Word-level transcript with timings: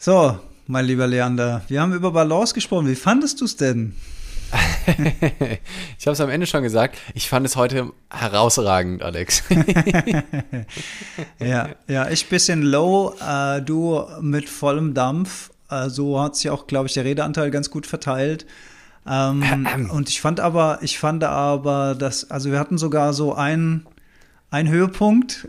So, 0.00 0.38
mein 0.68 0.84
lieber 0.84 1.08
Leander, 1.08 1.62
wir 1.66 1.80
haben 1.80 1.92
über 1.92 2.12
Balance 2.12 2.54
gesprochen. 2.54 2.86
Wie 2.86 2.94
fandest 2.94 3.40
du 3.40 3.46
es 3.46 3.56
denn? 3.56 3.96
ich 5.98 6.06
habe 6.06 6.12
es 6.12 6.20
am 6.20 6.30
Ende 6.30 6.46
schon 6.46 6.62
gesagt. 6.62 6.98
Ich 7.14 7.28
fand 7.28 7.44
es 7.44 7.56
heute 7.56 7.92
herausragend, 8.08 9.02
Alex. 9.02 9.42
ja, 11.40 11.70
ja, 11.88 12.08
ich 12.10 12.28
bisschen 12.28 12.62
low, 12.62 13.12
äh, 13.20 13.60
du 13.60 14.04
mit 14.20 14.48
vollem 14.48 14.94
Dampf. 14.94 15.50
Äh, 15.68 15.88
so 15.88 16.22
hat 16.22 16.36
sich 16.36 16.48
auch, 16.48 16.68
glaube 16.68 16.86
ich, 16.86 16.94
der 16.94 17.04
Redeanteil 17.04 17.50
ganz 17.50 17.68
gut 17.68 17.84
verteilt. 17.84 18.46
Ähm, 19.04 19.88
und 19.92 20.08
ich 20.10 20.20
fand 20.20 20.38
aber, 20.38 20.78
ich 20.80 21.00
fand 21.00 21.24
aber, 21.24 21.96
dass, 21.96 22.30
also 22.30 22.52
wir 22.52 22.60
hatten 22.60 22.78
sogar 22.78 23.12
so 23.14 23.34
einen 23.34 23.84
ein 24.50 24.68
Höhepunkt. 24.68 25.46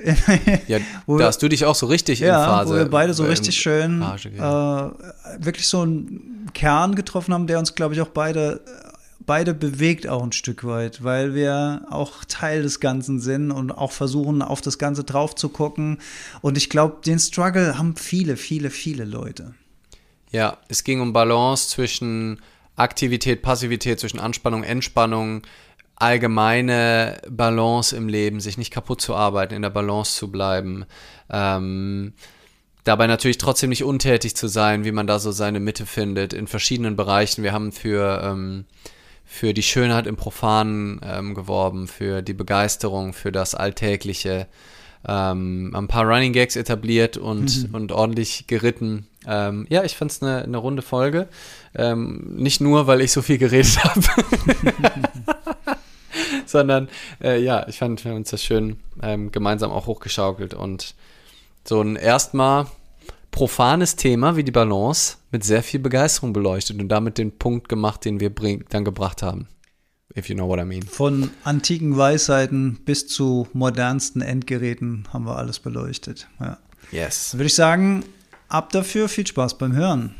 ja, 0.67 0.79
da 1.07 1.25
hast 1.25 1.41
du 1.41 1.47
dich 1.47 1.65
auch 1.65 1.75
so 1.75 1.85
richtig 1.85 2.19
ja, 2.19 2.27
in 2.43 2.49
Phase. 2.49 2.73
Wo 2.73 2.77
wir 2.77 2.85
beide 2.85 3.13
so 3.13 3.23
richtig 3.23 3.57
schön 3.57 4.01
äh, 4.01 4.39
wirklich 4.39 5.67
so 5.67 5.81
einen 5.81 6.49
Kern 6.53 6.95
getroffen 6.95 7.33
haben, 7.33 7.47
der 7.47 7.59
uns, 7.59 7.75
glaube 7.75 7.93
ich, 7.93 8.01
auch 8.01 8.09
beide, 8.09 8.61
beide 9.19 9.53
bewegt 9.53 10.07
auch 10.07 10.23
ein 10.23 10.33
Stück 10.33 10.65
weit, 10.65 11.03
weil 11.03 11.33
wir 11.33 11.85
auch 11.89 12.25
Teil 12.27 12.63
des 12.63 12.79
Ganzen 12.79 13.19
sind 13.19 13.51
und 13.51 13.71
auch 13.71 13.91
versuchen, 13.91 14.41
auf 14.41 14.61
das 14.61 14.77
Ganze 14.77 15.03
drauf 15.03 15.35
zu 15.35 15.49
gucken. 15.49 15.99
Und 16.41 16.57
ich 16.57 16.69
glaube, 16.69 16.97
den 17.05 17.19
Struggle 17.19 17.77
haben 17.77 17.95
viele, 17.95 18.35
viele, 18.35 18.69
viele 18.69 19.05
Leute. 19.05 19.53
Ja, 20.31 20.57
es 20.67 20.83
ging 20.83 20.99
um 20.99 21.13
Balance 21.13 21.69
zwischen 21.69 22.39
Aktivität, 22.75 23.41
Passivität, 23.41 23.99
zwischen 23.99 24.19
Anspannung, 24.19 24.63
Entspannung 24.63 25.41
allgemeine 25.99 27.21
Balance 27.29 27.95
im 27.95 28.07
Leben, 28.07 28.39
sich 28.39 28.57
nicht 28.57 28.71
kaputt 28.71 29.01
zu 29.01 29.15
arbeiten, 29.15 29.53
in 29.53 29.61
der 29.61 29.69
Balance 29.69 30.15
zu 30.15 30.31
bleiben. 30.31 30.85
Ähm, 31.29 32.13
dabei 32.85 33.05
natürlich 33.07 33.37
trotzdem 33.37 33.69
nicht 33.69 33.83
untätig 33.83 34.35
zu 34.35 34.47
sein, 34.47 34.85
wie 34.85 34.93
man 34.93 35.07
da 35.07 35.19
so 35.19 35.31
seine 35.31 35.59
Mitte 35.59 35.85
findet, 35.85 36.33
in 36.33 36.47
verschiedenen 36.47 36.95
Bereichen. 36.95 37.43
Wir 37.43 37.51
haben 37.51 37.73
für, 37.73 38.21
ähm, 38.23 38.65
für 39.25 39.53
die 39.53 39.61
Schönheit 39.61 40.07
im 40.07 40.15
Profanen 40.15 41.01
ähm, 41.03 41.35
geworben, 41.35 41.87
für 41.87 42.21
die 42.21 42.33
Begeisterung, 42.33 43.13
für 43.13 43.31
das 43.31 43.53
Alltägliche. 43.53 44.47
Ähm, 45.07 45.73
ein 45.75 45.87
paar 45.87 46.05
Running 46.05 46.33
Gags 46.33 46.55
etabliert 46.55 47.15
und, 47.15 47.69
mhm. 47.69 47.75
und 47.75 47.91
ordentlich 47.91 48.47
geritten. 48.47 49.07
Ähm, 49.25 49.65
ja, 49.69 49.83
ich 49.83 49.95
fand 49.95 50.11
es 50.11 50.21
eine, 50.21 50.43
eine 50.43 50.57
runde 50.57 50.81
Folge. 50.81 51.29
Ähm, 51.75 52.35
nicht 52.35 52.59
nur, 52.59 52.87
weil 52.87 53.01
ich 53.01 53.11
so 53.11 53.21
viel 53.21 53.37
geredet 53.37 53.77
habe. 53.83 54.01
sondern 56.51 56.89
äh, 57.23 57.41
ja, 57.41 57.67
ich 57.67 57.77
fand, 57.77 58.03
wir 58.03 58.11
haben 58.11 58.17
uns 58.17 58.31
das 58.31 58.43
schön 58.43 58.79
ähm, 59.01 59.31
gemeinsam 59.31 59.71
auch 59.71 59.87
hochgeschaukelt 59.87 60.53
und 60.53 60.95
so 61.67 61.81
ein 61.81 61.95
erstmal 61.95 62.67
profanes 63.31 63.95
Thema 63.95 64.35
wie 64.35 64.43
die 64.43 64.51
Balance 64.51 65.17
mit 65.31 65.43
sehr 65.43 65.63
viel 65.63 65.79
Begeisterung 65.79 66.33
beleuchtet 66.33 66.79
und 66.81 66.89
damit 66.89 67.17
den 67.17 67.37
Punkt 67.37 67.69
gemacht, 67.69 68.05
den 68.05 68.19
wir 68.19 68.33
bring, 68.33 68.65
dann 68.69 68.83
gebracht 68.83 69.21
haben. 69.21 69.47
If 70.17 70.27
you 70.27 70.35
know 70.35 70.47
what 70.47 70.59
I 70.59 70.65
mean. 70.65 70.81
Von 70.81 71.29
antiken 71.43 71.95
Weisheiten 71.95 72.79
bis 72.83 73.07
zu 73.07 73.47
modernsten 73.53 74.21
Endgeräten 74.21 75.07
haben 75.13 75.25
wir 75.25 75.37
alles 75.37 75.59
beleuchtet. 75.59 76.27
Ja. 76.39 76.57
Yes. 76.91 77.29
Dann 77.31 77.39
würde 77.39 77.47
ich 77.47 77.55
sagen, 77.55 78.03
ab 78.47 78.71
dafür, 78.71 79.07
viel 79.07 79.27
Spaß 79.27 79.59
beim 79.59 79.73
Hören. 79.73 80.15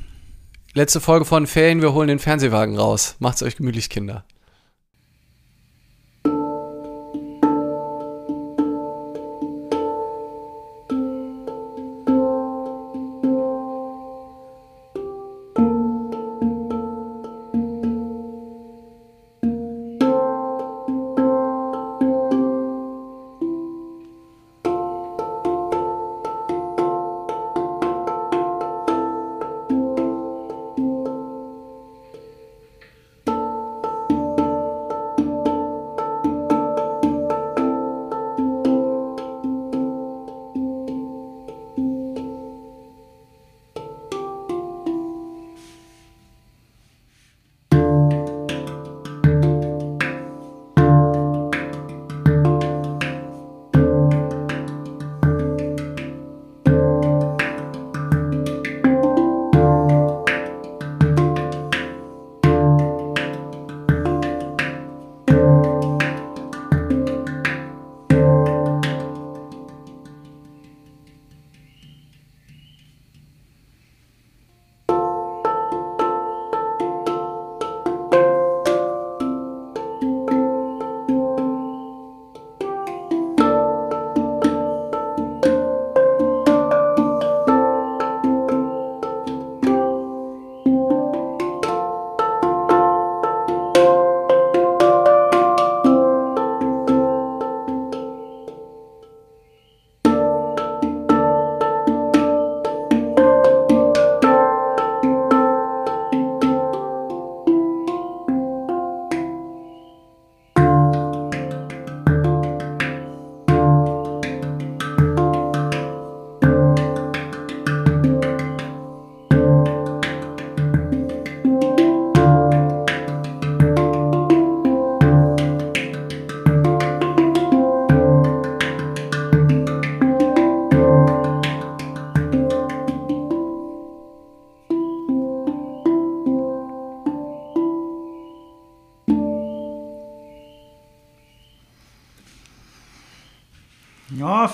Letzte 0.76 1.02
Folge 1.02 1.26
von 1.26 1.48
Ferien, 1.48 1.82
wir 1.82 1.94
holen 1.94 2.08
den 2.08 2.20
Fernsehwagen 2.20 2.78
raus. 2.78 3.16
Macht's 3.18 3.42
euch 3.42 3.56
gemütlich, 3.56 3.90
Kinder. 3.90 4.24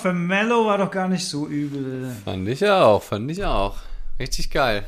Für 0.06 0.12
Mellow 0.12 0.66
war 0.66 0.78
doch 0.78 0.90
gar 0.92 1.08
nicht 1.08 1.24
so 1.24 1.48
übel. 1.48 2.14
Fand 2.24 2.48
ich 2.48 2.64
auch, 2.64 3.02
fand 3.02 3.28
ich 3.28 3.44
auch. 3.44 3.76
Richtig 4.20 4.50
geil. 4.52 4.86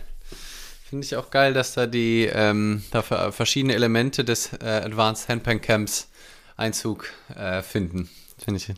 Finde 0.88 1.04
ich 1.04 1.16
auch 1.16 1.30
geil, 1.30 1.52
dass 1.52 1.74
da 1.74 1.88
die 1.88 2.30
ähm, 2.32 2.84
da 2.92 3.02
verschiedene 3.02 3.74
Elemente 3.74 4.24
des 4.24 4.52
äh, 4.52 4.82
Advanced 4.84 5.28
Handpan 5.28 5.60
Camps 5.60 6.08
Einzug 6.56 7.10
äh, 7.34 7.62
finden. 7.62 8.08
Finde 8.38 8.58
ich 8.58 8.72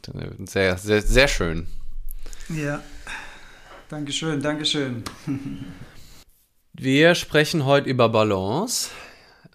sehr, 0.50 0.78
sehr, 0.78 1.02
sehr 1.02 1.28
schön. 1.28 1.66
Ja. 2.48 2.80
Dankeschön, 3.90 4.40
Dankeschön. 4.40 5.04
Wir 6.72 7.14
sprechen 7.16 7.66
heute 7.66 7.90
über 7.90 8.08
Balance. 8.08 8.88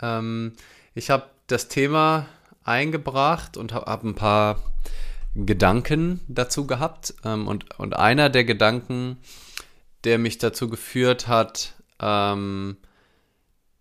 Ähm, 0.04 0.54
ich 0.94 1.10
habe 1.10 1.24
das 1.48 1.68
Thema 1.68 2.28
eingebracht 2.64 3.58
und 3.58 3.74
habe 3.74 3.88
hab 3.88 4.04
ein 4.04 4.14
paar 4.14 4.75
Gedanken 5.36 6.22
dazu 6.28 6.66
gehabt. 6.66 7.14
Ähm, 7.24 7.48
und, 7.48 7.78
und 7.80 7.96
einer 7.96 8.30
der 8.30 8.46
Gedanken, 8.46 9.18
der 10.04 10.18
mich 10.18 10.38
dazu 10.38 10.70
geführt 10.70 11.28
hat, 11.28 11.76
ähm, 12.00 12.78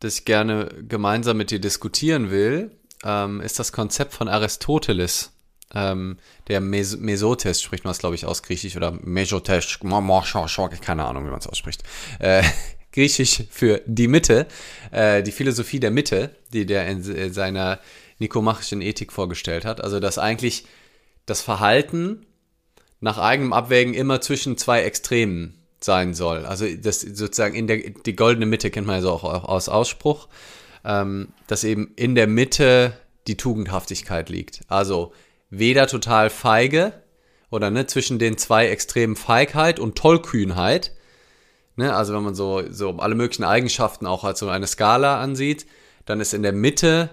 dass 0.00 0.18
ich 0.18 0.24
gerne 0.24 0.68
gemeinsam 0.88 1.36
mit 1.36 1.50
dir 1.50 1.60
diskutieren 1.60 2.30
will, 2.30 2.72
ähm, 3.04 3.40
ist 3.40 3.58
das 3.58 3.72
Konzept 3.72 4.14
von 4.14 4.28
Aristoteles. 4.28 5.32
ähm, 5.74 6.18
der 6.48 6.60
Mes 6.60 6.96
Mesotes 6.96 7.62
spricht 7.62 7.84
man 7.84 7.92
es, 7.92 7.98
glaube 7.98 8.14
ich, 8.14 8.26
aus 8.26 8.42
Griechisch 8.42 8.76
oder 8.76 8.92
Mesotes, 8.92 9.78
keine 9.80 11.04
Ahnung, 11.04 11.26
wie 11.26 11.30
man 11.30 11.40
es 11.40 11.46
ausspricht. 11.46 11.82
Äh, 12.18 12.42
Griechisch 12.92 13.44
für 13.50 13.82
die 13.86 14.06
Mitte, 14.06 14.46
äh, 14.92 15.22
die 15.22 15.32
Philosophie 15.32 15.80
der 15.80 15.90
Mitte, 15.90 16.36
die 16.52 16.64
der 16.64 16.86
in 16.86 17.32
seiner 17.32 17.80
nikomachischen 18.20 18.80
Ethik 18.80 19.12
vorgestellt 19.12 19.64
hat. 19.64 19.82
Also, 19.82 19.98
dass 19.98 20.16
eigentlich 20.16 20.64
das 21.26 21.40
Verhalten 21.40 22.26
nach 23.00 23.18
eigenem 23.18 23.52
Abwägen 23.52 23.94
immer 23.94 24.20
zwischen 24.20 24.56
zwei 24.56 24.82
Extremen 24.82 25.58
sein 25.80 26.14
soll. 26.14 26.46
Also, 26.46 26.66
das 26.74 27.00
sozusagen 27.00 27.54
in 27.54 27.66
der, 27.66 27.78
die 27.78 28.16
goldene 28.16 28.46
Mitte 28.46 28.70
kennt 28.70 28.86
man 28.86 28.96
ja 28.96 29.02
so 29.02 29.10
auch, 29.10 29.24
aus 29.24 29.68
Ausspruch, 29.68 30.28
ähm, 30.84 31.28
dass 31.46 31.64
eben 31.64 31.92
in 31.96 32.14
der 32.14 32.26
Mitte 32.26 32.96
die 33.26 33.36
Tugendhaftigkeit 33.36 34.30
liegt. 34.30 34.62
Also, 34.68 35.12
weder 35.50 35.86
total 35.86 36.30
feige 36.30 36.92
oder 37.50 37.70
ne, 37.70 37.86
zwischen 37.86 38.18
den 38.18 38.36
zwei 38.38 38.68
Extremen 38.68 39.16
Feigheit 39.16 39.78
und 39.78 39.96
Tollkühnheit. 39.96 40.92
Ne, 41.76 41.94
also 41.94 42.14
wenn 42.14 42.22
man 42.22 42.34
so, 42.34 42.62
so 42.70 42.90
alle 42.98 43.14
möglichen 43.14 43.44
Eigenschaften 43.44 44.06
auch 44.06 44.24
als 44.24 44.38
so 44.38 44.48
eine 44.48 44.66
Skala 44.66 45.20
ansieht, 45.20 45.66
dann 46.06 46.20
ist 46.20 46.34
in 46.34 46.42
der 46.42 46.52
Mitte 46.52 47.10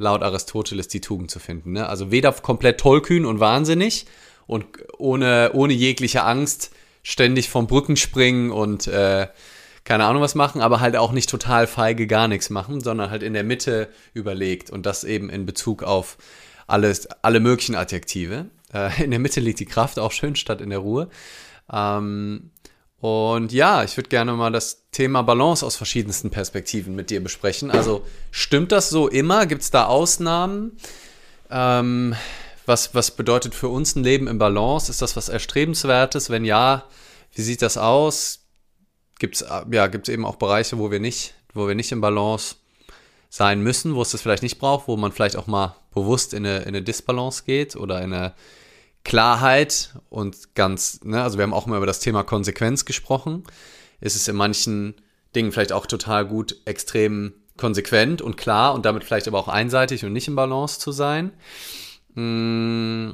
laut 0.00 0.22
Aristoteles 0.22 0.88
die 0.88 1.00
Tugend 1.00 1.30
zu 1.30 1.38
finden. 1.38 1.72
Ne? 1.72 1.88
Also 1.88 2.10
weder 2.10 2.32
komplett 2.32 2.80
tollkühn 2.80 3.24
und 3.24 3.38
wahnsinnig 3.38 4.06
und 4.46 4.66
ohne, 4.98 5.50
ohne 5.52 5.72
jegliche 5.72 6.24
Angst 6.24 6.72
ständig 7.02 7.48
vom 7.48 7.66
Brücken 7.66 7.96
springen 7.96 8.50
und 8.50 8.86
äh, 8.86 9.28
keine 9.84 10.04
Ahnung 10.04 10.22
was 10.22 10.34
machen, 10.34 10.60
aber 10.60 10.80
halt 10.80 10.96
auch 10.96 11.12
nicht 11.12 11.30
total 11.30 11.66
feige 11.66 12.06
gar 12.06 12.28
nichts 12.28 12.50
machen, 12.50 12.80
sondern 12.80 13.10
halt 13.10 13.22
in 13.22 13.34
der 13.34 13.44
Mitte 13.44 13.88
überlegt 14.14 14.70
und 14.70 14.86
das 14.86 15.04
eben 15.04 15.30
in 15.30 15.46
Bezug 15.46 15.82
auf 15.82 16.16
alles, 16.66 17.06
alle 17.22 17.40
möglichen 17.40 17.74
Adjektive. 17.74 18.46
Äh, 18.72 19.04
in 19.04 19.10
der 19.10 19.20
Mitte 19.20 19.40
liegt 19.40 19.60
die 19.60 19.66
Kraft 19.66 19.98
auch 19.98 20.12
schön 20.12 20.36
statt 20.36 20.60
in 20.60 20.70
der 20.70 20.78
Ruhe. 20.78 21.08
Ähm, 21.72 22.50
und 23.00 23.52
ja, 23.52 23.82
ich 23.82 23.96
würde 23.96 24.10
gerne 24.10 24.32
mal 24.34 24.52
das 24.52 24.84
Thema 24.92 25.22
Balance 25.22 25.64
aus 25.64 25.76
verschiedensten 25.76 26.30
Perspektiven 26.30 26.94
mit 26.94 27.08
dir 27.08 27.22
besprechen. 27.22 27.70
Also 27.70 28.04
stimmt 28.30 28.72
das 28.72 28.90
so 28.90 29.08
immer? 29.08 29.46
Gibt 29.46 29.62
es 29.62 29.70
da 29.70 29.86
Ausnahmen? 29.86 30.76
Ähm, 31.50 32.14
was, 32.66 32.94
was 32.94 33.12
bedeutet 33.12 33.54
für 33.54 33.68
uns 33.68 33.96
ein 33.96 34.04
Leben 34.04 34.28
im 34.28 34.38
Balance? 34.38 34.90
Ist 34.90 35.00
das 35.00 35.16
was 35.16 35.30
Erstrebenswertes? 35.30 36.28
Wenn 36.28 36.44
ja, 36.44 36.84
wie 37.34 37.42
sieht 37.42 37.62
das 37.62 37.78
aus? 37.78 38.40
Gibt 39.18 39.36
es 39.36 39.46
ja, 39.70 39.86
gibt's 39.86 40.08
eben 40.10 40.26
auch 40.26 40.36
Bereiche, 40.36 40.78
wo 40.78 40.90
wir 40.90 41.00
nicht, 41.00 41.34
wo 41.54 41.66
wir 41.66 41.74
nicht 41.74 41.92
im 41.92 42.02
Balance 42.02 42.56
sein 43.30 43.62
müssen, 43.62 43.94
wo 43.94 44.02
es 44.02 44.10
das 44.10 44.20
vielleicht 44.20 44.42
nicht 44.42 44.58
braucht, 44.58 44.88
wo 44.88 44.96
man 44.96 45.12
vielleicht 45.12 45.36
auch 45.36 45.46
mal 45.46 45.76
bewusst 45.94 46.34
in 46.34 46.44
eine, 46.44 46.60
in 46.60 46.68
eine 46.68 46.82
Disbalance 46.82 47.44
geht 47.44 47.76
oder 47.76 48.02
in 48.02 48.12
eine 48.12 48.34
Klarheit 49.04 49.94
und 50.08 50.54
ganz, 50.54 51.00
ne, 51.04 51.22
also 51.22 51.38
wir 51.38 51.42
haben 51.42 51.54
auch 51.54 51.66
mal 51.66 51.76
über 51.76 51.86
das 51.86 52.00
Thema 52.00 52.22
Konsequenz 52.22 52.84
gesprochen. 52.84 53.44
Ist 54.00 54.16
es 54.16 54.28
in 54.28 54.36
manchen 54.36 54.94
Dingen 55.34 55.52
vielleicht 55.52 55.72
auch 55.72 55.86
total 55.86 56.26
gut, 56.26 56.56
extrem 56.64 57.34
konsequent 57.56 58.22
und 58.22 58.36
klar 58.36 58.74
und 58.74 58.84
damit 58.84 59.04
vielleicht 59.04 59.28
aber 59.28 59.38
auch 59.38 59.48
einseitig 59.48 60.04
und 60.04 60.12
nicht 60.12 60.28
im 60.28 60.34
Balance 60.34 60.80
zu 60.80 60.92
sein. 60.92 61.32
Mm, 62.14 63.12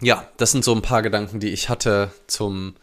ja, 0.00 0.28
das 0.36 0.52
sind 0.52 0.64
so 0.64 0.74
ein 0.74 0.82
paar 0.82 1.02
Gedanken, 1.02 1.40
die 1.40 1.48
ich 1.48 1.68
hatte 1.68 2.10
zum, 2.26 2.74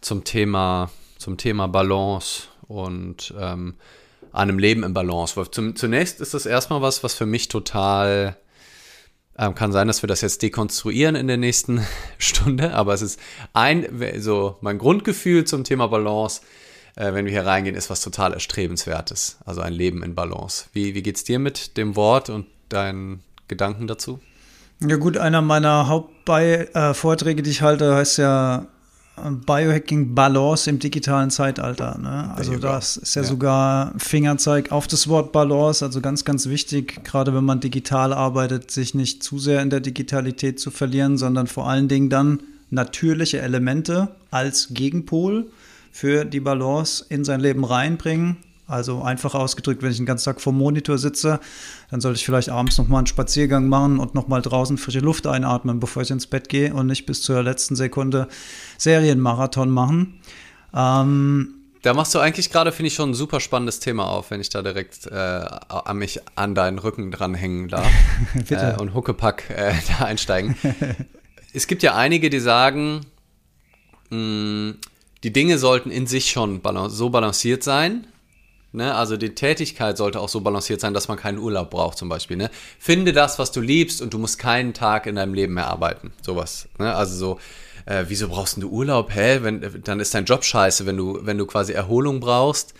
zum, 0.00 0.24
Thema, 0.24 0.90
zum 1.18 1.36
Thema 1.38 1.68
Balance 1.68 2.44
und 2.66 3.32
ähm, 3.38 3.74
einem 4.32 4.58
Leben 4.58 4.82
im 4.82 4.92
Balance. 4.92 5.40
Zum, 5.50 5.76
zunächst 5.76 6.20
ist 6.20 6.34
das 6.34 6.46
erstmal 6.46 6.82
was, 6.82 7.04
was 7.04 7.14
für 7.14 7.26
mich 7.26 7.48
total 7.48 8.36
ähm, 9.38 9.54
kann 9.54 9.72
sein, 9.72 9.86
dass 9.86 10.02
wir 10.02 10.06
das 10.06 10.20
jetzt 10.20 10.42
dekonstruieren 10.42 11.16
in 11.16 11.26
der 11.26 11.36
nächsten 11.36 11.84
Stunde, 12.18 12.74
aber 12.74 12.94
es 12.94 13.02
ist 13.02 13.20
ein, 13.52 13.86
so 14.18 14.56
mein 14.60 14.78
Grundgefühl 14.78 15.44
zum 15.44 15.64
Thema 15.64 15.88
Balance, 15.88 16.42
äh, 16.96 17.12
wenn 17.12 17.24
wir 17.24 17.32
hier 17.32 17.46
reingehen, 17.46 17.76
ist 17.76 17.90
was 17.90 18.00
total 18.00 18.32
Erstrebenswertes. 18.32 19.38
Also 19.44 19.60
ein 19.60 19.72
Leben 19.72 20.02
in 20.02 20.14
Balance. 20.14 20.66
Wie, 20.72 20.94
wie 20.94 21.02
geht's 21.02 21.24
dir 21.24 21.38
mit 21.38 21.76
dem 21.76 21.96
Wort 21.96 22.30
und 22.30 22.46
deinen 22.68 23.22
Gedanken 23.48 23.86
dazu? 23.86 24.20
Ja 24.80 24.96
gut, 24.96 25.16
einer 25.16 25.40
meiner 25.40 25.88
Hauptvorträge, 25.88 27.42
die 27.42 27.50
ich 27.50 27.62
halte, 27.62 27.94
heißt 27.94 28.18
ja 28.18 28.66
Biohacking 29.16 30.14
Balance 30.14 30.68
im 30.68 30.80
digitalen 30.80 31.30
Zeitalter. 31.30 31.98
Ne? 31.98 32.32
Also 32.34 32.56
das 32.56 32.96
ist 32.96 33.14
ja, 33.14 33.22
ja, 33.22 33.28
sogar 33.28 33.94
Fingerzeig 33.98 34.72
auf 34.72 34.88
das 34.88 35.08
Wort 35.08 35.30
Balance, 35.32 35.84
also 35.84 36.00
ganz, 36.00 36.24
ganz 36.24 36.48
wichtig, 36.48 37.04
gerade 37.04 37.32
wenn 37.34 37.44
man 37.44 37.60
digital 37.60 38.12
arbeitet, 38.12 38.70
sich 38.70 38.94
nicht 38.94 39.22
zu 39.22 39.38
sehr 39.38 39.62
in 39.62 39.70
der 39.70 39.80
Digitalität 39.80 40.58
zu 40.58 40.70
verlieren, 40.70 41.16
sondern 41.16 41.46
vor 41.46 41.68
allen 41.68 41.86
Dingen 41.86 42.10
dann 42.10 42.42
natürliche 42.70 43.40
Elemente 43.40 44.08
als 44.30 44.74
Gegenpol 44.74 45.46
für 45.92 46.24
die 46.24 46.40
Balance 46.40 47.04
in 47.08 47.24
sein 47.24 47.40
Leben 47.40 47.64
reinbringen 47.64 48.38
also 48.66 49.02
einfach 49.02 49.34
ausgedrückt, 49.34 49.82
wenn 49.82 49.90
ich 49.90 49.98
den 49.98 50.06
ganzen 50.06 50.24
Tag 50.24 50.40
vor 50.40 50.52
dem 50.52 50.58
Monitor 50.58 50.96
sitze, 50.96 51.38
dann 51.90 52.00
sollte 52.00 52.18
ich 52.18 52.24
vielleicht 52.24 52.48
abends 52.48 52.78
nochmal 52.78 52.98
einen 52.98 53.06
Spaziergang 53.06 53.68
machen 53.68 53.98
und 53.98 54.14
nochmal 54.14 54.40
draußen 54.40 54.78
frische 54.78 55.00
Luft 55.00 55.26
einatmen, 55.26 55.80
bevor 55.80 56.02
ich 56.02 56.10
ins 56.10 56.26
Bett 56.26 56.48
gehe 56.48 56.72
und 56.72 56.86
nicht 56.86 57.04
bis 57.04 57.22
zur 57.22 57.42
letzten 57.42 57.76
Sekunde 57.76 58.28
Serienmarathon 58.78 59.70
machen. 59.70 60.20
Ähm, 60.74 61.54
da 61.82 61.92
machst 61.92 62.14
du 62.14 62.18
eigentlich 62.18 62.50
gerade, 62.50 62.72
finde 62.72 62.88
ich, 62.88 62.94
schon 62.94 63.10
ein 63.10 63.14
super 63.14 63.40
spannendes 63.40 63.80
Thema 63.80 64.06
auf, 64.06 64.30
wenn 64.30 64.40
ich 64.40 64.48
da 64.48 64.62
direkt 64.62 65.06
äh, 65.06 65.14
an 65.14 65.98
mich 65.98 66.20
an 66.34 66.54
deinen 66.54 66.78
Rücken 66.78 67.10
dranhängen 67.10 67.68
darf 67.68 67.92
äh, 68.48 68.74
und 68.80 68.94
Huckepack 68.94 69.50
äh, 69.50 69.74
da 69.98 70.06
einsteigen. 70.06 70.56
es 71.52 71.66
gibt 71.66 71.82
ja 71.82 71.94
einige, 71.94 72.30
die 72.30 72.40
sagen, 72.40 73.02
mh, 74.08 74.16
mm, 74.16 74.78
die 75.22 75.32
Dinge 75.32 75.58
sollten 75.58 75.90
in 75.90 76.06
sich 76.06 76.30
schon 76.30 76.60
so 76.88 77.10
balanciert 77.10 77.62
sein, 77.62 78.06
Ne? 78.74 78.94
Also 78.94 79.16
die 79.16 79.34
Tätigkeit 79.34 79.96
sollte 79.96 80.20
auch 80.20 80.28
so 80.28 80.40
balanciert 80.40 80.80
sein, 80.80 80.94
dass 80.94 81.08
man 81.08 81.16
keinen 81.16 81.38
Urlaub 81.38 81.70
braucht 81.70 81.96
zum 81.96 82.08
Beispiel. 82.08 82.36
Ne? 82.36 82.50
Finde 82.78 83.12
das, 83.12 83.38
was 83.38 83.52
du 83.52 83.60
liebst 83.60 84.02
und 84.02 84.12
du 84.12 84.18
musst 84.18 84.38
keinen 84.38 84.74
Tag 84.74 85.06
in 85.06 85.16
deinem 85.16 85.34
Leben 85.34 85.54
mehr 85.54 85.68
arbeiten. 85.68 86.12
Sowas. 86.22 86.68
Ne? 86.78 86.94
Also 86.94 87.16
so, 87.16 87.38
äh, 87.86 88.04
wieso 88.08 88.28
brauchst 88.28 88.56
du 88.62 88.68
Urlaub? 88.68 89.14
Hä? 89.14 89.38
Wenn, 89.42 89.82
dann 89.84 90.00
ist 90.00 90.14
dein 90.14 90.24
Job 90.24 90.44
scheiße, 90.44 90.86
wenn 90.86 90.96
du, 90.96 91.20
wenn 91.22 91.38
du 91.38 91.46
quasi 91.46 91.72
Erholung 91.72 92.20
brauchst 92.20 92.74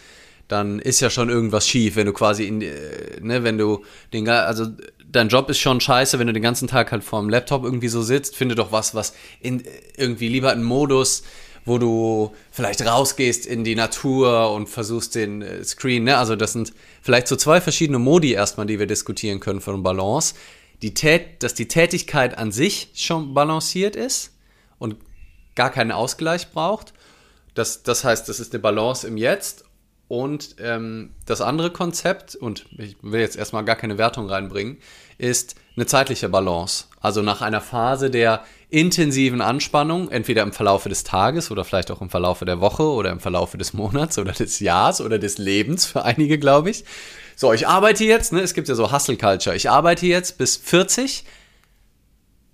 dann 0.48 0.78
ist 0.78 1.00
ja 1.00 1.10
schon 1.10 1.30
irgendwas 1.30 1.66
schief, 1.66 1.96
wenn 1.96 2.06
du 2.06 2.12
quasi 2.12 2.44
in, 2.44 2.60
äh, 2.60 2.72
ne, 3.20 3.44
wenn 3.44 3.58
du 3.58 3.84
den, 4.12 4.28
also 4.28 4.66
dein 5.10 5.28
Job 5.28 5.48
ist 5.48 5.58
schon 5.58 5.80
scheiße, 5.80 6.18
wenn 6.18 6.26
du 6.26 6.32
den 6.32 6.42
ganzen 6.42 6.68
Tag 6.68 6.92
halt 6.92 7.04
vorm 7.04 7.28
Laptop 7.28 7.64
irgendwie 7.64 7.88
so 7.88 8.02
sitzt, 8.02 8.36
finde 8.36 8.54
doch 8.54 8.72
was, 8.72 8.94
was 8.94 9.14
in, 9.40 9.62
irgendwie 9.96 10.28
lieber 10.28 10.50
einen 10.50 10.64
Modus 10.64 11.22
wo 11.64 11.78
du 11.78 12.34
vielleicht 12.50 12.84
rausgehst 12.84 13.46
in 13.46 13.64
die 13.64 13.74
Natur 13.74 14.52
und 14.52 14.68
versuchst 14.68 15.14
den 15.14 15.42
äh, 15.42 15.64
Screen, 15.64 16.04
ne? 16.04 16.18
Also 16.18 16.36
das 16.36 16.52
sind 16.52 16.72
vielleicht 17.02 17.28
so 17.28 17.36
zwei 17.36 17.60
verschiedene 17.60 17.98
Modi 17.98 18.32
erstmal, 18.32 18.66
die 18.66 18.78
wir 18.78 18.86
diskutieren 18.86 19.40
können 19.40 19.60
von 19.60 19.82
Balance. 19.82 20.34
Die 20.82 20.94
Tät 20.94 21.42
dass 21.42 21.54
die 21.54 21.68
Tätigkeit 21.68 22.36
an 22.36 22.52
sich 22.52 22.90
schon 22.94 23.34
balanciert 23.34 23.96
ist 23.96 24.32
und 24.78 24.96
gar 25.54 25.70
keinen 25.70 25.92
Ausgleich 25.92 26.50
braucht. 26.50 26.92
Das, 27.54 27.82
das 27.82 28.04
heißt, 28.04 28.28
das 28.28 28.40
ist 28.40 28.52
eine 28.52 28.60
Balance 28.60 29.06
im 29.06 29.16
Jetzt. 29.16 29.64
Und 30.06 30.56
ähm, 30.58 31.10
das 31.24 31.40
andere 31.40 31.70
Konzept, 31.70 32.36
und 32.36 32.66
ich 32.76 32.96
will 33.00 33.20
jetzt 33.20 33.36
erstmal 33.36 33.64
gar 33.64 33.76
keine 33.76 33.96
Wertung 33.96 34.28
reinbringen, 34.28 34.76
ist 35.16 35.54
eine 35.76 35.86
zeitliche 35.86 36.28
Balance. 36.28 36.84
Also 37.00 37.22
nach 37.22 37.40
einer 37.40 37.60
Phase 37.60 38.10
der 38.10 38.44
intensiven 38.74 39.40
Anspannung, 39.40 40.10
entweder 40.10 40.42
im 40.42 40.52
Verlaufe 40.52 40.88
des 40.88 41.04
Tages 41.04 41.52
oder 41.52 41.64
vielleicht 41.64 41.92
auch 41.92 42.00
im 42.00 42.10
Verlaufe 42.10 42.44
der 42.44 42.60
Woche 42.60 42.82
oder 42.82 43.12
im 43.12 43.20
Verlaufe 43.20 43.56
des 43.56 43.72
Monats 43.72 44.18
oder 44.18 44.32
des 44.32 44.58
Jahres 44.58 45.00
oder 45.00 45.20
des 45.20 45.38
Lebens 45.38 45.86
für 45.86 46.04
einige, 46.04 46.40
glaube 46.40 46.70
ich. 46.70 46.84
So, 47.36 47.52
ich 47.52 47.68
arbeite 47.68 48.04
jetzt, 48.04 48.32
ne, 48.32 48.40
es 48.40 48.52
gibt 48.52 48.68
ja 48.68 48.74
so 48.74 48.90
Hustle 48.90 49.16
Culture. 49.16 49.54
Ich 49.54 49.70
arbeite 49.70 50.06
jetzt 50.06 50.38
bis 50.38 50.56
40, 50.56 51.24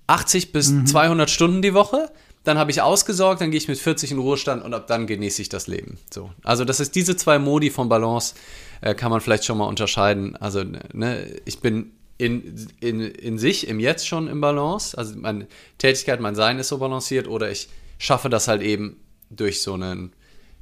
80 0.09 0.53
bis 0.53 0.69
mhm. 0.69 0.87
200 0.87 1.31
Stunden 1.31 1.63
die 1.63 1.73
Woche. 1.73 2.11
Dann 2.45 2.59
habe 2.59 2.71
ich 2.71 2.83
ausgesorgt, 2.83 3.41
dann 3.41 3.51
gehe 3.51 3.59
ich 3.59 3.69
mit 3.69 3.79
40 3.79 4.13
in 4.13 4.19
Ruhestand 4.19 4.63
und 4.63 4.75
ab 4.75 4.87
dann 4.89 5.07
genieße 5.07 5.41
ich 5.41 5.49
das 5.49 5.69
Leben. 5.69 5.99
So. 6.13 6.31
Also, 6.45 6.67
das 6.67 6.81
ist 6.81 6.95
diese 6.95 7.17
zwei 7.17 7.39
Modi 7.39 7.71
von 7.71 7.89
Balance, 7.89 8.35
äh, 8.83 8.95
kann 8.95 9.11
man 9.11 9.23
vielleicht 9.23 9.47
schon 9.47 9.57
mal 9.57 9.67
unterscheiden. 9.67 10.37
Also, 10.37 10.65
ne, 10.93 11.41
ich 11.47 11.61
bin 11.61 11.93
in, 12.21 12.69
in, 12.81 13.01
in 13.01 13.39
sich, 13.39 13.67
im 13.69 13.81
Jetzt 13.81 14.07
schon 14.07 14.29
im 14.29 14.41
Balance. 14.41 14.97
Also 14.97 15.17
meine 15.19 15.47
Tätigkeit, 15.79 16.21
mein 16.21 16.35
Sein 16.35 16.59
ist 16.59 16.69
so 16.69 16.79
balanciert 16.79 17.27
oder 17.27 17.51
ich 17.51 17.69
schaffe 17.99 18.29
das 18.29 18.49
halt 18.49 18.63
eben 18.63 18.97
durch 19.31 19.63
so 19.63 19.75
ein 19.75 20.13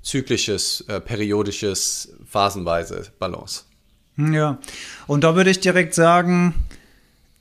zyklisches, 0.03 0.83
äh, 0.89 1.01
periodisches, 1.01 2.15
phasenweise 2.27 3.07
Balance. 3.19 3.65
Ja, 4.17 4.59
und 5.07 5.25
da 5.25 5.37
würde 5.37 5.51
ich 5.51 5.61
direkt 5.61 5.95
sagen, 5.95 6.55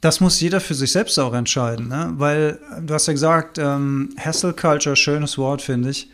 das 0.02 0.20
muss 0.20 0.40
jeder 0.40 0.62
für 0.62 0.76
sich 0.76 0.92
selbst 0.92 1.18
auch 1.20 1.34
entscheiden, 1.34 1.88
ne? 1.88 2.14
weil 2.18 2.60
du 2.82 2.94
hast 2.94 3.08
ja 3.08 3.14
gesagt, 3.14 3.58
ähm, 3.58 4.10
Hustle 4.24 4.54
Culture, 4.54 4.96
schönes 4.96 5.38
Wort, 5.38 5.62
finde 5.62 5.90
ich. 5.90 6.10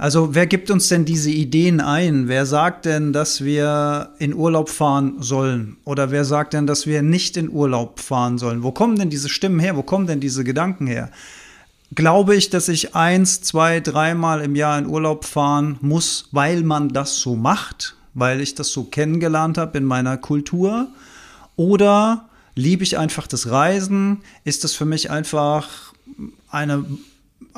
Also 0.00 0.32
wer 0.32 0.46
gibt 0.46 0.70
uns 0.70 0.86
denn 0.86 1.04
diese 1.04 1.32
Ideen 1.32 1.80
ein? 1.80 2.28
Wer 2.28 2.46
sagt 2.46 2.84
denn, 2.84 3.12
dass 3.12 3.42
wir 3.42 4.10
in 4.20 4.32
Urlaub 4.32 4.68
fahren 4.70 5.16
sollen? 5.20 5.76
Oder 5.84 6.12
wer 6.12 6.24
sagt 6.24 6.54
denn, 6.54 6.68
dass 6.68 6.86
wir 6.86 7.02
nicht 7.02 7.36
in 7.36 7.50
Urlaub 7.50 7.98
fahren 7.98 8.38
sollen? 8.38 8.62
Wo 8.62 8.70
kommen 8.70 8.96
denn 8.96 9.10
diese 9.10 9.28
Stimmen 9.28 9.58
her? 9.58 9.76
Wo 9.76 9.82
kommen 9.82 10.06
denn 10.06 10.20
diese 10.20 10.44
Gedanken 10.44 10.86
her? 10.86 11.10
Glaube 11.96 12.36
ich, 12.36 12.48
dass 12.48 12.68
ich 12.68 12.94
eins, 12.94 13.40
zwei, 13.40 13.80
dreimal 13.80 14.40
im 14.40 14.54
Jahr 14.54 14.78
in 14.78 14.86
Urlaub 14.86 15.24
fahren 15.24 15.78
muss, 15.80 16.28
weil 16.30 16.62
man 16.62 16.90
das 16.90 17.16
so 17.18 17.34
macht, 17.34 17.96
weil 18.14 18.40
ich 18.40 18.54
das 18.54 18.68
so 18.68 18.84
kennengelernt 18.84 19.58
habe 19.58 19.78
in 19.78 19.84
meiner 19.84 20.16
Kultur? 20.16 20.86
Oder 21.56 22.28
liebe 22.54 22.84
ich 22.84 22.98
einfach 22.98 23.26
das 23.26 23.50
Reisen? 23.50 24.18
Ist 24.44 24.62
das 24.62 24.74
für 24.74 24.84
mich 24.84 25.10
einfach 25.10 25.92
eine 26.50 26.84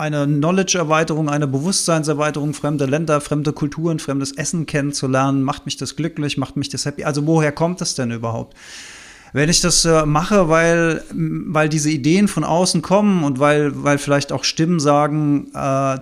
eine 0.00 0.26
Knowledge-Erweiterung, 0.26 1.28
eine 1.28 1.46
Bewusstseinserweiterung, 1.46 2.54
fremde 2.54 2.86
Länder, 2.86 3.20
fremde 3.20 3.52
Kulturen, 3.52 3.98
fremdes 3.98 4.32
Essen 4.32 4.64
kennenzulernen, 4.64 5.42
macht 5.42 5.66
mich 5.66 5.76
das 5.76 5.94
glücklich, 5.94 6.38
macht 6.38 6.56
mich 6.56 6.70
das 6.70 6.86
happy. 6.86 7.04
Also 7.04 7.26
woher 7.26 7.52
kommt 7.52 7.82
das 7.82 7.94
denn 7.94 8.10
überhaupt? 8.10 8.56
Wenn 9.32 9.48
ich 9.48 9.60
das 9.60 9.84
äh, 9.84 10.06
mache, 10.06 10.48
weil, 10.48 11.04
weil 11.12 11.68
diese 11.68 11.90
Ideen 11.90 12.28
von 12.28 12.44
außen 12.44 12.82
kommen 12.82 13.22
und 13.22 13.38
weil, 13.38 13.84
weil 13.84 13.98
vielleicht 13.98 14.32
auch 14.32 14.42
Stimmen 14.42 14.80
sagen, 14.80 15.50
äh, 15.54 15.98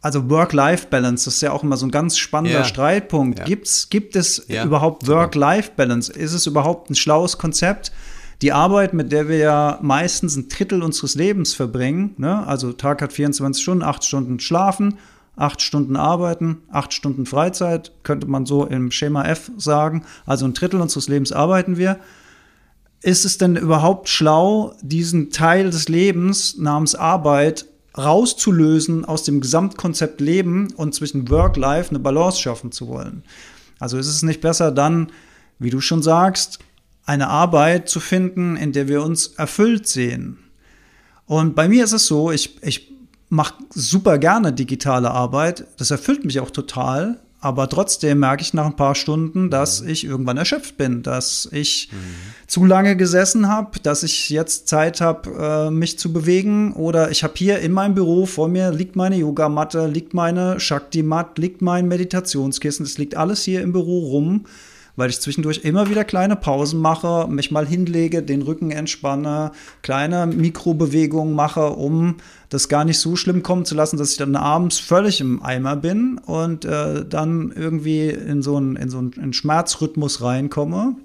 also 0.00 0.30
Work-Life-Balance, 0.30 1.24
das 1.24 1.36
ist 1.36 1.40
ja 1.40 1.50
auch 1.50 1.64
immer 1.64 1.76
so 1.76 1.86
ein 1.86 1.90
ganz 1.90 2.18
spannender 2.18 2.60
yeah. 2.60 2.68
Streitpunkt. 2.68 3.38
Yeah. 3.38 3.48
Gibt's, 3.48 3.88
gibt 3.88 4.14
es 4.14 4.46
yeah. 4.48 4.64
überhaupt 4.64 5.08
Work-Life-Balance? 5.08 6.12
Ist 6.12 6.34
es 6.34 6.46
überhaupt 6.46 6.90
ein 6.90 6.94
schlaues 6.94 7.38
Konzept? 7.38 7.90
Die 8.42 8.52
Arbeit, 8.52 8.94
mit 8.94 9.10
der 9.10 9.28
wir 9.28 9.38
ja 9.38 9.78
meistens 9.82 10.36
ein 10.36 10.48
Drittel 10.48 10.82
unseres 10.82 11.14
Lebens 11.14 11.54
verbringen, 11.54 12.14
ne? 12.18 12.46
also 12.46 12.72
Tag 12.72 13.02
hat 13.02 13.12
24 13.12 13.62
Stunden, 13.62 13.82
acht 13.82 14.04
Stunden 14.04 14.38
schlafen, 14.38 14.98
acht 15.34 15.60
Stunden 15.60 15.96
arbeiten, 15.96 16.58
acht 16.70 16.92
Stunden 16.92 17.26
Freizeit, 17.26 17.92
könnte 18.02 18.26
man 18.26 18.46
so 18.46 18.64
im 18.64 18.90
Schema 18.90 19.24
F 19.24 19.50
sagen, 19.56 20.04
also 20.26 20.44
ein 20.44 20.54
Drittel 20.54 20.80
unseres 20.80 21.08
Lebens 21.08 21.32
arbeiten 21.32 21.76
wir. 21.76 21.98
Ist 23.00 23.24
es 23.24 23.38
denn 23.38 23.56
überhaupt 23.56 24.08
schlau, 24.08 24.74
diesen 24.82 25.30
Teil 25.30 25.70
des 25.70 25.88
Lebens 25.88 26.58
namens 26.58 26.94
Arbeit 26.94 27.66
rauszulösen 27.96 29.04
aus 29.04 29.22
dem 29.22 29.40
Gesamtkonzept 29.40 30.20
Leben 30.20 30.72
und 30.76 30.94
zwischen 30.94 31.28
Work-Life 31.28 31.90
eine 31.90 32.00
Balance 32.00 32.40
schaffen 32.40 32.72
zu 32.72 32.88
wollen? 32.88 33.22
Also 33.78 33.98
ist 33.98 34.08
es 34.08 34.22
nicht 34.22 34.40
besser 34.40 34.72
dann, 34.72 35.12
wie 35.60 35.70
du 35.70 35.80
schon 35.80 36.02
sagst, 36.02 36.58
eine 37.08 37.28
Arbeit 37.28 37.88
zu 37.88 38.00
finden, 38.00 38.56
in 38.56 38.72
der 38.72 38.86
wir 38.86 39.02
uns 39.02 39.28
erfüllt 39.28 39.88
sehen. 39.88 40.38
Und 41.24 41.56
bei 41.56 41.66
mir 41.66 41.84
ist 41.84 41.92
es 41.92 42.06
so, 42.06 42.30
ich, 42.30 42.62
ich 42.62 42.92
mache 43.30 43.54
super 43.70 44.18
gerne 44.18 44.52
digitale 44.52 45.10
Arbeit. 45.10 45.66
Das 45.78 45.90
erfüllt 45.90 46.26
mich 46.26 46.38
auch 46.38 46.50
total. 46.50 47.18
Aber 47.40 47.68
trotzdem 47.68 48.18
merke 48.18 48.42
ich 48.42 48.52
nach 48.52 48.66
ein 48.66 48.76
paar 48.76 48.96
Stunden, 48.96 49.48
dass 49.48 49.80
mhm. 49.80 49.88
ich 49.88 50.04
irgendwann 50.04 50.36
erschöpft 50.36 50.76
bin, 50.76 51.02
dass 51.02 51.48
ich 51.52 51.88
mhm. 51.92 51.96
zu 52.48 52.64
lange 52.66 52.96
gesessen 52.96 53.48
habe, 53.48 53.78
dass 53.78 54.02
ich 54.02 54.28
jetzt 54.28 54.66
Zeit 54.66 55.00
habe, 55.00 55.68
äh, 55.68 55.70
mich 55.70 55.98
zu 55.98 56.12
bewegen. 56.12 56.74
Oder 56.74 57.10
ich 57.10 57.22
habe 57.22 57.34
hier 57.36 57.60
in 57.60 57.72
meinem 57.72 57.94
Büro 57.94 58.26
vor 58.26 58.48
mir 58.48 58.70
liegt 58.70 58.96
meine 58.96 59.16
Yogamatte, 59.16 59.86
liegt 59.86 60.12
meine 60.14 60.60
Shakti-Mat, 60.60 61.38
liegt 61.38 61.62
mein 61.62 61.88
Meditationskissen. 61.88 62.84
Das 62.84 62.98
liegt 62.98 63.16
alles 63.16 63.44
hier 63.44 63.62
im 63.62 63.72
Büro 63.72 64.00
rum 64.08 64.44
weil 64.98 65.10
ich 65.10 65.20
zwischendurch 65.20 65.58
immer 65.58 65.88
wieder 65.88 66.02
kleine 66.02 66.34
Pausen 66.34 66.80
mache, 66.80 67.28
mich 67.28 67.52
mal 67.52 67.64
hinlege, 67.64 68.20
den 68.20 68.42
Rücken 68.42 68.72
entspanne, 68.72 69.52
kleine 69.80 70.26
Mikrobewegungen 70.26 71.34
mache, 71.34 71.70
um 71.70 72.16
das 72.48 72.68
gar 72.68 72.84
nicht 72.84 72.98
so 72.98 73.14
schlimm 73.14 73.44
kommen 73.44 73.64
zu 73.64 73.76
lassen, 73.76 73.96
dass 73.96 74.10
ich 74.10 74.16
dann 74.16 74.34
abends 74.34 74.80
völlig 74.80 75.20
im 75.20 75.40
Eimer 75.40 75.76
bin 75.76 76.18
und 76.26 76.64
äh, 76.64 77.04
dann 77.04 77.52
irgendwie 77.54 78.08
in 78.08 78.42
so 78.42 78.56
einen, 78.56 78.74
in 78.74 78.90
so 78.90 78.98
einen 78.98 79.32
Schmerzrhythmus 79.32 80.20
reinkomme. 80.20 80.96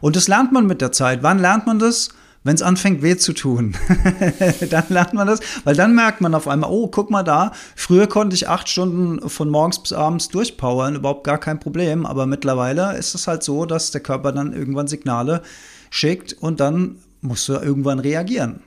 Und 0.00 0.16
das 0.16 0.26
lernt 0.26 0.52
man 0.52 0.66
mit 0.66 0.80
der 0.80 0.90
Zeit. 0.90 1.22
Wann 1.22 1.40
lernt 1.40 1.66
man 1.66 1.78
das? 1.78 2.08
Wenn 2.44 2.54
es 2.54 2.62
anfängt 2.62 3.02
weh 3.02 3.16
zu 3.16 3.32
tun, 3.32 3.74
dann 4.70 4.84
lernt 4.88 5.14
man 5.14 5.26
das, 5.26 5.40
weil 5.64 5.74
dann 5.74 5.94
merkt 5.94 6.20
man 6.20 6.34
auf 6.34 6.48
einmal, 6.48 6.70
oh, 6.70 6.88
guck 6.88 7.10
mal 7.10 7.22
da, 7.22 7.52
früher 7.76 8.06
konnte 8.06 8.34
ich 8.34 8.48
acht 8.48 8.68
Stunden 8.68 9.28
von 9.28 9.50
morgens 9.50 9.80
bis 9.82 9.92
abends 9.92 10.28
durchpowern, 10.28 10.96
überhaupt 10.96 11.24
gar 11.24 11.38
kein 11.38 11.60
Problem, 11.60 12.06
aber 12.06 12.26
mittlerweile 12.26 12.96
ist 12.96 13.14
es 13.14 13.26
halt 13.26 13.42
so, 13.42 13.66
dass 13.66 13.90
der 13.90 14.02
Körper 14.02 14.32
dann 14.32 14.52
irgendwann 14.52 14.86
Signale 14.86 15.42
schickt 15.90 16.34
und 16.34 16.60
dann 16.60 16.96
musst 17.20 17.48
du 17.48 17.54
irgendwann 17.54 17.98
reagieren. 17.98 18.62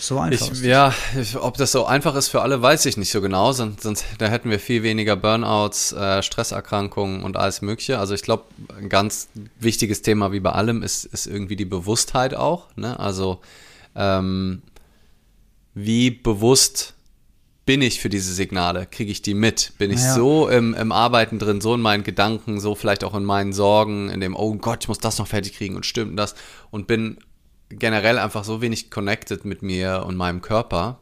So 0.00 0.20
einfach. 0.20 0.52
Ich, 0.52 0.62
ja, 0.62 0.94
ob 1.40 1.56
das 1.56 1.72
so 1.72 1.84
einfach 1.84 2.14
ist 2.14 2.28
für 2.28 2.40
alle, 2.40 2.62
weiß 2.62 2.86
ich 2.86 2.96
nicht 2.96 3.10
so 3.10 3.20
genau. 3.20 3.50
Sonst, 3.52 3.82
sonst 3.82 4.04
da 4.18 4.28
hätten 4.28 4.48
wir 4.48 4.60
viel 4.60 4.84
weniger 4.84 5.16
Burnouts, 5.16 5.92
äh, 5.92 6.22
Stresserkrankungen 6.22 7.24
und 7.24 7.36
alles 7.36 7.62
Mögliche. 7.62 7.98
Also 7.98 8.14
ich 8.14 8.22
glaube, 8.22 8.44
ein 8.78 8.88
ganz 8.88 9.28
wichtiges 9.58 10.02
Thema 10.02 10.30
wie 10.30 10.38
bei 10.38 10.52
allem 10.52 10.84
ist, 10.84 11.04
ist 11.04 11.26
irgendwie 11.26 11.56
die 11.56 11.64
Bewusstheit 11.64 12.34
auch. 12.34 12.66
Ne? 12.76 12.98
Also 12.98 13.40
ähm, 13.96 14.62
wie 15.74 16.12
bewusst 16.12 16.94
bin 17.66 17.82
ich 17.82 18.00
für 18.00 18.08
diese 18.08 18.32
Signale? 18.32 18.86
Kriege 18.86 19.10
ich 19.10 19.20
die 19.20 19.34
mit? 19.34 19.72
Bin 19.78 19.90
ich 19.90 20.00
ja. 20.00 20.14
so 20.14 20.48
im, 20.48 20.74
im, 20.74 20.92
Arbeiten 20.92 21.40
drin, 21.40 21.60
so 21.60 21.74
in 21.74 21.82
meinen 21.82 22.04
Gedanken, 22.04 22.60
so 22.60 22.74
vielleicht 22.74 23.02
auch 23.02 23.14
in 23.14 23.24
meinen 23.24 23.52
Sorgen, 23.52 24.08
in 24.10 24.20
dem, 24.20 24.36
oh 24.36 24.54
Gott, 24.54 24.84
ich 24.84 24.88
muss 24.88 25.00
das 25.00 25.18
noch 25.18 25.26
fertig 25.26 25.54
kriegen 25.54 25.74
und 25.76 25.84
stimmt 25.84 26.18
das 26.18 26.34
und 26.70 26.86
bin 26.86 27.18
generell 27.70 28.18
einfach 28.18 28.44
so 28.44 28.60
wenig 28.60 28.90
connected 28.90 29.44
mit 29.44 29.62
mir 29.62 30.04
und 30.06 30.16
meinem 30.16 30.42
Körper, 30.42 30.98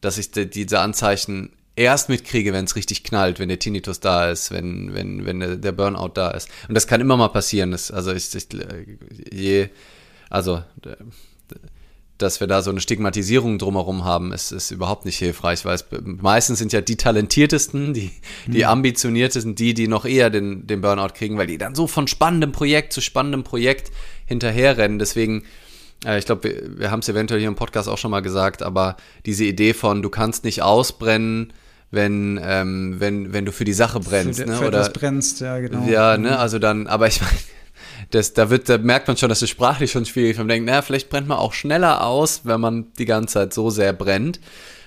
dass 0.00 0.18
ich 0.18 0.30
die, 0.30 0.48
diese 0.48 0.80
Anzeichen 0.80 1.52
erst 1.76 2.08
mitkriege, 2.08 2.52
wenn 2.52 2.64
es 2.64 2.76
richtig 2.76 3.04
knallt, 3.04 3.38
wenn 3.38 3.48
der 3.48 3.58
Tinnitus 3.58 4.00
da 4.00 4.30
ist, 4.30 4.50
wenn, 4.50 4.94
wenn, 4.94 5.26
wenn 5.26 5.60
der 5.60 5.72
Burnout 5.72 6.12
da 6.14 6.30
ist. 6.30 6.48
Und 6.68 6.74
das 6.74 6.86
kann 6.86 7.00
immer 7.00 7.16
mal 7.16 7.28
passieren. 7.28 7.70
Das, 7.70 7.90
also 7.90 8.12
ich, 8.12 8.34
ich, 8.34 8.48
je, 9.32 9.68
also 10.30 10.62
dass 12.18 12.40
wir 12.40 12.46
da 12.46 12.62
so 12.62 12.70
eine 12.70 12.80
Stigmatisierung 12.80 13.58
drumherum 13.58 14.04
haben, 14.04 14.32
ist, 14.32 14.50
ist 14.50 14.70
überhaupt 14.70 15.04
nicht 15.04 15.18
hilfreich, 15.18 15.64
weil 15.64 15.74
es 15.74 15.84
meistens 16.02 16.58
sind 16.58 16.72
ja 16.72 16.80
die 16.80 16.96
talentiertesten, 16.96 17.92
die, 17.92 18.10
die 18.46 18.58
mhm. 18.58 18.64
ambitioniertesten, 18.64 19.54
die, 19.54 19.74
die 19.74 19.86
noch 19.86 20.06
eher 20.06 20.30
den, 20.30 20.66
den 20.66 20.80
Burnout 20.80 21.12
kriegen, 21.14 21.36
weil 21.36 21.46
die 21.46 21.58
dann 21.58 21.74
so 21.74 21.86
von 21.86 22.06
spannendem 22.06 22.52
Projekt 22.52 22.92
zu 22.92 23.00
spannendem 23.00 23.44
Projekt 23.44 23.92
hinterherrennen. 24.24 24.98
Deswegen 24.98 25.44
ich 26.18 26.26
glaube, 26.26 26.44
wir, 26.44 26.78
wir 26.78 26.90
haben 26.90 27.00
es 27.00 27.08
eventuell 27.08 27.40
hier 27.40 27.48
im 27.48 27.54
Podcast 27.54 27.88
auch 27.88 27.98
schon 27.98 28.10
mal 28.10 28.20
gesagt, 28.20 28.62
aber 28.62 28.96
diese 29.24 29.44
Idee 29.44 29.74
von, 29.74 30.02
du 30.02 30.10
kannst 30.10 30.44
nicht 30.44 30.62
ausbrennen, 30.62 31.52
wenn, 31.90 32.40
ähm, 32.42 32.96
wenn, 32.98 33.32
wenn 33.32 33.44
du 33.44 33.52
für 33.52 33.64
die 33.64 33.72
Sache 33.72 34.00
brennst. 34.00 34.40
Für, 34.40 34.46
ne? 34.46 34.56
für 34.56 34.66
Oder 34.68 34.88
brennst, 34.90 35.40
ja, 35.40 35.58
genau. 35.58 35.86
Ja, 35.86 36.16
ne, 36.16 36.38
also 36.38 36.58
dann, 36.58 36.86
aber 36.86 37.06
ich 37.06 37.20
meine, 37.22 37.38
das, 38.10 38.34
da 38.34 38.50
wird, 38.50 38.68
da 38.68 38.78
merkt 38.78 39.08
man 39.08 39.16
schon, 39.16 39.28
dass 39.28 39.42
es 39.42 39.50
sprachlich 39.50 39.90
schon 39.90 40.04
schwierig 40.04 40.32
ist. 40.32 40.38
Man 40.38 40.48
denkt, 40.48 40.66
naja, 40.66 40.82
vielleicht 40.82 41.10
brennt 41.10 41.28
man 41.28 41.38
auch 41.38 41.52
schneller 41.52 42.04
aus, 42.04 42.42
wenn 42.44 42.60
man 42.60 42.92
die 42.98 43.04
ganze 43.04 43.34
Zeit 43.34 43.54
so 43.54 43.70
sehr 43.70 43.92
brennt. 43.92 44.40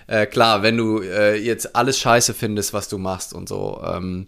Äh, 0.07 0.25
klar, 0.25 0.63
wenn 0.63 0.77
du 0.77 1.01
äh, 1.01 1.35
jetzt 1.35 1.75
alles 1.75 1.99
scheiße 1.99 2.33
findest, 2.33 2.73
was 2.73 2.89
du 2.89 2.97
machst 2.97 3.33
und 3.33 3.47
so, 3.47 3.81
ähm, 3.85 4.27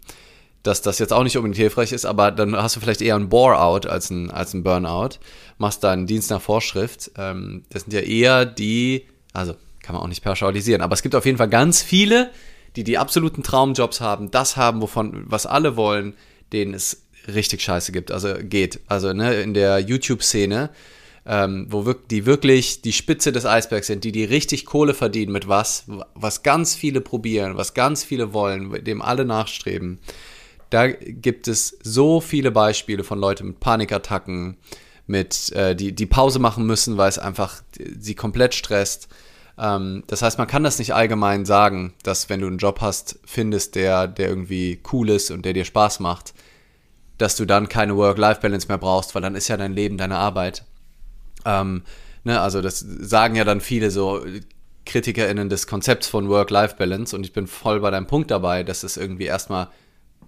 dass 0.63 0.81
das 0.81 0.99
jetzt 0.99 1.11
auch 1.11 1.23
nicht 1.23 1.37
unbedingt 1.37 1.57
hilfreich 1.57 1.91
ist, 1.91 2.05
aber 2.05 2.31
dann 2.31 2.55
hast 2.55 2.75
du 2.75 2.79
vielleicht 2.79 3.01
eher 3.01 3.15
ein 3.15 3.29
Bore-out 3.29 3.87
als 3.87 4.09
ein, 4.09 4.29
als 4.29 4.53
ein 4.53 4.63
Burnout, 4.63 5.17
machst 5.57 5.83
deinen 5.83 6.05
Dienst 6.05 6.29
nach 6.29 6.41
Vorschrift. 6.41 7.11
Ähm, 7.17 7.63
das 7.69 7.83
sind 7.83 7.93
ja 7.93 8.01
eher 8.01 8.45
die, 8.45 9.07
also 9.33 9.55
kann 9.81 9.95
man 9.95 10.03
auch 10.03 10.07
nicht 10.07 10.23
pauschalisieren, 10.23 10.81
aber 10.81 10.93
es 10.93 11.01
gibt 11.01 11.15
auf 11.15 11.25
jeden 11.25 11.37
Fall 11.37 11.49
ganz 11.49 11.81
viele, 11.81 12.29
die 12.75 12.83
die 12.83 12.97
absoluten 12.97 13.43
Traumjobs 13.43 14.01
haben, 14.01 14.31
das 14.31 14.55
haben, 14.55 14.81
wovon, 14.81 15.23
was 15.25 15.45
alle 15.45 15.75
wollen, 15.75 16.13
denen 16.53 16.73
es 16.73 17.03
richtig 17.27 17.61
scheiße 17.61 17.91
gibt, 17.91 18.11
also 18.11 18.33
geht. 18.41 18.79
Also 18.87 19.13
ne, 19.13 19.41
in 19.41 19.53
der 19.53 19.79
YouTube-Szene, 19.79 20.69
ähm, 21.25 21.67
wo 21.69 21.85
wir, 21.85 21.95
die 22.09 22.25
wirklich 22.25 22.81
die 22.81 22.93
Spitze 22.93 23.31
des 23.31 23.45
Eisbergs 23.45 23.87
sind, 23.87 24.03
die 24.03 24.11
die 24.11 24.23
richtig 24.23 24.65
Kohle 24.65 24.93
verdienen 24.93 25.31
mit 25.31 25.47
was, 25.47 25.85
was 26.13 26.43
ganz 26.43 26.75
viele 26.75 27.01
probieren, 27.01 27.57
was 27.57 27.73
ganz 27.73 28.03
viele 28.03 28.33
wollen, 28.33 28.83
dem 28.83 29.01
alle 29.01 29.25
nachstreben 29.25 29.99
da 30.71 30.87
gibt 30.87 31.47
es 31.47 31.77
so 31.83 32.21
viele 32.21 32.49
Beispiele 32.49 33.03
von 33.03 33.19
Leuten 33.19 33.47
mit 33.47 33.59
Panikattacken, 33.59 34.57
mit, 35.05 35.51
äh, 35.51 35.75
die, 35.75 35.93
die 35.93 36.05
Pause 36.05 36.39
machen 36.39 36.65
müssen, 36.65 36.97
weil 36.97 37.09
es 37.09 37.19
einfach 37.19 37.61
sie 37.99 38.15
komplett 38.15 38.55
stresst. 38.55 39.09
Ähm, 39.57 40.03
das 40.07 40.21
heißt, 40.21 40.37
man 40.37 40.47
kann 40.47 40.63
das 40.63 40.79
nicht 40.79 40.95
allgemein 40.95 41.45
sagen, 41.45 41.93
dass 42.03 42.29
wenn 42.29 42.39
du 42.39 42.47
einen 42.47 42.57
Job 42.57 42.79
hast, 42.79 43.19
findest, 43.25 43.75
der, 43.75 44.07
der 44.07 44.29
irgendwie 44.29 44.81
cool 44.93 45.09
ist 45.09 45.29
und 45.29 45.43
der 45.43 45.51
dir 45.53 45.65
Spaß 45.65 45.99
macht, 45.99 46.33
dass 47.17 47.35
du 47.35 47.45
dann 47.45 47.67
keine 47.67 47.97
Work-Life-Balance 47.97 48.69
mehr 48.69 48.77
brauchst, 48.77 49.13
weil 49.13 49.21
dann 49.21 49.35
ist 49.35 49.49
ja 49.49 49.57
dein 49.57 49.73
Leben 49.73 49.97
deine 49.97 50.17
Arbeit. 50.17 50.63
Ähm, 51.45 51.83
ne, 52.23 52.39
also 52.39 52.61
das 52.61 52.79
sagen 52.79 53.35
ja 53.35 53.43
dann 53.43 53.59
viele 53.59 53.91
so 53.91 54.23
KritikerInnen 54.85 55.49
des 55.49 55.67
Konzepts 55.67 56.07
von 56.07 56.29
Work-Life-Balance 56.29 57.13
und 57.13 57.25
ich 57.25 57.33
bin 57.33 57.45
voll 57.45 57.81
bei 57.81 57.91
deinem 57.91 58.07
Punkt 58.07 58.31
dabei, 58.31 58.63
dass 58.63 58.83
es 58.83 58.95
irgendwie 58.95 59.25
erstmal 59.25 59.67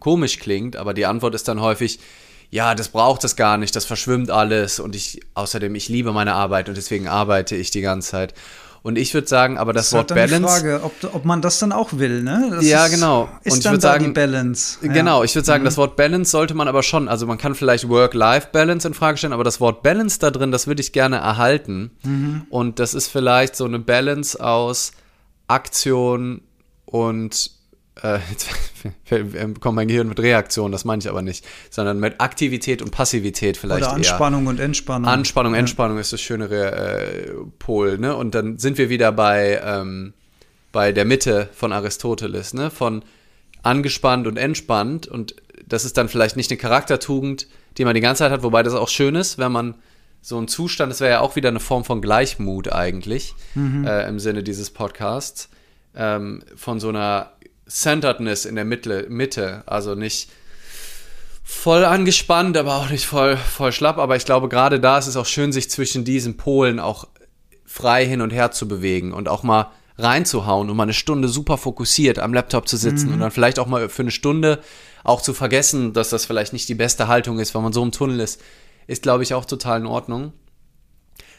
komisch 0.04 0.40
klingt, 0.40 0.76
aber 0.76 0.94
die 0.94 1.06
Antwort 1.06 1.34
ist 1.34 1.48
dann 1.48 1.62
häufig, 1.62 2.00
ja, 2.50 2.76
das 2.76 2.90
braucht 2.90 3.24
es 3.24 3.38
gar 3.38 3.58
nicht, 3.58 3.74
das 3.76 3.86
verschwimmt 3.86 4.30
alles 4.30 4.80
und 4.80 4.96
ich, 4.96 5.22
außerdem, 5.34 5.74
ich 5.76 5.88
liebe 5.88 6.12
meine 6.12 6.34
Arbeit 6.34 6.68
und 6.68 6.76
deswegen 6.76 7.08
arbeite 7.08 7.56
ich 7.56 7.72
die 7.72 7.82
ganze 7.82 8.12
Zeit. 8.12 8.34
Und 8.82 8.98
ich 8.98 9.14
würde 9.14 9.28
sagen, 9.28 9.58
aber 9.58 9.72
das, 9.72 9.92
das 9.92 9.98
Wort 9.98 10.08
Balance. 10.10 10.36
Die 10.36 10.44
Frage, 10.44 10.82
ob, 10.84 11.16
ob 11.16 11.24
man 11.24 11.42
das 11.42 11.58
dann 11.60 11.72
auch 11.72 11.94
will, 11.94 12.22
ne? 12.22 12.50
Das 12.52 12.66
ja, 12.66 12.90
genau. 12.90 13.30
Ist 13.46 13.54
und 13.54 13.66
dann 13.66 13.76
ich 13.76 13.82
da 13.82 13.92
sagen, 13.94 14.04
die 14.04 14.12
Balance. 14.12 14.78
Ja. 14.82 14.92
Genau, 14.92 15.24
ich 15.24 15.34
würde 15.36 15.46
sagen, 15.46 15.64
mhm. 15.64 15.68
das 15.68 15.78
Wort 15.78 15.96
Balance 15.96 16.30
sollte 16.30 16.54
man 16.54 16.68
aber 16.68 16.84
schon, 16.84 17.08
also 17.08 17.26
man 17.26 17.38
kann 17.38 17.56
vielleicht 17.56 17.88
Work-Life-Balance 17.88 18.86
in 18.86 18.94
Frage 18.94 19.18
stellen, 19.18 19.32
aber 19.32 19.46
das 19.46 19.62
Wort 19.62 19.84
Balance 19.84 20.20
da 20.20 20.32
drin, 20.32 20.52
das 20.52 20.68
würde 20.68 20.82
ich 20.82 20.92
gerne 20.92 21.16
erhalten. 21.16 21.92
Mhm. 22.04 22.46
Und 22.50 22.80
das 22.80 22.94
ist 22.94 23.08
vielleicht 23.08 23.56
so 23.56 23.64
eine 23.64 23.80
Balance 23.80 24.44
aus 24.44 24.92
Aktion 25.48 26.42
und 26.84 27.52
äh, 28.02 28.20
jetzt 28.30 28.50
kommt 29.62 29.76
mein 29.76 29.88
Gehirn 29.88 30.08
mit 30.08 30.20
Reaktion, 30.20 30.72
das 30.72 30.86
meine 30.86 31.02
ich 31.02 31.10
aber 31.10 31.22
nicht, 31.22 31.46
sondern 31.70 32.00
mit 32.00 32.20
Aktivität 32.20 32.82
und 32.82 32.92
Passivität 32.92 33.58
vielleicht 33.58 33.84
Oder 33.84 33.94
Anspannung 33.94 34.44
eher. 34.44 34.50
und 34.50 34.60
Entspannung. 34.60 35.10
Anspannung, 35.10 35.54
Entspannung 35.54 35.98
ja. 35.98 36.02
ist 36.02 36.14
das 36.14 36.22
schönere 36.22 36.72
äh, 36.72 37.32
Pol, 37.60 37.98
ne? 37.98 38.16
Und 38.16 38.36
dann 38.36 38.58
sind 38.58 38.78
wir 38.78 38.90
wieder 38.90 39.12
bei, 39.12 39.62
ähm, 39.64 40.14
bei 40.72 40.92
der 40.92 41.06
Mitte 41.06 41.50
von 41.54 41.72
Aristoteles, 41.72 42.54
ne? 42.54 42.72
Von 42.72 43.04
angespannt 43.62 44.28
und 44.28 44.38
entspannt 44.38 45.08
und 45.08 45.36
das 45.66 45.86
ist 45.86 45.98
dann 45.98 46.10
vielleicht 46.10 46.36
nicht 46.36 46.52
eine 46.52 46.58
Charaktertugend, 46.58 47.48
die 47.78 47.86
man 47.86 47.96
die 47.96 48.02
ganze 48.02 48.20
Zeit 48.20 48.32
hat, 48.32 48.44
wobei 48.44 48.62
das 48.64 48.74
auch 48.74 48.90
schön 48.90 49.16
ist, 49.16 49.38
wenn 49.38 49.52
man 49.52 49.76
so 50.22 50.38
einen 50.38 50.48
Zustand, 50.48 50.92
das 50.92 51.02
wäre 51.02 51.12
ja 51.12 51.20
auch 51.22 51.36
wieder 51.36 51.50
eine 51.50 51.60
Form 51.60 51.84
von 51.84 52.02
Gleichmut 52.02 52.72
eigentlich 52.72 53.34
mhm. 53.56 53.86
äh, 53.86 54.08
im 54.08 54.20
Sinne 54.20 54.44
dieses 54.44 54.70
Podcasts, 54.70 55.50
ähm, 55.96 56.44
von 56.56 56.80
so 56.80 56.90
einer 56.90 57.34
Centeredness 57.74 58.46
in 58.46 58.56
der 58.56 58.65
Mitte, 58.65 59.08
Mitte. 59.10 59.63
Also 59.65 59.96
nicht 59.96 60.30
voll 61.44 61.84
angespannt, 61.84 62.56
aber 62.56 62.75
auch 62.75 62.89
nicht 62.89 63.06
voll, 63.06 63.36
voll 63.36 63.72
schlapp. 63.72 63.98
Aber 63.98 64.15
ich 64.15 64.25
glaube, 64.25 64.48
gerade 64.48 64.80
da 64.80 64.98
ist 64.98 65.08
es 65.08 65.18
auch 65.18 65.25
schön, 65.25 65.51
sich 65.51 65.70
zwischen 65.70 66.06
diesen 66.06 66.38
Polen 66.38 66.80
auch 66.80 67.08
frei 67.65 68.06
hin 68.06 68.22
und 68.22 68.32
her 68.32 68.51
zu 68.51 68.68
bewegen 68.68 69.12
und 69.12 69.27
auch 69.27 69.42
mal 69.42 69.72
reinzuhauen 69.98 70.70
und 70.70 70.77
mal 70.77 70.84
eine 70.84 70.94
Stunde 70.94 71.27
super 71.27 71.58
fokussiert 71.58 72.20
am 72.20 72.34
Laptop 72.34 72.68
zu 72.68 72.77
sitzen 72.77 73.08
mhm. 73.08 73.13
und 73.15 73.20
dann 73.20 73.32
vielleicht 73.32 73.60
auch 73.60 73.68
mal 73.68 73.89
für 73.89 74.03
eine 74.03 74.12
Stunde 74.12 74.60
auch 75.03 75.22
zu 75.22 75.34
vergessen, 75.34 75.94
dass 75.94 76.10
das 76.10 76.25
vielleicht 76.25 76.53
nicht 76.53 76.70
die 76.70 76.75
beste 76.75 77.08
Haltung 77.08 77.39
ist, 77.39 77.53
weil 77.53 77.62
man 77.62 77.74
so 77.74 77.84
im 77.84 77.92
Tunnel 77.92 78.20
ist, 78.20 78.42
ist, 78.88 79.03
glaube 79.03 79.24
ich, 79.24 79.34
auch 79.34 79.46
total 79.46 79.82
in 79.82 79.86
Ordnung. 79.86 80.34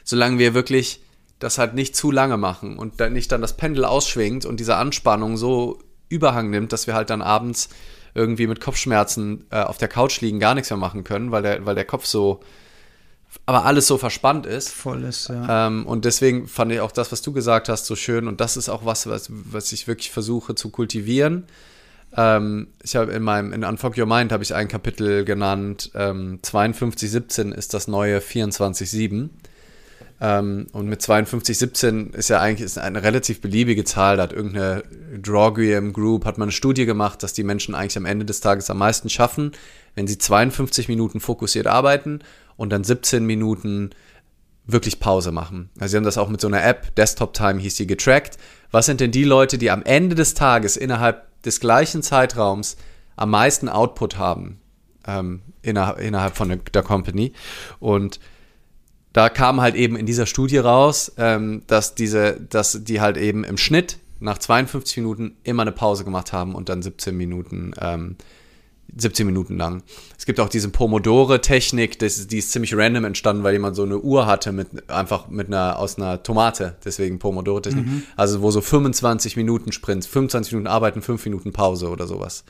Solange 0.04 0.38
wir 0.38 0.54
wirklich 0.54 1.02
das 1.38 1.58
halt 1.58 1.74
nicht 1.74 1.96
zu 1.96 2.10
lange 2.10 2.36
machen 2.36 2.76
und 2.76 3.00
dann 3.00 3.12
nicht 3.12 3.32
dann 3.32 3.40
das 3.40 3.56
Pendel 3.56 3.84
ausschwingt 3.84 4.44
und 4.44 4.60
diese 4.60 4.76
Anspannung 4.76 5.36
so 5.36 5.78
Überhang 6.08 6.50
nimmt, 6.50 6.72
dass 6.72 6.86
wir 6.86 6.94
halt 6.94 7.10
dann 7.10 7.22
abends 7.22 7.68
irgendwie 8.14 8.46
mit 8.46 8.60
Kopfschmerzen 8.60 9.44
äh, 9.50 9.60
auf 9.60 9.78
der 9.78 9.88
Couch 9.88 10.20
liegen, 10.20 10.38
gar 10.38 10.54
nichts 10.54 10.70
mehr 10.70 10.76
machen 10.76 11.04
können, 11.04 11.32
weil 11.32 11.42
der, 11.42 11.66
weil 11.66 11.74
der 11.74 11.84
Kopf 11.84 12.06
so, 12.06 12.40
aber 13.46 13.64
alles 13.64 13.86
so 13.86 13.98
verspannt 13.98 14.46
ist. 14.46 14.70
Voll 14.70 15.02
ist, 15.04 15.28
ja. 15.28 15.66
Ähm, 15.66 15.86
und 15.86 16.04
deswegen 16.04 16.46
fand 16.46 16.70
ich 16.72 16.80
auch 16.80 16.92
das, 16.92 17.10
was 17.10 17.22
du 17.22 17.32
gesagt 17.32 17.68
hast, 17.68 17.86
so 17.86 17.96
schön. 17.96 18.28
Und 18.28 18.40
das 18.40 18.56
ist 18.56 18.68
auch 18.68 18.84
was, 18.84 19.08
was, 19.08 19.28
was 19.30 19.72
ich 19.72 19.88
wirklich 19.88 20.10
versuche 20.12 20.54
zu 20.54 20.70
kultivieren. 20.70 21.44
Ähm, 22.16 22.68
ich 22.82 22.94
habe 22.94 23.12
in 23.12 23.22
meinem, 23.22 23.52
in 23.52 23.64
Unfuck 23.64 23.98
Your 23.98 24.06
Mind 24.06 24.30
habe 24.30 24.44
ich 24.44 24.54
ein 24.54 24.68
Kapitel 24.68 25.24
genannt, 25.24 25.90
ähm, 25.94 26.38
5217 26.44 27.52
ist 27.52 27.74
das 27.74 27.88
neue 27.88 28.18
24-7. 28.18 29.30
Ähm, 30.20 30.66
und 30.72 30.88
mit 30.88 31.00
52,17 31.00 32.14
ist 32.14 32.28
ja 32.28 32.40
eigentlich 32.40 32.64
ist 32.64 32.78
eine 32.78 33.02
relativ 33.02 33.40
beliebige 33.40 33.84
Zahl. 33.84 34.16
Da 34.16 34.24
hat 34.24 34.32
irgendeine 34.32 34.84
Drawgram 35.20 35.92
Group 35.92 36.24
hat 36.24 36.38
man 36.38 36.46
eine 36.46 36.52
Studie 36.52 36.86
gemacht, 36.86 37.22
dass 37.22 37.32
die 37.32 37.44
Menschen 37.44 37.74
eigentlich 37.74 37.96
am 37.96 38.06
Ende 38.06 38.24
des 38.24 38.40
Tages 38.40 38.70
am 38.70 38.78
meisten 38.78 39.10
schaffen, 39.10 39.52
wenn 39.94 40.06
sie 40.06 40.18
52 40.18 40.88
Minuten 40.88 41.20
fokussiert 41.20 41.66
arbeiten 41.66 42.20
und 42.56 42.70
dann 42.70 42.84
17 42.84 43.24
Minuten 43.24 43.90
wirklich 44.66 45.00
Pause 45.00 45.32
machen. 45.32 45.68
Also 45.78 45.92
sie 45.92 45.96
haben 45.98 46.04
das 46.04 46.18
auch 46.18 46.28
mit 46.28 46.40
so 46.40 46.48
einer 46.48 46.64
App, 46.64 46.94
Desktop 46.94 47.34
Time 47.34 47.60
hieß 47.60 47.74
die 47.76 47.86
getrackt. 47.86 48.38
Was 48.70 48.86
sind 48.86 49.00
denn 49.00 49.10
die 49.10 49.24
Leute, 49.24 49.58
die 49.58 49.70
am 49.70 49.82
Ende 49.82 50.14
des 50.14 50.34
Tages 50.34 50.76
innerhalb 50.76 51.26
des 51.42 51.60
gleichen 51.60 52.02
Zeitraums 52.02 52.76
am 53.16 53.30
meisten 53.30 53.68
Output 53.68 54.16
haben 54.16 54.60
ähm, 55.06 55.42
innerhalb, 55.60 56.00
innerhalb 56.00 56.36
von 56.36 56.60
der 56.72 56.82
Company? 56.82 57.32
Und 57.78 58.20
da 59.14 59.28
kam 59.28 59.60
halt 59.60 59.76
eben 59.76 59.96
in 59.96 60.06
dieser 60.06 60.26
Studie 60.26 60.58
raus, 60.58 61.12
ähm, 61.16 61.62
dass 61.68 61.94
diese, 61.94 62.38
dass 62.50 62.84
die 62.84 63.00
halt 63.00 63.16
eben 63.16 63.44
im 63.44 63.56
Schnitt 63.56 63.98
nach 64.18 64.38
52 64.38 64.98
Minuten 64.98 65.36
immer 65.44 65.62
eine 65.62 65.72
Pause 65.72 66.04
gemacht 66.04 66.32
haben 66.32 66.54
und 66.54 66.68
dann 66.68 66.82
17 66.82 67.16
Minuten, 67.16 67.72
ähm, 67.80 68.16
17 68.96 69.24
Minuten 69.24 69.56
lang. 69.56 69.84
Es 70.18 70.26
gibt 70.26 70.40
auch 70.40 70.48
diese 70.48 70.68
Pomodore-Technik, 70.68 71.98
die 72.00 72.38
ist 72.38 72.50
ziemlich 72.50 72.76
random 72.76 73.04
entstanden, 73.04 73.44
weil 73.44 73.52
jemand 73.52 73.76
so 73.76 73.84
eine 73.84 73.98
Uhr 73.98 74.26
hatte 74.26 74.50
mit 74.50 74.90
einfach 74.90 75.28
mit 75.28 75.46
einer 75.46 75.78
aus 75.78 75.96
einer 75.96 76.22
Tomate, 76.24 76.76
deswegen 76.84 77.20
Pomodore-Technik. 77.20 77.86
Mhm. 77.86 78.02
Also 78.16 78.42
wo 78.42 78.50
so 78.50 78.60
25 78.60 79.36
Minuten 79.36 79.70
Sprints, 79.70 80.08
25 80.08 80.54
Minuten 80.54 80.66
arbeiten, 80.68 81.02
5 81.02 81.24
Minuten 81.24 81.52
Pause 81.52 81.88
oder 81.88 82.08
sowas. 82.08 82.44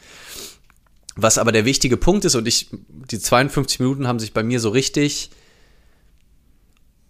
Was 1.15 1.37
aber 1.37 1.53
der 1.53 1.67
wichtige 1.67 1.99
Punkt 1.99 2.25
ist, 2.25 2.35
und 2.37 2.49
ich, 2.49 2.71
die 3.11 3.19
52 3.19 3.81
Minuten 3.81 4.09
haben 4.09 4.19
sich 4.19 4.33
bei 4.33 4.43
mir 4.43 4.61
so 4.61 4.71
richtig 4.71 5.31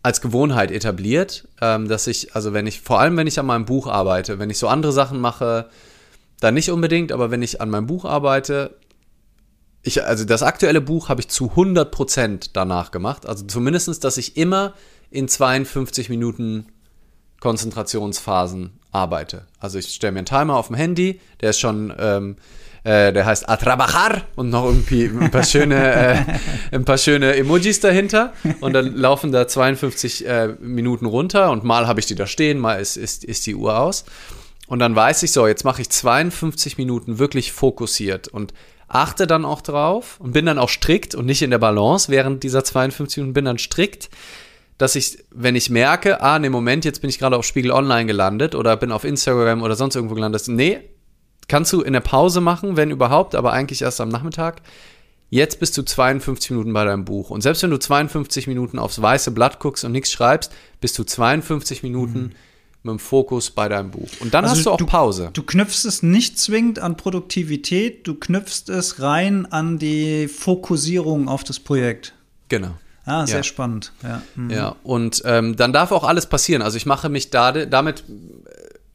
als 0.04 0.20
Gewohnheit 0.20 0.70
etabliert, 0.70 1.48
ähm, 1.62 1.88
dass 1.88 2.06
ich, 2.06 2.36
also 2.36 2.52
wenn 2.52 2.66
ich, 2.66 2.82
vor 2.82 3.00
allem 3.00 3.16
wenn 3.16 3.26
ich 3.26 3.40
an 3.40 3.46
meinem 3.46 3.64
Buch 3.64 3.86
arbeite, 3.86 4.38
wenn 4.38 4.50
ich 4.50 4.58
so 4.58 4.68
andere 4.68 4.92
Sachen 4.92 5.18
mache, 5.18 5.70
dann 6.40 6.52
nicht 6.52 6.70
unbedingt, 6.70 7.10
aber 7.10 7.30
wenn 7.30 7.40
ich 7.40 7.62
an 7.62 7.70
meinem 7.70 7.86
Buch 7.86 8.04
arbeite, 8.04 8.76
ich, 9.82 10.04
also 10.04 10.26
das 10.26 10.42
aktuelle 10.42 10.82
Buch 10.82 11.08
habe 11.08 11.22
ich 11.22 11.28
zu 11.28 11.52
100% 11.52 12.50
danach 12.52 12.90
gemacht, 12.90 13.24
also 13.24 13.46
zumindestens, 13.46 13.98
dass 13.98 14.18
ich 14.18 14.36
immer 14.36 14.74
in 15.10 15.26
52 15.26 16.10
Minuten 16.10 16.66
Konzentrationsphasen 17.40 18.78
arbeite. 18.92 19.46
Also 19.58 19.78
ich 19.78 19.86
stelle 19.86 20.12
mir 20.12 20.18
einen 20.18 20.26
Timer 20.26 20.58
auf 20.58 20.66
dem 20.66 20.76
Handy, 20.76 21.18
der 21.40 21.50
ist 21.50 21.60
schon 21.60 21.94
ähm, 21.98 22.36
äh, 22.84 23.12
der 23.12 23.24
heißt 23.24 23.48
Atrabajar 23.48 24.22
und 24.36 24.50
noch 24.50 24.66
irgendwie 24.66 25.06
ein 25.06 25.30
paar 25.30 25.42
schöne, 25.42 25.74
äh, 26.70 26.76
ein 26.76 26.84
paar 26.84 26.98
schöne 26.98 27.34
Emojis 27.34 27.80
dahinter. 27.80 28.34
Und 28.60 28.74
dann 28.74 28.94
laufen 28.94 29.32
da 29.32 29.48
52 29.48 30.26
äh, 30.26 30.48
Minuten 30.60 31.06
runter 31.06 31.50
und 31.50 31.64
mal 31.64 31.86
habe 31.86 32.00
ich 32.00 32.06
die 32.06 32.14
da 32.14 32.26
stehen, 32.26 32.58
mal 32.58 32.74
ist, 32.74 32.96
ist, 32.96 33.24
ist 33.24 33.46
die 33.46 33.54
Uhr 33.54 33.78
aus. 33.78 34.04
Und 34.66 34.78
dann 34.78 34.94
weiß 34.94 35.22
ich 35.22 35.32
so, 35.32 35.46
jetzt 35.46 35.64
mache 35.64 35.82
ich 35.82 35.90
52 35.90 36.78
Minuten 36.78 37.18
wirklich 37.18 37.52
fokussiert 37.52 38.28
und 38.28 38.54
achte 38.86 39.26
dann 39.26 39.44
auch 39.44 39.60
drauf 39.60 40.20
und 40.20 40.32
bin 40.32 40.46
dann 40.46 40.58
auch 40.58 40.68
strikt 40.68 41.14
und 41.14 41.26
nicht 41.26 41.42
in 41.42 41.50
der 41.50 41.58
Balance 41.58 42.10
während 42.10 42.42
dieser 42.42 42.64
52 42.64 43.18
Minuten, 43.18 43.34
bin 43.34 43.44
dann 43.46 43.58
strikt, 43.58 44.10
dass 44.78 44.94
ich, 44.94 45.18
wenn 45.30 45.56
ich 45.56 45.70
merke, 45.70 46.20
ah, 46.20 46.38
ne, 46.38 46.50
Moment, 46.50 46.84
jetzt 46.84 47.00
bin 47.00 47.10
ich 47.10 47.18
gerade 47.18 47.36
auf 47.36 47.44
Spiegel 47.44 47.70
Online 47.70 48.06
gelandet 48.06 48.54
oder 48.54 48.76
bin 48.76 48.92
auf 48.92 49.04
Instagram 49.04 49.62
oder 49.62 49.76
sonst 49.76 49.94
irgendwo 49.94 50.14
gelandet, 50.14 50.42
nee, 50.48 50.80
Kannst 51.48 51.72
du 51.72 51.82
in 51.82 51.92
der 51.92 52.00
Pause 52.00 52.40
machen, 52.40 52.76
wenn 52.76 52.90
überhaupt, 52.90 53.34
aber 53.34 53.52
eigentlich 53.52 53.82
erst 53.82 54.00
am 54.00 54.08
Nachmittag. 54.08 54.62
Jetzt 55.30 55.58
bist 55.58 55.76
du 55.76 55.82
52 55.82 56.50
Minuten 56.50 56.72
bei 56.72 56.84
deinem 56.84 57.04
Buch. 57.04 57.30
Und 57.30 57.40
selbst 57.42 57.62
wenn 57.62 57.70
du 57.70 57.78
52 57.78 58.46
Minuten 58.46 58.78
aufs 58.78 59.00
weiße 59.00 59.32
Blatt 59.32 59.58
guckst 59.58 59.84
und 59.84 59.92
nichts 59.92 60.12
schreibst, 60.12 60.52
bist 60.80 60.98
du 60.98 61.04
52 61.04 61.82
Minuten 61.82 62.18
mhm. 62.18 62.32
mit 62.84 62.92
dem 62.92 62.98
Fokus 62.98 63.50
bei 63.50 63.68
deinem 63.68 63.90
Buch. 63.90 64.08
Und 64.20 64.32
dann 64.32 64.44
also 64.44 64.56
hast 64.56 64.66
du 64.66 64.70
auch 64.70 64.76
du, 64.76 64.86
Pause. 64.86 65.30
Du 65.32 65.42
knüpfst 65.42 65.86
es 65.86 66.02
nicht 66.02 66.38
zwingend 66.38 66.78
an 66.78 66.96
Produktivität, 66.96 68.06
du 68.06 68.14
knüpfst 68.14 68.68
es 68.68 69.00
rein 69.00 69.46
an 69.50 69.78
die 69.78 70.28
Fokussierung 70.28 71.26
auf 71.26 71.42
das 71.42 71.58
Projekt. 71.58 72.14
Genau. 72.48 72.74
Ah, 73.06 73.26
sehr 73.26 73.38
ja. 73.38 73.42
spannend. 73.42 73.92
Ja, 74.02 74.22
mhm. 74.34 74.50
ja. 74.50 74.76
und 74.82 75.22
ähm, 75.26 75.56
dann 75.56 75.72
darf 75.72 75.92
auch 75.92 76.04
alles 76.04 76.26
passieren. 76.26 76.62
Also 76.62 76.76
ich 76.76 76.86
mache 76.86 77.08
mich 77.08 77.30
da, 77.30 77.52
damit 77.52 78.04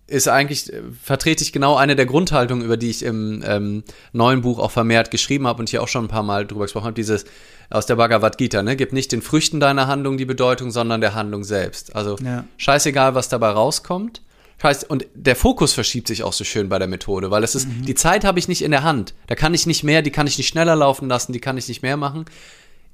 ist 0.10 0.28
eigentlich, 0.28 0.72
äh, 0.72 0.82
vertrete 1.02 1.43
ich 1.43 1.54
genau 1.54 1.76
eine 1.76 1.95
der 1.95 2.06
Grundhaltungen, 2.06 2.65
über 2.65 2.78
die 2.78 2.89
ich 2.89 3.04
im 3.04 3.43
ähm, 3.45 3.84
neuen 4.12 4.41
Buch 4.41 4.60
auch 4.60 4.72
vermehrt 4.72 5.12
geschrieben 5.12 5.48
habe 5.48 5.60
und 5.60 5.69
hier 5.69 5.82
auch 5.82 5.88
schon 5.88 6.06
ein 6.06 6.10
paar 6.10 6.24
Mal 6.24 6.45
drüber 6.45 6.65
gesprochen 6.65 6.86
habe, 6.86 6.93
dieses 6.93 7.26
aus 7.69 7.86
der 7.86 7.95
Bhagavad 7.95 8.38
Gita, 8.38 8.63
ne? 8.63 8.76
Gib 8.76 8.93
nicht 8.93 9.12
den 9.12 9.22
Früchten 9.22 9.60
deiner 9.60 9.88
Handlung 9.88 10.17
die 10.17 10.26
Bedeutung, 10.26 10.72
sondern 10.72 11.02
der 11.02 11.13
Handlung 11.13 11.43
selbst. 11.43 11.95
Also 11.95 12.17
ja. 12.24 12.45
scheißegal, 12.58 13.15
was 13.15 13.30
dabei 13.30 13.50
rauskommt. 13.50 14.22
Scheiß, 14.62 14.84
und 14.84 15.06
der 15.13 15.36
Fokus 15.36 15.74
verschiebt 15.74 16.08
sich 16.08 16.24
auch 16.24 16.34
so 16.34 16.43
schön 16.43 16.67
bei 16.67 16.80
der 16.80 16.88
Methode, 16.88 17.32
weil 17.32 17.43
es 17.43 17.56
ist, 17.56 17.67
mhm. 17.67 17.86
die 17.86 17.95
Zeit 17.95 18.26
habe 18.26 18.39
ich 18.39 18.48
nicht 18.48 18.62
in 18.62 18.72
der 18.72 18.84
Hand. 18.84 19.13
Da 19.28 19.36
kann 19.36 19.54
ich 19.54 19.65
nicht 19.65 19.84
mehr, 19.84 20.02
die 20.02 20.12
kann 20.12 20.28
ich 20.28 20.38
nicht 20.38 20.48
schneller 20.48 20.76
laufen 20.76 21.08
lassen, 21.08 21.32
die 21.32 21.39
kann 21.39 21.58
ich 21.58 21.67
nicht 21.69 21.82
mehr 21.82 21.95
machen. 21.95 22.26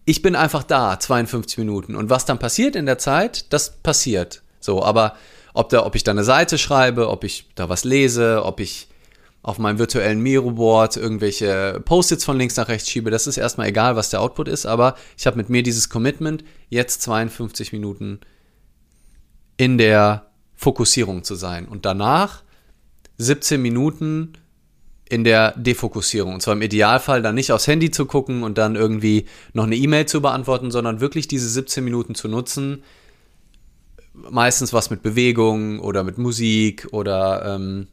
Ich 0.03 0.21
bin 0.21 0.35
einfach 0.35 0.63
da, 0.63 0.99
52 0.99 1.57
Minuten. 1.57 1.95
Und 1.95 2.11
was 2.11 2.25
dann 2.25 2.37
passiert 2.37 2.75
in 2.75 2.85
der 2.85 2.99
Zeit, 2.99 3.51
das 3.51 3.77
passiert. 3.77 4.43
So, 4.59 4.83
aber 4.83 5.15
ob, 5.55 5.69
da, 5.69 5.85
ob 5.85 5.95
ich 5.95 6.03
da 6.03 6.11
eine 6.11 6.23
Seite 6.23 6.57
schreibe, 6.57 7.09
ob 7.09 7.23
ich 7.23 7.49
da 7.55 7.69
was 7.69 7.83
lese, 7.83 8.43
ob 8.43 8.59
ich 8.59 8.87
auf 9.41 9.57
meinem 9.57 9.77
virtuellen 9.77 10.21
Miro-Board 10.21 10.97
irgendwelche 10.97 11.81
Post-its 11.85 12.25
von 12.25 12.37
links 12.37 12.55
nach 12.57 12.67
rechts 12.67 12.89
schiebe, 12.89 13.11
das 13.11 13.27
ist 13.27 13.37
erstmal 13.37 13.67
egal, 13.67 13.95
was 13.95 14.09
der 14.09 14.21
Output 14.21 14.47
ist, 14.47 14.65
aber 14.65 14.95
ich 15.17 15.27
habe 15.27 15.37
mit 15.37 15.49
mir 15.49 15.63
dieses 15.63 15.89
Commitment, 15.89 16.43
jetzt 16.69 17.03
52 17.03 17.71
Minuten 17.71 18.19
in 19.57 19.77
der 19.77 20.25
Fokussierung 20.55 21.23
zu 21.23 21.35
sein 21.35 21.67
und 21.67 21.85
danach 21.85 22.43
17 23.17 23.61
Minuten 23.61 24.33
in 25.07 25.23
der 25.23 25.53
Defokussierung. 25.55 26.33
Und 26.33 26.41
zwar 26.41 26.55
im 26.55 26.61
Idealfall 26.63 27.21
dann 27.21 27.35
nicht 27.35 27.51
aufs 27.51 27.67
Handy 27.67 27.91
zu 27.91 28.07
gucken 28.07 28.43
und 28.43 28.57
dann 28.57 28.75
irgendwie 28.75 29.25
noch 29.53 29.65
eine 29.65 29.75
E-Mail 29.75 30.07
zu 30.07 30.21
beantworten, 30.21 30.71
sondern 30.71 30.99
wirklich 30.99 31.27
diese 31.27 31.47
17 31.47 31.83
Minuten 31.83 32.15
zu 32.15 32.27
nutzen, 32.27 32.83
meistens 34.29 34.73
was 34.73 34.89
mit 34.89 35.03
Bewegung 35.03 35.79
oder 35.79 36.03
mit 36.03 36.17
Musik 36.17 36.87
oder 36.91 37.55
ähm, 37.55 37.87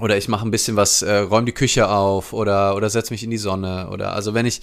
oder 0.00 0.16
ich 0.16 0.28
mache 0.28 0.46
ein 0.46 0.52
bisschen 0.52 0.76
was, 0.76 1.02
äh, 1.02 1.18
räume 1.18 1.46
die 1.46 1.52
Küche 1.52 1.88
auf 1.88 2.32
oder 2.32 2.76
oder 2.76 2.88
setze 2.90 3.12
mich 3.12 3.24
in 3.24 3.30
die 3.30 3.38
Sonne 3.38 3.90
oder 3.90 4.12
also 4.12 4.34
wenn 4.34 4.46
ich 4.46 4.60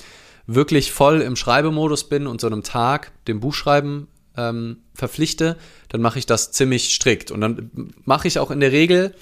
wirklich 0.47 0.91
voll 0.91 1.21
im 1.21 1.36
Schreibemodus 1.36 2.05
bin 2.05 2.27
und 2.27 2.39
so 2.39 2.47
einem 2.47 2.63
Tag 2.63 3.12
dem 3.27 3.39
Buchschreiben 3.39 4.08
ähm, 4.38 4.77
verpflichte, 4.93 5.58
dann 5.89 6.01
mache 6.01 6.19
ich 6.19 6.25
das 6.25 6.51
ziemlich 6.51 6.93
strikt 6.93 7.31
und 7.31 7.41
dann 7.41 7.93
mache 8.05 8.27
ich 8.27 8.39
auch 8.39 8.51
in 8.51 8.60
der 8.60 8.71
Regel 8.71 9.13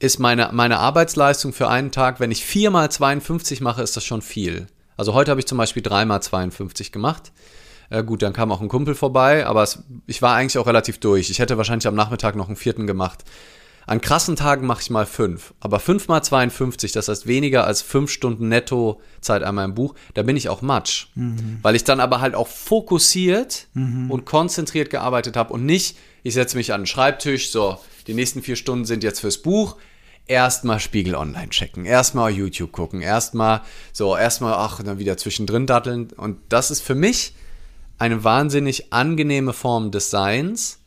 ist 0.00 0.18
meine, 0.18 0.50
meine 0.52 0.78
Arbeitsleistung 0.78 1.52
für 1.52 1.68
einen 1.68 1.90
Tag, 1.90 2.20
wenn 2.20 2.30
ich 2.30 2.44
viermal 2.44 2.90
52 2.90 3.60
mache, 3.60 3.82
ist 3.82 3.96
das 3.96 4.04
schon 4.04 4.22
viel. 4.22 4.68
Also 4.96 5.14
heute 5.14 5.30
habe 5.30 5.40
ich 5.40 5.46
zum 5.46 5.58
Beispiel 5.58 5.82
dreimal 5.82 6.22
52 6.22 6.92
gemacht. 6.92 7.32
Äh, 7.90 8.04
gut, 8.04 8.22
dann 8.22 8.32
kam 8.32 8.52
auch 8.52 8.60
ein 8.60 8.68
Kumpel 8.68 8.94
vorbei, 8.94 9.46
aber 9.46 9.62
es, 9.62 9.82
ich 10.06 10.20
war 10.22 10.34
eigentlich 10.34 10.58
auch 10.58 10.66
relativ 10.66 10.98
durch. 10.98 11.30
Ich 11.30 11.38
hätte 11.38 11.56
wahrscheinlich 11.56 11.86
am 11.86 11.94
Nachmittag 11.94 12.36
noch 12.36 12.48
einen 12.48 12.56
vierten 12.56 12.86
gemacht. 12.86 13.24
An 13.88 14.02
krassen 14.02 14.36
Tagen 14.36 14.66
mache 14.66 14.82
ich 14.82 14.90
mal 14.90 15.06
fünf. 15.06 15.54
Aber 15.60 15.80
fünf 15.80 16.08
mal 16.08 16.22
52, 16.22 16.92
das 16.92 17.08
heißt 17.08 17.26
weniger 17.26 17.66
als 17.66 17.80
fünf 17.80 18.10
Stunden 18.10 18.48
netto 18.48 19.00
Zeit 19.22 19.42
an 19.42 19.54
meinem 19.54 19.74
Buch, 19.74 19.94
da 20.12 20.22
bin 20.22 20.36
ich 20.36 20.50
auch 20.50 20.60
matsch. 20.60 21.06
Mhm. 21.14 21.60
Weil 21.62 21.74
ich 21.74 21.84
dann 21.84 21.98
aber 21.98 22.20
halt 22.20 22.34
auch 22.34 22.48
fokussiert 22.48 23.66
mhm. 23.72 24.10
und 24.10 24.26
konzentriert 24.26 24.90
gearbeitet 24.90 25.38
habe 25.38 25.54
und 25.54 25.64
nicht, 25.64 25.96
ich 26.22 26.34
setze 26.34 26.58
mich 26.58 26.74
an 26.74 26.82
den 26.82 26.86
Schreibtisch, 26.86 27.50
so, 27.50 27.78
die 28.06 28.12
nächsten 28.12 28.42
vier 28.42 28.56
Stunden 28.56 28.84
sind 28.84 29.02
jetzt 29.02 29.20
fürs 29.20 29.38
Buch, 29.38 29.76
erstmal 30.26 30.80
Spiegel 30.80 31.14
online 31.14 31.48
checken, 31.48 31.86
erstmal 31.86 32.30
YouTube 32.30 32.72
gucken, 32.72 33.00
erstmal 33.00 33.62
so, 33.94 34.14
erstmal, 34.18 34.52
ach, 34.52 34.82
dann 34.82 34.98
wieder 34.98 35.16
zwischendrin 35.16 35.66
datteln. 35.66 36.08
Und 36.14 36.36
das 36.50 36.70
ist 36.70 36.82
für 36.82 36.94
mich 36.94 37.32
eine 37.98 38.24
wahnsinnig 38.24 38.92
angenehme 38.92 39.52
Form 39.52 39.90
des 39.90 40.10
Seins, 40.10 40.80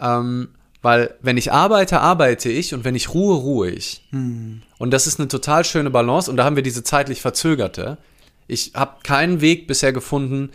ähm, 0.00 0.48
weil 0.82 1.14
wenn 1.20 1.36
ich 1.36 1.52
arbeite, 1.52 2.00
arbeite 2.00 2.48
ich 2.50 2.72
und 2.72 2.84
wenn 2.84 2.94
ich 2.94 3.12
ruhe, 3.12 3.36
ruhe 3.36 3.70
ich. 3.70 4.06
Hm. 4.10 4.62
Und 4.78 4.90
das 4.92 5.06
ist 5.06 5.18
eine 5.18 5.28
total 5.28 5.64
schöne 5.64 5.90
Balance 5.90 6.30
und 6.30 6.36
da 6.36 6.44
haben 6.44 6.56
wir 6.56 6.62
diese 6.62 6.84
zeitlich 6.84 7.20
verzögerte. 7.20 7.98
Ich 8.46 8.72
habe 8.74 8.98
keinen 9.02 9.40
Weg 9.40 9.66
bisher 9.66 9.92
gefunden, 9.92 10.50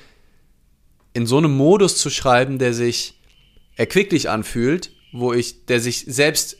in 1.14 1.26
so 1.26 1.38
einem 1.38 1.56
Modus 1.56 1.98
zu 1.98 2.10
schreiben, 2.10 2.58
der 2.58 2.74
sich 2.74 3.20
erquicklich 3.76 4.30
anfühlt, 4.30 4.92
wo 5.12 5.34
ich, 5.34 5.66
der 5.66 5.80
sich 5.80 6.06
selbst 6.08 6.58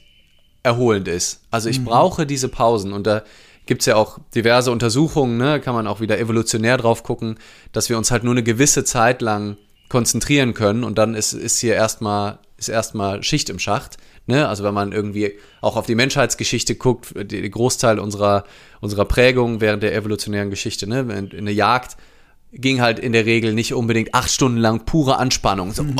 erholend 0.64 1.08
ist. 1.08 1.42
Also 1.50 1.70
ich 1.70 1.80
mhm. 1.80 1.86
brauche 1.86 2.26
diese 2.26 2.50
Pausen 2.50 2.94
und 2.94 3.08
da 3.08 3.24
gibt 3.66 3.82
es 3.82 3.86
ja 3.86 3.96
auch 3.96 4.20
diverse 4.36 4.72
Untersuchungen, 4.72 5.38
ne, 5.38 5.60
kann 5.60 5.76
man 5.76 5.88
auch 5.88 6.00
wieder 6.00 6.20
evolutionär 6.20 6.78
drauf 6.78 7.04
gucken, 7.04 7.38
dass 7.72 7.90
wir 7.90 7.98
uns 7.98 8.12
halt 8.12 8.24
nur 8.24 8.34
eine 8.34 8.44
gewisse 8.44 8.84
Zeit 8.84 9.22
lang 9.22 9.58
konzentrieren 9.90 10.54
können 10.54 10.84
und 10.84 10.98
dann 10.98 11.16
ist, 11.16 11.34
ist 11.34 11.60
hier 11.60 11.76
erstmal 11.76 12.40
ist 12.58 13.26
Schicht 13.26 13.50
im 13.50 13.60
Schacht. 13.60 13.98
Ne? 14.28 14.48
Also 14.48 14.64
wenn 14.64 14.74
man 14.74 14.92
irgendwie 14.92 15.38
auch 15.62 15.76
auf 15.76 15.88
die 15.88 15.96
Menschheitsgeschichte 15.96 16.76
guckt, 16.76 17.14
der 17.16 17.50
Großteil 17.50 18.00
unserer, 18.00 18.46
unserer 18.80 19.06
Prägung 19.06 19.62
während 19.62 19.84
der 19.84 19.96
evolutionären 19.96 20.50
Geschichte, 20.50 20.88
ne? 20.88 21.00
in, 21.00 21.28
in 21.32 21.46
der 21.46 21.54
Jagd 21.54 21.98
ging 22.54 22.82
halt 22.82 23.00
in 23.00 23.14
der 23.14 23.26
Regel 23.26 23.54
nicht 23.54 23.74
unbedingt 23.74 24.14
acht 24.14 24.30
Stunden 24.30 24.58
lang 24.58 24.86
pure 24.86 25.18
Anspannung, 25.18 25.72
so, 25.72 25.84
mhm. 25.84 25.96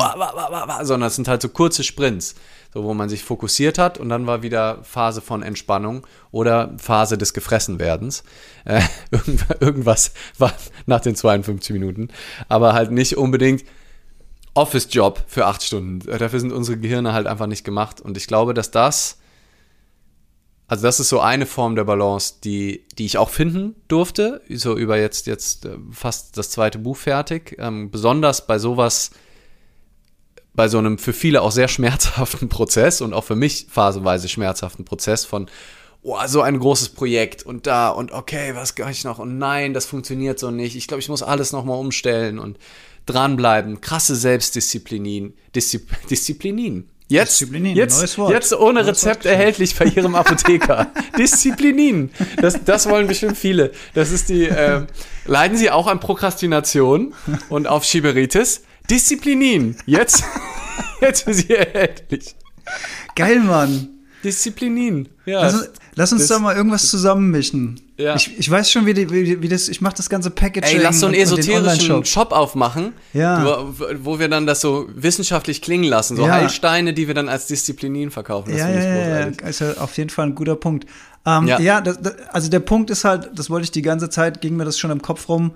sondern 0.82 1.08
es 1.08 1.16
sind 1.16 1.26
halt 1.26 1.40
so 1.40 1.48
kurze 1.48 1.82
Sprints 1.82 2.34
so 2.72 2.84
wo 2.84 2.94
man 2.94 3.08
sich 3.08 3.22
fokussiert 3.22 3.78
hat 3.78 3.98
und 3.98 4.08
dann 4.08 4.26
war 4.26 4.42
wieder 4.42 4.82
Phase 4.82 5.20
von 5.20 5.42
Entspannung 5.42 6.06
oder 6.30 6.74
Phase 6.78 7.18
des 7.18 7.34
Gefressenwerdens. 7.34 8.24
Äh, 8.64 8.82
irgendwas 9.60 10.12
war 10.38 10.52
nach 10.86 11.00
den 11.00 11.14
52 11.14 11.72
Minuten, 11.72 12.08
aber 12.48 12.72
halt 12.72 12.90
nicht 12.90 13.16
unbedingt 13.16 13.64
Office-Job 14.54 15.24
für 15.26 15.46
acht 15.46 15.62
Stunden. 15.62 16.00
Dafür 16.00 16.40
sind 16.40 16.52
unsere 16.52 16.78
Gehirne 16.78 17.12
halt 17.12 17.26
einfach 17.26 17.46
nicht 17.46 17.64
gemacht 17.64 18.00
und 18.00 18.16
ich 18.16 18.26
glaube, 18.26 18.54
dass 18.54 18.70
das 18.70 19.18
also 20.72 20.84
das 20.84 21.00
ist 21.00 21.10
so 21.10 21.20
eine 21.20 21.44
Form 21.44 21.76
der 21.76 21.84
Balance, 21.84 22.36
die, 22.42 22.86
die 22.96 23.04
ich 23.04 23.18
auch 23.18 23.28
finden 23.28 23.74
durfte, 23.88 24.40
so 24.48 24.74
über 24.74 24.98
jetzt, 24.98 25.26
jetzt 25.26 25.66
äh, 25.66 25.76
fast 25.90 26.38
das 26.38 26.48
zweite 26.48 26.78
Buch 26.78 26.96
fertig. 26.96 27.56
Ähm, 27.58 27.90
besonders 27.90 28.46
bei 28.46 28.58
sowas, 28.58 29.10
bei 30.54 30.68
so 30.68 30.78
einem 30.78 30.98
für 30.98 31.12
viele 31.12 31.42
auch 31.42 31.52
sehr 31.52 31.68
schmerzhaften 31.68 32.48
Prozess 32.48 33.00
und 33.00 33.14
auch 33.14 33.24
für 33.24 33.36
mich 33.36 33.66
phasenweise 33.70 34.28
schmerzhaften 34.28 34.84
Prozess 34.84 35.24
von, 35.24 35.48
oh, 36.02 36.18
so 36.26 36.42
ein 36.42 36.58
großes 36.58 36.90
Projekt 36.90 37.44
und 37.44 37.66
da 37.66 37.88
und 37.88 38.12
okay, 38.12 38.54
was 38.54 38.74
kann 38.74 38.90
ich 38.90 39.04
noch 39.04 39.18
und 39.18 39.38
nein, 39.38 39.72
das 39.72 39.86
funktioniert 39.86 40.38
so 40.38 40.50
nicht. 40.50 40.76
Ich 40.76 40.86
glaube, 40.86 41.00
ich 41.00 41.08
muss 41.08 41.22
alles 41.22 41.52
nochmal 41.52 41.78
umstellen 41.78 42.38
und 42.38 42.58
dranbleiben. 43.06 43.80
Krasse 43.80 44.14
Selbstdisziplinin. 44.14 45.34
Diszi 45.54 45.86
Disziplinin. 46.10 46.88
Jetzt, 47.08 47.40
Disziplinin, 47.40 47.76
jetzt, 47.76 48.00
jetzt 48.16 48.54
ohne 48.54 48.74
neues 48.74 48.88
Rezept 48.88 49.24
Wort. 49.24 49.34
erhältlich 49.34 49.76
bei 49.76 49.84
Ihrem 49.84 50.14
Apotheker. 50.14 50.90
Disziplinin. 51.18 52.10
Das, 52.40 52.64
das 52.64 52.88
wollen 52.88 53.06
bestimmt 53.06 53.36
viele. 53.36 53.72
Das 53.92 54.10
ist 54.10 54.30
die, 54.30 54.44
äh, 54.44 54.86
leiden 55.26 55.58
Sie 55.58 55.70
auch 55.70 55.88
an 55.88 56.00
Prokrastination 56.00 57.12
und 57.50 57.66
auf 57.66 57.84
Schieberitis? 57.84 58.62
Disziplinin. 58.90 59.76
Jetzt, 59.86 60.24
jetzt 61.00 61.22
für 61.22 61.34
Sie 61.34 61.50
erhältlich. 61.50 62.34
Geil, 63.14 63.40
Mann. 63.40 63.88
Disziplinin. 64.22 65.08
Ja. 65.26 65.42
Lass, 65.42 65.70
lass 65.94 66.12
uns 66.12 66.22
das, 66.22 66.28
da 66.28 66.38
mal 66.38 66.54
irgendwas 66.54 66.88
zusammenmischen. 66.88 67.80
Ja. 67.96 68.14
Ich, 68.14 68.38
ich 68.38 68.50
weiß 68.50 68.70
schon, 68.70 68.86
wie, 68.86 68.94
die, 68.94 69.10
wie, 69.10 69.42
wie 69.42 69.48
das, 69.48 69.68
ich 69.68 69.80
mache 69.80 69.94
das 69.96 70.08
ganze 70.08 70.30
Packaging. 70.30 70.78
Ey, 70.78 70.82
lass 70.82 71.00
so 71.00 71.06
einen 71.06 71.16
esoterischen 71.16 72.04
Shop 72.04 72.32
aufmachen, 72.32 72.92
ja. 73.12 73.44
wo, 73.44 73.74
wo, 74.02 74.18
wir 74.18 74.28
dann 74.28 74.46
das 74.46 74.60
so 74.60 74.88
wissenschaftlich 74.94 75.60
klingen 75.60 75.84
lassen. 75.84 76.16
So 76.16 76.26
ja. 76.26 76.34
Heilsteine, 76.34 76.94
die 76.94 77.06
wir 77.06 77.14
dann 77.14 77.28
als 77.28 77.46
Disziplinin 77.46 78.10
verkaufen. 78.10 78.50
Das 78.50 78.60
ja, 78.60 78.70
ja, 78.70 79.20
ja, 79.20 79.48
ist 79.48 79.60
ja 79.60 79.74
auf 79.74 79.96
jeden 79.96 80.10
Fall 80.10 80.26
ein 80.26 80.34
guter 80.34 80.56
Punkt. 80.56 80.86
Ähm, 81.26 81.46
ja, 81.46 81.60
ja 81.60 81.80
das, 81.80 82.00
das, 82.00 82.14
also 82.32 82.48
der 82.48 82.60
Punkt 82.60 82.90
ist 82.90 83.04
halt, 83.04 83.30
das 83.34 83.50
wollte 83.50 83.64
ich 83.64 83.70
die 83.70 83.82
ganze 83.82 84.08
Zeit, 84.10 84.40
ging 84.40 84.56
mir 84.56 84.64
das 84.64 84.78
schon 84.78 84.90
im 84.90 85.02
Kopf 85.02 85.28
rum, 85.28 85.52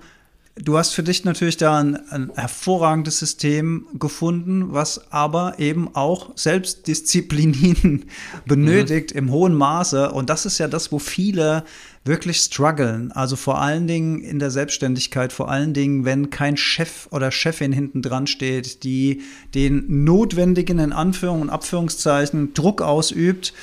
Du 0.63 0.77
hast 0.77 0.93
für 0.93 1.03
dich 1.03 1.23
natürlich 1.23 1.57
da 1.57 1.79
ein, 1.79 1.99
ein, 2.09 2.31
hervorragendes 2.35 3.19
System 3.19 3.85
gefunden, 3.93 4.73
was 4.73 5.11
aber 5.11 5.59
eben 5.59 5.95
auch 5.95 6.31
Selbstdisziplin 6.35 8.05
benötigt 8.45 9.13
mhm. 9.13 9.19
im 9.19 9.31
hohen 9.31 9.53
Maße. 9.53 10.11
Und 10.11 10.29
das 10.29 10.45
ist 10.45 10.57
ja 10.57 10.67
das, 10.67 10.91
wo 10.91 10.99
viele 10.99 11.63
wirklich 12.05 12.37
strugglen. 12.37 13.11
Also 13.11 13.35
vor 13.35 13.61
allen 13.61 13.85
Dingen 13.85 14.21
in 14.21 14.39
der 14.39 14.49
Selbstständigkeit, 14.49 15.31
vor 15.31 15.49
allen 15.49 15.73
Dingen, 15.73 16.05
wenn 16.05 16.29
kein 16.29 16.57
Chef 16.57 17.07
oder 17.11 17.31
Chefin 17.31 17.71
hinten 17.71 18.01
dran 18.01 18.25
steht, 18.25 18.83
die 18.83 19.21
den 19.53 20.05
notwendigen, 20.05 20.79
in 20.79 20.93
Anführungs- 20.93 21.41
und 21.41 21.49
Abführungszeichen, 21.49 22.53
Druck 22.53 22.81
ausübt 22.81 23.53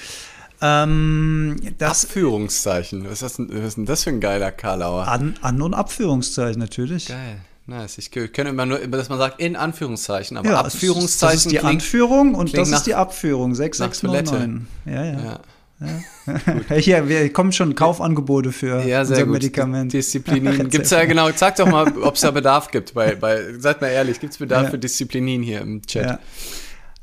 ähm, 0.60 1.56
das 1.78 2.04
Abführungszeichen. 2.04 3.04
Was 3.04 3.22
ist, 3.22 3.38
das, 3.38 3.38
was 3.38 3.64
ist 3.64 3.76
denn 3.76 3.86
das 3.86 4.04
für 4.04 4.10
ein 4.10 4.20
geiler 4.20 4.50
Karlauer? 4.50 5.08
An-, 5.08 5.36
An 5.42 5.62
und 5.62 5.74
Abführungszeichen, 5.74 6.60
natürlich. 6.60 7.06
Geil. 7.06 7.38
Nice. 7.66 7.96
Ich 7.96 8.10
kenne 8.10 8.50
immer 8.50 8.66
nur, 8.66 8.78
dass 8.78 9.08
man 9.08 9.18
sagt 9.18 9.40
in 9.40 9.56
Anführungszeichen, 9.56 10.36
aber 10.36 10.50
ja, 10.50 10.60
Abführungszeichen. 10.60 11.34
Das 11.34 11.46
ist 11.46 11.50
die 11.50 11.56
klingt, 11.56 11.82
Anführung 11.82 12.34
und 12.34 12.56
das 12.56 12.70
ist 12.70 12.82
die 12.82 12.94
Abführung. 12.94 13.54
6699. 13.54 14.68
Ja, 14.84 15.04
ja. 15.04 15.24
ja. 15.24 15.40
Ja. 15.80 16.76
Hier, 16.76 17.08
wir 17.08 17.32
kommen 17.32 17.52
schon 17.52 17.74
Kaufangebote 17.74 18.52
für 18.52 18.84
ja, 18.84 19.00
unser 19.00 19.24
gut. 19.24 19.34
Medikament. 19.34 19.92
Disziplinin. 19.92 20.68
Gibt 20.70 20.84
es 20.84 20.90
ja 20.90 21.04
genau, 21.04 21.28
sag 21.34 21.56
doch 21.56 21.66
mal, 21.66 21.96
ob 21.98 22.14
es 22.14 22.20
da 22.20 22.30
Bedarf 22.30 22.70
gibt. 22.70 22.94
Bei, 22.94 23.14
bei, 23.14 23.58
seid 23.58 23.80
mal 23.80 23.88
ehrlich, 23.88 24.20
gibt 24.20 24.32
es 24.32 24.38
Bedarf 24.38 24.64
ja. 24.64 24.70
für 24.70 24.78
Disziplinin 24.78 25.42
hier 25.42 25.60
im 25.60 25.82
Chat? 25.82 26.06
Ja. 26.06 26.18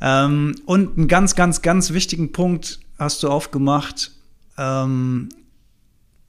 Ähm, 0.01 0.55
und 0.65 0.97
einen 0.97 1.07
ganz, 1.07 1.35
ganz, 1.35 1.61
ganz 1.61 1.93
wichtigen 1.93 2.31
Punkt 2.31 2.79
hast 2.97 3.23
du 3.23 3.29
aufgemacht. 3.29 4.11
Ähm, 4.57 5.29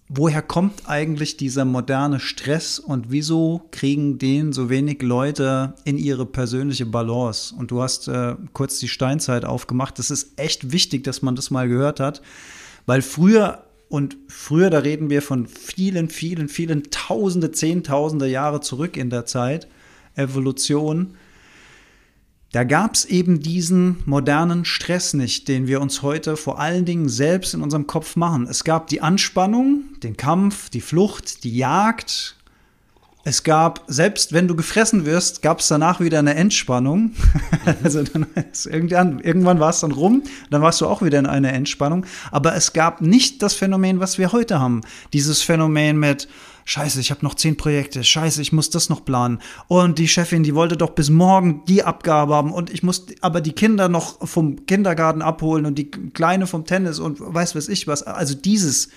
woher 0.09 0.43
kommt 0.43 0.89
eigentlich 0.89 1.39
dieser 1.39 1.65
moderne 1.65 2.21
Stress 2.21 2.79
und 2.79 3.11
wieso 3.11 3.63
kriegen 3.71 4.19
den 4.19 4.53
so 4.53 4.69
wenig 4.69 5.01
Leute 5.01 5.75
in 5.85 5.97
ihre 5.97 6.27
persönliche 6.27 6.85
Balance? 6.85 7.55
Und 7.55 7.71
du 7.71 7.83
hast 7.83 8.09
äh, 8.09 8.37
kurz 8.53 8.79
die 8.79 8.89
Steinzeit 8.89 9.47
aufgemacht. 9.47 9.99
Das 9.99 10.11
ist 10.11 10.39
echt 10.39 10.71
wichtig, 10.71 11.05
dass 11.05 11.23
man 11.23 11.35
das 11.35 11.51
mal 11.51 11.67
gehört 11.67 11.99
hat, 11.99 12.21
weil 12.85 13.01
früher 13.01 13.65
und 13.89 14.17
früher, 14.29 14.71
da 14.71 14.79
reden 14.79 15.11
wir 15.11 15.21
von 15.21 15.47
vielen, 15.47 16.09
vielen, 16.09 16.49
vielen 16.49 16.85
Tausende, 16.91 17.53
Zehntausende 17.53 18.27
Jahre 18.27 18.61
zurück 18.61 18.97
in 18.97 19.11
der 19.11 19.27
Zeit, 19.27 19.69
Evolution, 20.15 21.15
da 22.53 22.65
gab 22.65 22.95
es 22.95 23.07
eben 23.07 23.41
diesen 23.41 24.03
modernen 24.05 24.67
Stress 24.67 25.15
nicht, 25.15 25.49
den 25.49 25.67
wir 25.67 25.81
uns 25.81 26.03
heute 26.03 26.37
vor 26.37 26.61
allen 26.61 26.85
Dingen 26.85 27.09
selbst 27.09 27.55
in 27.55 27.63
unserem 27.63 27.87
Kopf 27.87 28.15
machen. 28.15 28.47
Es 28.47 28.63
gab 28.63 28.89
die 28.89 29.01
Anspannung, 29.01 29.85
den 30.03 30.19
Kampf, 30.19 30.69
die 30.69 30.83
Flucht, 30.83 31.45
die 31.45 31.57
Jagd 31.57 32.37
Es 33.25 33.45
gab, 33.45 33.85
selbst 33.87 34.35
wenn 34.35 34.49
du 34.49 34.57
gefressen 34.57 35.07
wirst, 35.07 35.41
gab 35.43 35.61
es 35.61 35.69
danach 35.69 36.01
wieder 36.01 36.19
eine 36.19 36.35
Entspannung. 36.35 37.13
Also 37.85 38.03
dann 38.03 38.27
irgendwann, 38.65 39.21
irgendwann 39.21 39.61
war 39.61 39.71
es 39.71 39.81
dann 39.81 39.93
rum, 39.93 40.25
dann 40.51 40.63
warst 40.63 40.81
du 40.81 40.87
auch 40.89 41.01
wieder 41.01 41.21
in 41.21 41.27
einer 41.27 41.53
Entspannung. 41.53 42.05
Aber 42.33 42.57
es 42.57 42.73
gab 42.73 43.01
nicht 43.01 43.41
das 43.41 43.55
Phänomen, 43.55 44.01
was 44.01 44.19
wir 44.19 44.33
heute 44.33 44.59
haben. 44.59 44.81
Dieses 45.13 45.43
Phänomen 45.43 45.97
mit, 45.97 46.27
Scheiße, 46.65 47.01
ich 47.01 47.11
habe 47.11 47.25
noch 47.25 47.35
zehn 47.35 47.57
Projekte. 47.57 48.05
Scheiße, 48.05 48.41
ich 48.41 48.53
muss 48.53 48.71
das 48.71 48.89
noch 48.89 49.05
planen. 49.05 49.41
Und 49.69 49.99
die 49.99 50.09
Chefin, 50.09 50.43
die 50.43 50.55
wollte 50.55 50.77
doch 50.77 50.91
bis 50.91 51.11
morgen 51.11 51.65
die 51.67 51.83
Abgabe 51.83 52.35
haben. 52.35 52.53
Und 52.53 52.71
ich 52.71 52.83
muss 52.83 53.07
aber 53.21 53.41
die 53.41 53.53
Kinder 53.53 53.89
noch 53.89 54.27
vom 54.27 54.67
Kindergarten 54.67 55.23
abholen 55.23 55.67
und 55.67 55.77
die 55.77 55.91
Kleine 55.91 56.47
vom 56.47 56.65
Tennis 56.65 56.99
und 56.99 57.19
weiß 57.21 57.55
was 57.55 57.69
ich 57.69 57.87
was. 57.87 58.03
Also 58.03 58.35
dieses, 58.35 58.91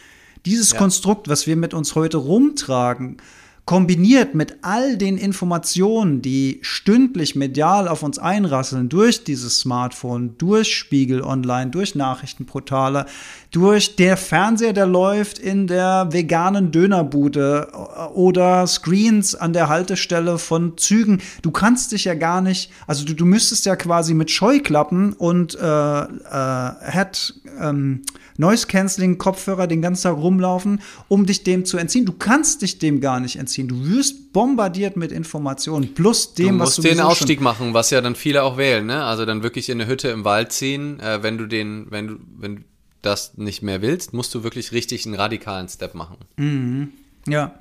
dieses 0.45 0.71
ja. 0.71 0.77
Konstrukt, 0.77 1.27
was 1.27 1.47
wir 1.47 1.55
mit 1.55 1.73
uns 1.73 1.95
heute 1.95 2.17
rumtragen, 2.17 3.17
kombiniert 3.65 4.35
mit 4.35 4.57
all 4.61 4.95
den 4.95 5.17
Informationen, 5.17 6.21
die 6.21 6.59
stündlich 6.61 7.35
medial 7.35 7.87
auf 7.87 8.03
uns 8.03 8.19
einrasseln, 8.19 8.89
durch 8.89 9.23
dieses 9.23 9.59
Smartphone, 9.59 10.37
durch 10.37 10.75
Spiegel 10.75 11.23
Online, 11.23 11.71
durch 11.71 11.95
Nachrichtenportale, 11.95 13.07
durch 13.49 13.95
der 13.95 14.17
Fernseher, 14.17 14.73
der 14.73 14.85
läuft 14.85 15.39
in 15.39 15.65
der 15.65 16.09
veganen 16.11 16.71
Dönerbude 16.71 17.69
oder 18.13 18.67
Screens 18.67 19.33
an 19.33 19.53
der 19.53 19.67
Haltestelle 19.67 20.37
von 20.37 20.77
Zügen. 20.77 21.21
Du 21.41 21.49
kannst 21.49 21.91
dich 21.91 22.05
ja 22.05 22.13
gar 22.13 22.41
nicht, 22.41 22.71
also 22.85 23.03
du, 23.03 23.15
du 23.15 23.25
müsstest 23.25 23.65
ja 23.65 23.75
quasi 23.75 24.13
mit 24.13 24.29
Scheuklappen 24.29 25.13
und 25.13 25.55
äh, 25.55 26.01
äh, 26.01 26.71
Head, 26.91 27.33
ähm, 27.59 28.03
Noise 28.37 28.67
Cancelling 28.67 29.17
Kopfhörer 29.17 29.67
den 29.67 29.81
ganzen 29.81 30.03
Tag 30.03 30.17
rumlaufen, 30.17 30.81
um 31.07 31.25
dich 31.25 31.43
dem 31.43 31.65
zu 31.65 31.77
entziehen. 31.77 32.05
Du 32.05 32.13
kannst 32.13 32.61
dich 32.61 32.79
dem 32.79 33.01
gar 33.01 33.19
nicht 33.19 33.37
entziehen. 33.37 33.67
Du 33.67 33.87
wirst 33.87 34.33
bombardiert 34.33 34.97
mit 34.97 35.11
Informationen 35.11 35.93
plus 35.93 36.33
dem, 36.33 36.59
was 36.59 36.75
du 36.75 36.81
musst 36.81 36.93
den 36.93 37.01
Ausstieg 37.01 37.41
machen, 37.41 37.73
was 37.73 37.89
ja 37.89 38.01
dann 38.01 38.15
viele 38.15 38.43
auch 38.43 38.57
wählen, 38.57 38.85
ne? 38.85 39.03
Also 39.03 39.25
dann 39.25 39.43
wirklich 39.43 39.69
in 39.69 39.79
eine 39.79 39.89
Hütte 39.89 40.09
im 40.09 40.25
Wald 40.25 40.51
ziehen, 40.51 40.99
äh, 40.99 41.23
wenn 41.23 41.37
du 41.37 41.47
den, 41.47 41.87
wenn 41.89 42.07
du, 42.07 42.15
wenn 42.37 42.55
du 42.57 42.61
das 43.01 43.37
nicht 43.37 43.61
mehr 43.61 43.81
willst, 43.81 44.13
musst 44.13 44.33
du 44.33 44.43
wirklich 44.43 44.71
richtig 44.71 45.05
einen 45.05 45.15
radikalen 45.15 45.69
Step 45.69 45.93
machen. 45.93 46.17
Mhm. 46.37 46.91
Ja. 47.27 47.59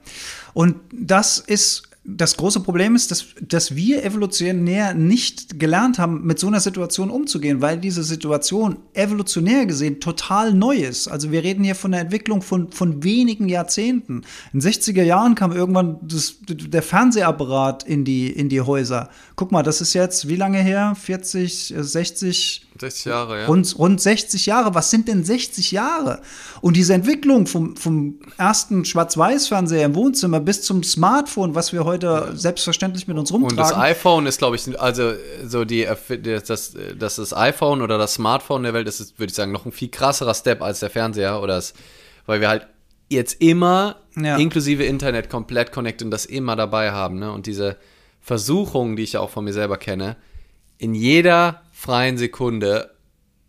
Und 0.52 0.76
das 0.92 1.38
ist 1.38 1.88
das 2.06 2.36
große 2.36 2.60
Problem 2.60 2.94
ist, 2.94 3.10
dass, 3.10 3.26
dass 3.40 3.76
wir 3.76 4.04
evolutionär 4.04 4.92
nicht 4.92 5.58
gelernt 5.58 5.98
haben, 5.98 6.26
mit 6.26 6.38
so 6.38 6.46
einer 6.46 6.60
Situation 6.60 7.08
umzugehen, 7.08 7.62
weil 7.62 7.78
diese 7.78 8.02
Situation 8.02 8.78
evolutionär 8.92 9.64
gesehen 9.64 10.00
total 10.00 10.52
neu 10.52 10.76
ist. 10.76 11.08
Also 11.08 11.32
wir 11.32 11.42
reden 11.42 11.64
hier 11.64 11.74
von 11.74 11.92
der 11.92 12.02
Entwicklung 12.02 12.42
von, 12.42 12.70
von 12.70 13.02
wenigen 13.02 13.48
Jahrzehnten. 13.48 14.22
In 14.52 14.60
60er 14.60 15.02
Jahren 15.02 15.34
kam 15.34 15.50
irgendwann 15.52 15.96
das, 16.02 16.36
der 16.46 16.82
Fernsehapparat 16.82 17.84
in 17.84 18.04
die, 18.04 18.28
in 18.28 18.50
die 18.50 18.60
Häuser. 18.60 19.08
Guck 19.34 19.50
mal, 19.50 19.62
das 19.62 19.80
ist 19.80 19.94
jetzt 19.94 20.28
wie 20.28 20.36
lange 20.36 20.58
her? 20.58 20.94
40, 21.00 21.74
60, 21.74 22.66
60 22.80 23.04
Jahre, 23.04 23.40
ja. 23.40 23.46
Rund, 23.46 23.78
rund 23.78 24.00
60 24.00 24.46
Jahre. 24.46 24.74
Was 24.74 24.90
sind 24.90 25.06
denn 25.06 25.22
60 25.22 25.70
Jahre? 25.70 26.20
Und 26.60 26.76
diese 26.76 26.92
Entwicklung 26.94 27.46
vom, 27.46 27.76
vom 27.76 28.18
ersten 28.37 28.84
Schwarz-Weiß-Fernseher 28.84 29.87
im 29.87 29.94
Wohnzimmer 29.94 30.40
bis 30.40 30.62
zum 30.62 30.82
Smartphone, 30.82 31.54
was 31.54 31.72
wir 31.72 31.84
heute 31.84 32.06
ja. 32.06 32.37
selbstverständlich 32.37 33.06
mit 33.06 33.16
uns 33.16 33.32
rumtragen. 33.32 33.58
Und 33.58 33.70
das 33.70 33.76
iPhone 33.76 34.26
ist, 34.26 34.38
glaube 34.38 34.56
ich, 34.56 34.80
also 34.80 35.12
so 35.46 35.64
die, 35.64 35.87
das, 36.46 36.76
das, 36.98 37.16
das 37.16 37.37
iPhone 37.37 37.80
oder 37.80 37.96
das 37.96 38.14
Smartphone 38.14 38.64
der 38.64 38.74
Welt 38.74 38.88
ist, 38.88 39.18
würde 39.18 39.30
ich 39.30 39.37
sagen, 39.37 39.52
noch 39.52 39.66
ein 39.66 39.72
viel 39.72 39.88
krasserer 39.88 40.34
Step 40.34 40.60
als 40.60 40.80
der 40.80 40.90
Fernseher 40.90 41.40
oder 41.40 41.54
das, 41.54 41.74
weil 42.26 42.40
wir 42.40 42.48
halt 42.48 42.66
jetzt 43.08 43.40
immer 43.40 43.96
ja. 44.16 44.37
inklusive 44.37 44.84
Internet 44.84 45.30
komplett 45.30 45.70
connected 45.70 46.06
und 46.06 46.10
das 46.10 46.26
immer 46.26 46.56
dabei 46.56 46.90
haben. 46.90 47.20
Ne? 47.20 47.30
Und 47.30 47.46
diese 47.46 47.76
Versuchung, 48.20 48.96
die 48.96 49.02
ich 49.04 49.12
ja 49.12 49.20
auch 49.20 49.30
von 49.30 49.44
mir 49.44 49.52
selber 49.52 49.76
kenne, 49.76 50.16
in 50.78 50.94
jeder 50.94 51.62
freien 51.74 52.16
Sekunde 52.16 52.94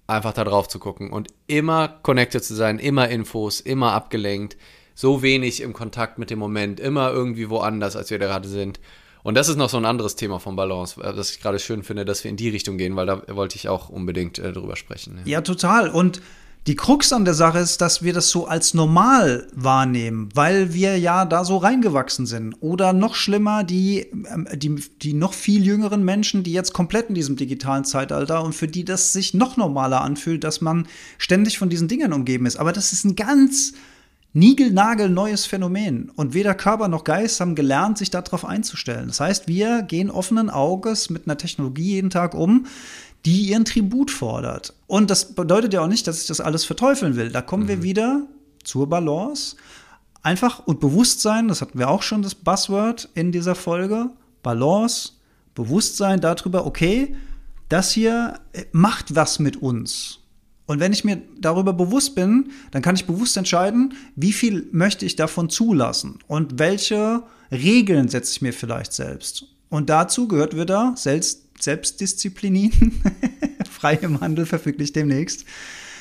einfach 0.07 0.33
da 0.33 0.43
drauf 0.43 0.67
zu 0.67 0.79
gucken 0.79 1.11
und 1.11 1.29
immer 1.45 1.87
connected 1.87 2.43
zu 2.43 2.55
sein, 2.55 2.79
immer 2.79 3.07
Infos, 3.07 3.61
immer 3.61 3.93
abgelenkt, 3.93 4.57
so 4.95 5.21
wenig 5.21 5.61
im 5.61 5.73
Kontakt 5.73 6.17
mit 6.17 6.31
dem 6.31 6.39
Moment, 6.39 6.79
immer 6.79 7.11
irgendwie 7.11 7.49
woanders, 7.49 7.95
als 7.95 8.09
wir 8.09 8.17
da 8.17 8.25
gerade 8.25 8.49
sind. 8.49 8.79
Und 9.23 9.35
das 9.35 9.47
ist 9.47 9.57
noch 9.57 9.69
so 9.69 9.77
ein 9.77 9.85
anderes 9.85 10.15
Thema 10.15 10.39
von 10.39 10.55
Balance, 10.55 10.99
das 10.99 11.31
ich 11.31 11.39
gerade 11.39 11.59
schön 11.59 11.83
finde, 11.83 12.03
dass 12.03 12.23
wir 12.23 12.31
in 12.31 12.37
die 12.37 12.49
Richtung 12.49 12.77
gehen, 12.77 12.95
weil 12.95 13.05
da 13.05 13.21
wollte 13.27 13.55
ich 13.57 13.69
auch 13.69 13.89
unbedingt 13.89 14.39
äh, 14.39 14.51
drüber 14.51 14.75
sprechen. 14.75 15.19
Ja. 15.25 15.33
ja, 15.33 15.41
total. 15.41 15.89
Und 15.89 16.21
die 16.67 16.75
Krux 16.75 17.13
an 17.13 17.25
der 17.25 17.35
Sache 17.35 17.59
ist, 17.59 17.79
dass 17.81 18.01
wir 18.01 18.11
das 18.11 18.29
so 18.29 18.47
als 18.47 18.73
normal 18.73 19.47
wahrnehmen, 19.53 20.29
weil 20.33 20.73
wir 20.73 20.97
ja 20.97 21.25
da 21.25 21.45
so 21.45 21.57
reingewachsen 21.57 22.25
sind. 22.25 22.55
Oder 22.59 22.91
noch 22.91 23.13
schlimmer, 23.13 23.63
die, 23.63 24.07
ähm, 24.31 24.47
die, 24.55 24.75
die 25.01 25.13
noch 25.13 25.33
viel 25.33 25.63
jüngeren 25.63 26.03
Menschen, 26.03 26.43
die 26.43 26.53
jetzt 26.53 26.73
komplett 26.73 27.09
in 27.09 27.15
diesem 27.15 27.35
digitalen 27.35 27.85
Zeitalter 27.85 28.43
und 28.43 28.55
für 28.55 28.67
die 28.67 28.83
das 28.83 29.13
sich 29.13 29.35
noch 29.35 29.57
normaler 29.57 30.01
anfühlt, 30.01 30.43
dass 30.43 30.59
man 30.59 30.87
ständig 31.19 31.59
von 31.59 31.69
diesen 31.69 31.87
Dingen 31.87 32.13
umgeben 32.13 32.47
ist. 32.47 32.57
Aber 32.57 32.71
das 32.71 32.93
ist 32.93 33.03
ein 33.03 33.15
ganz 33.15 33.73
niegelnagelneues 34.35 35.45
Phänomen. 35.45 36.11
Und 36.15 36.33
weder 36.33 36.53
Körper 36.55 36.89
noch 36.89 37.05
Geist 37.05 37.39
haben 37.39 37.55
gelernt, 37.55 37.97
sich 37.97 38.09
darauf 38.09 38.43
einzustellen. 38.43 39.07
Das 39.07 39.21
heißt, 39.21 39.47
wir 39.47 39.81
gehen 39.81 40.11
offenen 40.11 40.49
Auges 40.49 41.09
mit 41.09 41.25
einer 41.25 41.37
Technologie 41.37 41.93
jeden 41.93 42.09
Tag 42.09 42.33
um, 42.33 42.65
die 43.25 43.49
ihren 43.49 43.65
Tribut 43.65 44.11
fordert. 44.11 44.73
Und 44.87 45.09
das 45.09 45.33
bedeutet 45.33 45.73
ja 45.73 45.81
auch 45.81 45.87
nicht, 45.87 46.07
dass 46.07 46.21
ich 46.21 46.27
das 46.27 46.41
alles 46.41 46.63
verteufeln 46.63 47.15
will. 47.15 47.31
Da 47.31 47.41
kommen 47.41 47.63
mhm. 47.63 47.69
wir 47.69 47.83
wieder 47.83 48.27
zur 48.63 48.87
Balance. 48.87 49.55
Einfach 50.21 50.65
und 50.65 50.79
Bewusstsein, 50.79 51.47
das 51.47 51.61
hatten 51.61 51.77
wir 51.77 51.89
auch 51.89 52.01
schon, 52.01 52.21
das 52.21 52.35
Buzzword 52.35 53.09
in 53.13 53.31
dieser 53.31 53.55
Folge. 53.55 54.09
Balance, 54.43 55.11
Bewusstsein 55.55 56.21
darüber, 56.21 56.65
okay, 56.65 57.15
das 57.69 57.91
hier 57.91 58.39
äh, 58.53 58.65
macht 58.71 59.15
was 59.15 59.39
mit 59.39 59.57
uns. 59.57 60.19
Und 60.67 60.79
wenn 60.79 60.93
ich 60.93 61.03
mir 61.03 61.21
darüber 61.39 61.73
bewusst 61.73 62.15
bin, 62.15 62.51
dann 62.71 62.81
kann 62.81 62.95
ich 62.95 63.05
bewusst 63.05 63.37
entscheiden, 63.37 63.93
wie 64.15 64.33
viel 64.33 64.67
möchte 64.71 65.05
ich 65.05 65.15
davon 65.15 65.49
zulassen 65.49 66.19
und 66.27 66.57
welche 66.59 67.23
Regeln 67.51 68.07
setze 68.07 68.31
ich 68.31 68.41
mir 68.41 68.53
vielleicht 68.53 68.93
selbst. 68.93 69.45
Und 69.69 69.89
dazu 69.89 70.27
gehört 70.27 70.57
wieder 70.57 70.93
selbst 70.95 71.44
Selbstdisziplinin, 71.59 73.01
frei 73.69 73.95
im 74.01 74.21
Handel 74.21 74.45
verfüglich 74.45 74.93
demnächst, 74.93 75.45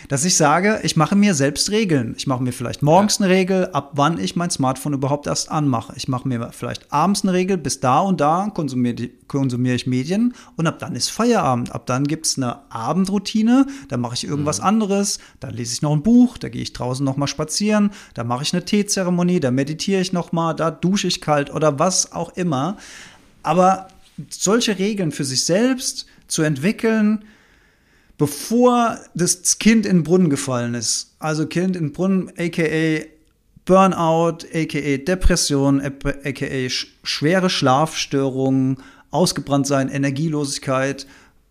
dass 0.09 0.25
ich 0.25 0.37
sage, 0.37 0.81
ich 0.83 0.97
mache 0.97 1.17
mir 1.17 1.35
selbst 1.35 1.71
Regeln. 1.71 2.15
Ich 2.17 2.27
mache 2.27 2.43
mir 2.43 2.53
vielleicht 2.53 2.83
morgens 2.83 3.19
ja. 3.19 3.25
eine 3.25 3.35
Regel, 3.35 3.67
ab 3.73 3.93
wann 3.95 4.19
ich 4.19 4.37
mein 4.37 4.51
Smartphone 4.51 4.93
überhaupt 4.93 5.27
erst 5.27 5.51
anmache. 5.51 5.95
Ich 5.97 6.09
mache 6.09 6.29
mir 6.29 6.51
vielleicht 6.53 6.93
abends 6.93 7.23
eine 7.23 7.33
Regel, 7.33 7.57
bis 7.57 7.81
da 7.81 8.01
und 8.01 8.21
da 8.21 8.51
konsumiere, 8.53 9.09
konsumiere 9.29 9.77
ich 9.77 9.87
Medien 9.87 10.35
und 10.57 10.67
ab 10.67 10.79
dann 10.79 10.95
ist 10.95 11.11
Feierabend. 11.11 11.73
Ab 11.73 11.87
dann 11.87 12.05
gibt 12.05 12.27
es 12.27 12.37
eine 12.37 12.71
Abendroutine, 12.71 13.67
da 13.89 13.97
mache 13.97 14.15
ich 14.15 14.27
irgendwas 14.27 14.59
mhm. 14.59 14.67
anderes, 14.67 15.19
da 15.41 15.49
lese 15.49 15.75
ich 15.75 15.83
noch 15.83 15.93
ein 15.93 16.03
Buch, 16.03 16.39
da 16.39 16.49
gehe 16.49 16.63
ich 16.63 16.73
draußen 16.73 17.05
noch 17.05 17.17
mal 17.17 17.27
spazieren, 17.27 17.91
da 18.15 18.25
mache 18.25 18.43
ich 18.43 18.53
eine 18.53 18.65
Teezeremonie, 18.65 19.41
da 19.41 19.51
meditiere 19.51 20.01
ich 20.01 20.13
noch 20.13 20.33
mal, 20.33 20.55
da 20.55 20.71
dusche 20.71 21.07
ich 21.07 21.21
kalt 21.21 21.53
oder 21.53 21.79
was 21.79 22.13
auch 22.13 22.37
immer. 22.37 22.77
Aber 23.43 23.89
solche 24.31 24.79
Regeln 24.79 25.13
für 25.13 25.25
sich 25.25 25.45
selbst 25.45 26.07
zu 26.29 26.43
entwickeln, 26.43 27.25
bevor 28.17 28.99
das 29.15 29.59
Kind 29.59 29.85
in 29.87 29.99
den 29.99 30.05
Brunnen 30.05 30.31
gefallen 30.31 30.75
ist. 30.75 31.17
Also 31.19 31.47
Kind 31.47 31.77
in 31.77 31.85
den 31.85 31.93
Brunnen, 31.93 32.33
aka 32.39 33.05
Burnout, 33.65 34.39
aka 34.53 34.97
Depression, 34.99 35.81
aka 35.81 36.69
schwere 37.03 37.49
Schlafstörungen, 37.51 38.79
ausgebrannt 39.11 39.67
sein, 39.67 39.89
Energielosigkeit, 39.89 41.07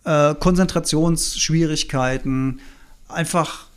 äh, 0.06 0.36
Konzentrationsschwierigkeiten, 0.36 2.62
einfach 3.08 3.68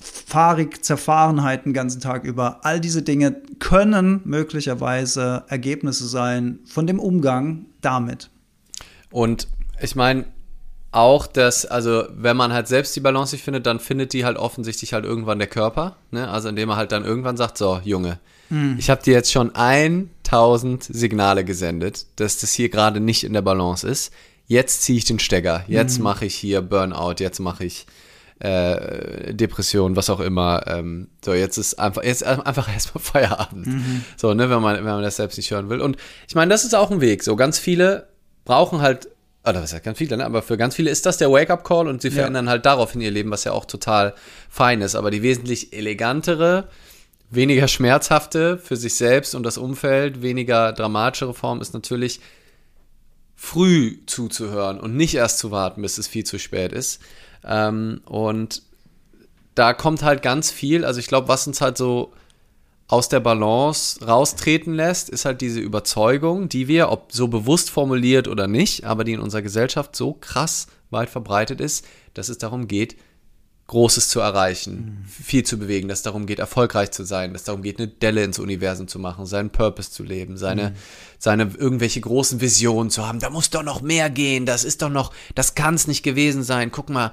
fahrig 0.00 0.84
Zerfahrenheit 0.84 1.66
den 1.66 1.72
ganzen 1.72 2.00
Tag 2.00 2.24
über. 2.24 2.64
All 2.64 2.80
diese 2.80 3.02
Dinge 3.02 3.36
können 3.58 4.22
möglicherweise 4.24 5.44
Ergebnisse 5.48 6.06
sein 6.06 6.60
von 6.66 6.86
dem 6.86 6.98
Umgang 6.98 7.66
damit. 7.80 8.30
Und 9.10 9.48
ich 9.80 9.94
meine, 9.96 10.26
auch 10.92 11.26
dass, 11.26 11.66
also 11.66 12.04
wenn 12.10 12.36
man 12.36 12.52
halt 12.52 12.66
selbst 12.66 12.96
die 12.96 13.00
Balance 13.00 13.34
nicht 13.34 13.44
findet, 13.44 13.66
dann 13.66 13.78
findet 13.78 14.12
die 14.12 14.24
halt 14.24 14.36
offensichtlich 14.36 14.92
halt 14.92 15.04
irgendwann 15.04 15.38
der 15.38 15.48
Körper. 15.48 15.96
Ne? 16.10 16.28
Also 16.28 16.48
indem 16.48 16.70
er 16.70 16.76
halt 16.76 16.92
dann 16.92 17.04
irgendwann 17.04 17.36
sagt, 17.36 17.58
so, 17.58 17.80
Junge, 17.84 18.18
hm. 18.48 18.76
ich 18.78 18.90
habe 18.90 19.02
dir 19.02 19.14
jetzt 19.14 19.30
schon 19.30 19.54
1000 19.54 20.82
Signale 20.82 21.44
gesendet, 21.44 22.06
dass 22.16 22.38
das 22.38 22.52
hier 22.52 22.70
gerade 22.70 22.98
nicht 22.98 23.24
in 23.24 23.32
der 23.32 23.42
Balance 23.42 23.86
ist. 23.86 24.12
Jetzt 24.46 24.82
ziehe 24.82 24.98
ich 24.98 25.04
den 25.04 25.20
Stecker, 25.20 25.64
jetzt 25.68 25.96
hm. 25.96 26.04
mache 26.04 26.24
ich 26.24 26.34
hier 26.34 26.60
Burnout, 26.60 27.16
jetzt 27.18 27.38
mache 27.38 27.64
ich 27.64 27.86
äh, 28.40 29.34
Depression, 29.34 29.96
was 29.96 30.10
auch 30.10 30.20
immer. 30.20 30.64
Ähm, 30.66 31.08
so, 31.24 31.34
jetzt 31.34 31.58
ist 31.58 31.78
einfach, 31.78 32.02
jetzt 32.02 32.24
einfach 32.24 32.68
erstmal 32.72 33.02
Feierabend. 33.02 33.66
Mhm. 33.66 34.04
So, 34.16 34.34
ne, 34.34 34.50
wenn 34.50 34.60
man, 34.60 34.76
wenn 34.76 34.84
man 34.84 35.02
das 35.02 35.16
selbst 35.16 35.36
nicht 35.36 35.50
hören 35.50 35.68
will. 35.68 35.80
Und 35.80 35.96
ich 36.26 36.34
meine, 36.34 36.50
das 36.50 36.64
ist 36.64 36.74
auch 36.74 36.90
ein 36.90 37.00
Weg. 37.00 37.22
So, 37.22 37.36
ganz 37.36 37.58
viele 37.58 38.08
brauchen 38.44 38.80
halt, 38.80 39.08
oder 39.44 39.62
was 39.62 39.72
ja 39.72 39.78
ganz 39.78 39.98
viele, 39.98 40.16
ne? 40.16 40.24
aber 40.24 40.42
für 40.42 40.56
ganz 40.56 40.74
viele 40.74 40.90
ist 40.90 41.06
das 41.06 41.18
der 41.18 41.30
Wake-up-Call 41.30 41.86
und 41.86 42.02
sie 42.02 42.10
verändern 42.10 42.46
ja. 42.46 42.50
halt 42.50 42.66
daraufhin 42.66 43.00
ihr 43.00 43.10
Leben, 43.10 43.30
was 43.30 43.44
ja 43.44 43.52
auch 43.52 43.64
total 43.64 44.14
fein 44.48 44.80
ist. 44.80 44.94
Aber 44.94 45.10
die 45.10 45.22
wesentlich 45.22 45.72
elegantere 45.72 46.68
weniger 47.30 47.68
schmerzhafte 47.68 48.58
für 48.58 48.76
sich 48.76 48.94
selbst 48.94 49.34
und 49.34 49.44
das 49.44 49.56
Umfeld, 49.56 50.22
weniger 50.22 50.72
dramatischere 50.72 51.32
Form 51.32 51.60
ist 51.60 51.74
natürlich 51.74 52.20
früh 53.36 53.98
zuzuhören 54.06 54.80
und 54.80 54.96
nicht 54.96 55.14
erst 55.14 55.38
zu 55.38 55.50
warten, 55.50 55.80
bis 55.80 55.96
es 55.96 56.08
viel 56.08 56.24
zu 56.24 56.38
spät 56.38 56.72
ist. 56.72 57.00
Ähm, 57.44 58.00
und 58.06 58.62
da 59.54 59.72
kommt 59.74 60.02
halt 60.02 60.22
ganz 60.22 60.50
viel, 60.50 60.84
also 60.84 61.00
ich 61.00 61.06
glaube, 61.06 61.28
was 61.28 61.46
uns 61.46 61.60
halt 61.60 61.76
so 61.76 62.12
aus 62.88 63.08
der 63.08 63.20
Balance 63.20 64.04
raustreten 64.04 64.74
lässt, 64.74 65.10
ist 65.10 65.24
halt 65.24 65.40
diese 65.40 65.60
Überzeugung, 65.60 66.48
die 66.48 66.66
wir, 66.66 66.90
ob 66.90 67.12
so 67.12 67.28
bewusst 67.28 67.70
formuliert 67.70 68.26
oder 68.26 68.48
nicht, 68.48 68.84
aber 68.84 69.04
die 69.04 69.12
in 69.12 69.20
unserer 69.20 69.42
Gesellschaft 69.42 69.94
so 69.94 70.14
krass 70.14 70.66
weit 70.90 71.08
verbreitet 71.08 71.60
ist, 71.60 71.86
dass 72.14 72.28
es 72.28 72.38
darum 72.38 72.66
geht, 72.66 72.96
Großes 73.70 74.08
zu 74.08 74.18
erreichen, 74.18 75.04
mhm. 75.04 75.08
viel 75.08 75.44
zu 75.44 75.56
bewegen, 75.56 75.86
dass 75.86 76.00
es 76.00 76.02
darum 76.02 76.26
geht, 76.26 76.40
erfolgreich 76.40 76.90
zu 76.90 77.04
sein, 77.04 77.32
dass 77.32 77.42
es 77.42 77.46
darum 77.46 77.62
geht, 77.62 77.78
eine 77.78 77.86
Delle 77.86 78.24
ins 78.24 78.40
Universum 78.40 78.88
zu 78.88 78.98
machen, 78.98 79.26
seinen 79.26 79.50
Purpose 79.50 79.92
zu 79.92 80.02
leben, 80.02 80.36
seine, 80.36 80.70
mhm. 80.70 80.74
seine 81.20 81.44
irgendwelche 81.56 82.00
großen 82.00 82.40
Visionen 82.40 82.90
zu 82.90 83.06
haben. 83.06 83.20
Da 83.20 83.30
muss 83.30 83.50
doch 83.50 83.62
noch 83.62 83.80
mehr 83.80 84.10
gehen, 84.10 84.44
das 84.44 84.64
ist 84.64 84.82
doch 84.82 84.88
noch, 84.88 85.12
das 85.36 85.54
kann 85.54 85.76
es 85.76 85.86
nicht 85.86 86.02
gewesen 86.02 86.42
sein. 86.42 86.72
Guck 86.72 86.90
mal, 86.90 87.12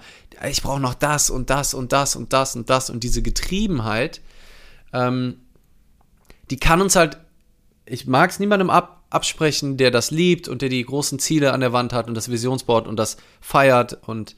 ich 0.50 0.63
brauche 0.63 0.80
noch 0.80 0.96
das 0.96 1.30
und 1.30 1.52
das 1.52 1.76
und 1.76 1.91
das 1.91 2.15
und 2.15 2.34
das 2.34 2.56
und 2.56 2.72
das 2.72 2.89
und 2.89 3.04
diese 3.04 3.22
Getriebenheit, 3.22 4.22
ähm, 4.93 5.38
die 6.50 6.58
kann 6.58 6.82
uns 6.82 6.96
halt, 6.96 7.20
ich 7.86 8.08
mag 8.08 8.32
es 8.32 8.39
niemandem 8.39 8.72
ab, 8.72 9.04
absprechen, 9.12 9.78
der 9.78 9.91
das 9.91 10.10
liebt 10.10 10.48
und 10.48 10.63
der 10.63 10.70
die 10.70 10.84
großen 10.84 11.20
Ziele 11.20 11.54
an 11.54 11.60
der 11.60 11.72
Wand 11.72 11.93
hat 11.93 12.08
und 12.08 12.15
das 12.15 12.32
Visionsboard 12.32 12.88
und 12.88 12.98
das 12.98 13.17
feiert 13.41 14.00
und 14.08 14.36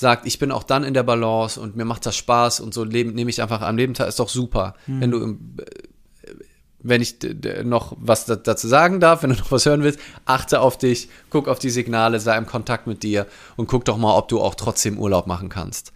sagt, 0.00 0.26
ich 0.26 0.38
bin 0.38 0.50
auch 0.50 0.62
dann 0.62 0.82
in 0.82 0.94
der 0.94 1.02
Balance 1.02 1.60
und 1.60 1.76
mir 1.76 1.84
macht 1.84 2.06
das 2.06 2.16
Spaß 2.16 2.60
und 2.60 2.72
so 2.72 2.84
leben, 2.84 3.12
nehme 3.12 3.30
ich 3.30 3.42
einfach 3.42 3.60
am 3.60 3.76
Lebentag, 3.76 4.08
ist 4.08 4.18
doch 4.18 4.30
super. 4.30 4.74
Mhm. 4.86 5.00
Wenn 5.00 5.10
du, 5.10 5.24
äh, 5.26 6.34
wenn 6.82 7.02
ich 7.02 7.16
noch 7.64 7.94
was 8.00 8.24
dazu 8.24 8.66
sagen 8.66 9.00
darf, 9.00 9.22
wenn 9.22 9.30
du 9.30 9.36
noch 9.36 9.52
was 9.52 9.66
hören 9.66 9.82
willst, 9.82 10.00
achte 10.24 10.60
auf 10.60 10.78
dich, 10.78 11.10
guck 11.28 11.46
auf 11.46 11.58
die 11.58 11.68
Signale, 11.68 12.18
sei 12.18 12.38
im 12.38 12.46
Kontakt 12.46 12.86
mit 12.86 13.02
dir 13.02 13.26
und 13.56 13.66
guck 13.66 13.84
doch 13.84 13.98
mal, 13.98 14.16
ob 14.16 14.28
du 14.28 14.40
auch 14.40 14.54
trotzdem 14.54 14.98
Urlaub 14.98 15.26
machen 15.26 15.50
kannst. 15.50 15.92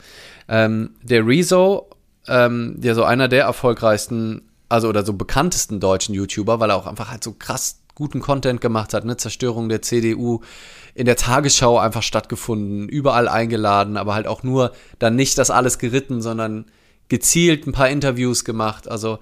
Ähm, 0.47 0.91
der 1.03 1.27
Rezo, 1.27 1.89
ähm, 2.29 2.75
der 2.77 2.95
so 2.95 3.05
einer 3.05 3.29
der 3.29 3.45
erfolgreichsten, 3.45 4.43
also 4.69 4.89
oder 4.89 5.07
so 5.07 5.15
bekanntesten 5.15 5.81
deutschen 5.81 6.15
YouTuber, 6.15 6.61
weil 6.61 6.71
er 6.71 6.77
auch 6.77 6.87
einfach 6.87 7.11
halt 7.11 7.25
so 7.25 7.33
krass 7.33 7.81
guten 7.95 8.21
Content 8.21 8.61
gemacht 8.61 8.93
hat, 8.93 9.05
ne, 9.05 9.17
Zerstörung 9.17 9.69
der 9.69 9.83
CDU, 9.83 10.41
in 10.95 11.07
der 11.07 11.17
Tagesschau 11.17 11.79
einfach 11.79 12.03
stattgefunden, 12.03 12.89
überall 12.89 13.29
eingeladen, 13.29 13.97
aber 13.97 14.15
halt 14.15 14.27
auch 14.27 14.43
nur 14.43 14.73
dann 14.99 15.17
nicht 15.17 15.39
das 15.39 15.51
alles 15.51 15.79
geritten, 15.79 16.23
sondern 16.23 16.67
gezielt 17.09 17.67
ein 17.67 17.73
paar 17.73 17.89
Interviews 17.89 18.45
gemacht. 18.45 18.89
Also 18.89 19.19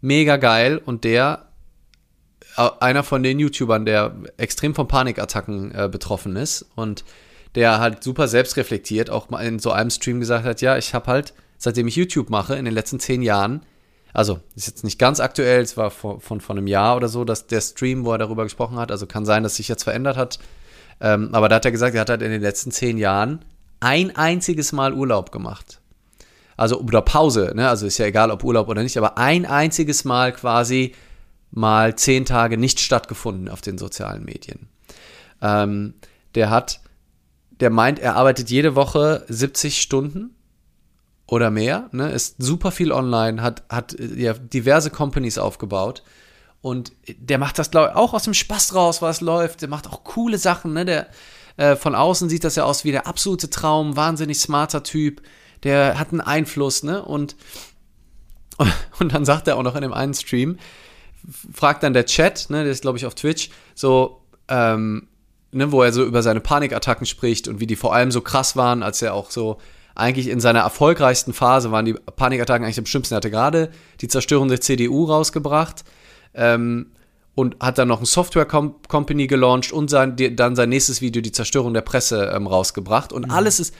mega 0.00 0.36
geil. 0.36 0.80
Und 0.84 1.04
der, 1.04 1.48
einer 2.56 3.02
von 3.02 3.22
den 3.22 3.38
YouTubern, 3.38 3.84
der 3.84 4.14
extrem 4.36 4.74
von 4.74 4.88
Panikattacken 4.88 5.74
äh, 5.74 5.88
betroffen 5.90 6.36
ist 6.36 6.66
und 6.76 7.04
der 7.54 7.80
halt 7.80 8.04
super 8.04 8.28
selbstreflektiert 8.28 9.10
auch 9.10 9.30
mal 9.30 9.44
in 9.44 9.58
so 9.58 9.72
einem 9.72 9.90
Stream 9.90 10.20
gesagt 10.20 10.44
hat, 10.44 10.60
ja, 10.60 10.76
ich 10.76 10.94
habe 10.94 11.06
halt, 11.06 11.34
seitdem 11.56 11.88
ich 11.88 11.96
YouTube 11.96 12.30
mache, 12.30 12.54
in 12.54 12.64
den 12.64 12.74
letzten 12.74 13.00
zehn 13.00 13.22
Jahren, 13.22 13.62
also 14.12 14.40
ist 14.54 14.66
jetzt 14.66 14.84
nicht 14.84 14.98
ganz 14.98 15.18
aktuell, 15.20 15.62
es 15.62 15.76
war 15.76 15.90
von, 15.90 16.20
von, 16.20 16.40
von 16.40 16.58
einem 16.58 16.66
Jahr 16.66 16.96
oder 16.96 17.08
so, 17.08 17.24
dass 17.24 17.46
der 17.46 17.60
Stream, 17.60 18.04
wo 18.04 18.12
er 18.12 18.18
darüber 18.18 18.44
gesprochen 18.44 18.78
hat, 18.78 18.90
also 18.90 19.06
kann 19.06 19.24
sein, 19.24 19.42
dass 19.42 19.56
sich 19.56 19.68
jetzt 19.68 19.84
verändert 19.84 20.16
hat, 20.16 20.38
ähm, 21.00 21.30
aber 21.32 21.48
da 21.48 21.56
hat 21.56 21.64
er 21.64 21.70
gesagt, 21.70 21.94
er 21.94 22.00
hat 22.00 22.10
halt 22.10 22.22
in 22.22 22.30
den 22.30 22.42
letzten 22.42 22.70
zehn 22.70 22.98
Jahren 22.98 23.44
ein 23.80 24.14
einziges 24.16 24.72
Mal 24.72 24.92
Urlaub 24.92 25.30
gemacht. 25.32 25.80
Also 26.56 26.80
oder 26.80 27.02
Pause, 27.02 27.52
ne? 27.54 27.68
Also 27.68 27.86
ist 27.86 27.98
ja 27.98 28.06
egal, 28.06 28.30
ob 28.30 28.42
Urlaub 28.42 28.68
oder 28.68 28.82
nicht, 28.82 28.98
aber 28.98 29.16
ein 29.16 29.46
einziges 29.46 30.04
Mal 30.04 30.32
quasi 30.32 30.94
mal 31.50 31.94
zehn 31.96 32.24
Tage 32.24 32.58
nicht 32.58 32.80
stattgefunden 32.80 33.48
auf 33.48 33.60
den 33.60 33.78
sozialen 33.78 34.24
Medien. 34.24 34.68
Ähm, 35.40 35.94
der 36.34 36.50
hat, 36.50 36.80
der 37.60 37.70
meint, 37.70 38.00
er 38.00 38.16
arbeitet 38.16 38.50
jede 38.50 38.74
Woche 38.74 39.24
70 39.28 39.80
Stunden 39.80 40.34
oder 41.26 41.50
mehr, 41.50 41.88
ne? 41.92 42.10
ist 42.10 42.36
super 42.38 42.70
viel 42.70 42.90
online, 42.90 43.40
hat, 43.42 43.62
hat 43.68 43.96
ja, 43.98 44.32
diverse 44.32 44.90
Companies 44.90 45.38
aufgebaut 45.38 46.02
und 46.60 46.92
der 47.06 47.38
macht 47.38 47.58
das, 47.58 47.70
glaube 47.70 47.90
ich, 47.90 47.96
auch 47.96 48.14
aus 48.14 48.24
dem 48.24 48.34
Spaß 48.34 48.74
raus, 48.74 49.00
was 49.00 49.20
läuft. 49.20 49.62
Der 49.62 49.68
macht 49.68 49.86
auch 49.86 50.02
coole 50.04 50.38
Sachen, 50.38 50.72
ne? 50.72 50.84
Der, 50.84 51.08
äh, 51.56 51.76
von 51.76 51.94
außen 51.94 52.28
sieht 52.28 52.44
das 52.44 52.56
ja 52.56 52.64
aus 52.64 52.84
wie 52.84 52.90
der 52.90 53.06
absolute 53.06 53.50
Traum, 53.50 53.96
wahnsinnig 53.96 54.40
smarter 54.40 54.82
Typ. 54.82 55.22
Der 55.62 55.98
hat 55.98 56.10
einen 56.10 56.20
Einfluss, 56.20 56.82
ne? 56.82 57.04
Und, 57.04 57.36
und 58.98 59.14
dann 59.14 59.24
sagt 59.24 59.46
er 59.46 59.56
auch 59.56 59.62
noch 59.62 59.76
in 59.76 59.82
dem 59.82 59.92
einen 59.92 60.14
Stream, 60.14 60.58
fragt 61.52 61.82
dann 61.82 61.92
der 61.92 62.06
Chat, 62.06 62.48
ne, 62.50 62.62
der 62.62 62.72
ist, 62.72 62.82
glaube 62.82 62.98
ich, 62.98 63.06
auf 63.06 63.14
Twitch, 63.14 63.50
so, 63.74 64.22
ähm, 64.48 65.08
ne, 65.52 65.70
wo 65.70 65.82
er 65.82 65.92
so 65.92 66.04
über 66.04 66.22
seine 66.22 66.40
Panikattacken 66.40 67.06
spricht 67.06 67.48
und 67.48 67.60
wie 67.60 67.66
die 67.66 67.76
vor 67.76 67.94
allem 67.94 68.10
so 68.10 68.20
krass 68.20 68.56
waren, 68.56 68.82
als 68.82 69.02
er 69.02 69.14
auch 69.14 69.30
so 69.30 69.58
eigentlich 69.94 70.28
in 70.28 70.40
seiner 70.40 70.60
erfolgreichsten 70.60 71.32
Phase 71.32 71.72
waren 71.72 71.84
die 71.84 71.94
Panikattacken 71.94 72.64
eigentlich 72.64 72.78
am 72.78 72.86
schlimmsten. 72.86 73.14
Er 73.14 73.16
hatte 73.16 73.30
gerade 73.30 73.70
die 74.00 74.06
Zerstörung 74.06 74.48
der 74.48 74.60
CDU 74.60 75.04
rausgebracht 75.04 75.84
ähm, 76.38 76.92
und 77.34 77.56
hat 77.60 77.78
dann 77.78 77.88
noch 77.88 78.00
ein 78.00 78.06
Software 78.06 78.46
Company 78.46 79.26
gelauncht 79.26 79.72
und 79.72 79.90
sein, 79.90 80.16
dann 80.32 80.56
sein 80.56 80.70
nächstes 80.70 81.00
Video, 81.00 81.22
die 81.22 81.30
Zerstörung 81.30 81.74
der 81.74 81.82
Presse, 81.82 82.32
ähm, 82.34 82.46
rausgebracht. 82.46 83.12
Und 83.12 83.26
mhm. 83.26 83.32
alles 83.32 83.60
ist 83.60 83.74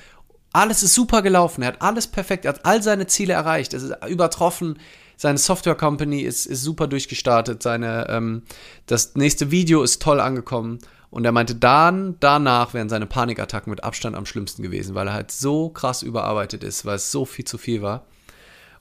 alles 0.53 0.83
ist 0.83 0.95
super 0.95 1.23
gelaufen. 1.23 1.63
Er 1.63 1.69
hat 1.69 1.83
alles 1.83 2.07
perfekt, 2.07 2.45
er 2.45 2.55
hat 2.55 2.65
all 2.65 2.83
seine 2.83 3.07
Ziele 3.07 3.35
erreicht. 3.35 3.75
Es 3.75 3.83
ist 3.83 3.95
übertroffen. 4.09 4.79
Seine 5.17 5.39
Software 5.39 5.75
Company 5.75 6.21
ist, 6.21 6.47
ist 6.47 6.63
super 6.63 6.87
durchgestartet. 6.87 7.63
Seine, 7.63 8.07
ähm, 8.09 8.43
das 8.87 9.15
nächste 9.17 9.51
Video 9.51 9.83
ist 9.83 10.01
toll 10.01 10.21
angekommen. 10.21 10.79
Und 11.11 11.25
er 11.25 11.33
meinte, 11.33 11.55
dann, 11.55 12.17
danach 12.21 12.75
wären 12.75 12.89
seine 12.89 13.07
Panikattacken 13.07 13.71
mit 13.71 13.83
Abstand 13.83 14.15
am 14.15 14.27
schlimmsten 14.27 14.63
gewesen, 14.63 14.95
weil 14.95 15.09
er 15.09 15.15
halt 15.15 15.31
so 15.31 15.71
krass 15.71 16.03
überarbeitet 16.03 16.63
ist, 16.63 16.85
weil 16.85 16.97
es 16.97 17.11
so 17.11 17.25
viel 17.25 17.45
zu 17.45 17.59
viel 17.59 17.83
war. 17.83 18.05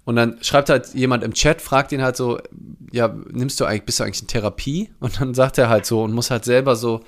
Und 0.08 0.16
dann 0.16 0.38
schreibt 0.42 0.70
halt 0.70 0.94
jemand 0.94 1.22
im 1.26 1.34
Chat, 1.34 1.62
fragt 1.62 1.92
ihn 1.92 2.02
halt 2.02 2.16
so, 2.16 2.40
ja, 2.94 3.14
nimmst 3.30 3.60
du 3.60 3.66
eigentlich, 3.66 3.84
bist 3.84 4.00
du 4.00 4.06
eigentlich 4.06 4.22
in 4.22 4.30
Therapie? 4.30 4.90
Und 5.02 5.20
dann 5.20 5.34
sagt 5.34 5.58
er 5.58 5.68
halt 5.68 5.86
so 5.86 6.02
und 6.02 6.14
muss 6.14 6.32
halt 6.32 6.46
selber 6.46 6.78
so 6.78 7.02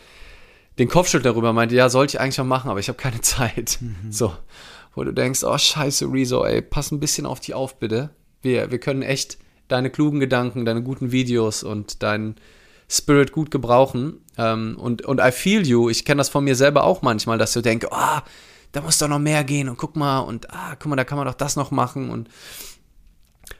den 0.80 0.90
Kopfschüttel 0.90 1.32
darüber, 1.32 1.54
meinte, 1.54 1.76
ja, 1.76 1.88
sollte 1.88 2.18
ich 2.18 2.20
eigentlich 2.20 2.38
mal 2.40 2.44
machen, 2.44 2.70
aber 2.70 2.82
ich 2.82 2.90
habe 2.90 2.98
keine 2.98 3.22
Zeit. 3.22 3.78
Mhm. 3.80 4.12
So, 4.12 4.34
wo 4.96 5.06
du 5.06 5.14
denkst, 5.14 5.46
oh 5.46 5.58
scheiße, 5.58 6.12
Rezo, 6.12 6.44
ey, 6.44 6.62
pass 6.62 6.92
ein 6.92 7.00
bisschen 7.00 7.26
auf 7.26 7.40
die 7.40 7.54
auf, 7.54 7.80
bitte. 7.80 8.10
Wir, 8.42 8.70
wir 8.70 8.80
können 8.82 9.02
echt 9.02 9.38
deine 9.70 9.90
klugen 9.92 10.20
Gedanken, 10.20 10.66
deine 10.66 10.84
guten 10.84 11.14
Videos 11.14 11.64
und 11.64 12.04
deinen 12.04 12.36
Spirit 12.90 13.32
gut 13.32 13.50
gebrauchen. 13.50 14.18
Ähm, 14.38 14.76
und, 14.78 15.04
und 15.04 15.22
I 15.22 15.32
feel 15.32 15.66
you, 15.66 15.90
ich 15.90 16.04
kenne 16.04 16.18
das 16.18 16.28
von 16.28 16.44
mir 16.44 16.56
selber 16.58 16.84
auch 16.84 17.02
manchmal, 17.02 17.38
dass 17.38 17.54
du 17.54 17.62
denkst, 17.62 17.88
oh, 17.90 18.20
da 18.74 18.82
muss 18.82 18.98
doch 18.98 19.08
noch 19.08 19.20
mehr 19.20 19.46
gehen 19.46 19.70
und 19.70 19.78
guck 19.78 19.96
mal 19.96 20.20
und 20.20 20.52
ah, 20.52 20.76
guck 20.78 20.88
mal, 20.88 20.98
da 20.98 21.06
kann 21.06 21.18
man 21.18 21.28
doch 21.28 21.34
das 21.34 21.56
noch 21.56 21.72
machen 21.72 22.10
und 22.10 22.28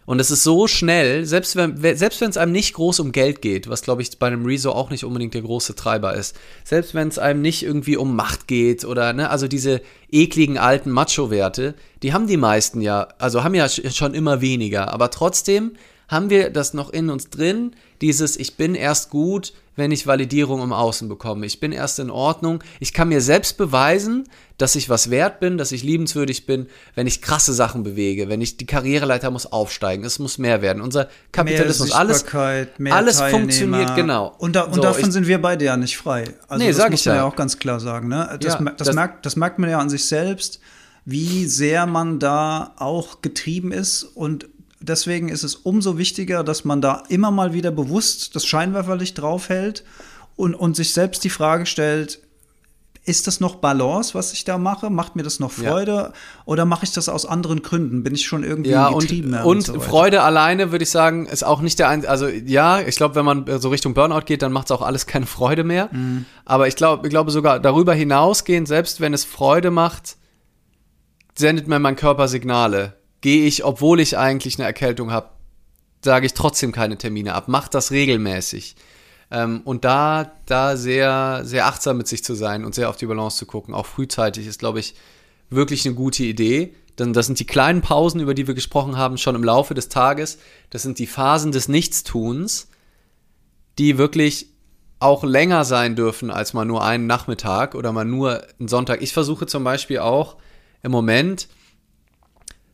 und 0.10 0.20
es 0.20 0.32
ist 0.32 0.42
so 0.42 0.66
schnell, 0.66 1.24
selbst 1.28 1.56
wenn 1.56 1.78
selbst 1.96 2.20
es 2.24 2.36
einem 2.36 2.52
nicht 2.52 2.74
groß 2.74 3.00
um 3.00 3.12
Geld 3.12 3.44
geht, 3.44 3.70
was 3.70 3.84
glaube 3.84 4.02
ich 4.02 4.18
bei 4.18 4.26
einem 4.26 4.44
Rezo 4.44 4.72
auch 4.72 4.90
nicht 4.90 5.04
unbedingt 5.04 5.36
der 5.36 5.44
große 5.44 5.76
Treiber 5.76 6.16
ist, 6.16 6.36
selbst 6.64 6.96
wenn 6.96 7.10
es 7.10 7.20
einem 7.20 7.44
nicht 7.44 7.62
irgendwie 7.62 7.96
um 7.96 8.16
Macht 8.16 8.48
geht 8.48 8.86
oder 8.86 9.14
ne, 9.14 9.30
also 9.30 9.48
diese 9.48 9.82
ekligen 10.12 10.58
alten 10.58 10.90
Macho-Werte, 10.90 11.76
die 12.02 12.12
haben 12.12 12.26
die 12.26 12.38
meisten 12.38 12.82
ja, 12.82 13.10
also 13.20 13.44
haben 13.44 13.54
ja 13.54 13.70
schon 13.70 14.16
immer 14.16 14.42
weniger, 14.42 14.92
aber 14.92 15.12
trotzdem 15.12 15.74
haben 16.08 16.32
wir 16.32 16.50
das 16.50 16.74
noch 16.74 16.90
in 16.90 17.12
uns 17.12 17.30
drin, 17.30 17.76
dieses 18.02 18.36
ich 18.36 18.58
bin 18.58 18.74
erst 18.74 19.12
gut, 19.12 19.54
wenn 19.80 19.92
ich 19.92 20.06
Validierung 20.06 20.62
im 20.62 20.72
Außen 20.72 21.10
bekomme. 21.10 21.46
Ich 21.46 21.60
bin 21.60 21.72
erst 21.72 21.98
in 21.98 22.12
Ordnung. 22.12 22.64
Ich 22.80 22.94
kann 22.94 23.10
mir 23.10 23.22
selbst 23.22 23.58
beweisen, 23.58 24.30
dass 24.60 24.76
ich 24.76 24.90
was 24.90 25.10
wert 25.10 25.40
bin, 25.40 25.58
dass 25.58 25.72
ich 25.72 25.84
liebenswürdig 25.84 26.46
bin, 26.46 26.68
wenn 26.94 27.08
ich 27.08 27.22
krasse 27.22 27.54
Sachen 27.54 27.84
bewege, 27.84 28.30
wenn 28.30 28.42
ich 28.42 28.58
die 28.58 28.66
Karriereleiter 28.66 29.32
muss 29.32 29.52
aufsteigen, 29.52 30.04
es 30.04 30.20
muss 30.20 30.38
mehr 30.38 30.62
werden. 30.62 30.82
Unser 30.82 31.08
Kapitalismus, 31.32 31.92
alles, 31.92 32.26
alles 32.92 33.22
funktioniert 33.22 33.96
genau. 33.96 34.36
Und, 34.38 34.56
da, 34.56 34.64
und 34.64 34.76
so, 34.76 34.82
davon 34.82 35.06
ich, 35.06 35.14
sind 35.14 35.28
wir 35.28 35.42
beide 35.42 35.66
ja 35.66 35.78
nicht 35.78 35.98
frei. 35.98 36.26
Also 36.48 36.64
nee, 36.64 36.70
das 36.70 36.78
sag 36.78 36.92
muss 36.92 37.00
ich 37.00 37.06
man 37.08 37.16
ja 37.16 37.24
auch 37.24 37.36
ganz 37.36 37.58
klar 37.58 37.80
sagen. 37.80 38.10
Ne? 38.10 38.38
Das, 38.42 38.54
ja, 38.54 38.62
das, 38.62 38.88
das, 38.88 38.96
merkt, 38.96 39.26
das 39.26 39.36
merkt 39.36 39.58
man 39.58 39.70
ja 39.70 39.80
an 39.80 39.90
sich 39.90 40.06
selbst, 40.06 40.60
wie 41.06 41.46
sehr 41.46 41.86
man 41.86 42.20
da 42.20 42.74
auch 42.78 43.22
getrieben 43.22 43.72
ist 43.72 44.04
und 44.04 44.48
deswegen 44.80 45.30
ist 45.30 45.44
es 45.44 45.56
umso 45.56 45.98
wichtiger, 45.98 46.44
dass 46.44 46.66
man 46.66 46.82
da 46.82 47.04
immer 47.10 47.32
mal 47.32 47.54
wieder 47.54 47.72
bewusst 47.72 48.36
das 48.36 48.46
Scheinwerferlicht 48.46 49.18
draufhält 49.18 49.84
und, 50.36 50.56
und 50.56 50.76
sich 50.76 50.94
selbst 50.94 51.24
die 51.24 51.30
Frage 51.30 51.66
stellt, 51.66 52.20
ist 53.06 53.28
das 53.28 53.40
noch 53.40 53.56
Balance, 53.56 54.14
was 54.14 54.34
ich 54.34 54.44
da 54.44 54.58
mache? 54.58 54.90
Macht 54.90 55.16
mir 55.16 55.24
das 55.24 55.40
noch 55.40 55.52
Freude? 55.52 55.92
Ja. 55.92 56.14
Oder 56.46 56.66
mache 56.66 56.84
ich 56.84 56.92
das 56.92 57.10
aus 57.10 57.26
anderen 57.26 57.64
Gründen? 57.64 58.04
Bin 58.04 58.14
ich 58.14 58.26
schon 58.26 58.44
irgendwie 58.44 58.70
ja, 58.70 58.92
getrieben? 58.92 59.34
Und, 59.34 59.46
und, 59.46 59.62
so 59.62 59.80
Freude 59.80 60.22
alleine, 60.22 60.72
würde 60.72 60.84
ich 60.84 60.92
sagen, 60.92 61.26
ist 61.26 61.44
auch 61.44 61.62
nicht 61.62 61.80
der 61.80 61.90
einzige. 61.90 62.12
Also 62.12 62.28
ja, 62.28 62.82
ich 62.82 62.98
glaube, 62.98 63.16
wenn 63.16 63.26
man 63.26 63.60
so 63.60 63.70
Richtung 63.70 63.94
Burnout 63.96 64.26
geht, 64.26 64.42
dann 64.42 64.52
macht 64.52 64.66
es 64.68 64.72
auch 64.72 64.82
alles 64.82 65.08
keine 65.08 65.26
Freude 65.26 65.64
mehr. 65.64 65.90
Mhm. 65.92 66.26
Aber 66.46 66.68
ich 66.68 66.76
glaube, 66.76 67.08
ich 67.08 67.10
glaube 67.10 67.32
sogar 67.32 67.60
darüber 67.60 67.94
hinausgehend, 67.94 68.68
selbst 68.68 69.02
wenn 69.02 69.14
es 69.14 69.24
Freude 69.24 69.72
macht, 69.72 70.18
sendet 71.36 71.68
mir 71.68 71.80
mein 71.80 71.96
Körper 71.96 72.28
Signale 72.28 72.99
gehe 73.22 73.46
ich, 73.46 73.64
obwohl 73.64 74.00
ich 74.00 74.18
eigentlich 74.18 74.58
eine 74.58 74.66
Erkältung 74.66 75.12
habe, 75.12 75.30
sage 76.04 76.26
ich 76.26 76.34
trotzdem 76.34 76.72
keine 76.72 76.98
Termine 76.98 77.34
ab. 77.34 77.48
Macht 77.48 77.74
das 77.74 77.92
regelmäßig. 77.92 78.76
Ähm, 79.32 79.62
und 79.66 79.86
da, 79.86 80.32
da 80.46 80.78
sehr, 80.78 81.42
sehr 81.44 81.68
achtsam 81.68 81.98
mit 81.98 82.08
sich 82.08 82.24
zu 82.24 82.34
sein 82.34 82.66
und 82.66 82.74
sehr 82.74 82.90
auf 82.90 82.98
die 82.98 83.06
Balance 83.06 83.38
zu 83.38 83.46
gucken, 83.46 83.74
auch 83.74 83.86
frühzeitig, 83.86 84.48
ist, 84.48 84.60
glaube 84.60 84.80
ich, 84.80 84.96
wirklich 85.50 85.86
eine 85.86 85.96
gute 85.96 86.24
Idee. 86.24 86.74
Denn 86.98 87.14
das 87.14 87.28
sind 87.28 87.40
die 87.40 87.46
kleinen 87.46 87.82
Pausen, 87.82 88.20
über 88.20 88.34
die 88.34 88.48
wir 88.48 88.54
gesprochen 88.54 88.98
haben, 88.98 89.18
schon 89.18 89.36
im 89.36 89.44
Laufe 89.44 89.74
des 89.74 89.90
Tages. 89.90 90.38
Das 90.70 90.82
sind 90.82 91.00
die 91.00 91.08
Phasen 91.08 91.52
des 91.52 91.70
Nichtstuns, 91.70 92.68
die 93.78 93.98
wirklich 93.98 94.48
auch 95.00 95.24
länger 95.24 95.64
sein 95.64 95.96
dürfen 95.96 96.30
als 96.30 96.54
mal 96.54 96.66
nur 96.66 96.84
einen 96.84 97.08
Nachmittag 97.08 97.74
oder 97.74 97.94
mal 97.94 98.04
nur 98.04 98.44
einen 98.60 98.68
Sonntag. 98.68 99.02
Ich 99.02 99.14
versuche 99.14 99.48
zum 99.48 99.64
Beispiel 99.64 100.00
auch 100.00 100.36
im 100.84 100.92
Moment 100.92 101.48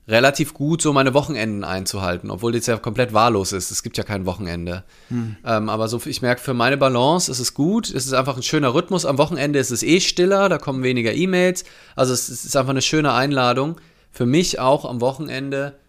relativ 0.08 0.53
gut 0.53 0.82
so 0.82 0.93
meine 0.93 1.14
Wochenenden 1.14 1.64
einzuhalten, 1.64 2.30
obwohl 2.30 2.51
das 2.51 2.68
ja 2.68 2.78
komplett 2.78 3.14
wahllos 3.14 3.51
ist. 3.53 3.72
Es 3.72 3.82
gibt 3.82 3.97
ja 3.97 4.03
kein 4.03 4.26
Wochenende. 4.26 4.84
Hm. 5.10 5.36
Ähm, 5.43 5.70
aber 5.70 5.88
so, 5.88 5.99
ich 6.06 6.22
merke, 6.22 6.41
für 6.41 6.53
meine 6.53 6.78
Balance 6.78 7.32
ist 7.32 7.39
es 7.39 7.53
gut. 7.53 7.89
Es 7.89 8.06
ist 8.06 8.14
einfach 8.14 8.38
ein 8.38 8.43
schöner 8.43 8.74
Rhythmus. 8.74 9.06
Am 9.06 9.18
Wochenende 9.18 9.58
ist 9.58 9.72
es 9.72 9.82
eh 9.82 9.99
stiller, 9.99 10.47
da 10.47 10.60
kommen 10.60 10.84
weniger 10.84 11.14
E-Mails. 11.14 11.66
Also 11.95 12.14
es 12.14 12.30
ist 12.30 12.56
einfach 12.56 12.72
eine 12.72 12.84
schöne 12.84 13.14
Einladung. 13.14 13.82
Für 14.12 14.28
mich 14.28 14.60
auch 14.60 14.86
am 14.86 15.01
Wochenende 15.01 15.80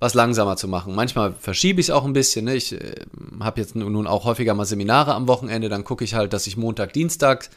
was 0.00 0.14
langsamer 0.14 0.56
zu 0.56 0.66
machen. 0.66 0.94
Manchmal 0.94 1.34
verschiebe 1.38 1.80
ich 1.80 1.88
es 1.88 1.90
auch 1.90 2.06
ein 2.06 2.14
bisschen. 2.14 2.46
Ne? 2.46 2.56
Ich 2.56 2.72
äh, 2.72 2.94
habe 3.40 3.60
jetzt 3.60 3.76
nun 3.76 4.06
auch 4.06 4.24
häufiger 4.24 4.54
mal 4.54 4.64
Seminare 4.64 5.14
am 5.14 5.28
Wochenende. 5.28 5.68
Dann 5.68 5.84
gucke 5.84 6.02
ich 6.04 6.14
halt, 6.14 6.32
dass 6.32 6.46
ich 6.46 6.56
Montag, 6.56 6.94
Dienstag 6.94 7.50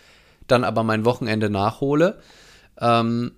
dann 0.47 0.65
aber 0.65 0.83
mein 0.83 1.05
Wochenende 1.05 1.49
nachhole. 1.49 2.19
Ähm, 2.77 3.31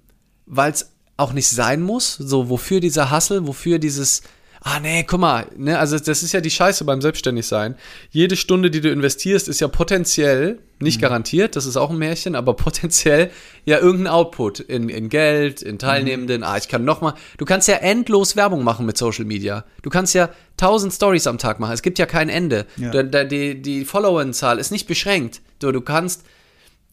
Weil 0.47 0.72
es 0.72 0.94
auch 1.18 1.34
nicht 1.34 1.47
sein 1.47 1.82
muss. 1.82 2.16
So, 2.16 2.49
wofür 2.49 2.80
dieser 2.80 3.09
Hassel, 3.09 3.47
wofür 3.47 3.80
dieses, 3.80 4.22
ah 4.61 4.80
nee, 4.80 5.03
guck 5.03 5.20
mal, 5.20 5.45
ne, 5.55 5.78
also 5.78 5.97
das 5.97 6.24
ist 6.24 6.34
ja 6.34 6.41
die 6.41 6.49
Scheiße 6.49 6.84
beim 6.86 7.01
Selbstständigsein. 7.01 7.76
Jede 8.09 8.36
Stunde, 8.36 8.72
die 8.72 8.82
du 8.82 8.89
investierst, 8.89 9.47
ist 9.47 9.61
ja 9.61 9.68
potenziell, 9.68 10.59
nicht 10.80 10.97
mhm. 10.97 11.03
garantiert, 11.03 11.55
das 11.55 11.66
ist 11.66 11.78
auch 11.78 11.91
ein 11.91 11.97
Märchen, 11.97 12.36
aber 12.36 12.53
potenziell 12.55 13.30
ja 13.63 13.78
irgendein 13.80 14.11
Output 14.11 14.59
in, 14.59 14.89
in 14.89 15.09
Geld, 15.09 15.61
in 15.61 15.80
Teilnehmenden. 15.80 16.41
Mhm. 16.41 16.47
Ah, 16.47 16.57
ich 16.57 16.68
kann 16.68 16.84
noch 16.84 16.99
mal, 16.99 17.13
du 17.38 17.45
kannst 17.45 17.68
ja 17.68 17.76
endlos 17.76 18.36
Werbung 18.36 18.63
machen 18.63 18.86
mit 18.86 18.97
Social 18.97 19.26
Media. 19.26 19.66
Du 19.84 19.89
kannst 19.89 20.16
ja 20.16 20.30
tausend 20.57 20.93
Stories 20.93 21.28
am 21.28 21.38
Tag 21.38 21.59
machen. 21.59 21.74
Es 21.74 21.82
gibt 21.82 21.99
ja 21.99 22.05
kein 22.05 22.28
Ende. 22.28 22.66
Ja. 22.76 23.03
Die, 23.03 23.28
die, 23.28 23.61
die 23.61 23.86
Followerenzahl 23.86 24.59
ist 24.59 24.72
nicht 24.72 24.88
beschränkt. 24.88 25.41
Du, 25.59 25.72
du 25.72 25.80
kannst 25.80 26.24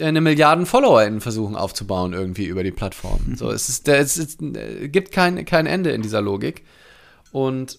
eine 0.03 0.21
Milliarden 0.21 0.67
FollowerInnen 0.67 1.21
versuchen 1.21 1.57
aufzubauen 1.57 2.13
irgendwie 2.13 2.47
über 2.47 2.63
die 2.63 2.71
Plattform. 2.71 3.21
Mhm. 3.27 3.37
So, 3.37 3.51
es, 3.51 3.69
ist, 3.69 3.89
es, 3.89 4.17
ist, 4.17 4.43
es 4.43 4.57
äh, 4.57 4.89
gibt 4.89 5.13
kein, 5.13 5.45
kein 5.45 5.67
Ende 5.67 5.91
in 5.93 6.03
dieser 6.03 6.21
Logik. 6.21 6.65
Und 7.31 7.79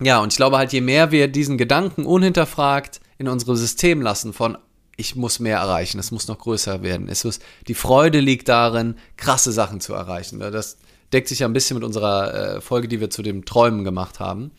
ja, 0.00 0.20
und 0.20 0.32
ich 0.32 0.36
glaube 0.36 0.58
halt, 0.58 0.72
je 0.72 0.80
mehr 0.80 1.10
wir 1.10 1.28
diesen 1.28 1.58
Gedanken 1.58 2.04
unhinterfragt 2.04 3.00
in 3.18 3.28
unserem 3.28 3.56
System 3.56 4.02
lassen 4.02 4.32
von 4.32 4.58
ich 4.96 5.16
muss 5.16 5.40
mehr 5.40 5.58
erreichen, 5.58 5.98
es 5.98 6.10
muss 6.10 6.28
noch 6.28 6.38
größer 6.38 6.82
werden. 6.82 7.08
Es 7.08 7.24
muss, 7.24 7.40
die 7.66 7.74
Freude 7.74 8.20
liegt 8.20 8.48
darin, 8.48 8.96
krasse 9.16 9.50
Sachen 9.50 9.80
zu 9.80 9.94
erreichen. 9.94 10.38
Das 10.38 10.76
deckt 11.12 11.28
sich 11.28 11.40
ja 11.40 11.48
ein 11.48 11.52
bisschen 11.52 11.76
mit 11.76 11.84
unserer 11.84 12.34
äh, 12.56 12.60
Folge, 12.60 12.88
die 12.88 13.00
wir 13.00 13.10
zu 13.10 13.22
dem 13.22 13.44
Träumen 13.44 13.84
gemacht 13.84 14.20
haben. 14.20 14.52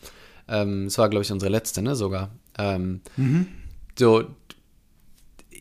Ähm, 0.48 0.84
das 0.84 0.98
war, 0.98 1.08
glaube 1.08 1.24
ich, 1.24 1.32
unsere 1.32 1.50
letzte, 1.50 1.82
ne, 1.82 1.94
sogar. 1.94 2.30
Ähm, 2.58 3.00
mhm. 3.16 3.46
So, 3.98 4.24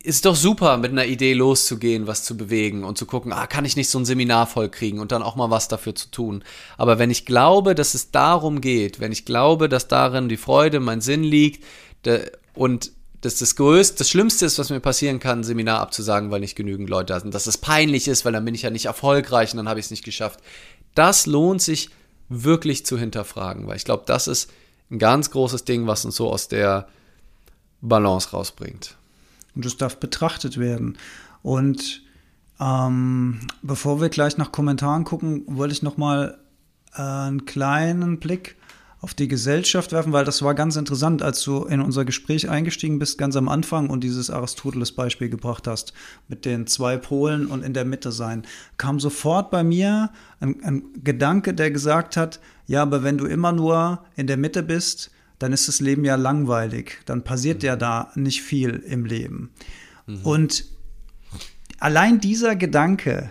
ist 0.03 0.25
doch 0.25 0.35
super, 0.35 0.77
mit 0.77 0.91
einer 0.91 1.05
Idee 1.05 1.33
loszugehen, 1.33 2.07
was 2.07 2.25
zu 2.25 2.35
bewegen 2.35 2.83
und 2.83 2.97
zu 2.97 3.05
gucken, 3.05 3.31
ah, 3.31 3.47
kann 3.47 3.63
ich 3.63 3.77
nicht 3.77 3.89
so 3.89 3.97
ein 3.97 4.05
Seminar 4.05 4.47
vollkriegen 4.47 4.99
und 4.99 5.13
dann 5.13 5.23
auch 5.23 5.37
mal 5.37 5.49
was 5.49 5.69
dafür 5.69 5.95
zu 5.95 6.11
tun. 6.11 6.43
Aber 6.77 6.99
wenn 6.99 7.09
ich 7.09 7.25
glaube, 7.25 7.73
dass 7.73 7.93
es 7.93 8.11
darum 8.11 8.59
geht, 8.59 8.99
wenn 8.99 9.13
ich 9.13 9.23
glaube, 9.23 9.69
dass 9.69 9.87
darin 9.87 10.27
die 10.27 10.37
Freude, 10.37 10.81
mein 10.81 10.99
Sinn 10.99 11.23
liegt 11.23 11.63
und 12.53 12.91
dass 13.21 13.37
das 13.37 13.55
Größte, 13.55 13.99
das 13.99 14.09
Schlimmste 14.09 14.45
ist, 14.45 14.59
was 14.59 14.69
mir 14.69 14.81
passieren 14.81 15.21
kann, 15.21 15.39
ein 15.39 15.43
Seminar 15.45 15.79
abzusagen, 15.79 16.29
weil 16.31 16.41
nicht 16.41 16.57
genügend 16.57 16.89
Leute 16.89 17.13
da 17.13 17.21
sind, 17.21 17.33
dass 17.33 17.47
es 17.47 17.57
peinlich 17.57 18.09
ist, 18.09 18.25
weil 18.25 18.33
dann 18.33 18.43
bin 18.43 18.55
ich 18.55 18.63
ja 18.63 18.69
nicht 18.69 18.85
erfolgreich 18.85 19.53
und 19.53 19.57
dann 19.57 19.69
habe 19.69 19.79
ich 19.79 19.85
es 19.85 19.91
nicht 19.91 20.03
geschafft. 20.03 20.41
Das 20.95 21.25
lohnt 21.25 21.61
sich 21.61 21.89
wirklich 22.27 22.85
zu 22.85 22.99
hinterfragen, 22.99 23.67
weil 23.67 23.77
ich 23.77 23.85
glaube, 23.85 24.03
das 24.05 24.27
ist 24.27 24.51
ein 24.91 24.99
ganz 24.99 25.31
großes 25.31 25.63
Ding, 25.63 25.87
was 25.87 26.03
uns 26.03 26.17
so 26.17 26.29
aus 26.29 26.49
der 26.49 26.89
Balance 27.79 28.31
rausbringt. 28.31 28.97
Und 29.55 29.65
das 29.65 29.77
darf 29.77 29.97
betrachtet 29.97 30.57
werden. 30.57 30.97
Und 31.41 32.01
ähm, 32.59 33.39
bevor 33.61 34.01
wir 34.01 34.09
gleich 34.09 34.37
nach 34.37 34.51
Kommentaren 34.51 35.03
gucken, 35.03 35.43
wollte 35.47 35.73
ich 35.73 35.83
noch 35.83 35.97
mal 35.97 36.37
äh, 36.95 37.01
einen 37.01 37.45
kleinen 37.45 38.19
Blick 38.19 38.55
auf 39.03 39.13
die 39.13 39.27
Gesellschaft 39.27 39.91
werfen, 39.91 40.13
weil 40.13 40.23
das 40.23 40.43
war 40.43 40.53
ganz 40.53 40.77
interessant, 40.77 41.21
als 41.21 41.43
du 41.43 41.65
in 41.65 41.81
unser 41.81 42.05
Gespräch 42.05 42.49
eingestiegen 42.49 42.99
bist, 42.99 43.17
ganz 43.17 43.35
am 43.35 43.49
Anfang 43.49 43.89
und 43.89 44.01
dieses 44.01 44.29
Aristoteles-Beispiel 44.29 45.27
gebracht 45.27 45.67
hast, 45.67 45.91
mit 46.29 46.45
den 46.45 46.67
zwei 46.67 46.95
Polen 46.95 47.47
und 47.47 47.65
in 47.65 47.73
der 47.73 47.83
Mitte 47.83 48.13
sein, 48.13 48.43
kam 48.77 49.01
sofort 49.01 49.51
bei 49.51 49.61
mir 49.61 50.09
ein, 50.39 50.63
ein 50.63 50.83
Gedanke, 51.03 51.53
der 51.53 51.69
gesagt 51.69 52.15
hat, 52.15 52.39
ja, 52.65 52.81
aber 52.81 53.03
wenn 53.03 53.17
du 53.17 53.25
immer 53.25 53.51
nur 53.51 54.05
in 54.15 54.25
der 54.25 54.37
Mitte 54.37 54.63
bist, 54.63 55.11
dann 55.43 55.51
ist 55.51 55.67
das 55.67 55.81
Leben 55.81 56.05
ja 56.05 56.15
langweilig. 56.15 56.99
Dann 57.05 57.25
passiert 57.25 57.63
mhm. 57.63 57.67
ja 57.67 57.75
da 57.75 58.11
nicht 58.15 58.41
viel 58.41 58.81
im 58.87 59.03
Leben. 59.03 59.51
Mhm. 60.07 60.21
Und 60.21 60.65
allein 61.79 62.21
dieser 62.21 62.55
Gedanke, 62.55 63.29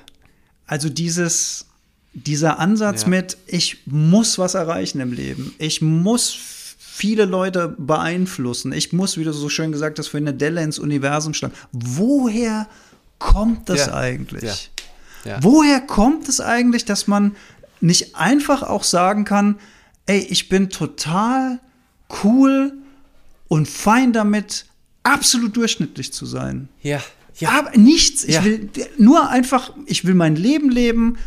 also 0.66 0.90
dieses, 0.90 1.64
dieser 2.12 2.58
Ansatz 2.58 3.02
ja. 3.02 3.08
mit, 3.08 3.38
ich 3.46 3.86
muss 3.86 4.36
was 4.36 4.52
erreichen 4.52 5.00
im 5.00 5.14
Leben, 5.14 5.54
ich 5.56 5.80
muss 5.80 6.36
viele 6.76 7.24
Leute 7.24 7.74
beeinflussen, 7.78 8.72
ich 8.72 8.92
muss, 8.92 9.16
wie 9.16 9.24
du 9.24 9.32
so 9.32 9.48
schön 9.48 9.72
gesagt 9.72 9.98
hast, 9.98 10.08
für 10.08 10.18
eine 10.18 10.34
Delle 10.34 10.62
ins 10.62 10.78
Universum 10.78 11.32
schlagen. 11.32 11.54
Woher 11.72 12.68
kommt 13.18 13.70
das 13.70 13.86
ja. 13.86 13.94
eigentlich? 13.94 14.70
Ja. 15.24 15.38
Woher 15.40 15.80
kommt 15.80 16.28
es 16.28 16.42
eigentlich, 16.42 16.84
dass 16.84 17.06
man 17.06 17.36
nicht 17.80 18.16
einfach 18.16 18.62
auch 18.62 18.84
sagen 18.84 19.24
kann, 19.24 19.58
ey, 20.04 20.18
ich 20.18 20.50
bin 20.50 20.68
total 20.68 21.58
cool 22.24 22.72
und 23.48 23.68
fein 23.68 24.12
damit, 24.12 24.66
absolut 25.02 25.56
durchschnittlich 25.56 26.12
zu 26.12 26.26
sein. 26.26 26.68
Ja. 26.82 27.02
ja. 27.38 27.50
Aber 27.50 27.76
nichts. 27.76 28.24
Ich 28.24 28.36
ja. 28.36 28.44
will 28.44 28.70
nur 28.98 29.28
einfach, 29.28 29.72
ich 29.86 30.04
will 30.04 30.14
mein 30.14 30.36
Leben 30.36 30.70
leben. 30.70 31.18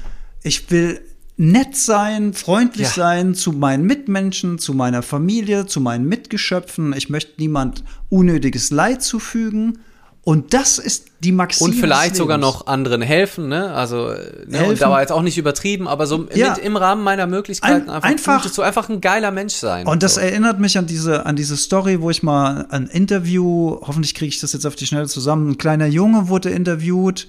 Ich 0.43 0.69
will 0.71 1.01
nett 1.37 1.75
sein, 1.75 2.33
freundlich 2.33 2.87
ja. 2.87 2.93
sein 2.93 3.35
zu 3.35 3.51
meinen 3.51 3.85
Mitmenschen, 3.85 4.57
zu 4.57 4.73
meiner 4.73 5.01
Familie, 5.01 5.65
zu 5.65 5.81
meinen 5.81 6.05
Mitgeschöpfen. 6.05 6.93
Ich 6.95 7.09
möchte 7.09 7.33
niemand 7.37 7.83
unnötiges 8.09 8.71
Leid 8.71 9.03
zufügen. 9.03 9.79
Und 10.25 10.55
das 10.55 10.79
ist 10.79 11.05
die 11.19 11.31
Maxime. 11.31 11.69
Und 11.69 11.79
vielleicht 11.79 12.15
sogar 12.15 12.39
noch 12.39 12.65
anderen 12.65 13.03
helfen, 13.03 13.47
ne? 13.47 13.71
Also, 13.71 14.07
ne? 14.07 14.17
Helfen. 14.49 14.69
und 14.71 14.81
da 14.81 14.89
war 14.89 15.01
jetzt 15.01 15.11
auch 15.11 15.21
nicht 15.21 15.37
übertrieben, 15.37 15.87
aber 15.87 16.07
so 16.07 16.27
ja. 16.33 16.49
mit, 16.49 16.57
im 16.57 16.75
Rahmen 16.77 17.03
meiner 17.03 17.27
Möglichkeiten 17.27 17.91
ein, 17.91 18.01
einfach, 18.01 18.43
einfach, 18.43 18.63
einfach 18.63 18.89
ein 18.89 19.01
geiler 19.01 19.29
Mensch 19.29 19.53
sein. 19.53 19.85
Und 19.85 20.01
das 20.01 20.15
so. 20.15 20.21
erinnert 20.21 20.59
mich 20.59 20.79
an 20.79 20.87
diese, 20.87 21.27
an 21.27 21.35
diese 21.35 21.55
Story, 21.55 22.01
wo 22.01 22.09
ich 22.09 22.23
mal 22.23 22.65
ein 22.71 22.87
Interview, 22.87 23.77
hoffentlich 23.81 24.15
kriege 24.15 24.29
ich 24.29 24.39
das 24.39 24.51
jetzt 24.53 24.65
auf 24.65 24.75
die 24.75 24.87
Schnelle 24.87 25.05
zusammen, 25.07 25.51
ein 25.51 25.57
kleiner 25.59 25.85
Junge 25.85 26.27
wurde 26.27 26.49
interviewt 26.49 27.27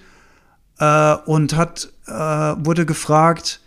äh, 0.78 1.16
und 1.26 1.54
hat, 1.54 1.90
äh, 2.06 2.12
wurde 2.12 2.86
gefragt, 2.86 3.60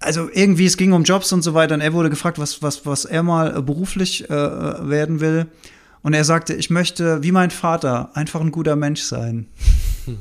also 0.00 0.28
irgendwie, 0.32 0.66
es 0.66 0.76
ging 0.76 0.92
um 0.92 1.04
Jobs 1.04 1.32
und 1.32 1.42
so 1.42 1.54
weiter, 1.54 1.76
und 1.76 1.82
er 1.82 1.92
wurde 1.92 2.10
gefragt, 2.10 2.40
was, 2.40 2.62
was, 2.62 2.84
was 2.84 3.04
er 3.04 3.22
mal 3.22 3.62
beruflich 3.62 4.28
äh, 4.28 4.32
werden 4.32 5.20
will. 5.20 5.46
Und 6.04 6.12
er 6.12 6.22
sagte, 6.22 6.52
ich 6.52 6.68
möchte, 6.68 7.22
wie 7.22 7.32
mein 7.32 7.50
Vater, 7.50 8.10
einfach 8.12 8.42
ein 8.42 8.52
guter 8.52 8.76
Mensch 8.76 9.00
sein. 9.02 9.46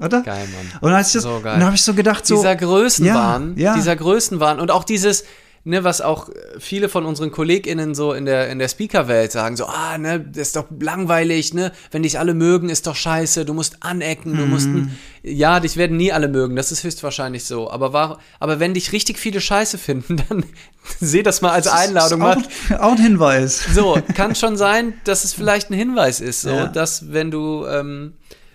Oder? 0.00 0.22
Geil, 0.22 0.48
Mann. 0.48 0.80
Und 0.80 0.92
als 0.92 1.08
ich 1.08 1.12
das, 1.12 1.22
so 1.24 1.40
dann 1.44 1.62
habe 1.62 1.76
ich 1.76 1.82
so 1.82 1.92
gedacht, 1.92 2.26
so. 2.26 2.36
Dieser 2.36 2.56
Größenwahn, 2.56 3.52
ja, 3.56 3.64
ja. 3.64 3.74
dieser 3.74 3.94
Größenwahn 3.94 4.60
und 4.60 4.70
auch 4.70 4.84
dieses, 4.84 5.24
ne, 5.64 5.82
was 5.82 6.00
auch 6.00 6.28
viele 6.58 6.88
von 6.88 7.06
unseren 7.06 7.32
KollegInnen 7.32 7.94
so 7.94 8.12
in 8.12 8.26
der, 8.26 8.50
in 8.50 8.58
der 8.58 8.68
Speaker-Welt 8.68 9.32
sagen, 9.32 9.56
so, 9.56 9.64
ah, 9.66 9.98
ne, 9.98 10.20
das 10.20 10.48
ist 10.48 10.56
doch 10.56 10.66
langweilig, 10.78 11.54
ne, 11.54 11.72
wenn 11.90 12.02
dich 12.02 12.18
alle 12.18 12.34
mögen, 12.34 12.68
ist 12.68 12.86
doch 12.86 12.94
scheiße, 12.94 13.44
du 13.44 13.54
musst 13.54 13.82
anecken, 13.82 14.32
mhm. 14.32 14.36
du 14.36 14.46
musst, 14.46 14.68
ja, 15.22 15.60
dich 15.60 15.76
werden 15.76 15.96
nie 15.96 16.12
alle 16.12 16.28
mögen, 16.28 16.54
das 16.54 16.70
ist 16.70 16.84
höchstwahrscheinlich 16.84 17.44
so, 17.44 17.70
aber 17.70 17.92
war, 17.92 18.18
aber 18.38 18.60
wenn 18.60 18.74
dich 18.74 18.92
richtig 18.92 19.18
viele 19.18 19.40
scheiße 19.40 19.78
finden, 19.78 20.22
dann 20.28 20.44
seh 21.00 21.22
das 21.22 21.40
mal 21.40 21.52
als 21.52 21.66
Einladung. 21.66 22.22
Auch, 22.22 22.36
auch 22.78 22.92
ein 22.92 23.02
Hinweis. 23.02 23.64
So, 23.74 23.98
kann 24.14 24.34
schon 24.34 24.58
sein, 24.58 24.94
dass 25.04 25.24
es 25.24 25.32
vielleicht 25.32 25.70
ein 25.70 25.74
Hinweis 25.74 26.20
ist, 26.20 26.42
so, 26.42 26.50
ja. 26.50 26.66
dass 26.66 27.12
wenn 27.12 27.30
du, 27.30 27.66
ähm, 27.66 28.14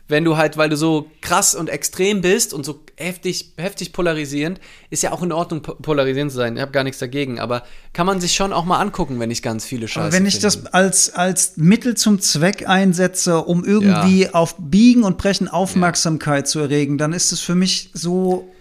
wenn 0.09 0.25
du 0.25 0.37
halt, 0.37 0.57
weil 0.57 0.69
du 0.69 0.75
so 0.75 1.09
krass 1.21 1.53
und 1.53 1.69
extrem 1.69 2.21
bist 2.21 2.53
und 2.53 2.65
so 2.65 2.81
heftig, 2.97 3.53
heftig 3.57 3.93
polarisierend, 3.93 4.59
ist 4.89 5.03
ja 5.03 5.11
auch 5.11 5.21
in 5.21 5.31
Ordnung, 5.31 5.61
polarisierend 5.61 6.31
zu 6.31 6.37
sein. 6.37 6.55
Ich 6.55 6.61
habe 6.61 6.71
gar 6.71 6.83
nichts 6.83 6.99
dagegen, 6.99 7.39
aber 7.39 7.63
kann 7.93 8.07
man 8.07 8.19
sich 8.19 8.33
schon 8.33 8.51
auch 8.51 8.65
mal 8.65 8.79
angucken, 8.79 9.19
wenn 9.19 9.29
ich 9.29 9.43
ganz 9.43 9.65
viele 9.65 9.87
Scheiße 9.87 10.07
aber 10.07 10.13
Wenn 10.13 10.25
ich 10.25 10.39
finde. 10.39 10.47
das 10.47 10.65
als, 10.73 11.13
als 11.13 11.57
Mittel 11.57 11.95
zum 11.95 12.19
Zweck 12.19 12.67
einsetze, 12.67 13.37
um 13.37 13.63
irgendwie 13.63 14.23
ja. 14.23 14.33
auf 14.33 14.55
Biegen 14.57 15.03
und 15.03 15.19
Brechen 15.19 15.47
Aufmerksamkeit 15.47 16.45
ja. 16.45 16.45
zu 16.45 16.59
erregen, 16.59 16.97
dann 16.97 17.13
ist 17.13 17.31
es 17.31 17.39
für 17.39 17.55
mich 17.55 17.91
so 17.93 18.51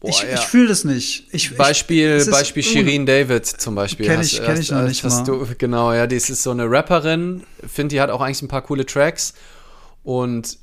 Boah, 0.00 0.08
ich, 0.08 0.22
ja. 0.22 0.34
ich 0.34 0.40
fühle 0.40 0.68
das 0.68 0.84
nicht. 0.84 1.26
Ich, 1.30 1.56
Beispiel, 1.56 2.22
ich, 2.22 2.30
Beispiel 2.30 2.62
Shirin 2.62 3.04
David 3.04 3.46
zum 3.46 3.74
Beispiel. 3.74 4.06
Kenn 4.06 4.22
ich, 4.22 4.42
kenn 4.42 4.58
ich 4.58 4.70
noch 4.70 4.82
nicht 4.82 5.04
hast 5.04 5.26
mal. 5.26 5.44
Du, 5.44 5.46
genau, 5.58 5.92
ja, 5.92 6.06
die 6.06 6.16
ist 6.16 6.28
so 6.42 6.50
eine 6.50 6.70
Rapperin. 6.70 7.42
Finde, 7.66 7.94
die 7.94 8.00
hat 8.00 8.08
auch 8.08 8.22
eigentlich 8.22 8.40
ein 8.40 8.48
paar 8.48 8.62
coole 8.62 8.86
Tracks. 8.86 9.34
Und 10.02 10.58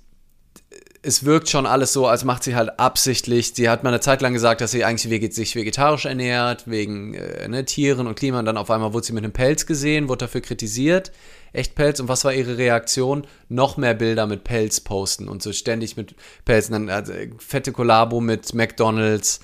es 1.01 1.23
wirkt 1.23 1.49
schon 1.49 1.65
alles 1.65 1.93
so, 1.93 2.07
als 2.07 2.25
macht 2.25 2.43
sie 2.43 2.55
halt 2.55 2.79
absichtlich. 2.79 3.53
Sie 3.55 3.69
hat 3.69 3.83
mal 3.83 3.89
eine 3.89 3.99
Zeit 3.99 4.21
lang 4.21 4.33
gesagt, 4.33 4.61
dass 4.61 4.71
sie 4.71 4.83
eigentlich 4.83 5.33
sich 5.33 5.55
vegetarisch 5.55 6.05
ernährt, 6.05 6.67
wegen 6.67 7.13
äh, 7.13 7.47
ne, 7.47 7.63
Tieren 7.65 8.07
und 8.07 8.15
Klima. 8.15 8.39
Und 8.39 8.45
dann 8.45 8.57
auf 8.57 8.69
einmal 8.69 8.93
wurde 8.93 9.05
sie 9.05 9.13
mit 9.13 9.23
einem 9.23 9.33
Pelz 9.33 9.65
gesehen, 9.65 10.09
wurde 10.09 10.25
dafür 10.25 10.41
kritisiert. 10.41 11.11
Echtpelz. 11.53 11.99
Und 11.99 12.09
was 12.09 12.25
war 12.25 12.33
ihre 12.33 12.57
Reaktion? 12.57 13.25
Noch 13.47 13.77
mehr 13.77 13.93
Bilder 13.93 14.27
mit 14.27 14.43
Pelz 14.43 14.81
posten 14.81 15.29
und 15.29 15.41
so 15.41 15.53
ständig 15.53 15.95
mit 15.97 16.15
Pelz. 16.45 16.67
Und 16.67 16.73
dann 16.73 16.89
also, 16.89 17.13
fette 17.37 17.71
Kollabo 17.71 18.19
mit 18.19 18.53
McDonalds. 18.53 19.39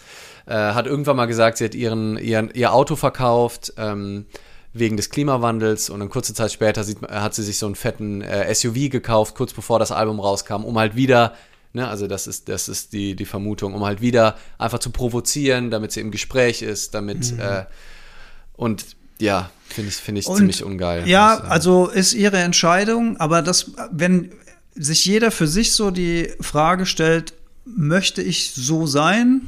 Äh, 0.45 0.55
hat 0.55 0.85
irgendwann 0.85 1.15
mal 1.15 1.27
gesagt, 1.27 1.59
sie 1.59 1.65
hat 1.65 1.75
ihren, 1.75 2.17
ihren, 2.17 2.51
ihr 2.53 2.73
Auto 2.73 2.95
verkauft. 2.95 3.73
Ähm, 3.77 4.25
wegen 4.73 4.97
des 4.97 5.09
Klimawandels 5.09 5.89
und 5.89 5.99
dann 5.99 6.09
kurze 6.09 6.33
Zeit 6.33 6.51
später 6.51 6.83
sieht, 6.83 7.01
hat 7.01 7.35
sie 7.35 7.43
sich 7.43 7.57
so 7.59 7.67
einen 7.67 7.75
fetten 7.75 8.21
äh, 8.21 8.53
SUV 8.53 8.89
gekauft, 8.89 9.35
kurz 9.35 9.53
bevor 9.53 9.79
das 9.79 9.91
Album 9.91 10.19
rauskam, 10.19 10.63
um 10.63 10.77
halt 10.79 10.95
wieder, 10.95 11.35
ne, 11.73 11.87
also 11.87 12.07
das 12.07 12.25
ist, 12.25 12.49
das 12.49 12.67
ist 12.67 12.93
die, 12.93 13.15
die 13.15 13.25
Vermutung, 13.25 13.75
um 13.75 13.83
halt 13.85 14.01
wieder 14.01 14.37
einfach 14.57 14.79
zu 14.79 14.89
provozieren, 14.89 15.69
damit 15.69 15.91
sie 15.91 16.01
im 16.01 16.09
Gespräch 16.09 16.63
ist, 16.63 16.95
damit 16.95 17.33
mhm. 17.33 17.39
äh, 17.39 17.65
und 18.53 18.85
ja, 19.19 19.51
finde 19.69 19.89
ich, 19.89 19.95
find 19.95 20.17
ich 20.17 20.25
ziemlich 20.25 20.63
ungeil. 20.63 21.07
Ja, 21.07 21.39
also 21.39 21.87
ist 21.87 22.13
ihre 22.13 22.37
Entscheidung, 22.37 23.17
aber 23.17 23.41
das, 23.41 23.71
wenn 23.91 24.31
sich 24.75 25.05
jeder 25.05 25.29
für 25.31 25.47
sich 25.47 25.73
so 25.73 25.91
die 25.91 26.31
Frage 26.41 26.85
stellt, 26.85 27.33
möchte 27.65 28.21
ich 28.21 28.53
so 28.53 28.87
sein? 28.87 29.41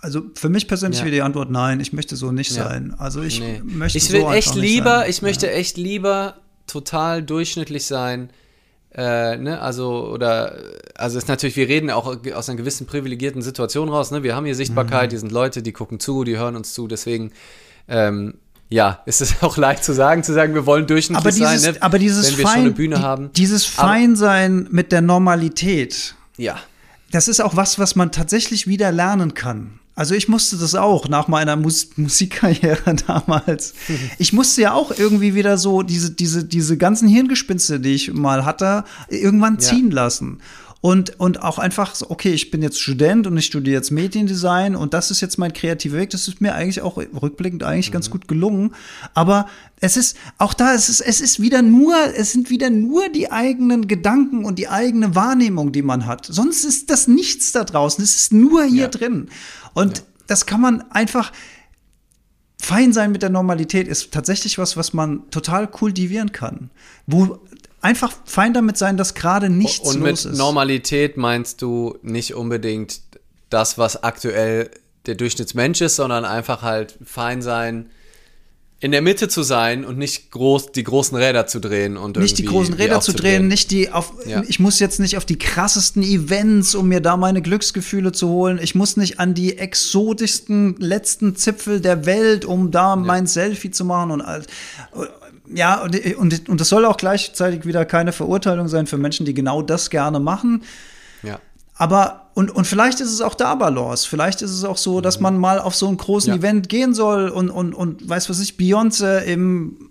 Also 0.00 0.22
für 0.34 0.48
mich 0.48 0.68
persönlich 0.68 1.00
ja. 1.00 1.06
wäre 1.06 1.14
die 1.14 1.22
Antwort 1.22 1.50
nein, 1.50 1.80
ich 1.80 1.92
möchte 1.92 2.14
so 2.14 2.30
nicht 2.30 2.56
ja. 2.56 2.64
sein. 2.64 2.94
Also 2.98 3.22
ich 3.22 3.40
nee. 3.40 3.60
möchte 3.64 3.98
ich 3.98 4.12
will 4.12 4.20
so 4.22 4.32
echt 4.32 4.54
lieber, 4.54 5.00
sein. 5.00 5.10
ich 5.10 5.22
möchte 5.22 5.46
ja. 5.46 5.52
echt 5.52 5.76
lieber 5.76 6.36
total 6.66 7.22
durchschnittlich 7.22 7.86
sein. 7.86 8.30
Äh, 8.94 9.36
ne, 9.36 9.60
also, 9.60 10.08
oder, 10.08 10.56
also 10.94 11.18
ist 11.18 11.28
natürlich, 11.28 11.56
wir 11.56 11.68
reden 11.68 11.90
auch 11.90 12.16
aus 12.34 12.48
einer 12.48 12.56
gewissen 12.56 12.86
privilegierten 12.86 13.42
Situation 13.42 13.88
raus, 13.90 14.10
ne? 14.10 14.22
Wir 14.22 14.34
haben 14.34 14.46
hier 14.46 14.54
Sichtbarkeit, 14.54 15.08
mhm. 15.08 15.10
hier 15.10 15.18
sind 15.20 15.32
Leute, 15.32 15.62
die 15.62 15.72
gucken 15.72 16.00
zu, 16.00 16.24
die 16.24 16.38
hören 16.38 16.56
uns 16.56 16.72
zu, 16.72 16.88
deswegen 16.88 17.32
ähm, 17.86 18.34
ja, 18.70 19.02
ist 19.06 19.20
es 19.20 19.42
auch 19.42 19.56
leicht 19.56 19.84
zu 19.84 19.92
sagen, 19.92 20.22
zu 20.22 20.32
sagen, 20.32 20.54
wir 20.54 20.66
wollen 20.66 20.86
durchschnittlich 20.86 21.18
aber 21.18 21.30
dieses, 21.30 21.62
sein, 21.62 21.74
ne? 21.74 21.82
aber 21.82 21.98
dieses 21.98 22.32
wenn 22.32 22.38
wir 22.38 22.44
Fein, 22.44 22.54
schon 22.54 22.62
eine 22.62 22.70
Bühne 22.70 23.02
haben. 23.02 23.30
Dieses 23.34 23.64
Feinsein 23.64 24.66
aber, 24.66 24.74
mit 24.74 24.92
der 24.92 25.00
Normalität. 25.02 26.14
Ja. 26.36 26.58
Das 27.10 27.28
ist 27.28 27.40
auch 27.40 27.56
was, 27.56 27.78
was 27.78 27.96
man 27.96 28.12
tatsächlich 28.12 28.66
wieder 28.66 28.92
lernen 28.92 29.34
kann. 29.34 29.80
Also 29.98 30.14
ich 30.14 30.28
musste 30.28 30.56
das 30.56 30.76
auch 30.76 31.08
nach 31.08 31.26
meiner 31.26 31.56
Mus 31.56 31.88
Musikkarriere 31.96 32.94
damals. 33.08 33.74
Ich 34.18 34.32
musste 34.32 34.62
ja 34.62 34.72
auch 34.72 34.92
irgendwie 34.96 35.34
wieder 35.34 35.58
so 35.58 35.82
diese, 35.82 36.12
diese, 36.12 36.44
diese 36.44 36.76
ganzen 36.76 37.08
Hirngespinste, 37.08 37.80
die 37.80 37.94
ich 37.94 38.12
mal 38.12 38.44
hatte, 38.44 38.84
irgendwann 39.08 39.58
ziehen 39.58 39.88
ja. 39.88 39.96
lassen. 39.96 40.38
Und, 40.80 41.18
und 41.18 41.42
auch 41.42 41.58
einfach 41.58 41.96
so, 41.96 42.08
okay, 42.08 42.30
ich 42.30 42.52
bin 42.52 42.62
jetzt 42.62 42.80
Student 42.80 43.26
und 43.26 43.36
ich 43.36 43.46
studiere 43.46 43.74
jetzt 43.74 43.90
Mediendesign 43.90 44.76
und 44.76 44.94
das 44.94 45.10
ist 45.10 45.20
jetzt 45.20 45.36
mein 45.36 45.52
kreativer 45.52 45.98
Weg. 45.98 46.10
Das 46.10 46.28
ist 46.28 46.40
mir 46.40 46.54
eigentlich 46.54 46.82
auch 46.82 46.96
rückblickend 46.96 47.64
eigentlich 47.64 47.88
mhm. 47.88 47.94
ganz 47.94 48.10
gut 48.10 48.28
gelungen. 48.28 48.74
Aber 49.12 49.48
es 49.80 49.96
ist, 49.96 50.16
auch 50.38 50.54
da 50.54 50.72
ist 50.72 50.88
es, 50.88 51.00
es 51.00 51.20
ist 51.20 51.40
wieder 51.40 51.62
nur, 51.62 51.96
es 52.14 52.30
sind 52.30 52.48
wieder 52.48 52.70
nur 52.70 53.08
die 53.08 53.32
eigenen 53.32 53.88
Gedanken 53.88 54.44
und 54.44 54.60
die 54.60 54.68
eigene 54.68 55.16
Wahrnehmung, 55.16 55.72
die 55.72 55.82
man 55.82 56.06
hat. 56.06 56.26
Sonst 56.26 56.64
ist 56.64 56.90
das 56.90 57.08
nichts 57.08 57.50
da 57.50 57.64
draußen. 57.64 58.02
Es 58.04 58.14
ist 58.14 58.32
nur 58.32 58.62
hier 58.64 58.82
ja. 58.82 58.88
drin. 58.88 59.30
Und 59.74 59.98
ja. 59.98 60.04
das 60.28 60.46
kann 60.46 60.60
man 60.60 60.82
einfach, 60.92 61.32
fein 62.60 62.92
sein 62.92 63.10
mit 63.10 63.22
der 63.22 63.30
Normalität 63.30 63.88
ist 63.88 64.12
tatsächlich 64.12 64.58
was, 64.58 64.76
was 64.76 64.92
man 64.92 65.28
total 65.30 65.66
kultivieren 65.66 66.30
kann. 66.30 66.70
Wo 67.06 67.40
einfach 67.80 68.12
fein 68.24 68.54
damit 68.54 68.76
sein, 68.76 68.96
dass 68.96 69.14
gerade 69.14 69.48
nichts 69.50 69.88
Und 69.88 70.00
los 70.00 70.20
ist. 70.20 70.24
Und 70.26 70.32
mit 70.32 70.38
Normalität 70.38 71.16
meinst 71.16 71.62
du 71.62 71.98
nicht 72.02 72.34
unbedingt 72.34 73.00
das, 73.50 73.78
was 73.78 74.02
aktuell 74.02 74.70
der 75.06 75.14
Durchschnittsmensch 75.14 75.80
ist, 75.80 75.96
sondern 75.96 76.24
einfach 76.24 76.62
halt 76.62 76.98
fein 77.04 77.42
sein, 77.42 77.90
in 78.80 78.92
der 78.92 79.02
Mitte 79.02 79.26
zu 79.26 79.42
sein 79.42 79.84
und 79.84 79.98
nicht 79.98 80.30
groß 80.30 80.70
die 80.70 80.84
großen 80.84 81.18
Räder 81.18 81.48
zu 81.48 81.58
drehen 81.58 81.96
und 81.96 82.16
nicht 82.16 82.38
die 82.38 82.44
großen 82.44 82.74
Räder 82.74 83.00
zu 83.00 83.12
drehen, 83.12 83.48
nicht 83.48 83.72
die 83.72 83.90
auf 83.90 84.12
ja. 84.24 84.44
ich 84.46 84.60
muss 84.60 84.78
jetzt 84.78 85.00
nicht 85.00 85.16
auf 85.16 85.24
die 85.24 85.36
krassesten 85.36 86.04
Events, 86.04 86.76
um 86.76 86.86
mir 86.86 87.00
da 87.00 87.16
meine 87.16 87.42
Glücksgefühle 87.42 88.12
zu 88.12 88.28
holen. 88.28 88.60
Ich 88.62 88.76
muss 88.76 88.96
nicht 88.96 89.18
an 89.18 89.34
die 89.34 89.58
exotischsten 89.58 90.76
letzten 90.78 91.34
Zipfel 91.34 91.80
der 91.80 92.06
Welt, 92.06 92.44
um 92.44 92.70
da 92.70 92.90
ja. 92.90 92.96
mein 92.96 93.26
Selfie 93.26 93.72
zu 93.72 93.84
machen 93.84 94.12
und 94.12 94.20
all 94.20 94.44
ja, 95.54 95.82
und, 95.82 96.16
und, 96.16 96.48
und 96.48 96.60
das 96.60 96.68
soll 96.68 96.84
auch 96.84 96.96
gleichzeitig 96.96 97.64
wieder 97.64 97.84
keine 97.84 98.12
Verurteilung 98.12 98.68
sein 98.68 98.86
für 98.86 98.98
Menschen, 98.98 99.26
die 99.26 99.34
genau 99.34 99.62
das 99.62 99.90
gerne 99.90 100.20
machen. 100.20 100.62
Ja. 101.22 101.40
Aber, 101.74 102.30
und, 102.34 102.50
und 102.50 102.66
vielleicht 102.66 103.00
ist 103.00 103.12
es 103.12 103.20
auch 103.20 103.34
da 103.34 103.54
Balance. 103.54 104.08
Vielleicht 104.08 104.42
ist 104.42 104.50
es 104.50 104.64
auch 104.64 104.76
so, 104.76 105.00
dass 105.00 105.18
mhm. 105.18 105.22
man 105.22 105.38
mal 105.38 105.60
auf 105.60 105.74
so 105.74 105.86
einen 105.88 105.96
großen 105.96 106.32
ja. 106.32 106.38
Event 106.38 106.68
gehen 106.68 106.94
soll 106.94 107.28
und, 107.28 107.50
und, 107.50 107.74
und 107.74 108.08
weiß 108.08 108.28
was 108.28 108.40
ich, 108.40 108.54
Beyoncé 108.54 109.20
im 109.20 109.90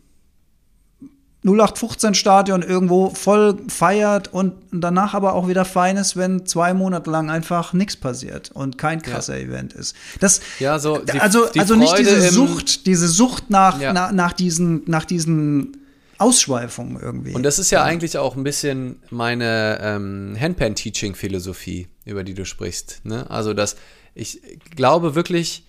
0815-Stadion 1.45 2.61
irgendwo 2.63 3.11
voll 3.11 3.57
feiert 3.69 4.33
und 4.33 4.53
danach 4.71 5.13
aber 5.13 5.33
auch 5.33 5.47
wieder 5.47 5.65
fein 5.65 5.95
ist, 5.95 6.17
wenn 6.17 6.45
zwei 6.45 6.73
Monate 6.73 7.09
lang 7.09 7.29
einfach 7.29 7.73
nichts 7.73 7.95
passiert 7.95 8.51
und 8.51 8.77
kein 8.77 9.01
krasser 9.01 9.37
ja. 9.37 9.45
Event 9.45 9.73
ist. 9.73 9.95
Das, 10.19 10.41
ja, 10.59 10.79
so 10.79 10.97
die, 10.97 11.19
also, 11.19 11.47
die 11.47 11.59
also 11.59 11.75
nicht 11.75 11.97
diese 11.97 12.29
Sucht, 12.31 12.85
diese 12.85 13.07
Sucht 13.07 13.49
nach, 13.49 13.79
ja. 13.79 13.93
nach, 13.93 14.11
nach 14.11 14.33
diesen, 14.33 14.83
nach 14.87 15.05
diesen 15.05 15.77
Ausschweifungen 16.17 16.99
irgendwie. 16.99 17.33
Und 17.33 17.43
das 17.43 17.59
ist 17.59 17.69
ja, 17.69 17.83
eigentlich 17.83 18.17
auch 18.17 18.35
ein 18.35 18.43
bisschen 18.43 18.99
meine 19.11 19.79
ähm, 19.81 20.35
Handpan-Teaching-Philosophie, 20.39 21.87
über 22.05 22.23
die 22.23 22.33
du 22.33 22.45
sprichst. 22.45 23.01
Ne? 23.03 23.29
Also, 23.29 23.53
dass 23.53 23.75
ich 24.15 24.41
glaube 24.75 25.13
wirklich, 25.13 25.65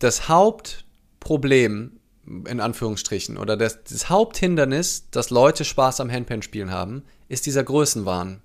das 0.00 0.28
Hauptproblem 0.28 1.99
in 2.26 2.60
Anführungsstrichen, 2.60 3.36
oder 3.36 3.56
das, 3.56 3.82
das 3.84 4.08
Haupthindernis, 4.08 5.06
dass 5.10 5.30
Leute 5.30 5.64
Spaß 5.64 6.00
am 6.00 6.10
Handpan-Spielen 6.10 6.70
haben, 6.70 7.02
ist 7.28 7.46
dieser 7.46 7.64
Größenwahn. 7.64 8.40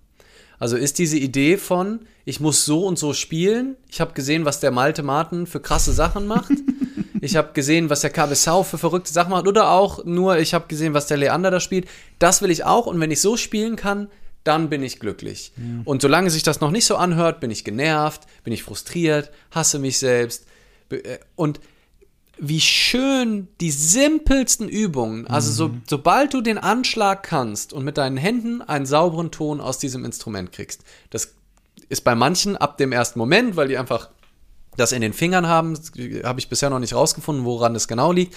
Also 0.58 0.78
ist 0.78 1.00
diese 1.00 1.18
Idee 1.18 1.58
von, 1.58 2.02
ich 2.24 2.40
muss 2.40 2.66
so 2.66 2.86
und 2.86 2.98
so 2.98 3.14
spielen. 3.14 3.76
Ich 3.90 4.00
habe 4.00 4.14
gesehen, 4.14 4.46
was 4.46 4.60
der 4.60 4.72
Malte 4.72 5.04
Martin 5.04 5.48
für 5.48 5.60
krasse 5.60 5.92
Sachen 5.92 6.28
macht. 6.28 6.52
ich 7.22 7.36
habe 7.36 7.52
gesehen, 7.54 7.90
was 7.90 8.02
der 8.02 8.10
Cabezau 8.10 8.64
für 8.64 8.78
verrückte 8.78 9.12
Sachen 9.12 9.32
macht. 9.32 9.48
Oder 9.48 9.70
auch 9.72 10.06
nur, 10.06 10.38
ich 10.38 10.54
habe 10.54 10.68
gesehen, 10.68 10.94
was 10.94 11.08
der 11.08 11.18
Leander 11.18 11.52
da 11.52 11.60
spielt. 11.60 11.88
Das 12.20 12.42
will 12.42 12.52
ich 12.52 12.64
auch. 12.64 12.86
Und 12.86 13.00
wenn 13.00 13.12
ich 13.12 13.22
so 13.22 13.36
spielen 13.36 13.76
kann, 13.76 14.08
dann 14.46 14.70
bin 14.70 14.84
ich 14.84 15.00
glücklich. 15.00 15.52
Ja. 15.58 15.64
Und 15.84 16.02
solange 16.02 16.30
sich 16.30 16.44
das 16.44 16.62
noch 16.62 16.72
nicht 16.72 16.86
so 16.86 16.96
anhört, 16.96 17.40
bin 17.42 17.52
ich 17.52 17.64
genervt, 17.64 18.22
bin 18.44 18.54
ich 18.54 18.64
frustriert, 18.64 19.32
hasse 19.52 19.80
mich 19.80 19.98
selbst. 19.98 20.46
Äh, 20.90 21.18
und 21.36 21.60
wie 22.38 22.60
schön 22.60 23.48
die 23.62 23.72
simpelsten 23.72 24.68
Übungen, 24.68 25.28
also 25.28 25.52
so, 25.52 25.68
mhm. 25.70 25.82
sobald 25.88 26.34
du 26.34 26.42
den 26.42 26.58
Anschlag 26.58 27.24
kannst 27.24 27.72
und 27.72 27.84
mit 27.84 27.98
deinen 27.98 28.18
Händen 28.18 28.62
einen 28.62 28.86
sauberen 28.86 29.32
Ton 29.32 29.62
aus 29.62 29.78
diesem 29.78 30.04
Instrument 30.04 30.52
kriegst, 30.52 30.84
das 31.10 31.34
ist 31.90 32.04
bei 32.04 32.16
manchen 32.16 32.58
ab 32.58 32.78
dem 32.78 32.92
ersten 32.92 33.20
Moment, 33.20 33.56
weil 33.56 33.68
die 33.68 33.78
einfach 33.78 34.10
das 34.76 34.92
in 34.92 35.02
den 35.02 35.14
Fingern 35.14 35.48
haben, 35.48 35.80
habe 36.24 36.40
ich 36.40 36.50
bisher 36.50 36.70
noch 36.70 36.80
nicht 36.80 36.94
rausgefunden, 36.94 37.46
woran 37.46 37.74
das 37.74 37.88
genau 37.88 38.12
liegt. 38.12 38.36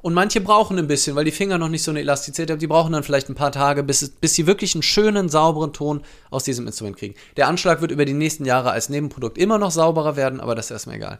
Und 0.00 0.14
manche 0.14 0.40
brauchen 0.40 0.78
ein 0.78 0.86
bisschen, 0.86 1.16
weil 1.16 1.24
die 1.24 1.32
Finger 1.32 1.58
noch 1.58 1.68
nicht 1.68 1.82
so 1.82 1.90
eine 1.90 2.00
Elastizität 2.00 2.50
haben. 2.50 2.60
Die 2.60 2.68
brauchen 2.68 2.92
dann 2.92 3.02
vielleicht 3.02 3.28
ein 3.28 3.34
paar 3.34 3.50
Tage, 3.50 3.82
bis, 3.82 4.08
bis 4.08 4.34
sie 4.34 4.46
wirklich 4.46 4.74
einen 4.74 4.82
schönen, 4.82 5.28
sauberen 5.28 5.72
Ton 5.72 6.02
aus 6.30 6.44
diesem 6.44 6.66
Instrument 6.66 6.96
kriegen. 6.96 7.14
Der 7.36 7.48
Anschlag 7.48 7.80
wird 7.80 7.90
über 7.90 8.04
die 8.04 8.12
nächsten 8.12 8.44
Jahre 8.44 8.70
als 8.70 8.90
Nebenprodukt 8.90 9.38
immer 9.38 9.58
noch 9.58 9.72
sauberer 9.72 10.14
werden, 10.14 10.40
aber 10.40 10.54
das 10.54 10.66
ist 10.66 10.70
erstmal 10.70 10.96
egal. 10.96 11.18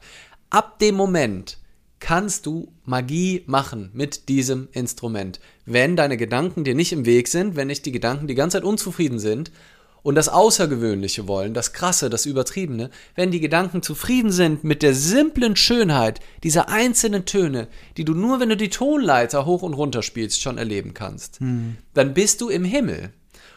Ab 0.51 0.79
dem 0.79 0.95
Moment, 0.95 1.59
kannst 2.01 2.47
du 2.47 2.73
Magie 2.85 3.43
machen 3.47 3.91
mit 3.93 4.29
diesem 4.29 4.69
Instrument. 4.73 5.41
Wenn 5.67 5.97
deine 5.97 6.17
Gedanken 6.17 6.65
dir 6.65 6.75
nicht 6.75 6.93
im 6.93 7.07
Weg 7.07 7.29
sind, 7.29 7.57
wenn 7.57 7.67
nicht 7.67 7.87
die 7.87 7.93
Gedanken 7.93 8.27
die 8.27 8.35
ganze 8.35 8.59
Zeit 8.59 8.65
unzufrieden 8.65 9.19
sind 9.19 9.51
und 10.03 10.15
das 10.15 10.29
Außergewöhnliche 10.29 11.27
wollen, 11.27 11.55
das 11.55 11.73
Krasse, 11.73 12.09
das 12.09 12.25
Übertriebene, 12.27 12.91
wenn 13.15 13.31
die 13.31 13.41
Gedanken 13.41 13.83
zufrieden 13.83 14.31
sind 14.31 14.65
mit 14.65 14.83
der 14.83 14.95
simplen 14.95 15.57
Schönheit 15.57 16.21
dieser 16.45 16.69
einzelnen 16.69 17.25
Töne, 17.25 17.69
die 17.97 18.05
du 18.05 18.15
nur, 18.15 18.41
wenn 18.41 18.49
du 18.49 18.57
die 18.57 18.71
Tonleiter 18.71 19.45
hoch 19.45 19.63
und 19.63 19.75
runter 19.75 20.03
spielst, 20.03 20.41
schon 20.41 20.59
erleben 20.59 20.95
kannst, 20.95 21.41
hm. 21.41 21.77
dann 21.95 22.15
bist 22.15 22.41
du 22.41 22.49
im 22.49 22.65
Himmel. 22.65 23.11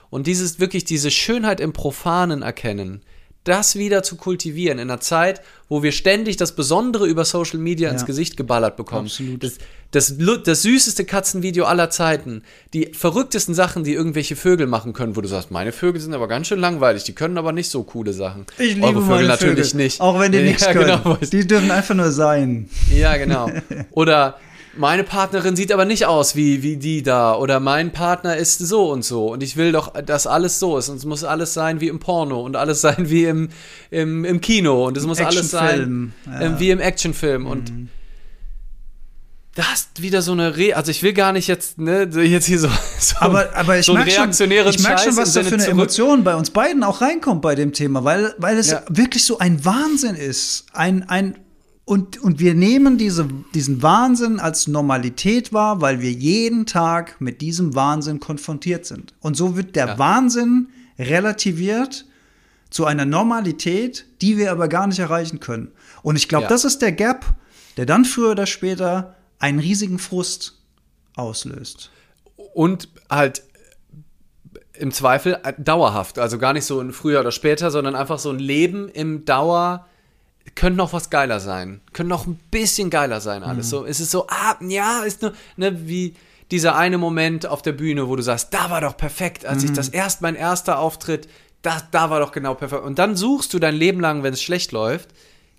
Und 0.09 0.27
dieses 0.27 0.59
wirklich 0.59 0.83
diese 0.83 1.09
Schönheit 1.09 1.61
im 1.61 1.71
Profanen 1.71 2.41
erkennen, 2.41 3.01
das 3.43 3.75
wieder 3.75 4.03
zu 4.03 4.17
kultivieren 4.17 4.77
in 4.77 4.89
einer 4.89 4.99
Zeit, 4.99 5.41
wo 5.67 5.81
wir 5.81 5.91
ständig 5.91 6.37
das 6.37 6.55
Besondere 6.55 7.07
über 7.07 7.25
Social 7.25 7.59
Media 7.59 7.87
ja. 7.87 7.93
ins 7.93 8.05
Gesicht 8.05 8.37
geballert 8.37 8.77
bekommen. 8.77 9.07
Absolut. 9.07 9.43
Das, 9.43 9.57
das, 9.91 10.15
das 10.43 10.61
süßeste 10.61 11.05
Katzenvideo 11.05 11.65
aller 11.65 11.89
Zeiten, 11.89 12.43
die 12.73 12.91
verrücktesten 12.93 13.55
Sachen, 13.55 13.83
die 13.83 13.93
irgendwelche 13.93 14.35
Vögel 14.35 14.67
machen 14.67 14.93
können, 14.93 15.15
wo 15.15 15.21
du 15.21 15.27
sagst, 15.27 15.49
meine 15.49 15.71
Vögel 15.71 15.99
sind 15.99 16.13
aber 16.13 16.27
ganz 16.27 16.47
schön 16.47 16.59
langweilig, 16.59 17.03
die 17.03 17.13
können 17.13 17.37
aber 17.37 17.51
nicht 17.51 17.69
so 17.69 17.83
coole 17.83 18.13
Sachen. 18.13 18.45
Ich 18.57 18.75
liebe 18.75 18.85
Eure 18.85 19.01
Vögel 19.01 19.27
natürlich 19.27 19.71
Vögel, 19.71 19.83
nicht. 19.83 20.01
Auch 20.01 20.19
wenn 20.19 20.31
die 20.31 20.37
ja, 20.37 20.43
nichts 20.45 20.65
können. 20.67 21.01
Genau. 21.03 21.17
Die 21.17 21.47
dürfen 21.47 21.71
einfach 21.71 21.95
nur 21.95 22.11
sein. 22.11 22.69
Ja, 22.93 23.17
genau. 23.17 23.49
Oder 23.91 24.39
meine 24.75 25.03
Partnerin 25.03 25.55
sieht 25.55 25.71
aber 25.71 25.85
nicht 25.85 26.05
aus 26.05 26.35
wie, 26.35 26.63
wie 26.63 26.77
die 26.77 27.03
da. 27.03 27.35
Oder 27.35 27.59
mein 27.59 27.91
Partner 27.91 28.37
ist 28.37 28.59
so 28.59 28.91
und 28.91 29.03
so. 29.03 29.27
Und 29.31 29.43
ich 29.43 29.57
will 29.57 29.71
doch, 29.71 29.93
dass 30.01 30.27
alles 30.27 30.59
so 30.59 30.77
ist. 30.77 30.89
Und 30.89 30.97
es 30.97 31.05
muss 31.05 31.23
alles 31.23 31.53
sein 31.53 31.81
wie 31.81 31.87
im 31.87 31.99
Porno. 31.99 32.41
Und 32.41 32.55
alles 32.55 32.81
sein 32.81 33.09
wie 33.09 33.25
im, 33.25 33.49
im, 33.89 34.23
im 34.23 34.39
Kino. 34.39 34.87
Und 34.87 34.97
es 34.97 35.05
muss 35.05 35.19
alles 35.19 35.51
sein 35.51 36.13
ja. 36.25 36.59
wie 36.59 36.69
im 36.69 36.79
Actionfilm. 36.79 37.45
Und 37.45 37.71
mhm. 37.71 37.89
das 39.55 39.65
ist 39.73 40.01
wieder 40.01 40.21
so 40.21 40.31
eine 40.31 40.55
Re 40.55 40.75
also 40.75 40.89
ich 40.89 41.03
will 41.03 41.13
gar 41.13 41.33
nicht 41.33 41.47
jetzt 41.47 41.77
ne 41.77 42.03
jetzt 42.03 42.45
hier 42.45 42.59
so, 42.59 42.69
so 42.99 43.15
aber 43.19 43.49
aber 43.55 43.79
ich 43.79 43.85
so 43.85 43.93
merke 43.93 44.11
schon 44.11 44.29
ich 44.29 44.39
merke 44.79 45.03
schon 45.03 45.17
was 45.17 45.33
da 45.33 45.43
für 45.43 45.47
eine 45.49 45.57
zurück. 45.57 45.67
Emotion 45.67 46.23
bei 46.23 46.35
uns 46.35 46.51
beiden 46.51 46.83
auch 46.83 47.01
reinkommt 47.01 47.41
bei 47.41 47.55
dem 47.55 47.73
Thema. 47.73 48.05
Weil 48.05 48.33
weil 48.37 48.57
es 48.57 48.71
ja. 48.71 48.83
wirklich 48.87 49.25
so 49.25 49.39
ein 49.39 49.65
Wahnsinn 49.65 50.15
ist. 50.15 50.65
Ein 50.71 51.09
ein 51.09 51.35
und, 51.91 52.23
und 52.23 52.39
wir 52.39 52.53
nehmen 52.53 52.97
diese, 52.97 53.27
diesen 53.53 53.81
Wahnsinn 53.81 54.39
als 54.39 54.65
Normalität 54.65 55.51
wahr, 55.51 55.81
weil 55.81 55.99
wir 55.99 56.13
jeden 56.13 56.65
Tag 56.65 57.19
mit 57.19 57.41
diesem 57.41 57.75
Wahnsinn 57.75 58.21
konfrontiert 58.21 58.85
sind. 58.85 59.13
Und 59.19 59.35
so 59.35 59.57
wird 59.57 59.75
der 59.75 59.87
ja. 59.87 59.99
Wahnsinn 59.99 60.69
relativiert 60.97 62.05
zu 62.69 62.85
einer 62.85 63.03
Normalität, 63.03 64.05
die 64.21 64.37
wir 64.37 64.53
aber 64.53 64.69
gar 64.69 64.87
nicht 64.87 64.99
erreichen 64.99 65.41
können. 65.41 65.73
Und 66.01 66.15
ich 66.15 66.29
glaube, 66.29 66.43
ja. 66.43 66.47
das 66.49 66.63
ist 66.63 66.81
der 66.81 66.93
Gap, 66.93 67.25
der 67.75 67.85
dann 67.85 68.05
früher 68.05 68.31
oder 68.31 68.45
später 68.45 69.17
einen 69.39 69.59
riesigen 69.59 69.99
Frust 69.99 70.61
auslöst. 71.17 71.91
Und 72.53 72.87
halt 73.09 73.43
im 74.75 74.93
Zweifel 74.93 75.39
dauerhaft, 75.57 76.19
also 76.19 76.37
gar 76.37 76.53
nicht 76.53 76.63
so 76.63 76.79
ein 76.79 76.93
früher 76.93 77.19
oder 77.19 77.33
später, 77.33 77.69
sondern 77.69 77.95
einfach 77.95 78.17
so 78.17 78.29
ein 78.29 78.39
Leben 78.39 78.87
im 78.87 79.25
Dauer 79.25 79.87
könnte 80.55 80.77
noch 80.77 80.93
was 80.93 81.09
geiler 81.09 81.39
sein. 81.39 81.81
Könnte 81.93 82.09
noch 82.09 82.25
ein 82.25 82.39
bisschen 82.51 82.89
geiler 82.89 83.21
sein 83.21 83.43
alles. 83.43 83.67
Mhm. 83.67 83.69
So, 83.69 83.85
es 83.85 83.99
ist 83.99 84.11
so, 84.11 84.27
ah, 84.27 84.55
ja, 84.61 85.03
ist 85.03 85.21
nur, 85.21 85.33
ne, 85.55 85.87
wie 85.87 86.15
dieser 86.51 86.75
eine 86.75 86.97
Moment 86.97 87.45
auf 87.45 87.61
der 87.61 87.71
Bühne, 87.71 88.09
wo 88.09 88.15
du 88.15 88.23
sagst, 88.23 88.53
da 88.53 88.69
war 88.69 88.81
doch 88.81 88.97
perfekt, 88.97 89.45
als 89.45 89.63
mhm. 89.63 89.69
ich 89.69 89.75
das 89.75 89.89
erst, 89.89 90.21
mein 90.21 90.35
erster 90.35 90.79
Auftritt, 90.79 91.29
da, 91.61 91.81
da 91.91 92.09
war 92.09 92.19
doch 92.19 92.31
genau 92.31 92.55
perfekt. 92.55 92.83
Und 92.83 92.99
dann 92.99 93.15
suchst 93.15 93.53
du 93.53 93.59
dein 93.59 93.75
Leben 93.75 93.99
lang, 94.01 94.23
wenn 94.23 94.33
es 94.33 94.41
schlecht 94.41 94.71
läuft, 94.71 95.09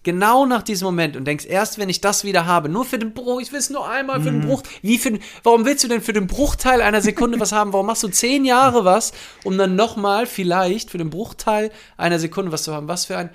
genau 0.02 0.46
nach 0.46 0.62
diesem 0.62 0.86
Moment 0.86 1.16
und 1.16 1.24
denkst, 1.24 1.46
erst 1.46 1.78
wenn 1.78 1.88
ich 1.88 2.00
das 2.00 2.24
wieder 2.24 2.44
habe, 2.44 2.68
nur 2.68 2.84
für 2.84 2.98
den 2.98 3.14
Bruch, 3.14 3.40
ich 3.40 3.52
will 3.52 3.60
es 3.60 3.70
nur 3.70 3.88
einmal 3.88 4.20
für 4.20 4.30
den 4.30 4.40
mhm. 4.40 4.46
Bruch, 4.46 4.62
wie 4.82 4.98
für, 4.98 5.18
warum 5.44 5.64
willst 5.64 5.84
du 5.84 5.88
denn 5.88 6.02
für 6.02 6.12
den 6.12 6.26
Bruchteil 6.26 6.82
einer 6.82 7.00
Sekunde 7.00 7.38
was 7.40 7.52
haben? 7.52 7.72
Warum 7.72 7.86
machst 7.86 8.02
du 8.02 8.08
zehn 8.08 8.44
Jahre 8.44 8.84
was, 8.84 9.12
um 9.44 9.56
dann 9.56 9.76
nochmal 9.76 10.26
vielleicht 10.26 10.90
für 10.90 10.98
den 10.98 11.10
Bruchteil 11.10 11.70
einer 11.96 12.18
Sekunde 12.18 12.52
was 12.52 12.64
zu 12.64 12.74
haben? 12.74 12.88
Was 12.88 13.06
für 13.06 13.16
ein 13.16 13.30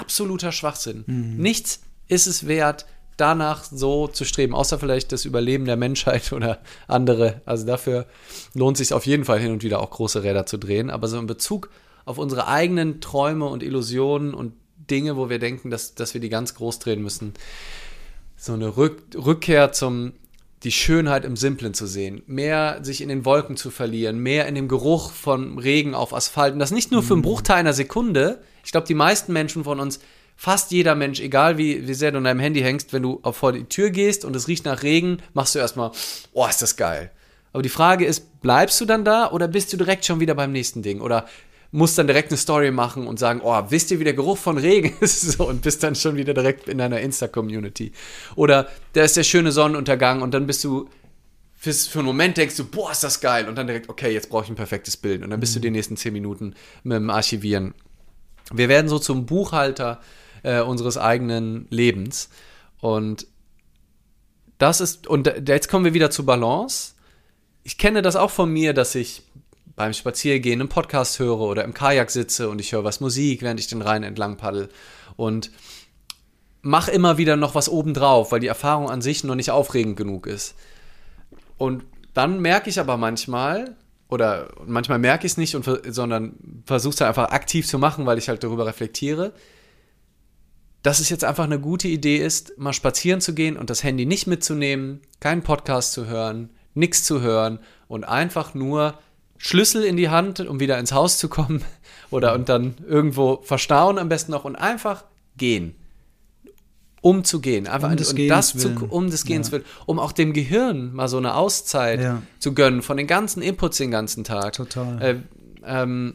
absoluter 0.00 0.52
Schwachsinn. 0.52 1.04
Mhm. 1.06 1.36
Nichts 1.36 1.80
ist 2.08 2.26
es 2.26 2.46
wert, 2.46 2.86
danach 3.16 3.64
so 3.64 4.06
zu 4.06 4.24
streben, 4.24 4.54
außer 4.54 4.78
vielleicht 4.78 5.12
das 5.12 5.24
Überleben 5.24 5.64
der 5.64 5.76
Menschheit 5.76 6.32
oder 6.32 6.60
andere. 6.86 7.42
Also 7.44 7.66
dafür 7.66 8.06
lohnt 8.54 8.76
es 8.76 8.88
sich 8.88 8.94
auf 8.94 9.06
jeden 9.06 9.24
Fall 9.24 9.40
hin 9.40 9.52
und 9.52 9.62
wieder 9.62 9.80
auch 9.80 9.90
große 9.90 10.22
Räder 10.22 10.46
zu 10.46 10.56
drehen. 10.56 10.90
Aber 10.90 11.08
so 11.08 11.18
in 11.18 11.26
Bezug 11.26 11.70
auf 12.04 12.18
unsere 12.18 12.48
eigenen 12.48 13.00
Träume 13.00 13.46
und 13.46 13.62
Illusionen 13.62 14.32
und 14.32 14.54
Dinge, 14.90 15.16
wo 15.16 15.28
wir 15.28 15.38
denken, 15.38 15.70
dass, 15.70 15.94
dass 15.94 16.14
wir 16.14 16.20
die 16.20 16.30
ganz 16.30 16.54
groß 16.54 16.78
drehen 16.78 17.02
müssen, 17.02 17.34
so 18.36 18.54
eine 18.54 18.76
Rück 18.76 19.02
Rückkehr 19.14 19.72
zum 19.72 20.12
die 20.64 20.72
Schönheit 20.72 21.24
im 21.24 21.36
Simplen 21.36 21.72
zu 21.72 21.86
sehen, 21.86 22.22
mehr 22.26 22.80
sich 22.82 23.00
in 23.00 23.08
den 23.08 23.24
Wolken 23.24 23.56
zu 23.56 23.70
verlieren, 23.70 24.18
mehr 24.18 24.46
in 24.46 24.54
dem 24.54 24.68
Geruch 24.68 25.12
von 25.12 25.58
Regen 25.58 25.94
auf 25.94 26.12
Asphalt. 26.12 26.52
Und 26.52 26.58
das 26.58 26.72
nicht 26.72 26.90
nur 26.90 27.02
für 27.02 27.14
einen 27.14 27.20
mhm. 27.20 27.26
Bruchteil 27.26 27.58
einer 27.58 27.72
Sekunde, 27.72 28.42
ich 28.64 28.72
glaube, 28.72 28.86
die 28.86 28.94
meisten 28.94 29.32
Menschen 29.32 29.64
von 29.64 29.78
uns, 29.78 30.00
fast 30.36 30.70
jeder 30.72 30.94
Mensch, 30.94 31.20
egal 31.20 31.58
wie, 31.58 31.86
wie 31.86 31.94
sehr 31.94 32.12
du 32.12 32.18
an 32.18 32.24
deinem 32.24 32.40
Handy 32.40 32.60
hängst, 32.60 32.92
wenn 32.92 33.02
du 33.02 33.20
vor 33.32 33.52
die 33.52 33.64
Tür 33.64 33.90
gehst 33.90 34.24
und 34.24 34.34
es 34.34 34.48
riecht 34.48 34.64
nach 34.64 34.82
Regen, 34.82 35.18
machst 35.32 35.54
du 35.54 35.58
erstmal, 35.58 35.92
oh, 36.32 36.46
ist 36.46 36.62
das 36.62 36.76
geil. 36.76 37.10
Aber 37.52 37.62
die 37.62 37.68
Frage 37.68 38.04
ist, 38.04 38.40
bleibst 38.40 38.80
du 38.80 38.84
dann 38.84 39.04
da 39.04 39.30
oder 39.30 39.48
bist 39.48 39.72
du 39.72 39.76
direkt 39.76 40.04
schon 40.04 40.20
wieder 40.20 40.34
beim 40.34 40.52
nächsten 40.52 40.82
Ding? 40.82 41.00
Oder 41.00 41.26
musst 41.70 41.98
dann 41.98 42.06
direkt 42.06 42.30
eine 42.30 42.38
Story 42.38 42.70
machen 42.70 43.06
und 43.06 43.18
sagen, 43.18 43.40
oh, 43.42 43.62
wisst 43.68 43.90
ihr, 43.90 44.00
wie 44.00 44.04
der 44.04 44.14
Geruch 44.14 44.38
von 44.38 44.58
Regen 44.58 44.94
ist? 45.00 45.20
so, 45.20 45.48
und 45.48 45.62
bist 45.62 45.82
dann 45.82 45.94
schon 45.94 46.16
wieder 46.16 46.34
direkt 46.34 46.68
in 46.68 46.78
deiner 46.78 47.00
Insta-Community. 47.00 47.92
Oder 48.36 48.68
da 48.94 49.02
ist 49.02 49.16
der 49.16 49.24
schöne 49.24 49.52
Sonnenuntergang 49.52 50.22
und 50.22 50.32
dann 50.32 50.46
bist 50.46 50.64
du 50.64 50.88
für, 51.60 51.72
für 51.72 51.98
einen 51.98 52.06
Moment 52.06 52.36
denkst 52.36 52.56
du, 52.56 52.64
boah, 52.64 52.92
ist 52.92 53.02
das 53.02 53.20
geil. 53.20 53.48
Und 53.48 53.56
dann 53.56 53.66
direkt, 53.66 53.88
okay, 53.88 54.12
jetzt 54.12 54.30
brauche 54.30 54.44
ich 54.44 54.48
ein 54.48 54.54
perfektes 54.54 54.96
Bild. 54.96 55.24
Und 55.24 55.30
dann 55.30 55.40
bist 55.40 55.54
mhm. 55.54 55.56
du 55.56 55.60
die 55.62 55.70
nächsten 55.70 55.96
zehn 55.96 56.12
Minuten 56.12 56.54
mit 56.84 56.96
dem 56.96 57.10
Archivieren 57.10 57.74
wir 58.52 58.68
werden 58.68 58.88
so 58.88 58.98
zum 58.98 59.26
Buchhalter 59.26 60.00
äh, 60.42 60.60
unseres 60.60 60.96
eigenen 60.96 61.66
Lebens. 61.70 62.30
Und 62.80 63.26
das 64.58 64.80
ist, 64.80 65.06
und 65.06 65.32
jetzt 65.46 65.68
kommen 65.68 65.84
wir 65.84 65.94
wieder 65.94 66.10
zu 66.10 66.24
Balance. 66.24 66.94
Ich 67.62 67.78
kenne 67.78 68.02
das 68.02 68.16
auch 68.16 68.30
von 68.30 68.50
mir, 68.50 68.72
dass 68.72 68.94
ich 68.94 69.22
beim 69.78 69.92
Spaziergehen 69.92 70.60
einen 70.60 70.68
Podcast 70.68 71.20
höre 71.20 71.38
oder 71.38 71.62
im 71.64 71.72
Kajak 71.72 72.10
sitze 72.10 72.50
und 72.50 72.60
ich 72.60 72.72
höre 72.72 72.82
was 72.82 73.00
Musik, 73.00 73.42
während 73.42 73.60
ich 73.60 73.68
den 73.68 73.80
Rhein 73.80 74.02
entlang 74.02 74.36
paddel. 74.36 74.68
Und 75.16 75.52
mache 76.62 76.90
immer 76.90 77.16
wieder 77.16 77.36
noch 77.36 77.54
was 77.54 77.68
obendrauf, 77.68 78.32
weil 78.32 78.40
die 78.40 78.48
Erfahrung 78.48 78.90
an 78.90 79.00
sich 79.00 79.22
noch 79.22 79.36
nicht 79.36 79.52
aufregend 79.52 79.96
genug 79.96 80.26
ist. 80.26 80.56
Und 81.56 81.84
dann 82.12 82.40
merke 82.40 82.68
ich 82.68 82.80
aber 82.80 82.96
manchmal, 82.96 83.76
oder 84.08 84.48
manchmal 84.66 84.98
merke 84.98 85.26
ich 85.26 85.32
es 85.32 85.38
nicht, 85.38 85.54
und, 85.54 85.64
sondern 85.86 86.34
versuche 86.66 86.94
es 86.94 87.02
einfach 87.02 87.30
aktiv 87.30 87.68
zu 87.68 87.78
machen, 87.78 88.04
weil 88.04 88.18
ich 88.18 88.28
halt 88.28 88.42
darüber 88.42 88.66
reflektiere, 88.66 89.32
dass 90.82 90.98
es 90.98 91.08
jetzt 91.08 91.22
einfach 91.22 91.44
eine 91.44 91.60
gute 91.60 91.86
Idee 91.86 92.16
ist, 92.16 92.58
mal 92.58 92.72
spazieren 92.72 93.20
zu 93.20 93.32
gehen 93.32 93.56
und 93.56 93.70
das 93.70 93.84
Handy 93.84 94.06
nicht 94.06 94.26
mitzunehmen, 94.26 95.02
keinen 95.20 95.42
Podcast 95.42 95.92
zu 95.92 96.06
hören, 96.06 96.50
nichts 96.74 97.04
zu 97.04 97.20
hören 97.20 97.60
und 97.86 98.02
einfach 98.02 98.54
nur 98.54 98.98
Schlüssel 99.38 99.84
in 99.84 99.96
die 99.96 100.10
Hand, 100.10 100.40
um 100.40 100.60
wieder 100.60 100.78
ins 100.78 100.92
Haus 100.92 101.18
zu 101.18 101.28
kommen 101.28 101.64
oder 102.10 102.34
und 102.34 102.48
dann 102.48 102.74
irgendwo 102.86 103.40
verstauen 103.42 103.98
am 103.98 104.08
besten 104.08 104.32
noch 104.32 104.44
und 104.44 104.56
einfach 104.56 105.04
gehen 105.36 105.74
um 107.00 107.24
zu 107.24 107.40
gehen. 107.40 107.66
Einfach 107.66 107.90
um 107.90 107.96
des 107.96 108.12
und 108.12 108.28
das 108.28 108.56
zu, 108.56 108.86
um 108.88 109.10
des 109.10 109.24
Gehens 109.24 109.48
ja. 109.48 109.52
willen. 109.52 109.64
Um 109.86 109.98
auch 109.98 110.12
dem 110.12 110.32
Gehirn 110.32 110.92
mal 110.92 111.08
so 111.08 111.16
eine 111.16 111.34
Auszeit 111.34 112.00
ja. 112.00 112.22
zu 112.38 112.54
gönnen 112.54 112.82
von 112.82 112.96
den 112.96 113.06
ganzen 113.06 113.42
Inputs 113.42 113.78
den 113.78 113.90
ganzen 113.90 114.24
Tag. 114.24 114.54
Total. 114.54 115.00
Äh, 115.00 115.16
ähm, 115.64 116.14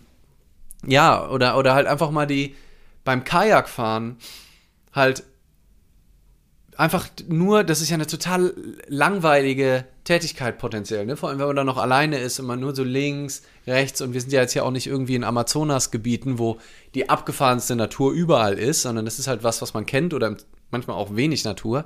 ja, 0.85 1.29
oder, 1.29 1.57
oder 1.57 1.73
halt 1.73 1.87
einfach 1.87 2.11
mal 2.11 2.27
die 2.27 2.55
beim 3.03 3.23
Kajakfahren 3.23 4.17
halt 4.93 5.23
einfach 6.77 7.07
nur, 7.27 7.63
das 7.63 7.81
ist 7.81 7.89
ja 7.89 7.95
eine 7.95 8.07
total 8.07 8.53
langweilige 8.87 9.85
Tätigkeit 10.03 10.57
potenziell, 10.57 11.05
ne? 11.05 11.15
Vor 11.15 11.29
allem, 11.29 11.39
wenn 11.39 11.47
man 11.47 11.55
da 11.55 11.63
noch 11.63 11.77
alleine 11.77 12.17
ist 12.19 12.39
und 12.39 12.45
man 12.45 12.59
nur 12.59 12.75
so 12.75 12.83
links, 12.83 13.41
rechts 13.65 14.01
und 14.01 14.13
wir 14.13 14.19
sind 14.19 14.33
ja 14.33 14.41
jetzt 14.41 14.53
ja 14.53 14.63
auch 14.63 14.71
nicht 14.71 14.87
irgendwie 14.87 15.15
in 15.15 15.23
Amazonasgebieten, 15.23 16.39
wo 16.39 16.57
die 16.93 17.09
abgefahrenste 17.09 17.75
Natur 17.75 18.11
überall 18.11 18.59
ist, 18.59 18.81
sondern 18.81 19.05
das 19.05 19.19
ist 19.19 19.27
halt 19.27 19.43
was, 19.43 19.61
was 19.61 19.73
man 19.73 19.85
kennt 19.85 20.13
oder 20.13 20.35
manchmal 20.71 20.97
auch 20.97 21.15
wenig 21.15 21.45
Natur. 21.45 21.85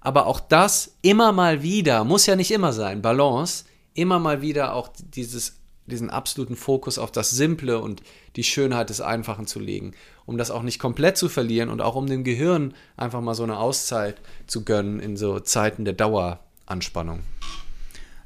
Aber 0.00 0.26
auch 0.26 0.40
das 0.40 0.96
immer 1.02 1.32
mal 1.32 1.62
wieder, 1.62 2.04
muss 2.04 2.26
ja 2.26 2.36
nicht 2.36 2.50
immer 2.50 2.72
sein, 2.72 3.02
Balance, 3.02 3.64
immer 3.94 4.18
mal 4.18 4.40
wieder 4.40 4.74
auch 4.74 4.88
dieses, 5.14 5.58
diesen 5.86 6.08
absoluten 6.08 6.56
Fokus 6.56 6.98
auf 6.98 7.12
das 7.12 7.30
Simple 7.30 7.78
und 7.78 8.02
die 8.36 8.44
Schönheit 8.44 8.88
des 8.88 9.02
Einfachen 9.02 9.46
zu 9.46 9.60
legen, 9.60 9.92
um 10.24 10.38
das 10.38 10.50
auch 10.50 10.62
nicht 10.62 10.78
komplett 10.78 11.18
zu 11.18 11.28
verlieren 11.28 11.68
und 11.68 11.82
auch 11.82 11.96
um 11.96 12.06
dem 12.06 12.24
Gehirn 12.24 12.72
einfach 12.96 13.20
mal 13.20 13.34
so 13.34 13.42
eine 13.42 13.58
Auszeit 13.58 14.20
zu 14.46 14.64
gönnen 14.64 15.00
in 15.00 15.16
so 15.18 15.38
Zeiten 15.38 15.84
der 15.84 15.94
Daueranspannung. 15.94 17.20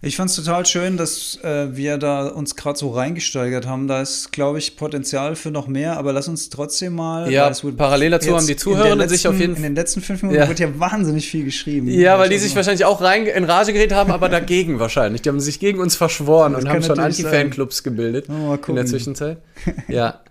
Ich 0.03 0.16
fand 0.16 0.28
es 0.28 0.36
total 0.36 0.66
schön, 0.66 0.99
dass 0.99 1.38
äh, 1.42 1.74
wir 1.74 1.97
da 1.97 2.28
uns 2.28 2.55
gerade 2.55 2.78
so 2.78 2.90
reingesteigert 2.90 3.66
haben. 3.66 3.88
Da 3.88 4.03
ist, 4.03 4.30
glaube 4.30 4.59
ich, 4.59 4.76
Potenzial 4.76 5.36
für 5.36 5.51
noch 5.51 5.68
mehr, 5.68 5.97
aber 5.97 6.12
lass 6.12 6.28
uns 6.28 6.51
trotzdem 6.51 6.94
mal. 6.94 7.32
Ja, 7.32 7.51
parallel 7.76 8.11
dazu 8.11 8.36
haben 8.36 8.47
die 8.47 8.57
Zuhörenden 8.57 9.09
sich 9.09 9.26
auf 9.26 9.38
jeden 9.38 9.55
Fall. 9.55 9.64
In 9.64 9.70
den 9.70 9.74
letzten 9.74 10.03
fünf 10.03 10.22
Minuten 10.22 10.40
ja. 10.40 10.49
wird 10.49 10.59
ja 10.59 10.78
wahnsinnig 10.78 11.28
viel 11.30 11.44
geschrieben. 11.44 11.88
Ja, 11.88 12.18
weil 12.18 12.28
die 12.28 12.38
sich 12.38 12.55
wahrscheinlich 12.55 12.84
auch 12.84 13.01
rein 13.01 13.26
in 13.26 13.44
Rage 13.44 13.72
geredet 13.72 13.97
haben, 13.97 14.12
aber 14.12 14.28
dagegen 14.30 14.78
wahrscheinlich. 14.78 15.22
Die 15.22 15.30
haben 15.30 15.40
sich 15.40 15.61
gegen 15.61 15.80
uns 15.80 15.97
verschworen 15.97 16.53
das 16.53 16.64
und 16.64 16.70
haben 16.70 16.82
schon 16.82 16.99
Anti-Fanclubs 16.99 17.82
gebildet 17.82 18.28
in 18.28 18.74
der 18.74 18.86
Zwischenzeit. 18.86 19.38
Ja. 19.88 20.20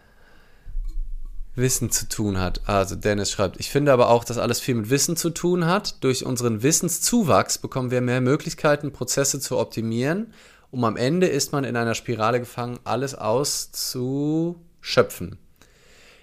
Wissen 1.56 1.90
zu 1.90 2.10
tun 2.10 2.40
hat. 2.40 2.62
Also 2.68 2.96
Dennis 2.96 3.32
schreibt, 3.32 3.60
ich 3.60 3.70
finde 3.70 3.94
aber 3.94 4.10
auch, 4.10 4.24
dass 4.24 4.38
alles 4.38 4.60
viel 4.60 4.76
mit 4.76 4.90
Wissen 4.90 5.18
zu 5.18 5.30
tun 5.30 5.66
hat. 5.66 6.04
Durch 6.04 6.26
unseren 6.26 6.64
Wissenszuwachs 6.64 7.58
bekommen 7.58 7.92
wir 7.92 8.02
mehr 8.02 8.22
Möglichkeiten, 8.22 8.92
Prozesse 8.92 9.40
zu 9.40 9.58
optimieren. 9.58 10.34
Um 10.72 10.84
am 10.84 10.98
Ende 10.98 11.28
ist 11.28 11.54
man 11.54 11.64
in 11.64 11.78
einer 11.78 11.96
Spirale 11.96 12.40
gefangen, 12.40 12.80
alles 12.84 13.16
auszuschöpfen. 13.16 15.40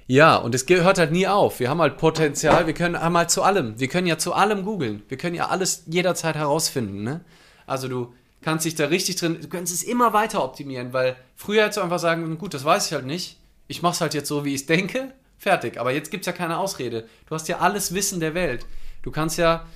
Ja, 0.06 0.36
und 0.36 0.54
es 0.54 0.68
hört 0.68 0.98
halt 0.98 1.12
nie 1.12 1.26
auf. 1.26 1.60
Wir 1.60 1.70
haben 1.70 1.80
halt 1.80 1.96
Potenzial, 1.96 2.66
wir 2.66 2.74
können 2.74 3.00
haben 3.00 3.16
halt 3.16 3.30
zu 3.30 3.42
allem. 3.42 3.80
Wir 3.80 3.88
können 3.88 4.06
ja 4.06 4.18
zu 4.18 4.34
allem 4.34 4.64
googeln. 4.64 5.02
Wir 5.08 5.16
können 5.16 5.34
ja 5.34 5.48
alles 5.48 5.84
jederzeit 5.86 6.34
herausfinden, 6.34 7.02
ne? 7.02 7.24
Also 7.66 7.88
du 7.88 8.12
kannst 8.42 8.66
dich 8.66 8.74
da 8.74 8.86
richtig 8.86 9.16
drin, 9.16 9.38
du 9.40 9.48
kannst 9.48 9.72
es 9.72 9.82
immer 9.82 10.12
weiter 10.12 10.44
optimieren, 10.44 10.92
weil 10.92 11.16
früher 11.36 11.62
hättest 11.62 11.78
du 11.78 11.82
einfach 11.82 12.00
sagen, 12.00 12.36
gut, 12.36 12.52
das 12.52 12.64
weiß 12.64 12.86
ich 12.86 12.92
halt 12.92 13.06
nicht. 13.06 13.38
Ich 13.68 13.80
mach's 13.80 14.02
halt 14.02 14.12
jetzt 14.12 14.28
so, 14.28 14.44
wie 14.44 14.54
ich 14.54 14.66
denke, 14.66 15.14
fertig. 15.42 15.78
Aber 15.78 15.92
jetzt 15.92 16.12
gibt's 16.12 16.26
ja 16.26 16.32
keine 16.32 16.58
Ausrede. 16.58 17.08
Du 17.26 17.34
hast 17.34 17.48
ja 17.48 17.58
alles 17.58 17.92
Wissen 17.92 18.20
der 18.20 18.34
Welt. 18.34 18.64
Du 19.02 19.10
kannst 19.10 19.38
ja, 19.38 19.66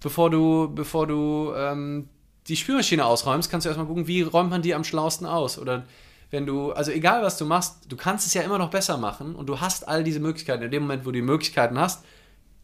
bevor 0.00 0.30
du, 0.30 0.72
bevor 0.74 1.06
du 1.06 1.52
ähm, 1.54 2.08
die 2.48 2.56
Spülmaschine 2.56 3.04
ausräumst, 3.04 3.50
kannst 3.50 3.66
du 3.66 3.68
erstmal 3.68 3.86
gucken, 3.86 4.06
wie 4.06 4.22
räumt 4.22 4.48
man 4.48 4.62
die 4.62 4.74
am 4.74 4.82
schlausten 4.82 5.26
aus. 5.26 5.58
Oder 5.58 5.84
wenn 6.30 6.46
du, 6.46 6.72
also 6.72 6.90
egal 6.90 7.22
was 7.22 7.36
du 7.36 7.44
machst, 7.44 7.76
du 7.90 7.96
kannst 7.96 8.26
es 8.26 8.32
ja 8.32 8.40
immer 8.40 8.56
noch 8.56 8.70
besser 8.70 8.96
machen 8.96 9.34
und 9.34 9.46
du 9.46 9.60
hast 9.60 9.86
all 9.86 10.04
diese 10.04 10.20
Möglichkeiten. 10.20 10.62
In 10.62 10.70
dem 10.70 10.84
Moment, 10.84 11.04
wo 11.04 11.10
du 11.10 11.16
die 11.16 11.22
Möglichkeiten 11.22 11.78
hast, 11.78 12.02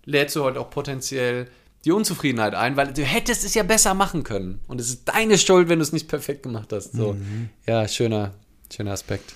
lädst 0.07 0.35
du 0.35 0.45
halt 0.45 0.57
auch 0.57 0.71
potenziell 0.71 1.47
die 1.85 1.93
Unzufriedenheit 1.93 2.55
ein, 2.55 2.77
weil 2.77 2.93
du 2.93 3.03
hättest 3.03 3.45
es 3.45 3.53
ja 3.53 3.65
besser 3.65 3.93
machen 3.93 4.25
können. 4.25 4.61
Und 4.67 4.81
es 4.81 4.89
ist 4.89 5.05
deine 5.05 5.37
Schuld, 5.37 5.69
wenn 5.69 5.79
du 5.79 5.83
es 5.83 5.93
nicht 5.93 6.09
perfekt 6.09 6.43
gemacht 6.43 6.73
hast. 6.73 6.93
So, 6.93 7.13
mhm. 7.13 7.51
ja, 7.67 7.87
schöner, 7.87 8.33
schöner 8.75 8.93
Aspekt. 8.93 9.35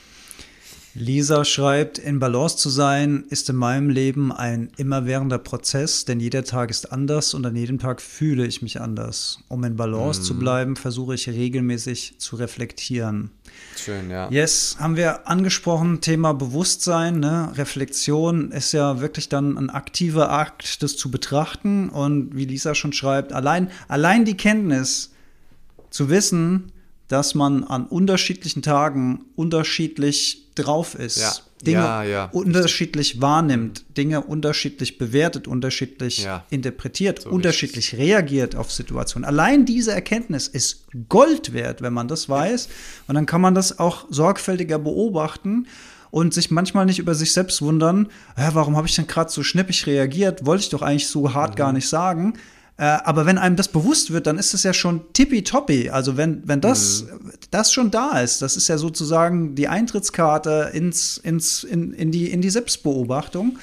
Lisa 0.96 1.44
schreibt, 1.44 1.98
in 1.98 2.20
Balance 2.20 2.56
zu 2.56 2.70
sein 2.70 3.24
ist 3.28 3.50
in 3.50 3.56
meinem 3.56 3.90
Leben 3.90 4.30
ein 4.30 4.70
immerwährender 4.76 5.38
Prozess, 5.38 6.04
denn 6.04 6.20
jeder 6.20 6.44
Tag 6.44 6.70
ist 6.70 6.92
anders 6.92 7.34
und 7.34 7.44
an 7.44 7.56
jedem 7.56 7.80
Tag 7.80 8.00
fühle 8.00 8.46
ich 8.46 8.62
mich 8.62 8.80
anders. 8.80 9.40
Um 9.48 9.64
in 9.64 9.74
Balance 9.74 10.20
mm. 10.20 10.24
zu 10.24 10.38
bleiben, 10.38 10.76
versuche 10.76 11.16
ich 11.16 11.28
regelmäßig 11.28 12.20
zu 12.20 12.36
reflektieren. 12.36 13.32
Schön, 13.76 14.08
ja. 14.08 14.30
Yes, 14.30 14.76
haben 14.78 14.94
wir 14.94 15.28
angesprochen, 15.28 16.00
Thema 16.00 16.32
Bewusstsein, 16.32 17.18
ne? 17.18 17.50
Reflexion 17.56 18.52
ist 18.52 18.70
ja 18.70 19.00
wirklich 19.00 19.28
dann 19.28 19.58
ein 19.58 19.70
aktiver 19.70 20.30
Akt, 20.30 20.80
das 20.84 20.96
zu 20.96 21.10
betrachten 21.10 21.88
und 21.88 22.36
wie 22.36 22.44
Lisa 22.44 22.76
schon 22.76 22.92
schreibt, 22.92 23.32
allein, 23.32 23.68
allein 23.88 24.24
die 24.24 24.36
Kenntnis 24.36 25.10
zu 25.90 26.08
wissen, 26.08 26.70
dass 27.08 27.34
man 27.34 27.64
an 27.64 27.86
unterschiedlichen 27.86 28.62
Tagen 28.62 29.24
unterschiedlich 29.34 30.43
drauf 30.54 30.94
ist. 30.94 31.18
Ja. 31.18 31.32
Dinge 31.64 31.78
ja, 31.78 32.02
ja, 32.02 32.24
unterschiedlich 32.26 33.22
wahrnimmt, 33.22 33.84
Dinge 33.96 34.20
unterschiedlich 34.20 34.98
bewertet, 34.98 35.48
unterschiedlich 35.48 36.26
interpretiert, 36.50 37.22
so 37.22 37.30
unterschiedlich 37.30 37.92
richtig. 37.92 38.06
reagiert 38.06 38.54
auf 38.54 38.70
Situationen. 38.70 39.24
Allein 39.26 39.64
diese 39.64 39.92
Erkenntnis 39.92 40.46
ist 40.46 40.84
Gold 41.08 41.54
wert, 41.54 41.80
wenn 41.80 41.94
man 41.94 42.06
das 42.06 42.28
weiß. 42.28 42.68
Und 43.06 43.14
dann 43.14 43.24
kann 43.24 43.40
man 43.40 43.54
das 43.54 43.78
auch 43.78 44.04
sorgfältiger 44.10 44.78
beobachten 44.78 45.66
und 46.10 46.32
sich 46.32 46.50
manchmal 46.52 46.86
nicht 46.86 47.00
über 47.00 47.14
sich 47.16 47.32
selbst 47.32 47.60
wundern, 47.60 48.08
warum 48.36 48.76
habe 48.76 48.86
ich 48.86 48.94
denn 48.94 49.08
gerade 49.08 49.32
so 49.32 49.42
schnippig 49.42 49.86
reagiert? 49.86 50.46
Wollte 50.46 50.62
ich 50.62 50.68
doch 50.68 50.82
eigentlich 50.82 51.08
so 51.08 51.34
hart 51.34 51.52
mhm. 51.52 51.56
gar 51.56 51.72
nicht 51.72 51.88
sagen. 51.88 52.34
Äh, 52.76 52.84
aber 52.84 53.24
wenn 53.24 53.38
einem 53.38 53.54
das 53.54 53.68
bewusst 53.68 54.12
wird, 54.12 54.26
dann 54.26 54.36
ist 54.36 54.52
es 54.52 54.64
ja 54.64 54.72
schon 54.72 55.12
tippitoppi. 55.12 55.90
Also 55.90 56.16
wenn, 56.16 56.42
wenn 56.46 56.60
das, 56.60 57.04
mhm. 57.04 57.32
das 57.50 57.72
schon 57.72 57.90
da 57.90 58.20
ist, 58.20 58.42
das 58.42 58.56
ist 58.56 58.68
ja 58.68 58.78
sozusagen 58.78 59.54
die 59.54 59.68
Eintrittskarte 59.68 60.70
ins, 60.72 61.18
ins, 61.18 61.62
in, 61.62 61.92
in, 61.92 62.10
die, 62.10 62.30
in 62.30 62.40
die 62.40 62.50
Selbstbeobachtung. 62.50 63.58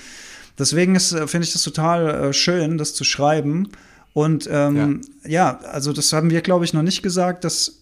Deswegen 0.58 0.96
äh, 0.96 1.00
finde 1.00 1.46
ich 1.46 1.54
das 1.54 1.64
total 1.64 2.08
äh, 2.08 2.34
schön, 2.34 2.78
das 2.78 2.94
zu 2.94 3.04
schreiben. 3.04 3.70
Und 4.14 4.48
ähm, 4.52 5.02
ja. 5.24 5.30
ja. 5.30 5.60
also 5.60 5.92
das 5.92 6.14
haben 6.14 6.30
wir, 6.30 6.42
glaube 6.42 6.64
ich, 6.64 6.74
noch 6.74 6.84
nicht 6.84 7.04
gesagt, 7.04 7.44
dass 7.44 7.81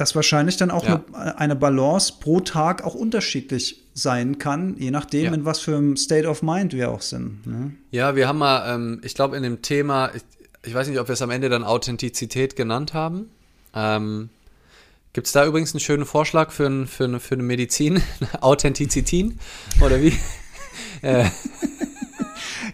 dass 0.00 0.14
wahrscheinlich 0.14 0.56
dann 0.56 0.70
auch 0.70 0.84
ja. 0.84 1.04
eine, 1.12 1.38
eine, 1.38 1.56
Balance 1.56 2.14
pro 2.20 2.40
Tag 2.40 2.82
auch 2.84 2.94
unterschiedlich 2.94 3.82
sein 3.92 4.38
kann, 4.38 4.76
je 4.78 4.90
nachdem, 4.90 5.26
ja. 5.26 5.32
in 5.34 5.44
was 5.44 5.60
für 5.60 5.76
einem 5.76 5.98
State 5.98 6.26
of 6.26 6.42
Mind 6.42 6.72
wir 6.72 6.90
auch 6.90 7.02
sind. 7.02 7.46
Ne? 7.46 7.72
Ja, 7.90 8.16
wir 8.16 8.26
haben 8.26 8.38
mal, 8.38 8.74
ähm, 8.74 9.02
ich 9.04 9.14
glaube, 9.14 9.36
in 9.36 9.42
dem 9.42 9.60
Thema, 9.60 10.10
ich, 10.14 10.22
ich, 10.64 10.72
weiß 10.72 10.88
nicht, 10.88 10.98
ob 10.98 11.08
wir 11.08 11.12
es 11.12 11.20
am 11.20 11.28
Ende 11.28 11.50
dann 11.50 11.64
Authentizität 11.64 12.56
genannt 12.56 12.94
haben. 12.94 13.28
Ähm, 13.74 14.30
Gibt 15.12 15.26
es 15.26 15.34
da 15.34 15.44
übrigens 15.44 15.74
einen 15.74 15.80
schönen 15.80 16.06
Vorschlag 16.06 16.50
für, 16.50 16.66
ein, 16.66 16.86
für, 16.86 17.04
eine, 17.04 17.20
für 17.20 17.34
eine 17.34 17.42
Medizin? 17.42 18.00
Authentizitin? 18.40 19.38
Oder 19.82 20.00
wie? 20.00 20.14
äh. 21.02 21.26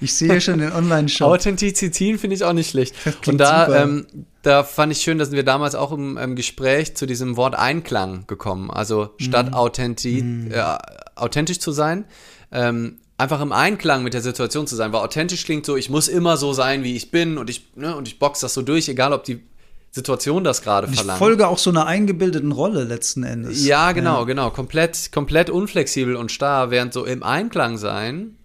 Ich 0.00 0.14
sehe 0.14 0.40
schon 0.40 0.60
den 0.60 0.70
Online-Shop. 0.70 1.28
Authentizität 1.28 2.20
finde 2.20 2.36
ich 2.36 2.44
auch 2.44 2.52
nicht 2.52 2.70
schlecht. 2.70 2.94
Und 3.26 3.38
da, 3.38 3.82
ähm, 3.82 4.06
da 4.46 4.62
fand 4.62 4.92
ich 4.92 5.00
schön, 5.00 5.18
dass 5.18 5.32
wir 5.32 5.42
damals 5.42 5.74
auch 5.74 5.90
im, 5.90 6.16
im, 6.16 6.36
Gespräch 6.36 6.96
zu 6.96 7.06
diesem 7.06 7.36
Wort 7.36 7.56
Einklang 7.56 8.26
gekommen. 8.28 8.70
Also 8.70 9.10
statt 9.18 9.50
mm. 9.50 9.54
Authenti 9.54 10.22
mm. 10.22 10.52
Äh, 10.52 10.78
authentisch 11.16 11.58
zu 11.58 11.72
sein, 11.72 12.04
ähm, 12.52 12.98
einfach 13.18 13.40
im 13.40 13.50
Einklang 13.50 14.04
mit 14.04 14.14
der 14.14 14.20
Situation 14.20 14.68
zu 14.68 14.76
sein. 14.76 14.92
Weil 14.92 15.00
authentisch 15.00 15.44
klingt 15.44 15.66
so, 15.66 15.76
ich 15.76 15.90
muss 15.90 16.06
immer 16.06 16.36
so 16.36 16.52
sein, 16.52 16.84
wie 16.84 16.94
ich 16.94 17.10
bin 17.10 17.38
und 17.38 17.50
ich, 17.50 17.74
ne, 17.74 17.96
und 17.96 18.06
ich 18.06 18.20
box 18.20 18.38
das 18.38 18.54
so 18.54 18.62
durch, 18.62 18.88
egal 18.88 19.12
ob 19.12 19.24
die 19.24 19.42
Situation 19.90 20.44
das 20.44 20.62
gerade 20.62 20.86
verlangt. 20.86 21.16
Ich 21.16 21.18
folge 21.18 21.48
auch 21.48 21.58
so 21.58 21.70
einer 21.70 21.86
eingebildeten 21.86 22.52
Rolle 22.52 22.84
letzten 22.84 23.24
Endes. 23.24 23.64
Ja, 23.64 23.90
genau, 23.92 24.20
ja. 24.20 24.24
genau. 24.24 24.50
Komplett, 24.50 25.10
komplett 25.10 25.50
unflexibel 25.50 26.14
und 26.14 26.30
starr, 26.30 26.70
während 26.70 26.92
so 26.92 27.04
im 27.04 27.24
Einklang 27.24 27.78
sein 27.78 28.36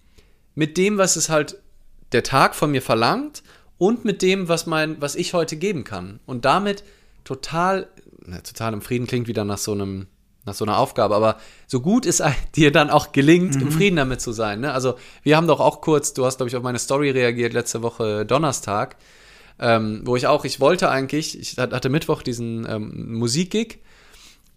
mit 0.55 0.77
dem, 0.77 0.97
was 0.97 1.15
es 1.15 1.29
halt 1.29 1.61
der 2.11 2.23
Tag 2.23 2.55
von 2.55 2.71
mir 2.71 2.81
verlangt 2.81 3.43
und 3.81 4.05
mit 4.05 4.21
dem, 4.21 4.47
was 4.47 4.67
mein, 4.67 5.01
was 5.01 5.15
ich 5.15 5.33
heute 5.33 5.55
geben 5.55 5.83
kann. 5.83 6.19
Und 6.27 6.45
damit 6.45 6.83
total, 7.23 7.87
na, 8.23 8.39
total 8.41 8.73
im 8.73 8.81
Frieden 8.83 9.07
klingt 9.07 9.27
wieder 9.27 9.43
nach 9.43 9.57
so 9.57 9.71
einem, 9.71 10.05
nach 10.45 10.53
so 10.53 10.65
einer 10.65 10.77
Aufgabe, 10.77 11.15
aber 11.15 11.37
so 11.65 11.79
gut 11.81 12.05
es 12.05 12.21
dir 12.55 12.71
dann 12.71 12.91
auch 12.91 13.11
gelingt, 13.11 13.55
mhm. 13.55 13.61
im 13.63 13.71
Frieden 13.71 13.95
damit 13.95 14.21
zu 14.21 14.33
sein. 14.33 14.59
Ne? 14.59 14.71
Also 14.71 14.97
wir 15.23 15.35
haben 15.35 15.47
doch 15.47 15.59
auch 15.59 15.81
kurz, 15.81 16.13
du 16.13 16.27
hast, 16.27 16.37
glaube 16.37 16.49
ich, 16.49 16.55
auf 16.55 16.61
meine 16.61 16.77
Story 16.77 17.09
reagiert 17.09 17.53
letzte 17.53 17.81
Woche 17.81 18.23
Donnerstag, 18.23 18.97
ähm, 19.57 20.03
wo 20.05 20.15
ich 20.15 20.27
auch, 20.27 20.45
ich 20.45 20.59
wollte 20.59 20.91
eigentlich, 20.91 21.39
ich 21.39 21.57
hatte 21.57 21.89
Mittwoch 21.89 22.21
diesen 22.21 22.67
ähm, 22.69 23.13
Musikgig 23.17 23.79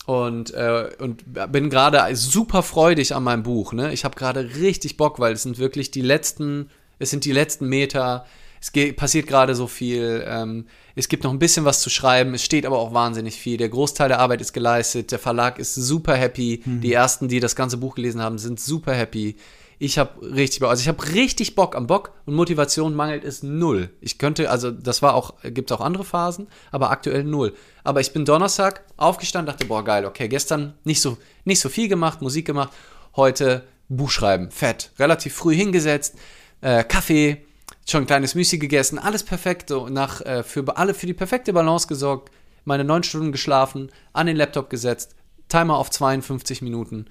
und, 0.05 0.53
äh, 0.53 0.91
und 0.99 1.25
bin 1.51 1.71
gerade 1.71 2.15
super 2.15 2.63
freudig 2.63 3.15
an 3.15 3.23
meinem 3.23 3.43
Buch. 3.43 3.73
Ne? 3.73 3.91
Ich 3.95 4.05
habe 4.05 4.17
gerade 4.17 4.57
richtig 4.57 4.99
Bock, 4.99 5.19
weil 5.19 5.33
es 5.33 5.45
sind 5.45 5.57
wirklich 5.57 5.91
die 5.91 6.03
letzten, 6.03 6.69
es 6.99 7.09
sind 7.09 7.25
die 7.25 7.33
letzten 7.33 7.71
Meter. 7.71 8.27
Es 8.65 8.97
passiert 8.97 9.27
gerade 9.27 9.55
so 9.55 9.67
viel. 9.67 10.25
Ähm, 10.27 10.67
es 10.95 11.09
gibt 11.09 11.23
noch 11.25 11.31
ein 11.31 11.39
bisschen 11.39 11.67
was 11.67 11.81
zu 11.81 11.91
schreiben. 11.91 12.33
Es 12.33 12.43
steht 12.43 12.65
aber 12.65 12.79
auch 12.79 12.95
wahnsinnig 12.95 13.37
viel. 13.37 13.59
Der 13.59 13.69
Großteil 13.69 14.09
der 14.09 14.21
Arbeit 14.21 14.41
ist 14.41 14.55
geleistet. 14.55 15.13
Der 15.13 15.19
Verlag 15.19 15.59
ist 15.59 15.75
super 15.75 16.17
happy. 16.17 16.63
Mhm. 16.65 16.81
Die 16.81 16.93
ersten, 16.93 17.29
die 17.29 17.41
das 17.41 17.57
ganze 17.57 17.77
Buch 17.77 17.95
gelesen 17.95 18.23
haben, 18.23 18.39
sind 18.39 18.59
super 18.59 18.95
happy. 18.95 19.37
Ich 19.79 19.99
habe 19.99 20.23
richtig 20.23 20.61
Bock. 20.61 20.71
Also 20.71 20.81
ich 20.81 20.89
habe 20.89 21.13
richtig 21.13 21.55
Bock 21.55 21.77
am 21.77 21.87
Bock 21.87 22.13
und 22.25 22.35
Motivation 22.35 22.95
mangelt 22.95 23.23
es 23.23 23.43
null. 23.43 23.91
Ich 24.01 24.17
könnte, 24.17 24.49
also 24.49 24.71
das 24.71 25.03
war 25.03 25.15
auch, 25.15 25.35
gibt 25.43 25.71
es 25.71 25.77
auch 25.77 25.83
andere 25.83 26.05
Phasen, 26.05 26.47
aber 26.71 26.91
aktuell 26.91 27.23
null. 27.23 27.53
Aber 27.83 28.01
ich 28.01 28.13
bin 28.13 28.25
Donnerstag 28.25 28.83
aufgestanden, 28.97 29.53
dachte, 29.53 29.67
boah, 29.67 29.85
geil, 29.85 30.07
okay, 30.07 30.29
gestern 30.29 30.73
nicht 30.85 31.03
so, 31.03 31.19
nicht 31.45 31.61
so 31.61 31.69
viel 31.69 31.89
gemacht, 31.89 32.23
Musik 32.23 32.47
gemacht, 32.47 32.73
heute 33.17 33.65
Buch 33.89 34.11
schreiben, 34.11 34.51
fett. 34.51 34.91
Relativ 34.99 35.35
früh 35.35 35.55
hingesetzt, 35.55 36.15
äh, 36.61 36.85
Kaffee, 36.85 37.44
schon 37.87 38.05
ein 38.05 38.07
kleines 38.07 38.35
Müsli 38.35 38.59
gegessen, 38.59 38.99
alles 38.99 39.23
perfekt, 39.23 39.69
so 39.69 39.89
nach, 39.89 40.21
äh, 40.23 40.43
für 40.43 40.77
alle, 40.77 40.95
für 40.95 41.07
die 41.07 41.15
perfekte 41.15 41.53
Balance 41.53 41.87
gesorgt, 41.87 42.31
meine 42.65 42.85
neun 42.85 43.03
Stunden 43.03 43.33
geschlafen, 43.33 43.91
an 44.13 44.27
den 44.27 44.37
Laptop 44.37 44.71
gesetzt, 44.71 45.15
Timer 45.49 45.77
auf 45.77 45.91
52 45.91 46.63
Minuten 46.63 47.07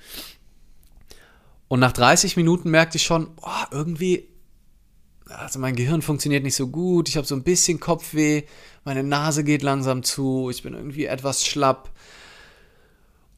und 1.74 1.80
nach 1.80 1.92
30 1.92 2.38
Minuten 2.38 2.70
merkte 2.70 2.98
ich 2.98 3.04
schon, 3.04 3.32
oh, 3.42 3.66
irgendwie, 3.72 4.30
also 5.26 5.58
mein 5.58 5.76
Gehirn 5.76 6.04
funktioniert 6.04 6.44
nicht 6.44 6.54
so 6.54 6.68
gut, 6.68 7.10
ich 7.10 7.18
habe 7.18 7.26
so 7.26 7.34
ein 7.34 7.42
bisschen 7.42 7.80
Kopfweh, 7.80 8.44
meine 8.84 9.02
Nase 9.02 9.44
geht 9.44 9.64
langsam 9.64 10.04
zu, 10.04 10.52
ich 10.52 10.62
bin 10.62 10.76
irgendwie 10.76 11.06
etwas 11.06 11.44
schlapp. 11.44 11.90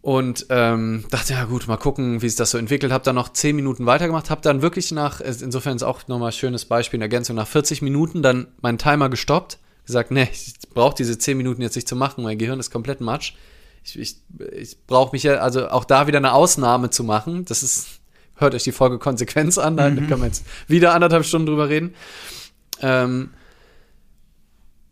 Und 0.06 0.46
ähm, 0.50 1.04
dachte, 1.10 1.34
ja 1.34 1.46
gut, 1.46 1.68
mal 1.68 1.78
gucken, 1.78 2.22
wie 2.22 2.30
sich 2.30 2.38
das 2.38 2.52
so 2.52 2.60
entwickelt. 2.60 2.92
Habe 2.92 3.04
dann 3.04 3.16
noch 3.16 3.30
10 3.34 3.56
Minuten 3.56 3.88
weitergemacht, 3.88 4.30
habe 4.30 4.42
dann 4.42 4.62
wirklich 4.62 4.92
nach, 4.92 5.20
insofern 5.20 5.76
ist 5.76 5.82
auch 5.82 6.08
nochmal 6.08 6.30
ein 6.30 6.32
schönes 6.32 6.66
Beispiel 6.66 7.00
in 7.00 7.02
Ergänzung, 7.02 7.36
nach 7.36 7.48
40 7.48 7.82
Minuten 7.82 8.22
dann 8.22 8.46
meinen 8.62 8.78
Timer 8.78 9.10
gestoppt, 9.10 9.58
gesagt, 9.88 10.12
nee, 10.12 10.30
ich 10.32 10.54
brauche 10.76 10.94
diese 10.94 11.18
10 11.18 11.36
Minuten 11.36 11.64
jetzt 11.64 11.74
nicht 11.74 11.88
zu 11.88 11.96
machen, 11.96 12.24
mein 12.24 12.38
Gehirn 12.38 12.60
ist 12.60 12.70
komplett 12.70 13.02
matsch. 13.02 13.34
Ich, 13.84 13.98
ich, 13.98 14.18
ich 14.56 14.78
brauche 14.86 15.12
mich 15.12 15.24
ja, 15.24 15.38
also 15.38 15.70
auch 15.70 15.86
da 15.86 16.06
wieder 16.06 16.20
eine 16.20 16.34
Ausnahme 16.34 16.92
zu 16.92 17.04
machen, 17.04 17.44
das 17.46 17.64
ist 17.64 17.88
hört 18.36 18.54
euch 18.54 18.64
die 18.64 18.74
Folge 18.74 19.00
Konsequenz 19.00 19.58
an, 19.58 19.76
da 19.76 19.90
mhm. 19.90 20.08
können 20.08 20.22
wir 20.22 20.28
jetzt 20.28 20.46
wieder 20.68 20.94
anderthalb 20.94 21.26
Stunden 21.26 21.48
drüber 21.48 21.68
reden. 21.68 21.96
Ähm, 22.80 23.32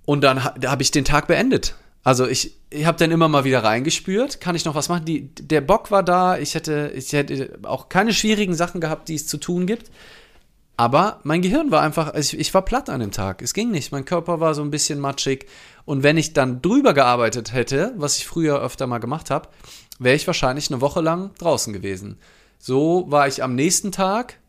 und 0.05 0.23
dann 0.23 0.43
ha, 0.43 0.55
da 0.59 0.71
habe 0.71 0.81
ich 0.81 0.89
den 0.89 1.05
Tag 1.05 1.27
beendet. 1.27 1.75
Also 2.03 2.27
ich, 2.27 2.57
ich 2.69 2.85
habe 2.85 2.97
dann 2.97 3.11
immer 3.11 3.29
mal 3.29 3.45
wieder 3.45 3.63
reingespürt, 3.63 4.41
kann 4.41 4.55
ich 4.55 4.65
noch 4.65 4.75
was 4.75 4.89
machen? 4.89 5.05
Die, 5.05 5.33
der 5.35 5.61
Bock 5.61 5.89
war 5.89 6.03
da, 6.03 6.37
ich 6.37 6.53
hätte, 6.53 6.91
ich 6.95 7.13
hätte 7.13 7.59
auch 7.63 7.87
keine 7.87 8.13
schwierigen 8.13 8.53
Sachen 8.53 8.81
gehabt, 8.81 9.07
die 9.07 9.15
es 9.15 9.25
zu 9.25 9.37
tun 9.37 9.65
gibt. 9.65 9.89
Aber 10.75 11.19
mein 11.23 11.41
Gehirn 11.41 11.71
war 11.71 11.81
einfach, 11.81 12.13
also 12.13 12.35
ich, 12.35 12.47
ich, 12.47 12.53
war 12.53 12.63
platt 12.63 12.89
an 12.89 12.99
dem 12.99 13.11
Tag. 13.11 13.41
Es 13.41 13.53
ging 13.53 13.69
nicht. 13.69 13.91
Mein 13.91 14.05
Körper 14.05 14.39
war 14.39 14.55
so 14.55 14.63
ein 14.63 14.71
bisschen 14.71 14.99
matschig. 14.99 15.45
Und 15.85 16.01
wenn 16.03 16.17
ich 16.17 16.33
dann 16.33 16.61
drüber 16.61 16.93
gearbeitet 16.93 17.53
hätte, 17.53 17.93
was 17.95 18.17
ich 18.17 18.25
früher 18.25 18.59
öfter 18.59 18.87
mal 18.87 18.97
gemacht 18.97 19.29
habe, 19.29 19.49
wäre 19.99 20.15
ich 20.15 20.25
wahrscheinlich 20.25 20.71
eine 20.71 20.81
Woche 20.81 21.01
lang 21.01 21.31
draußen 21.37 21.73
gewesen. 21.73 22.17
So 22.57 23.05
war 23.09 23.27
ich 23.27 23.43
am 23.43 23.55
nächsten 23.55 23.91
Tag 23.91 24.39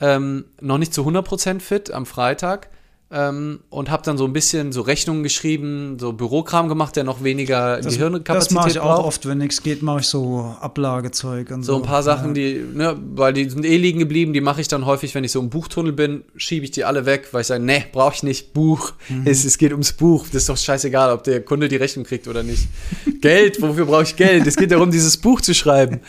ähm, 0.00 0.44
noch 0.60 0.78
nicht 0.78 0.92
zu 0.92 1.02
100% 1.06 1.60
fit 1.60 1.90
am 1.90 2.06
Freitag 2.06 2.68
ähm, 3.10 3.60
und 3.70 3.90
habe 3.90 4.02
dann 4.02 4.18
so 4.18 4.26
ein 4.26 4.34
bisschen 4.34 4.70
so 4.70 4.82
Rechnungen 4.82 5.22
geschrieben, 5.22 5.96
so 5.98 6.12
Bürokram 6.12 6.68
gemacht, 6.68 6.94
der 6.94 7.04
noch 7.04 7.24
weniger 7.24 7.80
das, 7.80 7.94
Gehirnkapazität 7.94 8.36
Das 8.36 8.50
mache 8.50 8.68
ich 8.70 8.78
auch 8.80 8.96
braucht. 8.96 9.06
oft, 9.06 9.26
wenn 9.26 9.38
nichts 9.38 9.62
geht, 9.62 9.80
mache 9.82 10.00
ich 10.00 10.06
so 10.06 10.54
Ablagezeug 10.60 11.50
und 11.50 11.62
so. 11.62 11.72
So 11.72 11.78
ein 11.78 11.84
paar 11.86 12.02
Sachen, 12.02 12.34
die, 12.34 12.62
ne, 12.74 12.96
weil 13.14 13.32
die 13.32 13.48
sind 13.48 13.64
eh 13.64 13.78
liegen 13.78 13.98
geblieben, 13.98 14.34
die 14.34 14.42
mache 14.42 14.60
ich 14.60 14.68
dann 14.68 14.84
häufig, 14.84 15.14
wenn 15.14 15.24
ich 15.24 15.32
so 15.32 15.40
im 15.40 15.48
Buchtunnel 15.48 15.92
bin, 15.92 16.22
schiebe 16.36 16.64
ich 16.66 16.70
die 16.70 16.84
alle 16.84 17.06
weg, 17.06 17.28
weil 17.32 17.40
ich 17.40 17.46
sage, 17.46 17.64
ne, 17.64 17.82
brauche 17.92 18.14
ich 18.14 18.22
nicht, 18.22 18.52
Buch, 18.52 18.92
Mhm. 19.08 19.22
es, 19.24 19.44
es 19.46 19.56
geht 19.56 19.72
ums 19.72 19.92
Buch, 19.94 20.26
das 20.26 20.42
ist 20.42 20.48
doch 20.50 20.58
scheißegal, 20.58 21.10
ob 21.12 21.24
der 21.24 21.42
Kunde 21.42 21.68
die 21.68 21.76
Rechnung 21.76 22.04
kriegt 22.04 22.28
oder 22.28 22.42
nicht. 22.42 22.68
Geld, 23.22 23.62
wofür 23.62 23.86
brauche 23.86 24.02
ich 24.02 24.16
Geld? 24.16 24.46
Es 24.46 24.56
geht 24.56 24.70
darum, 24.70 24.90
dieses 24.90 25.16
Buch 25.16 25.40
zu 25.40 25.54
schreiben. 25.54 26.00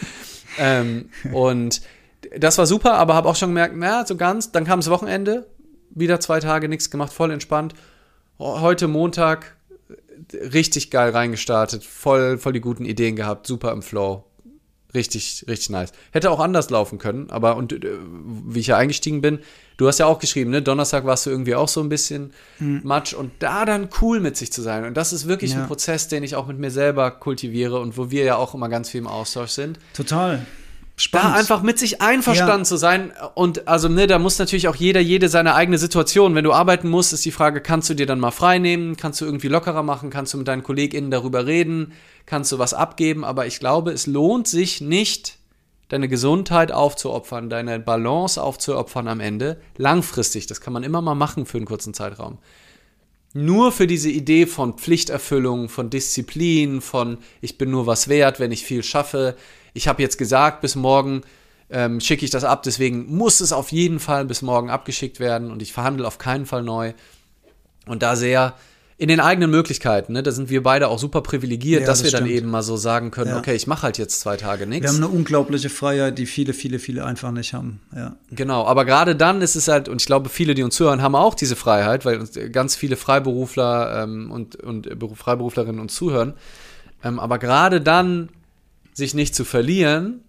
Ähm, 0.58 1.06
und 1.32 1.82
das 2.38 2.58
war 2.58 2.66
super, 2.66 2.96
aber 2.96 3.14
habe 3.14 3.30
auch 3.30 3.38
schon 3.38 3.50
gemerkt, 3.50 3.76
na, 3.78 4.06
so 4.06 4.18
ganz, 4.18 4.52
dann 4.52 4.66
kam 4.66 4.80
das 4.82 4.90
Wochenende, 4.90 5.48
wieder 5.92 6.20
zwei 6.20 6.40
Tage 6.40 6.70
nichts 6.70 6.90
gemacht, 6.90 7.12
voll 7.14 7.32
entspannt. 7.32 7.74
Heute 8.38 8.88
Montag 8.88 9.56
richtig 10.34 10.92
geil 10.92 11.12
reingestartet, 11.12 11.84
voll, 11.84 12.38
voll 12.38 12.54
die 12.54 12.62
guten 12.62 12.86
Ideen 12.86 13.16
gehabt, 13.16 13.48
super 13.48 13.72
im 13.72 13.82
Flow. 13.82 14.24
Richtig, 14.94 15.46
richtig 15.48 15.70
nice. 15.70 15.92
Hätte 16.12 16.32
auch 16.32 16.40
anders 16.40 16.72
laufen 16.72 16.98
können, 16.98 17.30
aber 17.30 17.58
und 17.58 17.74
äh, 17.74 17.92
wie 18.48 18.60
ich 18.60 18.68
ja 18.68 18.78
eingestiegen 18.78 19.22
bin, 19.22 19.38
du 19.78 19.88
hast 19.88 20.00
ja 20.00 20.08
auch 20.08 20.18
geschrieben, 20.18 20.50
ne? 20.50 20.64
Donnerstag 20.64 21.06
warst 21.06 21.28
du 21.28 21.30
irgendwie 21.30 21.54
auch 21.54 21.68
so 21.68 21.80
ein 21.82 21.90
bisschen 21.90 22.34
Matsch 22.60 23.14
und 23.14 23.32
da 23.38 23.66
dann 23.66 23.90
cool 24.02 24.20
mit 24.20 24.36
sich 24.36 24.52
zu 24.52 24.64
sein. 24.64 24.86
Und 24.86 24.98
das 24.98 25.14
ist 25.14 25.28
wirklich 25.28 25.52
Ja. 25.52 25.62
ein 25.62 25.68
Prozess, 25.68 26.08
den 26.08 26.24
ich 26.24 26.36
auch 26.36 26.48
mit 26.48 26.58
mir 26.58 26.72
selber 26.72 27.12
kultiviere 27.12 27.80
und 27.80 27.98
wo 28.00 28.10
wir 28.10 28.24
ja 28.24 28.38
auch 28.38 28.56
immer 28.56 28.68
ganz 28.68 28.90
viel 28.90 29.02
im 29.02 29.08
Austausch 29.08 29.52
sind 29.52 29.78
Total. 29.94 30.44
Da 31.00 31.20
Spannend. 31.20 31.38
einfach 31.38 31.62
mit 31.64 31.80
sich 31.80 32.02
einverstanden 32.02 32.60
Ja. 32.62 32.64
zu 32.66 32.76
sein. 32.78 33.14
Und 33.36 33.68
also, 33.68 33.88
ne, 33.88 34.06
da 34.06 34.20
muss 34.20 34.38
natürlich 34.38 34.68
auch 34.68 34.76
jeder, 34.76 35.00
jede 35.00 35.30
seine 35.30 35.56
eigene 35.56 35.78
Situation. 35.78 36.36
Wenn 36.36 36.44
du 36.44 36.52
arbeiten 36.52 36.90
musst, 36.90 37.14
ist 37.14 37.24
die 37.24 37.32
Frage, 37.32 37.62
kannst 37.62 37.90
du 37.90 37.94
dir 37.94 38.06
dann 38.06 38.20
mal 38.20 38.32
frei 38.32 38.60
nehmen? 38.60 38.98
Kannst 38.98 39.22
du 39.22 39.26
irgendwie 39.26 39.48
lockerer 39.48 39.82
machen? 39.84 40.10
Kannst 40.10 40.34
du 40.34 40.38
mit 40.38 40.48
deinen 40.48 40.64
KollegInnen 40.64 41.10
darüber 41.10 41.46
reden? 41.46 41.94
Kannst 42.26 42.52
du 42.52 42.60
was 42.60 42.74
abgeben? 42.74 43.24
Aber 43.24 43.48
ich 43.48 43.60
glaube, 43.60 43.92
es 43.92 44.08
lohnt 44.08 44.48
sich 44.48 44.82
nicht, 44.82 45.38
deine 45.88 46.08
Gesundheit 46.08 46.72
aufzuopfern, 46.72 47.50
deine 47.50 47.80
Balance 47.80 48.42
aufzuopfern 48.44 49.08
am 49.08 49.22
Ende. 49.22 49.60
Langfristig. 49.78 50.48
Das 50.48 50.60
kann 50.62 50.74
man 50.74 50.84
immer 50.84 51.02
mal 51.02 51.16
machen 51.16 51.46
für 51.46 51.58
einen 51.58 51.66
kurzen 51.66 51.94
Zeitraum. 51.94 52.38
Nur 53.34 53.72
für 53.72 53.86
diese 53.88 54.10
Idee 54.10 54.48
von 54.48 54.74
Pflichterfüllung, 54.74 55.70
von 55.70 55.90
Disziplin, 55.92 56.82
von 56.82 57.20
ich 57.42 57.58
bin 57.60 57.70
nur 57.70 57.86
was 57.86 58.08
wert, 58.08 58.40
wenn 58.40 58.52
ich 58.52 58.64
viel 58.66 58.84
schaffe. 58.84 59.36
Ich 59.74 59.88
habe 59.88 60.02
jetzt 60.02 60.18
gesagt, 60.18 60.62
bis 60.62 60.76
morgen 60.76 61.22
ähm, 61.70 62.00
schicke 62.00 62.26
ich 62.26 62.32
das 62.32 62.44
ab, 62.44 62.64
deswegen 62.64 63.16
muss 63.16 63.42
es 63.42 63.52
auf 63.54 63.72
jeden 63.72 64.00
Fall 64.00 64.26
bis 64.26 64.42
morgen 64.42 64.70
abgeschickt 64.70 65.20
werden 65.20 65.52
und 65.52 65.62
ich 65.62 65.72
verhandle 65.74 66.08
auf 66.08 66.18
keinen 66.18 66.46
Fall 66.46 66.64
neu. 66.64 66.94
Und 67.86 68.02
da 68.04 68.16
sehr 68.16 68.54
in 68.98 69.08
den 69.08 69.22
eigenen 69.22 69.50
Möglichkeiten, 69.50 70.12
ne, 70.12 70.24
da 70.24 70.32
sind 70.32 70.50
wir 70.50 70.62
beide 70.62 70.90
auch 70.90 71.00
super 71.00 71.22
privilegiert, 71.22 71.82
Ja, 71.82 71.88
dass 71.88 72.00
das 72.00 72.06
wir 72.06 72.12
dann 72.12 72.26
stimmt. 72.28 72.38
eben 72.38 72.50
mal 72.52 72.64
so 72.64 72.76
sagen 72.76 73.12
können, 73.12 73.32
Ja. 73.32 73.38
okay, 73.38 73.56
ich 73.56 73.66
mache 73.66 73.84
halt 73.84 73.98
jetzt 73.98 74.20
zwei 74.20 74.36
Tage 74.36 74.62
Wir 74.62 74.68
nichts. 74.68 74.90
haben 74.90 74.98
eine 74.98 75.08
unglaubliche 75.08 75.70
Freiheit, 75.70 76.18
die 76.18 76.26
viele, 76.26 76.52
viele, 76.54 76.80
viele 76.80 77.06
einfach 77.06 77.32
nicht 77.32 77.54
haben. 77.54 77.80
Ja. 77.96 78.18
Genau, 78.32 78.66
aber 78.66 78.84
gerade 78.84 79.16
dann 79.16 79.42
ist 79.42 79.56
es 79.56 79.70
halt, 79.70 79.88
und 79.88 80.02
ich 80.02 80.06
glaube, 80.06 80.28
viele, 80.28 80.54
die 80.54 80.64
uns 80.64 80.76
zuhören, 80.76 81.02
haben 81.02 81.16
auch 81.16 81.34
diese 81.34 81.56
Freiheit, 81.56 82.04
weil 82.04 82.20
uns 82.20 82.32
ganz 82.52 82.76
viele 82.76 82.98
Freiberufler 82.98 84.04
ähm, 84.04 84.32
und, 84.32 84.58
und 84.58 84.88
Beruf- 85.00 85.16
Freiberuflerinnen 85.20 85.80
uns 85.80 85.96
zuhören. 85.96 86.34
Ähm, 87.02 87.20
aber 87.20 87.40
gerade 87.40 87.80
dann 87.80 88.28
sich 89.00 89.16
nicht 89.16 89.34
zu 89.34 89.44
verlieren 89.44 90.24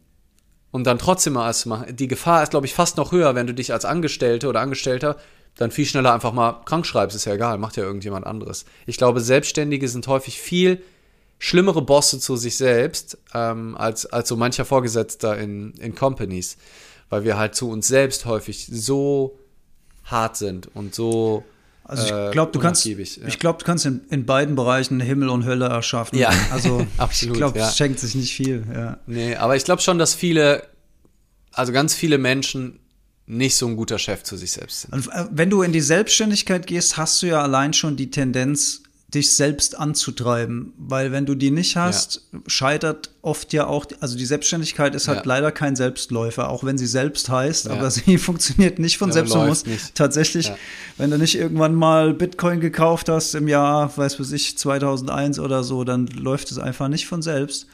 und 0.71 0.85
dann 0.85 0.99
trotzdem 0.99 1.35
mal 1.35 1.45
alles 1.45 1.61
zu 1.61 1.69
machen, 1.69 1.95
die 1.95 2.09
Gefahr 2.09 2.43
ist, 2.43 2.51
glaube 2.51 2.67
ich, 2.67 2.75
fast 2.75 2.97
noch 2.97 3.13
höher, 3.13 3.35
wenn 3.35 3.47
du 3.47 3.53
dich 3.53 3.73
als 3.73 3.85
Angestellte 3.85 4.49
oder 4.49 4.61
Angestellter 4.61 5.17
dann 5.57 5.71
viel 5.71 5.85
schneller 5.85 6.15
einfach 6.15 6.33
mal 6.33 6.63
krank 6.65 6.87
schreibst, 6.87 7.17
ist 7.17 7.27
ja 7.27 7.35
egal, 7.35 7.59
macht 7.59 7.77
ja 7.77 7.83
irgendjemand 7.83 8.27
anderes. 8.27 8.65
Ich 8.87 8.97
glaube, 8.97 9.21
Selbstständige 9.21 9.89
sind 9.89 10.07
häufig 10.07 10.41
viel 10.41 10.83
schlimmere 11.39 11.83
Bosse 11.83 12.21
zu 12.21 12.37
sich 12.37 12.57
selbst 12.57 13.19
ähm, 13.35 13.77
als, 13.77 14.07
als 14.07 14.29
so 14.29 14.37
mancher 14.37 14.65
Vorgesetzter 14.65 15.39
in, 15.39 15.73
in 15.73 15.95
Companies, 15.95 16.57
weil 17.09 17.25
wir 17.25 17.37
halt 17.37 17.55
zu 17.55 17.69
uns 17.69 17.89
selbst 17.89 18.27
häufig 18.27 18.69
so 18.71 19.39
hart 20.05 20.37
sind 20.37 20.69
und 20.75 20.95
so 20.95 21.45
Also 21.91 22.05
ich 22.05 22.13
äh, 22.13 22.31
glaube, 22.31 22.53
du 22.53 22.61
kannst, 22.61 22.85
ja. 22.85 22.97
ich 22.97 23.39
glaube, 23.41 23.59
du 23.59 23.65
kannst 23.65 23.85
in, 23.85 24.03
in 24.11 24.25
beiden 24.25 24.55
Bereichen 24.55 25.01
Himmel 25.01 25.29
und 25.29 25.45
Hölle 25.45 25.67
erschaffen. 25.67 26.17
Ja, 26.17 26.31
also 26.53 26.87
absolut, 26.99 27.35
ich 27.35 27.39
glaube, 27.41 27.59
ja. 27.59 27.69
es 27.69 27.77
schenkt 27.77 27.99
sich 27.99 28.15
nicht 28.15 28.33
viel. 28.33 28.65
Ja. 28.73 28.99
Nee, 29.07 29.35
aber 29.35 29.57
ich 29.57 29.65
glaube 29.65 29.83
schon, 29.83 29.99
dass 29.99 30.15
viele, 30.15 30.63
also 31.53 31.73
ganz 31.73 31.93
viele 31.93 32.19
Menschen 32.19 32.79
nicht 33.27 33.57
so 33.57 33.67
ein 33.67 33.77
guter 33.77 33.99
Chef 33.99 34.23
zu 34.23 34.37
sich 34.37 34.53
selbst 34.53 34.83
sind. 34.83 34.93
Und 34.93 35.09
äh, 35.09 35.25
wenn 35.33 35.51
du 35.51 35.63
in 35.63 35.73
die 35.73 35.81
Selbstständigkeit 35.81 36.69
gehst, 36.69 36.97
hast 36.97 37.21
du 37.23 37.27
ja 37.27 37.43
allein 37.43 37.73
schon 37.73 37.97
die 37.97 38.09
Tendenz, 38.13 38.85
dich 39.13 39.33
selbst 39.35 39.77
anzutreiben, 39.79 40.73
weil 40.79 41.11
wenn 41.11 41.27
du 41.27 41.35
die 41.35 41.51
nicht 41.51 41.77
hast, 41.77 42.29
scheitert 42.47 43.11
oft 43.23 43.53
ja 43.53 43.67
auch, 43.67 43.87
also 44.01 44.17
die 44.17 44.25
Selbstständigkeit 44.25 44.95
ist 44.95 45.09
halt 45.09 45.21
Ja. 45.21 45.25
leider 45.27 45.51
kein 45.53 45.75
Selbstläufer, 45.75 46.49
auch 46.49 46.63
wenn 46.63 46.79
sie 46.79 46.87
selbst 46.87 47.29
heißt, 47.29 47.67
Ja. 47.67 47.73
aber 47.73 47.91
sie 47.91 48.19
funktioniert 48.19 48.79
nicht 48.79 48.99
von 48.99 49.09
Ja, 49.09 49.15
selbst. 49.15 49.35
Du 49.35 49.39
musst 49.39 49.67
nicht. 49.67 49.95
tatsächlich, 49.95 50.47
Ja. 50.47 50.57
wenn 50.97 51.11
du 51.11 51.19
nicht 51.19 51.35
irgendwann 51.37 51.75
mal 51.75 52.15
Bitcoin 52.15 52.61
gekauft 52.61 53.09
hast 53.09 53.35
im 53.35 53.49
Jahr, 53.49 53.97
weiß 53.97 54.21
was 54.21 54.31
ich, 54.33 54.57
2001 54.57 55.39
oder 55.41 55.65
so, 55.65 55.83
dann 55.85 56.07
läuft 56.07 56.51
es 56.53 56.59
einfach 56.59 56.89
nicht 56.89 57.07
von 57.07 57.21
selbst. 57.21 57.67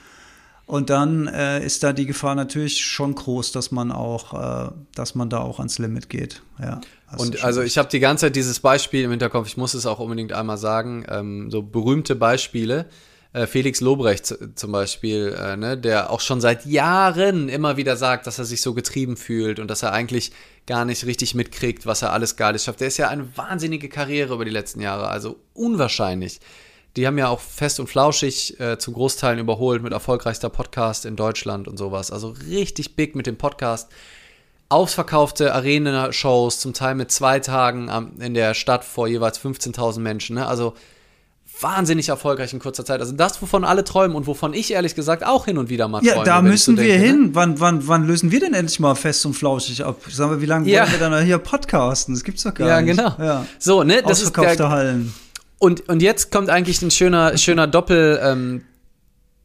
Und 0.65 0.91
dann 0.91 1.29
äh, 1.29 1.65
ist 1.65 1.85
da 1.85 1.93
die 1.93 2.07
Gefahr 2.07 2.35
natürlich 2.35 2.85
schon 2.85 3.15
groß, 3.15 3.53
dass 3.53 3.71
man 3.71 3.93
auch, 3.93 4.67
äh, 4.69 4.71
dass 4.97 5.15
man 5.15 5.31
da 5.31 5.39
auch 5.39 5.59
ans 5.61 5.79
Limit 5.79 6.09
geht. 6.09 6.43
Ja, 6.61 6.81
du 7.13 7.23
Und 7.23 7.45
also 7.45 7.63
ich 7.63 7.79
habe 7.79 7.89
die 7.89 8.01
ganze 8.01 8.27
Zeit 8.27 8.37
dieses 8.37 8.61
Beispiel 8.61 9.05
im 9.05 9.11
Hinterkopf, 9.11 9.47
ich 9.47 9.57
muss 9.57 9.75
es 9.75 9.87
auch 9.87 9.99
unbedingt 9.99 10.33
einmal 10.33 10.59
sagen, 10.59 11.05
ähm, 11.09 11.51
so 11.51 11.63
berühmte 11.63 12.17
Beispiele. 12.17 12.87
Äh, 13.33 13.47
Felix 13.47 13.81
Lobrecht 13.81 14.35
zum 14.55 14.73
Beispiel, 14.73 15.37
äh, 15.39 15.57
ne, 15.57 15.77
der 15.77 16.11
auch 16.11 16.21
schon 16.21 16.41
seit 16.41 16.65
Jahren 16.65 17.49
immer 17.49 17.77
wieder 17.77 17.97
sagt, 17.97 18.27
dass 18.27 18.39
er 18.39 18.47
sich 18.47 18.63
so 18.63 18.73
getrieben 18.73 19.17
fühlt 19.17 19.61
und 19.61 19.69
dass 19.69 19.83
er 19.83 19.93
eigentlich 19.93 20.33
gar 20.67 20.85
nicht 20.85 21.05
richtig 21.05 21.35
mitkriegt, 21.35 21.87
was 21.87 22.03
er 22.03 22.13
alles 22.13 22.37
Geiles 22.37 22.65
schafft. 22.65 22.81
Der 22.81 22.89
ist 22.89 22.97
ja 22.97 23.09
eine 23.09 23.37
wahnsinnige 23.37 23.89
Karriere 23.89 24.35
über 24.35 24.45
die 24.45 24.51
letzten 24.51 24.81
Jahre, 24.81 25.09
also 25.09 25.37
unwahrscheinlich. 25.53 26.41
Die 26.97 27.07
haben 27.07 27.19
ja 27.19 27.29
auch 27.29 27.41
fest 27.41 27.79
und 27.79 27.89
flauschig 27.89 28.59
äh, 28.59 28.79
zu 28.79 28.91
Großteilen 28.93 29.39
überholt 29.39 29.83
mit 29.83 29.93
erfolgreichster 29.93 30.49
Podcast 30.49 31.05
in 31.05 31.15
Deutschland 31.15 31.69
und 31.69 31.77
sowas. 31.77 32.11
Also 32.11 32.35
richtig 32.49 32.97
big 32.97 33.15
mit 33.15 33.27
dem 33.27 33.37
Podcast 33.37 33.91
ausverkaufte 34.69 35.55
Arena-Shows, 35.55 36.61
zum 36.61 36.73
Teil 36.75 36.95
mit 36.95 37.11
zwei 37.13 37.39
Tagen 37.41 37.89
am, 37.89 38.13
in 38.21 38.35
der 38.35 38.55
Stadt 38.55 38.85
vor 38.85 39.07
jeweils 39.09 39.39
15.000 39.41 40.01
Menschen. 40.01 40.37
Ne? 40.37 40.47
Also 40.47 40.75
wahnsinnig 41.61 42.09
erfolgreich 42.11 42.53
in 42.53 42.59
kurzer 42.59 42.85
Zeit. 42.85 43.01
Also 43.01 43.13
das, 43.13 43.41
wovon 43.41 43.65
alle 43.65 43.83
träumen 43.85 44.15
und 44.17 44.27
wovon 44.27 44.53
ich 44.53 44.73
ehrlich 44.73 44.95
gesagt 44.95 45.25
auch 45.25 45.47
hin 45.47 45.57
und 45.57 45.71
wieder 45.71 45.89
mal 45.89 46.05
Ja, 46.05 46.15
träume. 46.15 46.25
da 46.27 46.45
wenn 46.45 46.53
ich 46.53 46.63
so 46.63 46.73
müssen 46.73 46.83
wir 46.85 46.93
denke, 46.93 47.07
ne? 47.07 47.13
hin. 47.13 47.31
Wann, 47.35 47.61
wann, 47.61 47.89
wann 47.89 48.07
lösen 48.07 48.31
wir 48.31 48.41
denn 48.41 48.53
endlich 48.53 48.79
mal 48.81 48.95
fest 48.95 49.25
und 49.25 49.33
flauschig 49.35 49.85
ab? 49.85 49.97
Sagen 50.11 50.33
wir, 50.33 50.41
wie 50.43 50.47
lange 50.47 50.69
Ja. 50.69 50.83
wollen 50.83 50.93
wir 50.93 50.99
dann 51.11 51.25
hier 51.25 51.39
podcasten? 51.39 52.15
Das 52.15 52.25
gibt's 52.25 52.43
doch 52.43 52.53
gar 52.53 52.69
Ja, 52.69 52.81
nicht. 52.83 52.97
genau. 52.97 53.15
Ja. 53.19 53.47
So, 53.59 53.85
ne, 53.85 54.03
das 54.03 54.19
ist 54.21 54.27
Ausverkaufte 54.29 54.57
der, 54.59 54.69
Hallen. 54.71 55.15
Und, 55.59 55.89
und 55.89 56.03
jetzt 56.03 56.31
kommt 56.31 56.51
eigentlich 56.51 56.83
ein 56.83 56.91
schöner, 56.91 57.39
schöner 57.39 57.67
Doppel, 57.67 58.21
ähm, 58.23 58.63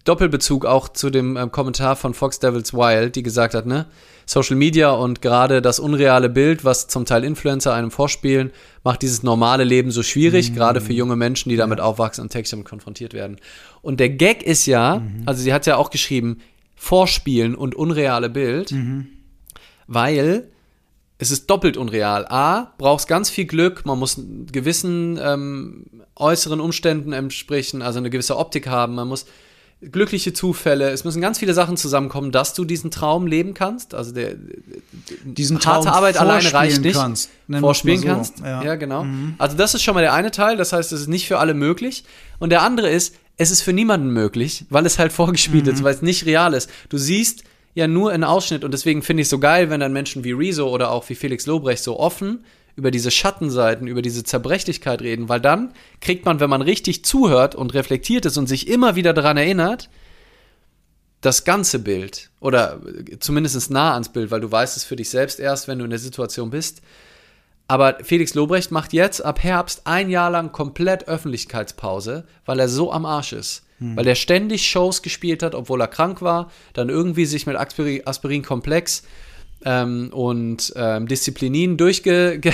Doppelbezug 0.03 0.65
auch 0.65 0.89
zu 0.89 1.09
dem 1.09 1.37
ähm, 1.37 1.51
Kommentar 1.51 1.95
von 1.95 2.13
Fox 2.13 2.39
Devils 2.39 2.73
Wild, 2.73 3.15
die 3.15 3.23
gesagt 3.23 3.53
hat, 3.53 3.65
ne, 3.65 3.85
Social 4.25 4.55
Media 4.55 4.91
und 4.91 5.21
gerade 5.21 5.61
das 5.61 5.79
unreale 5.79 6.29
Bild, 6.29 6.63
was 6.63 6.87
zum 6.87 7.05
Teil 7.05 7.23
Influencer 7.23 7.73
einem 7.73 7.91
vorspielen, 7.91 8.51
macht 8.83 9.01
dieses 9.01 9.23
normale 9.23 9.63
Leben 9.63 9.91
so 9.91 10.03
schwierig, 10.03 10.53
gerade 10.55 10.79
für 10.81 10.93
junge 10.93 11.15
Menschen, 11.15 11.49
die 11.49 11.57
damit 11.57 11.79
aufwachsen 11.81 12.23
und 12.23 12.29
täglich 12.29 12.51
damit 12.51 12.65
konfrontiert 12.65 13.13
werden. 13.13 13.37
Und 13.81 13.99
der 13.99 14.09
Gag 14.09 14.43
ist 14.43 14.65
ja, 14.65 15.01
also 15.25 15.41
sie 15.41 15.53
hat 15.53 15.65
ja 15.65 15.77
auch 15.77 15.89
geschrieben, 15.89 16.39
Vorspielen 16.75 17.53
und 17.53 17.75
unreale 17.75 18.29
Bild, 18.29 18.71
weil 19.87 20.49
es 21.19 21.29
ist 21.29 21.47
doppelt 21.47 21.77
unreal. 21.77 22.25
A, 22.27 22.73
brauchst 22.79 23.07
ganz 23.07 23.29
viel 23.29 23.45
Glück, 23.45 23.85
man 23.85 23.99
muss 23.99 24.19
gewissen 24.51 25.19
ähm, 25.21 25.85
äußeren 26.15 26.59
Umständen 26.59 27.13
entsprechen, 27.13 27.83
also 27.83 27.99
eine 27.99 28.09
gewisse 28.09 28.37
Optik 28.37 28.67
haben, 28.67 28.95
man 28.95 29.07
muss 29.07 29.27
glückliche 29.81 30.31
Zufälle, 30.33 30.91
es 30.91 31.03
müssen 31.03 31.21
ganz 31.21 31.39
viele 31.39 31.53
Sachen 31.53 31.75
zusammenkommen, 31.75 32.31
dass 32.31 32.53
du 32.53 32.65
diesen 32.65 32.91
Traum 32.91 33.25
leben 33.25 33.53
kannst. 33.53 33.93
Also 33.95 34.11
der 34.11 34.35
Diesen 35.23 35.57
harte 35.59 35.85
Traum 35.85 35.95
Arbeit 35.95 36.17
alleine 36.17 36.53
reicht 36.53 36.81
nicht. 36.81 36.95
Kannst, 36.95 37.29
vorspielen 37.59 37.99
so. 38.01 38.07
kannst. 38.07 38.39
Ja, 38.39 38.63
Ja. 38.63 38.75
genau. 38.75 39.05
Also 39.37 39.57
das 39.57 39.73
ist 39.73 39.81
schon 39.83 39.95
mal 39.95 40.01
der 40.01 40.13
eine 40.13 40.31
Teil, 40.31 40.57
das 40.57 40.71
heißt, 40.73 40.91
es 40.91 41.01
ist 41.01 41.07
nicht 41.07 41.27
für 41.27 41.39
alle 41.39 41.53
möglich. 41.53 42.03
Und 42.39 42.51
der 42.51 42.61
andere 42.61 42.89
ist, 42.89 43.15
es 43.37 43.49
ist 43.49 43.61
für 43.61 43.73
niemanden 43.73 44.11
möglich, 44.11 44.65
weil 44.69 44.85
es 44.85 44.99
halt 44.99 45.11
vorgespielt 45.13 45.65
Mhm. 45.65 45.73
ist, 45.73 45.83
weil 45.83 45.95
es 45.95 46.01
nicht 46.01 46.25
real 46.25 46.53
ist. 46.53 46.69
Du 46.89 46.97
siehst 46.97 47.43
ja 47.73 47.87
nur 47.87 48.11
einen 48.11 48.23
Ausschnitt 48.25 48.63
und 48.63 48.71
deswegen 48.73 49.01
finde 49.01 49.21
ich 49.21 49.25
es 49.25 49.29
so 49.31 49.39
geil, 49.39 49.69
wenn 49.69 49.79
dann 49.79 49.93
Menschen 49.93 50.23
wie 50.23 50.33
Rezo 50.33 50.67
oder 50.69 50.91
auch 50.91 51.07
wie 51.09 51.15
Felix 51.15 51.45
Lobrecht 51.47 51.83
so 51.83 51.99
offen 51.99 52.43
über 52.75 52.91
diese 52.91 53.11
Schattenseiten, 53.11 53.87
über 53.87 54.01
diese 54.01 54.23
Zerbrechlichkeit 54.23 55.01
reden, 55.01 55.29
weil 55.29 55.41
dann 55.41 55.73
kriegt 55.99 56.25
man, 56.25 56.39
wenn 56.39 56.49
man 56.49 56.61
richtig 56.61 57.05
zuhört 57.05 57.55
und 57.55 57.73
reflektiert 57.73 58.25
ist 58.25 58.37
und 58.37 58.47
sich 58.47 58.67
immer 58.67 58.95
wieder 58.95 59.13
daran 59.13 59.37
erinnert, 59.37 59.89
das 61.21 61.43
ganze 61.43 61.79
Bild 61.79 62.31
oder 62.39 62.81
zumindest 63.19 63.69
nah 63.69 63.93
ans 63.93 64.09
Bild, 64.09 64.31
weil 64.31 64.41
du 64.41 64.51
weißt 64.51 64.75
es 64.75 64.83
für 64.83 64.95
dich 64.95 65.09
selbst 65.09 65.39
erst, 65.39 65.67
wenn 65.67 65.77
du 65.77 65.85
in 65.85 65.91
der 65.91 65.99
Situation 65.99 66.49
bist. 66.49 66.81
Aber 67.67 67.99
Felix 68.03 68.33
Lobrecht 68.33 68.71
macht 68.71 68.91
jetzt 68.91 69.23
ab 69.23 69.43
Herbst 69.43 69.83
ein 69.85 70.09
Jahr 70.09 70.29
lang 70.29 70.51
komplett 70.51 71.07
Öffentlichkeitspause, 71.07 72.25
weil 72.45 72.59
er 72.59 72.67
so 72.67 72.91
am 72.91 73.05
Arsch 73.05 73.33
ist. 73.33 73.63
Hm. 73.77 73.95
Weil 73.95 74.07
er 74.07 74.15
ständig 74.15 74.69
Shows 74.69 75.01
gespielt 75.01 75.41
hat, 75.41 75.55
obwohl 75.55 75.79
er 75.79 75.87
krank 75.87 76.21
war, 76.21 76.51
dann 76.73 76.89
irgendwie 76.89 77.25
sich 77.25 77.45
mit 77.45 77.55
Aspirin, 77.55 78.01
Aspirin 78.05 78.43
komplex 78.43 79.03
ähm, 79.65 80.09
und 80.11 80.73
ähm, 80.75 81.07
Disziplinin 81.07 81.77
durchge... 81.77 82.39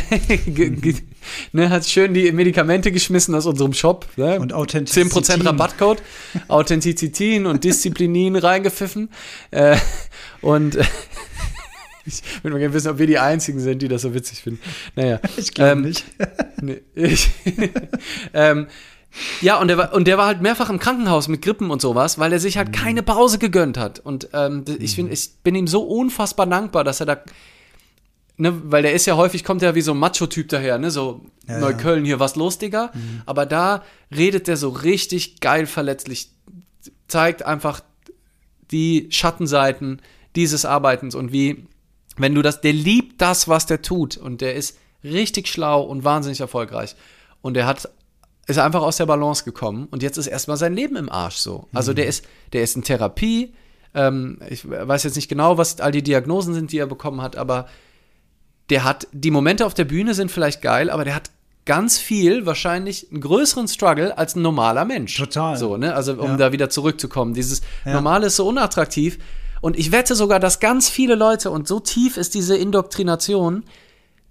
ne, 1.52 1.70
hat 1.70 1.86
schön 1.86 2.14
die 2.14 2.32
Medikamente 2.32 2.92
geschmissen 2.92 3.36
aus 3.36 3.46
unserem 3.46 3.74
Shop. 3.74 4.06
Ne? 4.16 4.40
Und 4.40 4.54
Authentizität. 4.54 5.12
10% 5.12 5.46
Rabattcode. 5.46 6.02
Authentizität 6.48 7.46
und 7.46 7.64
Disziplinin 7.64 8.36
reingepfiffen. 8.36 9.10
Äh, 9.52 9.78
und 10.42 10.76
ich 12.06 12.24
würde 12.42 12.54
mal 12.54 12.60
gerne 12.60 12.74
wissen, 12.74 12.90
ob 12.90 13.00
wir 13.00 13.08
die 13.08 13.20
Einzigen 13.20 13.60
sind, 13.60 13.82
die 13.82 13.88
das 13.88 14.02
so 14.04 14.14
witzig 14.14 14.42
finden. 14.42 14.62
Naja. 14.96 15.20
Ich 15.36 15.54
glaube 15.54 15.72
ähm, 15.72 15.82
nicht. 15.82 16.06
nee, 16.62 16.82
ich, 16.96 17.30
ähm, 18.34 18.68
ja, 19.42 19.60
und 19.60 19.68
der, 19.68 19.78
war, 19.78 19.94
und 19.94 20.08
der 20.08 20.18
war 20.18 20.28
halt 20.28 20.42
mehrfach 20.42 20.70
im 20.70 20.80
Krankenhaus 20.80 21.28
mit 21.28 21.42
Grippen 21.42 21.72
und 21.72 21.82
sowas, 21.82 22.20
weil 22.20 22.34
er 22.34 22.40
sich 22.40 22.58
halt 22.58 22.70
mhm. 22.70 22.74
keine 22.74 23.04
Pause 23.04 23.40
gegönnt 23.40 23.78
hat. 23.78 24.00
Und 24.00 24.30
ähm, 24.34 24.64
ich, 24.80 24.96
find, 24.96 25.12
ich 25.12 25.38
bin 25.44 25.56
ihm 25.56 25.68
so 25.68 25.82
unfassbar 25.82 26.46
dankbar, 26.46 26.84
dass 26.84 27.00
er 27.00 27.06
da. 27.06 27.18
Ne, 28.40 28.54
weil 28.72 28.84
der 28.84 28.94
ist 28.94 29.08
ja 29.08 29.16
häufig, 29.16 29.44
kommt 29.44 29.64
ja 29.64 29.74
wie 29.74 29.82
so 29.82 29.94
ein 29.94 29.98
Macho-Typ 29.98 30.50
daher, 30.50 30.78
ne? 30.78 30.92
So 30.92 31.26
ja, 31.48 31.58
Neukölln, 31.58 32.06
hier 32.06 32.20
was 32.20 32.36
los, 32.36 32.60
Digga. 32.60 32.92
Mhm. 32.94 33.24
Aber 33.26 33.48
da 33.48 33.84
redet 34.16 34.48
der 34.48 34.58
so 34.58 34.70
richtig 34.70 35.40
geil 35.40 35.66
verletzlich, 35.66 36.30
zeigt 37.08 37.44
einfach 37.44 37.82
die 38.70 39.08
Schattenseiten 39.10 40.02
dieses 40.36 40.66
Arbeitens 40.66 41.16
und 41.16 41.32
wie, 41.32 41.66
wenn 42.18 42.36
du 42.36 42.44
das, 42.44 42.62
der 42.62 42.74
liebt 42.74 43.22
das, 43.22 43.48
was 43.48 43.66
der 43.66 43.82
tut 43.82 44.18
und 44.18 44.42
der 44.42 44.54
ist 44.54 44.78
richtig 45.04 45.48
schlau 45.48 45.82
und 45.82 46.04
wahnsinnig 46.04 46.40
erfolgreich. 46.40 46.96
Und 47.42 47.56
der 47.56 47.66
hat 47.66 47.90
ist 48.48 48.58
einfach 48.58 48.82
aus 48.82 48.98
der 48.98 49.06
Balance 49.06 49.44
gekommen 49.44 49.88
und 49.92 50.02
jetzt 50.02 50.18
ist 50.18 50.28
erstmal 50.28 50.58
sein 50.58 50.74
Leben 50.74 50.96
im 50.96 51.10
Arsch 51.10 51.36
so. 51.36 51.68
Also 51.74 51.92
mhm. 51.92 51.98
der 51.98 52.08
ist, 52.08 52.26
der 52.54 52.64
ist 52.64 52.76
in 52.76 52.84
Therapie. 52.84 53.54
Ähm, 53.94 54.40
ich 54.50 54.68
weiß 54.70 55.04
jetzt 55.04 55.16
nicht 55.16 55.28
genau, 55.28 55.58
was 55.58 55.82
all 55.82 55.92
die 55.92 56.04
Diagnosen 56.04 56.54
sind, 56.54 56.72
die 56.72 56.78
er 56.78 56.88
bekommen 56.88 57.22
hat, 57.22 57.36
aber 57.36 57.68
der 58.70 58.84
hat, 58.84 59.08
die 59.12 59.32
Momente 59.32 59.66
auf 59.66 59.74
der 59.74 59.86
Bühne 59.86 60.14
sind 60.14 60.32
vielleicht 60.32 60.62
geil, 60.62 60.90
aber 60.90 61.04
der 61.04 61.16
hat 61.16 61.30
ganz 61.66 62.00
viel, 62.00 62.46
wahrscheinlich 62.46 63.12
einen 63.12 63.22
größeren 63.22 63.68
Struggle 63.68 64.18
als 64.18 64.36
ein 64.36 64.42
normaler 64.42 64.86
Mensch. 64.86 65.18
Total. 65.18 65.58
So, 65.58 65.76
ne? 65.76 65.94
Also, 65.94 66.14
um 66.14 66.32
ja. 66.32 66.38
da 66.38 66.52
wieder 66.54 66.70
zurückzukommen. 66.70 67.34
Dieses 67.34 67.62
ja. 67.86 67.94
Normale 67.94 68.28
ist 68.28 68.38
so 68.38 68.48
unattraktiv. 68.48 69.20
Und 69.60 69.78
ich 69.78 69.92
wette 69.92 70.16
sogar, 70.16 70.40
dass 70.40 70.60
ganz 70.60 70.88
viele 70.90 71.16
Leute, 71.16 71.52
und 71.52 71.68
so 71.68 71.80
tief 71.80 72.16
ist 72.16 72.36
diese 72.36 72.56
Indoktrination, 72.56 73.66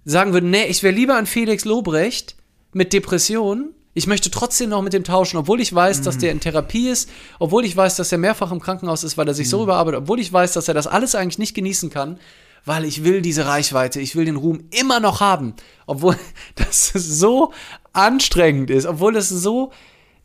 sagen 0.03 0.33
würden, 0.33 0.49
nee, 0.49 0.65
ich 0.65 0.81
wäre 0.81 0.95
lieber 0.95 1.15
ein 1.15 1.27
Felix 1.27 1.65
Lobrecht 1.65 2.35
mit 2.73 2.93
Depressionen 2.93 3.75
ich 3.97 4.05
möchte 4.05 4.29
trotzdem 4.29 4.69
noch 4.69 4.83
mit 4.83 4.93
dem 4.93 5.03
tauschen, 5.03 5.37
obwohl 5.37 5.59
ich 5.59 5.73
weiß, 5.73 5.99
mhm. 5.99 6.03
dass 6.03 6.19
der 6.19 6.31
in 6.31 6.39
Therapie 6.39 6.87
ist, 6.87 7.09
obwohl 7.39 7.65
ich 7.65 7.75
weiß, 7.75 7.95
dass 7.95 8.11
er 8.11 8.19
mehrfach 8.19 8.51
im 8.51 8.59
Krankenhaus 8.59 9.03
ist, 9.03 9.17
weil 9.17 9.27
er 9.27 9.33
sich 9.33 9.47
mhm. 9.47 9.51
so 9.51 9.63
überarbeitet, 9.63 10.01
obwohl 10.01 10.19
ich 10.19 10.31
weiß, 10.31 10.53
dass 10.53 10.67
er 10.67 10.75
das 10.75 10.85
alles 10.85 11.15
eigentlich 11.15 11.39
nicht 11.39 11.55
genießen 11.55 11.89
kann, 11.89 12.19
weil 12.63 12.85
ich 12.85 13.03
will 13.03 13.23
diese 13.23 13.47
Reichweite, 13.47 13.99
ich 13.99 14.15
will 14.15 14.25
den 14.25 14.35
Ruhm 14.35 14.65
immer 14.69 14.99
noch 14.99 15.19
haben, 15.19 15.55
obwohl 15.87 16.15
das 16.55 16.89
so 16.93 17.53
anstrengend 17.91 18.69
ist, 18.69 18.85
obwohl 18.85 19.13
das 19.13 19.29
so 19.29 19.71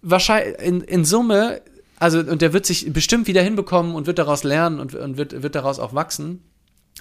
wahrscheinlich 0.02 0.58
in, 0.60 0.82
in 0.82 1.06
Summe, 1.06 1.62
also 1.98 2.18
und 2.18 2.42
der 2.42 2.52
wird 2.52 2.66
sich 2.66 2.92
bestimmt 2.92 3.26
wieder 3.26 3.40
hinbekommen 3.40 3.94
und 3.94 4.06
wird 4.06 4.18
daraus 4.18 4.44
lernen 4.44 4.80
und, 4.80 4.94
und 4.94 5.16
wird, 5.16 5.42
wird 5.42 5.54
daraus 5.54 5.78
auch 5.78 5.94
wachsen. 5.94 6.42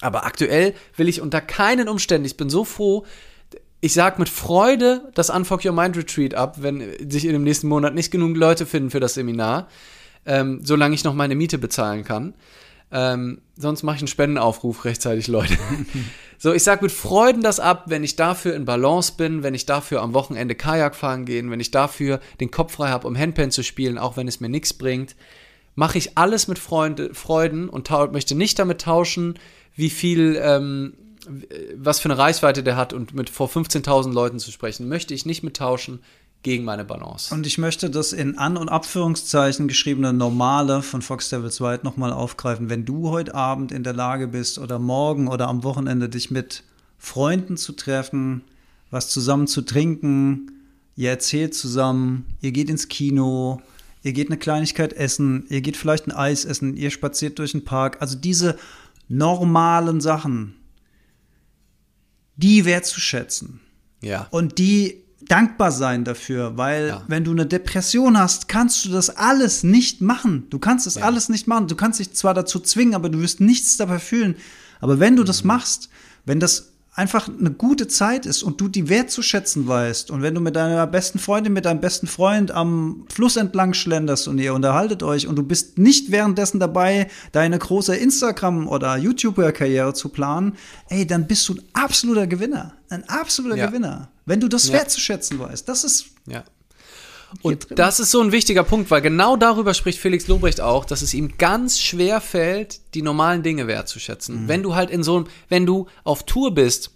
Aber 0.00 0.24
aktuell 0.24 0.72
will 0.96 1.06
ich 1.06 1.20
unter 1.20 1.42
keinen 1.42 1.86
Umständen, 1.86 2.24
ich 2.24 2.38
bin 2.38 2.48
so 2.48 2.64
froh, 2.64 3.04
ich 3.82 3.94
sag 3.94 4.20
mit 4.20 4.28
Freude 4.28 5.10
das 5.14 5.28
Unfuck 5.28 5.64
Your 5.64 5.72
Mind 5.72 5.96
Retreat 5.96 6.34
ab, 6.34 6.62
wenn 6.62 7.10
sich 7.10 7.24
in 7.24 7.32
dem 7.32 7.42
nächsten 7.42 7.66
Monat 7.66 7.94
nicht 7.94 8.12
genug 8.12 8.36
Leute 8.36 8.64
finden 8.64 8.90
für 8.90 9.00
das 9.00 9.14
Seminar, 9.14 9.66
ähm, 10.24 10.60
solange 10.62 10.94
ich 10.94 11.02
noch 11.02 11.14
meine 11.14 11.34
Miete 11.34 11.58
bezahlen 11.58 12.04
kann. 12.04 12.32
Ähm, 12.92 13.40
sonst 13.56 13.82
mache 13.82 13.96
ich 13.96 14.02
einen 14.02 14.08
Spendenaufruf 14.08 14.84
rechtzeitig, 14.84 15.26
Leute. 15.26 15.58
so, 16.38 16.52
ich 16.52 16.62
sag 16.62 16.80
mit 16.80 16.92
Freuden 16.92 17.42
das 17.42 17.58
ab, 17.58 17.86
wenn 17.86 18.04
ich 18.04 18.14
dafür 18.14 18.54
in 18.54 18.66
Balance 18.66 19.14
bin, 19.16 19.42
wenn 19.42 19.54
ich 19.54 19.66
dafür 19.66 20.00
am 20.00 20.14
Wochenende 20.14 20.54
Kajak 20.54 20.94
fahren 20.94 21.24
gehen, 21.24 21.50
wenn 21.50 21.58
ich 21.58 21.72
dafür 21.72 22.20
den 22.38 22.52
Kopf 22.52 22.74
frei 22.74 22.90
habe, 22.90 23.08
um 23.08 23.18
Handpan 23.18 23.50
zu 23.50 23.64
spielen, 23.64 23.98
auch 23.98 24.16
wenn 24.16 24.28
es 24.28 24.38
mir 24.38 24.48
nichts 24.48 24.74
bringt, 24.74 25.16
mache 25.74 25.98
ich 25.98 26.16
alles 26.16 26.46
mit 26.46 26.60
Freunde, 26.60 27.14
Freuden 27.14 27.68
und 27.68 27.90
möchte 28.12 28.36
nicht 28.36 28.60
damit 28.60 28.82
tauschen, 28.82 29.40
wie 29.74 29.90
viel 29.90 30.38
ähm, 30.40 30.94
was 31.76 32.00
für 32.00 32.08
eine 32.08 32.18
Reichweite 32.18 32.62
der 32.62 32.76
hat 32.76 32.92
und 32.92 33.14
mit 33.14 33.30
vor 33.30 33.48
15.000 33.48 34.12
Leuten 34.12 34.38
zu 34.38 34.50
sprechen, 34.50 34.88
möchte 34.88 35.14
ich 35.14 35.26
nicht 35.26 35.42
mittauschen 35.42 36.00
gegen 36.42 36.64
meine 36.64 36.84
Balance. 36.84 37.32
Und 37.32 37.46
ich 37.46 37.58
möchte 37.58 37.88
das 37.88 38.12
in 38.12 38.36
An- 38.36 38.56
und 38.56 38.68
Abführungszeichen 38.68 39.68
geschriebene 39.68 40.12
Normale 40.12 40.82
von 40.82 41.02
Fox 41.02 41.28
Devils 41.28 41.60
White 41.60 41.84
nochmal 41.84 42.12
aufgreifen. 42.12 42.68
Wenn 42.68 42.84
du 42.84 43.10
heute 43.10 43.34
Abend 43.34 43.70
in 43.70 43.84
der 43.84 43.92
Lage 43.92 44.28
bist 44.28 44.58
oder 44.58 44.78
morgen 44.78 45.28
oder 45.28 45.48
am 45.48 45.62
Wochenende 45.62 46.08
dich 46.08 46.30
mit 46.30 46.64
Freunden 46.98 47.56
zu 47.56 47.72
treffen, 47.72 48.42
was 48.90 49.08
zusammen 49.08 49.46
zu 49.46 49.62
trinken, 49.62 50.52
ihr 50.96 51.10
erzählt 51.10 51.54
zusammen, 51.54 52.26
ihr 52.40 52.52
geht 52.52 52.68
ins 52.68 52.88
Kino, 52.88 53.62
ihr 54.02 54.12
geht 54.12 54.28
eine 54.28 54.38
Kleinigkeit 54.38 54.92
essen, 54.92 55.46
ihr 55.48 55.60
geht 55.60 55.76
vielleicht 55.76 56.08
ein 56.08 56.12
Eis 56.12 56.44
essen, 56.44 56.76
ihr 56.76 56.90
spaziert 56.90 57.38
durch 57.38 57.52
den 57.52 57.64
Park. 57.64 57.98
Also 58.00 58.16
diese 58.16 58.58
normalen 59.08 60.00
Sachen, 60.00 60.54
die 62.42 62.64
wertzuschätzen. 62.64 63.60
Ja. 64.00 64.26
Und 64.30 64.58
die 64.58 65.02
dankbar 65.20 65.70
sein 65.70 66.04
dafür, 66.04 66.56
weil 66.56 66.88
ja. 66.88 67.04
wenn 67.08 67.24
du 67.24 67.30
eine 67.30 67.46
Depression 67.46 68.18
hast, 68.18 68.48
kannst 68.48 68.84
du 68.84 68.90
das 68.90 69.10
alles 69.10 69.62
nicht 69.62 70.00
machen. 70.00 70.48
Du 70.50 70.58
kannst 70.58 70.86
das 70.86 70.96
ja. 70.96 71.04
alles 71.04 71.28
nicht 71.28 71.46
machen. 71.46 71.68
Du 71.68 71.76
kannst 71.76 72.00
dich 72.00 72.12
zwar 72.12 72.34
dazu 72.34 72.58
zwingen, 72.60 72.94
aber 72.94 73.08
du 73.08 73.20
wirst 73.20 73.40
nichts 73.40 73.76
dabei 73.76 73.98
fühlen. 73.98 74.36
Aber 74.80 74.98
wenn 74.98 75.16
du 75.16 75.22
mhm. 75.22 75.26
das 75.26 75.44
machst, 75.44 75.88
wenn 76.24 76.40
das 76.40 76.71
einfach 76.94 77.28
eine 77.28 77.50
gute 77.50 77.88
Zeit 77.88 78.26
ist 78.26 78.42
und 78.42 78.60
du 78.60 78.68
die 78.68 78.90
wertzuschätzen 78.90 79.66
weißt 79.66 80.10
und 80.10 80.20
wenn 80.20 80.34
du 80.34 80.42
mit 80.42 80.56
deiner 80.56 80.86
besten 80.86 81.18
Freundin, 81.18 81.54
mit 81.54 81.64
deinem 81.64 81.80
besten 81.80 82.06
Freund 82.06 82.50
am 82.50 83.06
Fluss 83.12 83.36
entlang 83.36 83.72
schlenderst 83.72 84.28
und 84.28 84.38
ihr 84.38 84.52
unterhaltet 84.52 85.02
euch 85.02 85.26
und 85.26 85.36
du 85.36 85.42
bist 85.42 85.78
nicht 85.78 86.10
währenddessen 86.10 86.60
dabei, 86.60 87.08
deine 87.32 87.58
große 87.58 87.96
Instagram- 87.96 88.68
oder 88.68 88.96
YouTuber-Karriere 88.98 89.94
zu 89.94 90.10
planen, 90.10 90.56
ey, 90.90 91.06
dann 91.06 91.26
bist 91.26 91.48
du 91.48 91.54
ein 91.54 91.62
absoluter 91.72 92.26
Gewinner. 92.26 92.74
Ein 92.90 93.08
absoluter 93.08 93.56
ja. 93.56 93.66
Gewinner. 93.66 94.10
Wenn 94.26 94.40
du 94.40 94.48
das 94.48 94.68
ja. 94.68 94.74
wertzuschätzen 94.74 95.38
weißt. 95.38 95.66
Das 95.66 95.84
ist 95.84 96.06
ja. 96.26 96.44
Und 97.40 97.66
das 97.78 98.00
ist 98.00 98.10
so 98.10 98.20
ein 98.20 98.32
wichtiger 98.32 98.64
Punkt, 98.64 98.90
weil 98.90 99.00
genau 99.00 99.36
darüber 99.36 99.74
spricht 99.74 99.98
Felix 99.98 100.28
Lobrecht 100.28 100.60
auch, 100.60 100.84
dass 100.84 101.02
es 101.02 101.14
ihm 101.14 101.38
ganz 101.38 101.80
schwer 101.80 102.20
fällt, 102.20 102.80
die 102.94 103.02
normalen 103.02 103.42
Dinge 103.42 103.66
wertzuschätzen. 103.66 104.44
Mhm. 104.44 104.48
Wenn 104.48 104.62
du 104.62 104.74
halt 104.74 104.90
in 104.90 105.02
so 105.02 105.16
einem, 105.16 105.26
wenn 105.48 105.66
du 105.66 105.86
auf 106.04 106.24
Tour 106.24 106.54
bist 106.54 106.90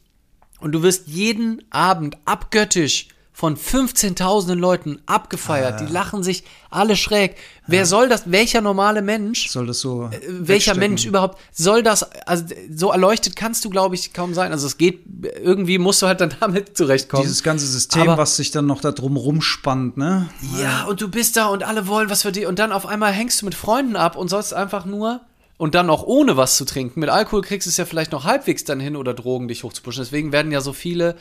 und 0.61 0.73
du 0.73 0.83
wirst 0.83 1.09
jeden 1.09 1.65
Abend 1.71 2.19
abgöttisch 2.25 3.09
von 3.37 3.59
15.000 3.59 4.55
Leuten 4.55 4.99
abgefeiert. 5.05 5.75
Ah. 5.75 5.85
Die 5.85 5.93
lachen 5.93 6.23
sich 6.23 6.43
alle 6.71 6.97
schräg. 6.97 7.37
Wer 7.67 7.81
ja. 7.81 7.85
soll 7.85 8.09
das? 8.09 8.31
Welcher 8.33 8.63
normale 8.63 9.03
Mensch? 9.03 9.51
Soll 9.51 9.67
das 9.67 9.81
so? 9.81 10.09
Äh, 10.11 10.21
welcher 10.27 10.75
Mensch 10.75 11.05
überhaupt 11.05 11.39
soll 11.53 11.83
das? 11.83 12.03
Also 12.27 12.47
so 12.75 12.93
erleuchtet 12.93 13.37
kannst 13.37 13.63
du, 13.67 13.69
glaube 13.69 13.95
ich, 13.95 14.15
kaum 14.15 14.33
sein. 14.33 14.53
Also 14.53 14.67
es 14.67 14.79
geht 14.79 15.01
irgendwie 15.45 15.77
musst 15.77 16.01
du 16.01 16.07
halt 16.07 16.23
dann 16.23 16.35
damit 16.41 16.79
zurechtkommen. 16.79 17.25
Dieses 17.25 17.43
ganze 17.43 17.67
System, 17.67 18.09
Aber, 18.09 18.17
was 18.17 18.37
sich 18.37 18.53
dann 18.53 18.65
noch 18.65 18.81
da 18.81 18.91
drum 18.91 19.19
rumspannt, 19.19 19.99
ne? 19.99 20.31
Ja, 20.59 20.85
und 20.85 21.03
du 21.03 21.11
bist 21.11 21.37
da 21.37 21.49
und 21.49 21.63
alle 21.63 21.87
wollen 21.89 22.09
was 22.09 22.23
für 22.23 22.33
dich 22.33 22.47
und 22.47 22.59
dann 22.59 22.73
auf 22.73 22.87
einmal 22.87 23.13
hängst 23.13 23.43
du 23.43 23.45
mit 23.45 23.55
Freunden 23.55 23.97
ab 23.97 24.17
und 24.17 24.29
sollst 24.29 24.55
einfach 24.55 24.87
nur 24.87 25.21
und 25.59 25.75
dann 25.75 25.91
auch 25.91 26.05
ohne 26.05 26.39
was 26.39 26.57
zu 26.57 26.65
trinken. 26.65 27.01
Mit 27.01 27.11
Alkohol 27.11 27.43
kriegst 27.43 27.67
du 27.67 27.69
es 27.69 27.77
ja 27.77 27.85
vielleicht 27.85 28.13
noch 28.13 28.25
halbwegs 28.25 28.65
dann 28.65 28.81
hin 28.81 28.97
oder 28.97 29.13
Drogen 29.13 29.49
dich 29.49 29.63
hochzupuschen. 29.63 30.03
Deswegen 30.03 30.33
werden 30.33 30.53
ja 30.53 30.63
so 30.63 30.73
viele 30.73 31.17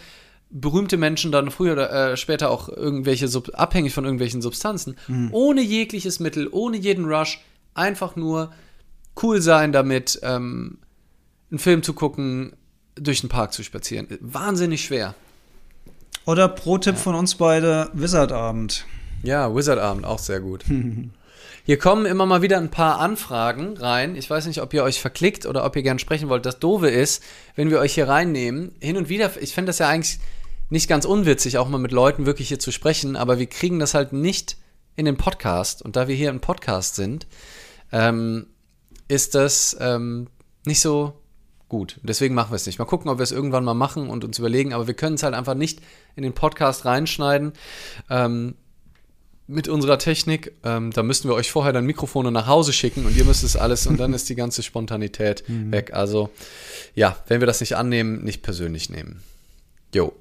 berühmte 0.50 0.98
Menschen 0.98 1.32
dann 1.32 1.52
früher 1.52 1.74
oder 1.74 2.12
äh, 2.12 2.18
später 2.18 2.50
auch 2.50 2.70
irgendwelche, 2.70 3.28
Sub 3.28 3.52
abhängig 3.54 3.94
von 3.94 4.06
irgendwelchen 4.06 4.42
Substanzen, 4.42 4.96
mhm. 5.08 5.30
ohne 5.32 5.62
jegliches 5.62 6.20
Mittel, 6.20 6.48
ohne 6.52 6.78
jeden 6.78 7.06
Rush, 7.06 7.42
einfach 7.74 8.16
nur 8.16 8.52
cool 9.22 9.42
sein 9.42 9.72
damit, 9.72 10.20
ähm, 10.24 10.80
einen 11.52 11.60
Film 11.60 11.84
zu 11.84 11.94
gucken, 11.94 12.54
durch 12.96 13.22
den 13.22 13.30
Park 13.30 13.54
zu 13.54 13.64
spazieren. 13.64 14.08
Wahnsinnig 14.22 14.86
schwer. 14.86 15.16
Oder 16.26 16.48
Pro-Tipp 16.48 16.96
ja. 16.96 17.00
von 17.00 17.16
uns 17.16 17.36
beide, 17.36 17.90
Wizard-Abend. 17.94 18.86
Ja, 19.24 19.54
Wizard-Abend, 19.54 20.06
auch 20.06 20.20
sehr 20.20 20.40
gut. 20.40 20.64
Hier 21.66 21.80
kommen 21.80 22.06
immer 22.06 22.28
mal 22.28 22.44
wieder 22.44 22.58
ein 22.58 22.70
paar 22.70 23.00
Anfragen 23.00 23.76
rein. 23.78 24.16
Ich 24.16 24.30
weiß 24.30 24.46
nicht, 24.46 24.62
ob 24.62 24.72
ihr 24.74 24.84
euch 24.84 25.02
verklickt 25.02 25.48
oder 25.48 25.66
ob 25.66 25.76
ihr 25.76 25.82
gern 25.82 25.98
sprechen 25.98 26.30
wollt. 26.30 26.46
Das 26.46 26.60
Doofe 26.60 26.90
ist, 26.90 27.24
wenn 27.56 27.72
wir 27.72 27.80
euch 27.80 27.96
hier 27.96 28.08
reinnehmen, 28.08 28.76
hin 28.80 28.98
und 28.98 29.10
wieder, 29.10 29.32
ich 29.42 29.54
finde 29.54 29.70
das 29.70 29.80
ja 29.80 29.90
eigentlich 29.90 30.20
nicht 30.70 30.88
ganz 30.88 31.06
unwitzig, 31.06 31.58
auch 31.58 31.70
mal 31.70 31.78
mit 31.78 31.92
Leuten 31.92 32.26
wirklich 32.26 32.48
hier 32.48 32.60
zu 32.60 32.72
sprechen, 32.72 33.16
aber 33.16 33.40
wir 33.40 33.48
kriegen 33.48 33.80
das 33.80 33.94
halt 33.94 34.14
nicht 34.14 34.58
in 34.96 35.06
den 35.06 35.18
Podcast. 35.18 35.82
Und 35.82 35.96
da 35.96 36.08
wir 36.08 36.16
hier 36.16 36.30
im 36.30 36.40
Podcast 36.40 36.96
sind, 36.96 37.28
ähm, 37.92 38.48
ist 39.08 39.36
das 39.36 39.78
ähm, 39.80 40.28
nicht 40.66 40.82
so 40.82 41.22
gut. 41.70 42.00
Deswegen 42.04 42.36
machen 42.36 42.52
wir 42.52 42.56
es 42.56 42.66
nicht. 42.66 42.80
Mal 42.80 42.86
gucken, 42.86 43.10
ob 43.10 43.20
wir 43.20 43.24
es 43.24 43.32
irgendwann 43.32 43.64
mal 43.64 43.74
machen 43.74 44.10
und 44.10 44.24
uns 44.24 44.40
überlegen, 44.40 44.74
aber 44.74 44.88
wir 44.88 44.94
können 44.94 45.16
es 45.16 45.24
halt 45.24 45.34
einfach 45.34 45.56
nicht 45.56 45.82
in 46.16 46.24
den 46.24 46.34
Podcast 46.34 46.86
reinschneiden. 46.86 47.54
Ähm, 48.10 48.56
mit 49.48 49.68
unserer 49.68 50.00
Technik, 50.00 50.54
ähm, 50.64 50.92
da 50.92 51.04
müssten 51.04 51.30
wir 51.30 51.36
euch 51.36 51.52
vorher 51.52 51.72
dann 51.72 51.86
Mikrofone 51.86 52.32
nach 52.32 52.48
Hause 52.48 52.74
schicken 52.74 53.06
und 53.06 53.16
ihr 53.16 53.26
müsst 53.26 53.44
es 53.44 53.56
alles 53.56 53.86
und 53.86 54.00
dann 54.00 54.14
ist 54.14 54.28
die 54.30 54.36
ganze 54.36 54.64
Spontanität 54.64 55.44
mhm. 55.48 55.72
weg. 55.72 55.94
Also 55.94 56.32
ja, 56.96 57.16
wenn 57.28 57.42
wir 57.42 57.48
das 57.48 57.60
nicht 57.60 57.76
annehmen, 57.76 58.24
nicht 58.24 58.42
persönlich 58.42 58.90
nehmen. 58.90 59.22
Jo. 59.94 60.14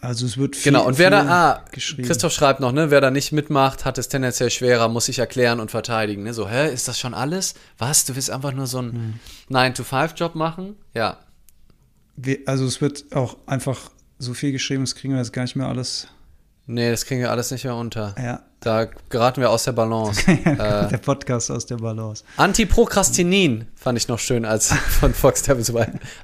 Also 0.00 0.26
es 0.26 0.36
wird 0.36 0.56
viel, 0.56 0.72
Genau, 0.72 0.86
und 0.86 0.98
wer 0.98 1.10
da, 1.10 1.22
ah, 1.26 1.64
Christoph 1.72 2.32
schreibt 2.32 2.60
noch, 2.60 2.72
ne, 2.72 2.90
wer 2.90 3.00
da 3.00 3.10
nicht 3.10 3.32
mitmacht, 3.32 3.84
hat 3.84 3.98
es 3.98 4.08
tendenziell 4.08 4.50
schwerer, 4.50 4.88
muss 4.88 5.06
sich 5.06 5.18
erklären 5.18 5.58
und 5.58 5.70
verteidigen. 5.70 6.22
Ne? 6.22 6.34
So, 6.34 6.48
hä, 6.48 6.72
ist 6.72 6.86
das 6.86 6.98
schon 6.98 7.14
alles? 7.14 7.54
Was? 7.78 8.04
Du 8.04 8.14
willst 8.14 8.30
einfach 8.30 8.52
nur 8.52 8.66
so 8.66 8.78
einen 8.78 9.20
hm. 9.48 9.56
9-to-5-Job 9.56 10.34
machen? 10.34 10.76
Ja. 10.94 11.18
also 12.46 12.66
es 12.66 12.80
wird 12.80 13.04
auch 13.14 13.36
einfach 13.46 13.90
so 14.18 14.34
viel 14.34 14.52
geschrieben, 14.52 14.82
das 14.82 14.94
kriegen 14.94 15.14
wir 15.14 15.18
jetzt 15.18 15.32
gar 15.32 15.42
nicht 15.42 15.56
mehr 15.56 15.66
alles. 15.66 16.08
Nee, 16.66 16.90
das 16.90 17.04
kriegen 17.04 17.20
wir 17.20 17.30
alles 17.30 17.50
nicht 17.50 17.64
mehr 17.64 17.76
unter. 17.76 18.14
Ja. 18.18 18.42
Da 18.60 18.86
geraten 19.08 19.40
wir 19.40 19.50
aus 19.50 19.64
der 19.64 19.72
Balance. 19.72 20.20
äh, 20.28 20.88
der 20.88 20.98
Podcast 20.98 21.50
aus 21.50 21.66
der 21.66 21.76
Balance. 21.76 22.24
Antiprokrastinin 22.36 23.68
fand 23.76 23.98
ich 23.98 24.08
noch 24.08 24.18
schön 24.18 24.44
als 24.44 24.72
von 24.72 25.14
Fox 25.14 25.42
Devils 25.42 25.72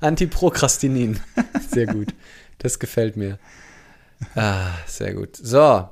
Antiprokrastinin. 0.00 1.20
Sehr 1.70 1.86
gut. 1.86 2.08
Das 2.58 2.78
gefällt 2.78 3.16
mir. 3.16 3.38
Ah, 4.34 4.70
sehr 4.86 5.14
gut. 5.14 5.36
So. 5.36 5.88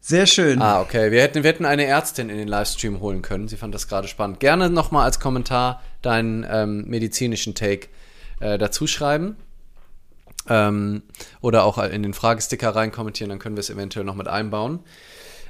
Sehr 0.00 0.26
schön. 0.26 0.60
Ah, 0.60 0.82
okay. 0.82 1.10
Wir 1.10 1.22
hätten, 1.22 1.42
wir 1.42 1.50
hätten 1.50 1.64
eine 1.64 1.86
Ärztin 1.86 2.28
in 2.28 2.36
den 2.36 2.48
Livestream 2.48 3.00
holen 3.00 3.22
können. 3.22 3.48
Sie 3.48 3.56
fand 3.56 3.74
das 3.74 3.88
gerade 3.88 4.06
spannend. 4.06 4.38
Gerne 4.38 4.68
nochmal 4.68 5.04
als 5.04 5.18
Kommentar 5.18 5.82
deinen 6.02 6.46
ähm, 6.48 6.84
medizinischen 6.86 7.54
Take 7.54 7.88
äh, 8.40 8.58
dazu 8.58 8.86
schreiben. 8.86 9.36
Ähm, 10.46 11.02
oder 11.40 11.64
auch 11.64 11.78
in 11.78 12.02
den 12.02 12.12
Fragesticker 12.12 12.76
reinkommentieren, 12.76 13.30
dann 13.30 13.38
können 13.38 13.56
wir 13.56 13.60
es 13.60 13.70
eventuell 13.70 14.04
noch 14.04 14.14
mit 14.14 14.28
einbauen. 14.28 14.80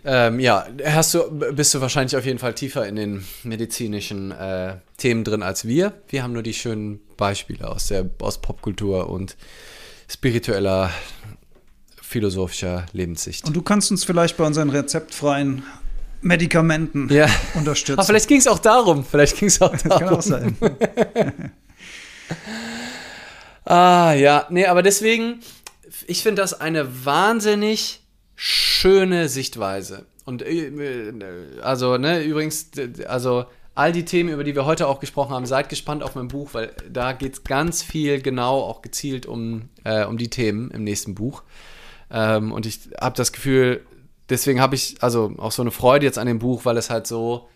Ähm, 0.04 0.38
ja, 0.38 0.66
hast 0.84 1.14
du, 1.14 1.30
bist 1.30 1.74
du 1.74 1.80
wahrscheinlich 1.80 2.16
auf 2.16 2.26
jeden 2.26 2.38
Fall 2.38 2.54
tiefer 2.54 2.86
in 2.86 2.94
den 2.94 3.24
medizinischen 3.42 4.30
äh, 4.32 4.76
Themen 4.98 5.24
drin 5.24 5.42
als 5.42 5.66
wir. 5.66 5.94
Wir 6.08 6.22
haben 6.22 6.34
nur 6.34 6.42
die 6.42 6.54
schönen 6.54 7.00
Beispiele 7.16 7.66
aus 7.66 7.88
der 7.88 8.08
aus 8.20 8.40
Popkultur 8.40 9.08
und 9.08 9.36
spiritueller, 10.08 10.90
philosophischer 12.00 12.86
Lebenssicht. 12.92 13.46
Und 13.46 13.54
du 13.56 13.62
kannst 13.62 13.90
uns 13.90 14.04
vielleicht 14.04 14.36
bei 14.36 14.44
unseren 14.44 14.70
rezeptfreien 14.70 15.62
Medikamenten 16.24 17.08
ja. 17.12 17.28
unterstützen. 17.54 17.98
Aber 17.98 18.04
vielleicht 18.06 18.28
ging 18.28 18.38
es 18.38 18.46
auch 18.46 18.58
darum. 18.58 19.04
Vielleicht 19.04 19.38
ging 19.38 19.48
es 19.48 19.60
auch 19.60 19.76
darum. 19.76 19.84
Das 19.88 19.98
kann 19.98 20.08
auch 20.08 20.22
sein. 20.22 20.56
ah, 23.64 24.12
ja. 24.14 24.46
Nee, 24.50 24.66
aber 24.66 24.82
deswegen, 24.82 25.40
ich 26.06 26.22
finde 26.22 26.42
das 26.42 26.58
eine 26.60 27.04
wahnsinnig 27.04 28.00
schöne 28.34 29.28
Sichtweise. 29.28 30.06
Und 30.24 30.42
äh, 30.42 31.12
also, 31.62 31.98
ne, 31.98 32.22
übrigens, 32.22 32.70
also 33.06 33.44
all 33.74 33.92
die 33.92 34.04
Themen, 34.04 34.30
über 34.30 34.44
die 34.44 34.54
wir 34.54 34.66
heute 34.66 34.86
auch 34.86 35.00
gesprochen 35.00 35.34
haben, 35.34 35.46
seid 35.46 35.68
gespannt 35.68 36.02
auf 36.02 36.14
mein 36.14 36.28
Buch, 36.28 36.50
weil 36.52 36.74
da 36.88 37.12
geht 37.12 37.34
es 37.34 37.44
ganz 37.44 37.82
viel 37.82 38.22
genau 38.22 38.60
auch 38.60 38.82
gezielt 38.82 39.26
um, 39.26 39.68
äh, 39.82 40.04
um 40.04 40.16
die 40.16 40.30
Themen 40.30 40.70
im 40.70 40.84
nächsten 40.84 41.14
Buch. 41.14 41.42
Ähm, 42.10 42.52
und 42.52 42.66
ich 42.66 42.90
habe 43.00 43.16
das 43.16 43.32
Gefühl, 43.32 43.84
deswegen 44.28 44.60
habe 44.60 44.76
ich 44.76 45.02
also 45.02 45.34
auch 45.38 45.52
so 45.52 45.62
eine 45.62 45.72
Freude 45.72 46.06
jetzt 46.06 46.18
an 46.18 46.26
dem 46.26 46.38
Buch, 46.38 46.64
weil 46.64 46.76
es 46.76 46.90
halt 46.90 47.06
so, 47.06 47.48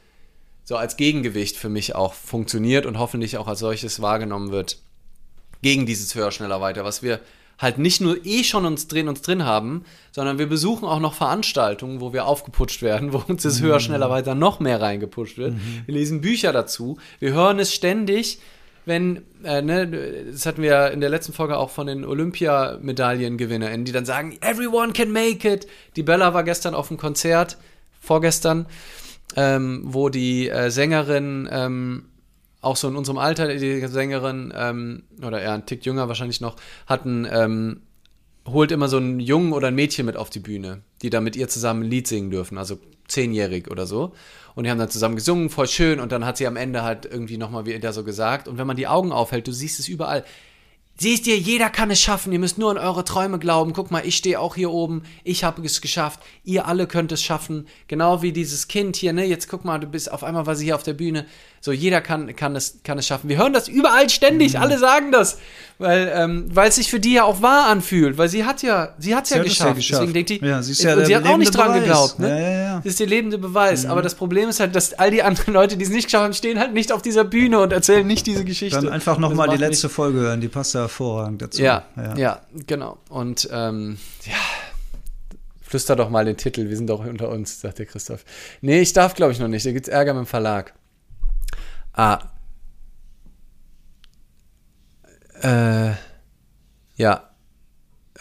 so 0.64 0.76
als 0.76 0.96
Gegengewicht 0.96 1.56
für 1.56 1.68
mich 1.68 1.94
auch 1.94 2.14
funktioniert 2.14 2.84
und 2.84 2.98
hoffentlich 2.98 3.38
auch 3.38 3.46
als 3.46 3.60
solches 3.60 4.02
wahrgenommen 4.02 4.50
wird 4.50 4.78
gegen 5.62 5.86
dieses 5.86 6.14
Höher, 6.14 6.30
schneller, 6.32 6.60
weiter, 6.60 6.84
was 6.84 7.02
wir 7.02 7.20
halt 7.58 7.78
nicht 7.78 8.00
nur 8.00 8.24
eh 8.24 8.44
schon 8.44 8.64
uns 8.64 8.86
drin, 8.86 9.08
uns 9.08 9.20
drin 9.20 9.44
haben, 9.44 9.84
sondern 10.12 10.38
wir 10.38 10.46
besuchen 10.46 10.86
auch 10.86 11.00
noch 11.00 11.14
Veranstaltungen, 11.14 12.00
wo 12.00 12.12
wir 12.12 12.26
aufgeputscht 12.26 12.82
werden, 12.82 13.12
wo 13.12 13.22
uns 13.26 13.42
das 13.42 13.60
mhm. 13.60 13.66
höher, 13.66 13.80
schneller, 13.80 14.10
weiter 14.10 14.34
noch 14.34 14.60
mehr 14.60 14.80
reingepusht 14.80 15.38
wird. 15.38 15.54
Mhm. 15.54 15.82
Wir 15.86 15.94
lesen 15.94 16.20
Bücher 16.20 16.52
dazu. 16.52 16.98
Wir 17.18 17.32
hören 17.32 17.58
es 17.58 17.74
ständig, 17.74 18.38
wenn, 18.84 19.22
äh, 19.44 19.60
ne, 19.60 20.26
das 20.32 20.46
hatten 20.46 20.62
wir 20.62 20.92
in 20.92 21.00
der 21.00 21.10
letzten 21.10 21.32
Folge 21.32 21.58
auch 21.58 21.70
von 21.70 21.86
den 21.86 22.04
OlympiamedaillengewinnerInnen, 22.04 23.84
die 23.84 23.92
dann 23.92 24.06
sagen, 24.06 24.38
everyone 24.40 24.92
can 24.92 25.12
make 25.12 25.46
it. 25.46 25.66
Die 25.96 26.02
Bella 26.02 26.32
war 26.32 26.42
gestern 26.44 26.74
auf 26.74 26.88
dem 26.88 26.96
Konzert, 26.96 27.58
vorgestern, 28.00 28.66
ähm, 29.36 29.82
wo 29.84 30.08
die 30.08 30.48
äh, 30.48 30.70
Sängerin 30.70 31.48
ähm, 31.52 32.06
auch 32.60 32.76
so 32.76 32.88
in 32.88 32.96
unserem 32.96 33.18
Alter, 33.18 33.54
die 33.56 33.86
Sängerin, 33.86 34.52
ähm, 34.56 35.04
oder 35.22 35.40
eher 35.40 35.52
ein 35.52 35.66
Tick 35.66 35.86
jünger 35.86 36.08
wahrscheinlich 36.08 36.40
noch, 36.40 36.56
hatten, 36.86 37.26
ähm, 37.30 37.82
holt 38.46 38.72
immer 38.72 38.88
so 38.88 38.96
einen 38.96 39.20
Jungen 39.20 39.52
oder 39.52 39.68
ein 39.68 39.74
Mädchen 39.74 40.06
mit 40.06 40.16
auf 40.16 40.30
die 40.30 40.40
Bühne, 40.40 40.82
die 41.02 41.10
da 41.10 41.20
mit 41.20 41.36
ihr 41.36 41.48
zusammen 41.48 41.84
ein 41.84 41.90
Lied 41.90 42.06
singen 42.08 42.30
dürfen, 42.30 42.58
also 42.58 42.78
zehnjährig 43.06 43.70
oder 43.70 43.86
so. 43.86 44.12
Und 44.54 44.64
die 44.64 44.70
haben 44.70 44.78
dann 44.78 44.90
zusammen 44.90 45.16
gesungen, 45.16 45.50
voll 45.50 45.68
schön. 45.68 46.00
Und 46.00 46.12
dann 46.12 46.24
hat 46.24 46.36
sie 46.36 46.46
am 46.46 46.56
Ende 46.56 46.82
halt 46.82 47.06
irgendwie 47.06 47.36
nochmal 47.36 47.66
wieder 47.66 47.92
so 47.92 48.04
gesagt. 48.04 48.48
Und 48.48 48.58
wenn 48.58 48.66
man 48.66 48.76
die 48.76 48.88
Augen 48.88 49.12
aufhält, 49.12 49.46
du 49.46 49.52
siehst 49.52 49.78
es 49.78 49.88
überall. 49.88 50.24
Siehst 51.00 51.28
ihr, 51.28 51.38
jeder 51.38 51.70
kann 51.70 51.92
es 51.92 52.00
schaffen. 52.00 52.32
Ihr 52.32 52.40
müsst 52.40 52.58
nur 52.58 52.72
an 52.72 52.76
eure 52.76 53.04
Träume 53.04 53.38
glauben. 53.38 53.72
Guck 53.72 53.92
mal, 53.92 54.04
ich 54.04 54.16
stehe 54.16 54.40
auch 54.40 54.56
hier 54.56 54.72
oben. 54.72 55.04
Ich 55.22 55.44
habe 55.44 55.64
es 55.64 55.80
geschafft. 55.80 56.18
Ihr 56.42 56.66
alle 56.66 56.88
könnt 56.88 57.12
es 57.12 57.22
schaffen. 57.22 57.68
Genau 57.86 58.20
wie 58.20 58.32
dieses 58.32 58.66
Kind 58.66 58.96
hier, 58.96 59.12
ne? 59.12 59.24
Jetzt 59.24 59.48
guck 59.48 59.64
mal, 59.64 59.78
du 59.78 59.86
bist 59.86 60.10
auf 60.10 60.24
einmal 60.24 60.46
war 60.46 60.56
sie 60.56 60.64
hier 60.64 60.74
auf 60.74 60.82
der 60.82 60.94
Bühne. 60.94 61.24
So, 61.60 61.72
jeder 61.72 62.00
kann, 62.00 62.34
kann, 62.36 62.54
es, 62.56 62.78
kann 62.84 62.98
es 62.98 63.06
schaffen. 63.06 63.28
Wir 63.28 63.38
hören 63.38 63.52
das 63.52 63.68
überall 63.68 64.08
ständig. 64.10 64.54
Mhm. 64.54 64.60
Alle 64.62 64.78
sagen 64.78 65.12
das. 65.12 65.38
Weil, 65.78 66.10
ähm, 66.12 66.46
weil 66.52 66.68
es 66.70 66.76
sich 66.76 66.90
für 66.90 66.98
die 66.98 67.14
ja 67.14 67.24
auch 67.24 67.40
wahr 67.40 67.68
anfühlt. 67.68 68.18
Weil 68.18 68.28
sie 68.28 68.44
hat 68.44 68.62
ja, 68.62 68.94
sie 68.98 69.14
hat's 69.14 69.28
sie 69.28 69.36
ja, 69.36 69.40
hat 69.40 69.46
geschafft. 69.46 69.68
ja 69.68 69.74
geschafft. 69.74 70.02
Deswegen 70.02 70.12
denkt 70.12 70.30
die, 70.30 70.46
ja, 70.46 70.62
sie, 70.62 70.72
ist 70.72 70.82
ja 70.82 70.96
und 70.96 71.06
sie 71.06 71.14
hat 71.14 71.26
auch 71.26 71.36
nicht 71.36 71.54
dran 71.54 71.68
Beweis. 71.68 71.80
geglaubt, 71.82 72.18
ne? 72.18 72.28
Ja, 72.28 72.38
ja, 72.38 72.60
ja. 72.60 72.76
Das 72.78 72.86
ist 72.86 73.00
der 73.00 73.06
lebende 73.06 73.38
Beweis. 73.38 73.84
Mhm. 73.84 73.90
Aber 73.90 74.02
das 74.02 74.14
Problem 74.14 74.48
ist 74.48 74.58
halt, 74.58 74.74
dass 74.74 74.94
all 74.94 75.10
die 75.10 75.22
anderen 75.22 75.54
Leute, 75.54 75.76
die 75.76 75.84
es 75.84 75.90
nicht 75.90 76.06
geschafft 76.06 76.24
haben, 76.24 76.34
stehen 76.34 76.58
halt 76.58 76.74
nicht 76.74 76.90
auf 76.90 77.02
dieser 77.02 77.24
Bühne 77.24 77.60
und 77.60 77.72
erzählen 77.72 78.06
nicht 78.06 78.26
diese 78.26 78.44
Geschichte. 78.44 78.80
Dann 78.80 78.88
einfach 78.88 79.18
nochmal 79.18 79.48
die 79.48 79.56
letzte 79.56 79.86
nicht. 79.86 79.94
Folge 79.94 80.18
hören. 80.18 80.40
Die 80.40 80.48
passt 80.48 80.74
ja 80.74 80.80
hervorragend 80.80 81.42
dazu. 81.42 81.62
Ja, 81.62 81.84
ja, 81.96 82.16
ja 82.16 82.40
genau. 82.66 82.98
Und, 83.08 83.48
ähm, 83.52 83.98
ja. 84.24 84.34
Flüster 85.60 85.96
doch 85.96 86.08
mal 86.08 86.24
den 86.24 86.38
Titel, 86.38 86.70
wir 86.70 86.76
sind 86.76 86.88
doch 86.88 87.04
unter 87.04 87.28
uns, 87.28 87.60
sagt 87.60 87.78
der 87.78 87.84
Christoph. 87.84 88.24
Nee, 88.62 88.80
ich 88.80 88.94
darf, 88.94 89.14
glaube 89.14 89.32
ich, 89.32 89.38
noch 89.38 89.48
nicht. 89.48 89.66
Da 89.66 89.72
gibt 89.72 89.86
es 89.86 89.92
Ärger 89.92 90.14
mit 90.14 90.24
dem 90.24 90.26
Verlag. 90.26 90.72
Ah. 91.98 92.20
Äh, 95.42 95.94
ja. 96.96 97.24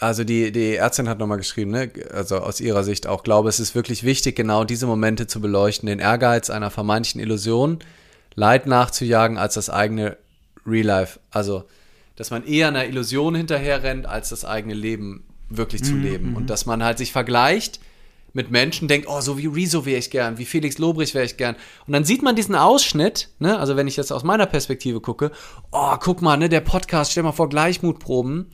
Also 0.00 0.24
die, 0.24 0.50
die 0.50 0.74
Ärztin 0.74 1.08
hat 1.08 1.18
nochmal 1.20 1.38
geschrieben, 1.38 1.70
ne? 1.70 1.90
also 2.12 2.38
aus 2.38 2.60
ihrer 2.60 2.82
Sicht 2.84 3.06
auch, 3.06 3.22
glaube, 3.22 3.48
es 3.48 3.60
ist 3.60 3.74
wirklich 3.74 4.04
wichtig, 4.04 4.36
genau 4.36 4.64
diese 4.64 4.86
Momente 4.86 5.26
zu 5.26 5.40
beleuchten, 5.40 5.88
den 5.88 5.98
Ehrgeiz 6.00 6.50
einer 6.50 6.70
vermeintlichen 6.70 7.20
Illusion, 7.20 7.78
Leid 8.34 8.66
nachzujagen 8.66 9.38
als 9.38 9.54
das 9.54 9.70
eigene 9.70 10.16
Real 10.66 10.86
Life. 10.86 11.20
Also, 11.30 11.64
dass 12.14 12.30
man 12.30 12.44
eher 12.44 12.68
einer 12.68 12.86
Illusion 12.86 13.34
hinterherrennt, 13.34 14.06
als 14.06 14.28
das 14.28 14.44
eigene 14.44 14.74
Leben 14.74 15.24
wirklich 15.48 15.84
zu 15.84 15.94
mhm, 15.94 16.02
leben. 16.02 16.36
Und 16.36 16.44
mhm. 16.44 16.46
dass 16.48 16.66
man 16.66 16.82
halt 16.82 16.98
sich 16.98 17.12
vergleicht 17.12 17.80
mit 18.38 18.52
Menschen 18.52 18.86
denkt, 18.86 19.08
oh, 19.10 19.20
so 19.20 19.36
wie 19.36 19.46
Rezo 19.46 19.84
wäre 19.84 19.98
ich 19.98 20.10
gern, 20.10 20.38
wie 20.38 20.44
Felix 20.44 20.78
Lobrecht 20.78 21.12
wäre 21.12 21.24
ich 21.24 21.36
gern. 21.36 21.56
Und 21.88 21.92
dann 21.92 22.04
sieht 22.04 22.22
man 22.22 22.36
diesen 22.36 22.54
Ausschnitt, 22.54 23.30
ne, 23.40 23.58
also 23.58 23.74
wenn 23.74 23.88
ich 23.88 23.96
jetzt 23.96 24.12
aus 24.12 24.22
meiner 24.22 24.46
Perspektive 24.46 25.00
gucke, 25.00 25.32
oh, 25.72 25.96
guck 25.98 26.22
mal, 26.22 26.36
ne, 26.36 26.48
der 26.48 26.60
Podcast, 26.60 27.10
stell 27.10 27.24
mal 27.24 27.32
vor, 27.32 27.48
Gleichmutproben, 27.48 28.46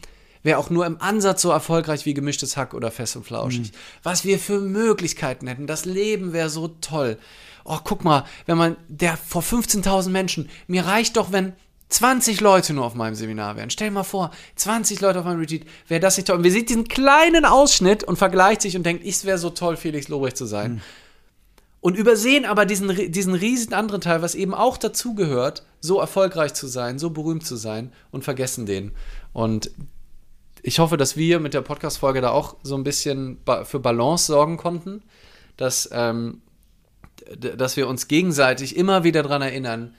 wäre 0.43 0.59
auch 0.59 0.71
nur 0.71 0.87
im 0.87 1.01
Ansatz 1.03 1.43
so 1.43 1.51
erfolgreich 1.51 2.07
wie 2.07 2.15
gemischtes 2.15 2.57
Hack 2.57 2.73
oder 2.73 2.91
fest 2.91 3.17
und 3.17 3.27
flauschig. 3.27 3.73
Mhm. 3.73 3.77
Was 4.03 4.25
wir 4.25 4.39
für 4.39 4.59
Möglichkeiten 4.59 5.47
hätten, 5.47 5.67
das 5.67 5.85
Leben 5.85 6.33
wäre 6.33 6.49
so 6.49 6.69
toll. 6.69 7.19
Oh, 7.67 7.79
guck 7.85 8.05
mal, 8.05 8.25
wenn 8.47 8.57
man, 8.57 8.77
der 8.89 9.19
vor 9.19 9.43
15.000 9.43 10.09
Menschen, 10.09 10.49
mir 10.67 10.87
reicht 10.87 11.19
doch, 11.19 11.31
wenn 11.31 11.53
20 11.95 12.41
Leute 12.41 12.75
nur 12.75 12.85
auf 12.85 12.97
meinem 12.97 13.15
Seminar 13.15 13.55
wären. 13.55 13.71
Stell 13.71 13.89
dir 13.89 13.95
mal 13.95 14.03
vor, 14.03 14.33
20 14.57 15.01
Leute 15.01 15.21
auf 15.21 15.25
meinem 15.25 15.39
Retreat, 15.39 15.63
wäre 15.87 16.01
das 16.01 16.17
nicht 16.17 16.27
toll. 16.27 16.39
Und 16.39 16.43
wir 16.43 16.51
sehen 16.51 16.67
diesen 16.67 16.89
kleinen 16.89 17.45
Ausschnitt 17.45 18.03
und 18.03 18.17
vergleicht 18.17 18.63
sich 18.63 18.77
und 18.77 18.85
denkt, 18.85 19.07
es 19.07 19.25
wäre 19.25 19.39
so 19.39 19.51
toll, 19.51 19.77
Felix 19.77 20.09
Lobrecht 20.09 20.37
zu 20.37 20.45
sein. 20.45 20.73
Mhm. 20.73 20.81
Und 21.81 21.97
übersehen 21.97 22.47
aber 22.47 22.67
diesen, 22.67 23.13
diesen 23.13 23.35
riesen 23.35 23.75
anderen 23.75 24.01
Teil, 24.01 24.23
was 24.23 24.35
eben 24.35 24.55
auch 24.55 24.77
dazugehört, 24.77 25.65
so 25.81 26.01
erfolgreich 26.01 26.55
zu 26.55 26.67
sein, 26.67 26.99
so 26.99 27.11
berühmt 27.11 27.47
zu 27.47 27.55
sein 27.55 27.93
und 28.11 28.25
vergessen 28.25 28.67
den. 28.67 28.91
Und 29.33 29.71
ich 30.63 30.81
hoffe, 30.81 30.97
dass 30.97 31.17
wir 31.17 31.39
mit 31.39 31.55
der 31.55 31.61
Podcast-Folge 31.61 32.23
da 32.23 32.31
auch 32.31 32.57
so 32.65 32.75
ein 32.75 32.83
bisschen 32.83 33.39
für 33.65 33.79
Balance 33.79 34.27
sorgen 34.27 34.57
konnten, 34.57 35.03
dass, 35.57 35.89
ähm, 35.93 36.41
dass 37.39 37.77
wir 37.77 37.87
uns 37.87 38.09
gegenseitig 38.09 38.75
immer 38.77 39.05
wieder 39.05 39.23
daran 39.23 39.43
erinnern, 39.43 39.95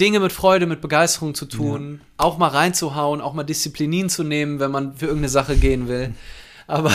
Dinge 0.00 0.20
mit 0.20 0.32
Freude, 0.32 0.66
mit 0.66 0.80
Begeisterung 0.80 1.34
zu 1.34 1.46
tun, 1.46 2.00
ja. 2.00 2.24
auch 2.24 2.38
mal 2.38 2.48
reinzuhauen, 2.48 3.20
auch 3.20 3.34
mal 3.34 3.44
Disziplinin 3.44 4.08
zu 4.08 4.24
nehmen, 4.24 4.58
wenn 4.58 4.70
man 4.70 4.96
für 4.96 5.06
irgendeine 5.06 5.28
Sache 5.28 5.56
gehen 5.56 5.88
will. 5.88 6.14
Aber 6.66 6.92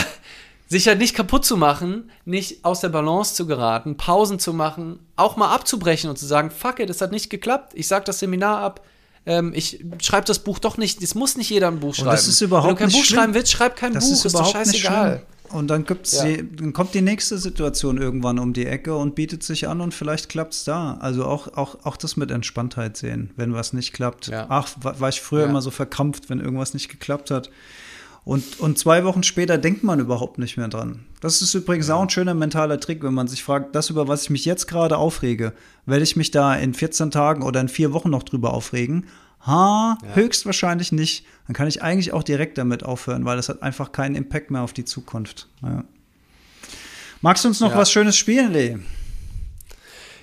sich 0.67 0.87
halt 0.87 0.99
nicht 0.99 1.15
kaputt 1.15 1.45
zu 1.45 1.57
machen, 1.57 2.09
nicht 2.25 2.65
aus 2.65 2.79
der 2.79 2.89
Balance 2.89 3.35
zu 3.35 3.45
geraten, 3.45 3.97
Pausen 3.97 4.39
zu 4.39 4.53
machen, 4.53 4.99
auch 5.15 5.37
mal 5.37 5.53
abzubrechen 5.53 6.09
und 6.09 6.17
zu 6.17 6.25
sagen, 6.25 6.49
fuck 6.49 6.79
it, 6.79 6.89
es 6.89 7.01
hat 7.01 7.11
nicht 7.11 7.29
geklappt, 7.29 7.73
ich 7.75 7.87
sag 7.87 8.05
das 8.05 8.19
Seminar 8.19 8.59
ab, 8.59 8.81
ähm, 9.27 9.53
ich 9.55 9.83
schreibe 10.01 10.25
das 10.25 10.39
Buch 10.39 10.59
doch 10.59 10.77
nicht, 10.77 11.01
es 11.03 11.13
muss 11.13 11.37
nicht 11.37 11.49
jeder 11.49 11.67
ein 11.67 11.79
Buch 11.79 11.93
schreiben. 11.93 12.09
Und 12.09 12.13
das 12.13 12.27
ist 12.27 12.41
überhaupt 12.41 12.67
Wenn 12.67 12.75
du 12.75 12.79
kein 12.79 12.91
Buch 12.91 13.03
schlimm. 13.05 13.19
schreiben 13.19 13.33
willst, 13.33 13.51
schreib 13.51 13.75
kein 13.75 13.93
Das 13.93 14.05
Buch, 14.05 14.13
ist 14.13 14.25
ist, 14.25 14.35
doch 14.35 14.51
scheißegal. 14.51 15.23
Und 15.51 15.67
dann, 15.69 15.85
gibt's 15.85 16.13
Ja. 16.17 16.25
die, 16.25 16.55
dann 16.55 16.73
kommt 16.73 16.93
die 16.93 17.01
nächste 17.01 17.37
Situation 17.37 17.97
irgendwann 17.97 18.39
um 18.39 18.53
die 18.53 18.65
Ecke 18.65 18.95
und 18.95 19.15
bietet 19.15 19.43
sich 19.43 19.67
an 19.67 19.81
und 19.81 19.93
vielleicht 19.93 20.29
klappt 20.29 20.53
es 20.53 20.63
da. 20.63 20.97
Also 20.99 21.25
auch, 21.25 21.55
auch, 21.55 21.77
auch 21.83 21.97
das 21.97 22.17
mit 22.17 22.31
Entspanntheit 22.31 22.97
sehen, 22.97 23.31
wenn 23.35 23.53
was 23.53 23.73
nicht 23.73 23.93
klappt. 23.93 24.27
Ja. 24.27 24.45
Ach, 24.49 24.69
war, 24.81 24.99
war 24.99 25.09
ich 25.09 25.21
früher 25.21 25.41
Ja. 25.43 25.49
immer 25.49 25.61
so 25.61 25.71
verkrampft, 25.71 26.29
wenn 26.29 26.39
irgendwas 26.39 26.73
nicht 26.73 26.89
geklappt 26.89 27.31
hat. 27.31 27.49
Und, 28.23 28.59
und 28.59 28.79
zwei 28.79 29.03
Wochen 29.05 29.21
später 29.21 29.59
denkt 29.59 29.83
man 29.83 29.99
überhaupt 29.99 30.39
nicht 30.39 30.57
mehr 30.57 30.67
dran. 30.67 31.01
Das 31.21 31.43
ist 31.43 31.53
übrigens 31.53 31.91
auch 31.91 32.01
ein 32.01 32.09
schöner 32.09 32.33
mentaler 32.33 32.79
Trick, 32.79 33.03
wenn 33.03 33.13
man 33.13 33.27
sich 33.27 33.43
fragt, 33.43 33.75
das, 33.75 33.91
über 33.91 34.07
was 34.07 34.23
ich 34.23 34.29
mich 34.31 34.45
jetzt 34.45 34.67
gerade 34.67 34.97
aufrege, 34.97 35.53
werde 35.85 36.03
ich 36.03 36.15
mich 36.15 36.31
da 36.31 36.55
in 36.55 36.73
14 36.73 37.11
Tagen 37.11 37.43
oder 37.43 37.61
in 37.61 37.69
vier 37.69 37.93
Wochen 37.93 38.09
noch 38.09 38.23
drüber 38.23 38.51
aufregen? 38.53 39.05
Ha, 39.45 39.97
höchstwahrscheinlich 40.13 40.91
nicht. 40.91 41.25
Dann 41.47 41.55
kann 41.55 41.67
ich 41.67 41.83
eigentlich 41.83 42.13
auch 42.13 42.23
direkt 42.23 42.57
damit 42.57 42.83
aufhören, 42.83 43.25
weil 43.25 43.37
das 43.37 43.49
hat 43.49 43.61
einfach 43.61 43.91
keinen 43.91 44.15
Impact 44.15 44.49
mehr 44.51 44.61
auf 44.61 44.73
die 44.73 44.85
Zukunft. 44.85 45.47
Ja. 45.61 45.83
Magst 47.21 47.43
du 47.43 47.49
uns 47.49 47.59
noch 47.59 47.71
Ja. 47.71 47.77
was 47.77 47.91
Schönes 47.91 48.17
spielen, 48.17 48.51
Lee? 48.53 48.77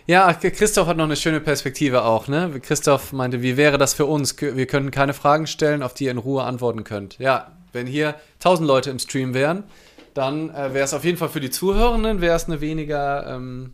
Ja, 0.06 0.32
Christoph 0.32 0.88
hat 0.88 0.96
noch 0.96 1.04
eine 1.04 1.14
schöne 1.16 1.40
Perspektive 1.40 2.02
auch, 2.04 2.26
ne? 2.26 2.50
Christoph 2.60 3.12
meinte, 3.12 3.40
wie 3.40 3.56
wäre 3.56 3.78
das 3.78 3.94
für 3.94 4.06
uns? 4.06 4.34
Wir 4.40 4.66
können 4.66 4.90
keine 4.90 5.14
Fragen 5.14 5.46
stellen, 5.46 5.82
auf 5.82 5.94
die 5.94 6.04
ihr 6.06 6.10
in 6.10 6.18
Ruhe 6.18 6.42
antworten 6.42 6.82
könnt. 6.82 7.18
Ja, 7.18 7.52
wenn 7.72 7.86
hier 7.86 8.16
tausend 8.40 8.66
Leute 8.66 8.90
im 8.90 8.98
Stream 8.98 9.32
wären, 9.32 9.62
dann 10.14 10.50
äh, 10.50 10.74
wäre 10.74 10.84
es 10.84 10.92
auf 10.92 11.04
jeden 11.04 11.18
Fall 11.18 11.28
für 11.28 11.40
die 11.40 11.50
Zuhörenden, 11.50 12.20
wäre 12.20 12.34
es 12.34 12.46
eine 12.46 12.60
weniger 12.60 13.26
ähm, 13.36 13.72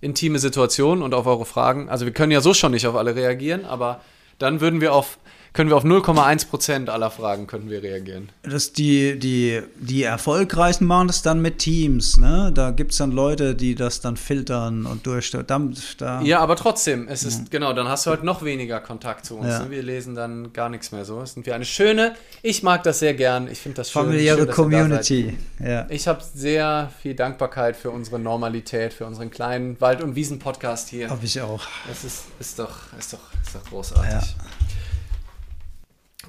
intime 0.00 0.38
Situation 0.38 1.02
und 1.02 1.12
auf 1.12 1.26
eure 1.26 1.44
Fragen. 1.44 1.90
Also 1.90 2.06
wir 2.06 2.14
können 2.14 2.32
ja 2.32 2.40
so 2.40 2.54
schon 2.54 2.72
nicht 2.72 2.86
auf 2.86 2.96
alle 2.96 3.14
reagieren, 3.14 3.64
aber 3.66 4.00
dann 4.38 4.60
würden 4.60 4.80
wir 4.80 4.92
auf, 4.94 5.18
können 5.58 5.70
wir 5.70 5.76
auf 5.76 5.84
0,1 5.84 6.50
Prozent 6.50 6.88
aller 6.88 7.10
Fragen 7.10 7.48
könnten 7.48 7.68
wir 7.68 7.82
reagieren. 7.82 8.28
Das 8.44 8.72
die, 8.72 9.18
die, 9.18 9.60
die 9.74 10.04
Erfolgreichen 10.04 10.84
machen 10.84 11.08
das 11.08 11.22
dann 11.22 11.42
mit 11.42 11.58
Teams, 11.58 12.16
ne? 12.16 12.52
Da 12.54 12.70
gibt 12.70 12.92
es 12.92 12.98
dann 12.98 13.10
Leute, 13.10 13.56
die 13.56 13.74
das 13.74 14.00
dann 14.00 14.16
filtern 14.16 14.86
und 14.86 15.04
durch. 15.04 15.32
Da, 15.32 15.42
da, 15.42 16.20
Ja, 16.20 16.38
aber 16.38 16.54
trotzdem, 16.54 17.08
es 17.08 17.24
ist, 17.24 17.50
genau, 17.50 17.72
dann 17.72 17.88
hast 17.88 18.06
du 18.06 18.10
halt 18.10 18.22
noch 18.22 18.44
weniger 18.44 18.78
Kontakt 18.78 19.26
zu 19.26 19.36
uns. 19.36 19.48
Ja. 19.48 19.64
Ne? 19.64 19.70
Wir 19.72 19.82
lesen 19.82 20.14
dann 20.14 20.52
gar 20.52 20.68
nichts 20.68 20.92
mehr 20.92 21.04
so. 21.04 21.20
Es 21.22 21.32
sind 21.34 21.44
wir 21.44 21.56
eine 21.56 21.64
schöne, 21.64 22.14
ich 22.42 22.62
mag 22.62 22.84
das 22.84 23.00
sehr 23.00 23.14
gern, 23.14 23.48
ich 23.50 23.58
finde 23.58 23.78
das 23.78 23.90
schön. 23.90 24.02
familiäre 24.02 24.44
schön. 24.44 24.50
Community. 24.50 25.36
Ja. 25.58 25.86
Ich 25.88 26.06
habe 26.06 26.22
sehr 26.22 26.92
viel 27.02 27.14
Dankbarkeit 27.16 27.74
für 27.74 27.90
unsere 27.90 28.20
Normalität, 28.20 28.92
für 28.92 29.06
unseren 29.06 29.32
kleinen 29.32 29.80
Wald- 29.80 30.04
und 30.04 30.14
Wiesen-Podcast 30.14 30.88
hier. 30.88 31.10
Hab 31.10 31.24
ich 31.24 31.40
auch. 31.40 31.62
Es 31.90 32.04
ist, 32.04 32.26
ist, 32.38 32.60
doch, 32.60 32.92
ist, 32.96 33.12
doch, 33.12 33.18
ist 33.44 33.56
doch 33.56 33.64
großartig. 33.64 34.12
Ja. 34.12 34.44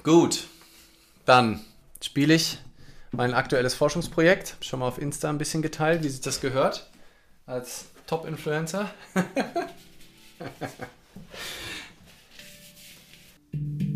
Gut, 0.02 0.48
dann 1.26 1.60
spiele 2.02 2.34
ich 2.34 2.58
mein 3.12 3.34
aktuelles 3.34 3.74
Forschungsprojekt. 3.74 4.56
Schon 4.62 4.80
mal 4.80 4.88
auf 4.88 4.98
Insta 4.98 5.28
ein 5.28 5.38
bisschen 5.38 5.62
geteilt, 5.62 6.02
wie 6.02 6.08
sich 6.08 6.22
das 6.22 6.40
gehört. 6.40 6.90
Als 7.46 7.84
Top-Influencer. 8.06 8.90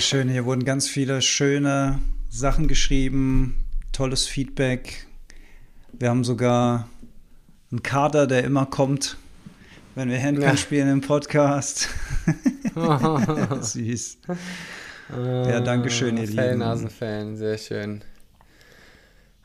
Sehr 0.00 0.18
schön. 0.18 0.30
Hier 0.30 0.46
wurden 0.46 0.64
ganz 0.64 0.88
viele 0.88 1.20
schöne 1.20 1.98
Sachen 2.30 2.68
geschrieben, 2.68 3.66
tolles 3.92 4.26
Feedback. 4.26 5.06
Wir 5.92 6.08
haben 6.08 6.24
sogar 6.24 6.88
einen 7.70 7.82
Kader, 7.82 8.26
der 8.26 8.44
immer 8.44 8.64
kommt, 8.64 9.18
wenn 9.96 10.08
wir 10.08 10.18
Handball 10.18 10.52
ja. 10.52 10.56
spielen 10.56 10.88
im 10.88 11.00
Podcast. 11.02 11.90
Süß. 13.60 14.18
Ja, 15.10 15.60
danke 15.60 15.90
schön, 15.90 16.16
ihr 16.16 16.28
Fan, 16.28 16.46
Lieben. 16.46 16.58
Nasenfan, 16.60 17.36
sehr 17.36 17.58
schön. 17.58 18.00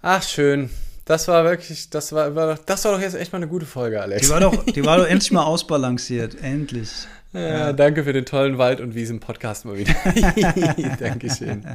Ach, 0.01 0.23
schön. 0.23 0.69
Das 1.03 1.27
war 1.27 1.43
wirklich, 1.43 1.89
das 1.89 2.13
war, 2.13 2.55
das 2.65 2.85
war 2.85 2.93
doch 2.93 3.01
jetzt 3.01 3.15
echt 3.15 3.33
mal 3.33 3.39
eine 3.39 3.49
gute 3.49 3.65
Folge, 3.65 4.01
Alex. 4.01 4.27
Die 4.27 4.31
war 4.31 4.39
doch, 4.39 4.63
die 4.63 4.85
war 4.85 4.99
doch 4.99 5.05
endlich 5.09 5.33
mal 5.33 5.43
ausbalanciert, 5.43 6.41
endlich. 6.41 7.07
Ja. 7.35 7.73
Danke 7.73 8.03
für 8.03 8.13
den 8.13 8.25
tollen 8.25 8.57
Wald- 8.57 8.79
und 8.79 8.95
Wiesen-Podcast 8.95 9.65
mal 9.65 9.77
wieder. 9.77 9.93
Dankeschön. 10.99 11.65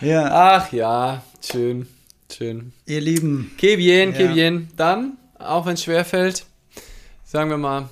Ja. 0.00 0.30
Ach 0.32 0.72
ja, 0.72 1.22
schön, 1.42 1.86
schön. 2.32 2.72
Ihr 2.86 3.00
Lieben. 3.00 3.52
Kevien, 3.58 4.12
ja. 4.12 4.16
Kevien. 4.16 4.68
Dann, 4.76 5.18
auch 5.38 5.66
wenn 5.66 5.74
es 5.74 5.84
schwerfällt, 5.84 6.46
sagen 7.24 7.50
wir 7.50 7.58
mal, 7.58 7.88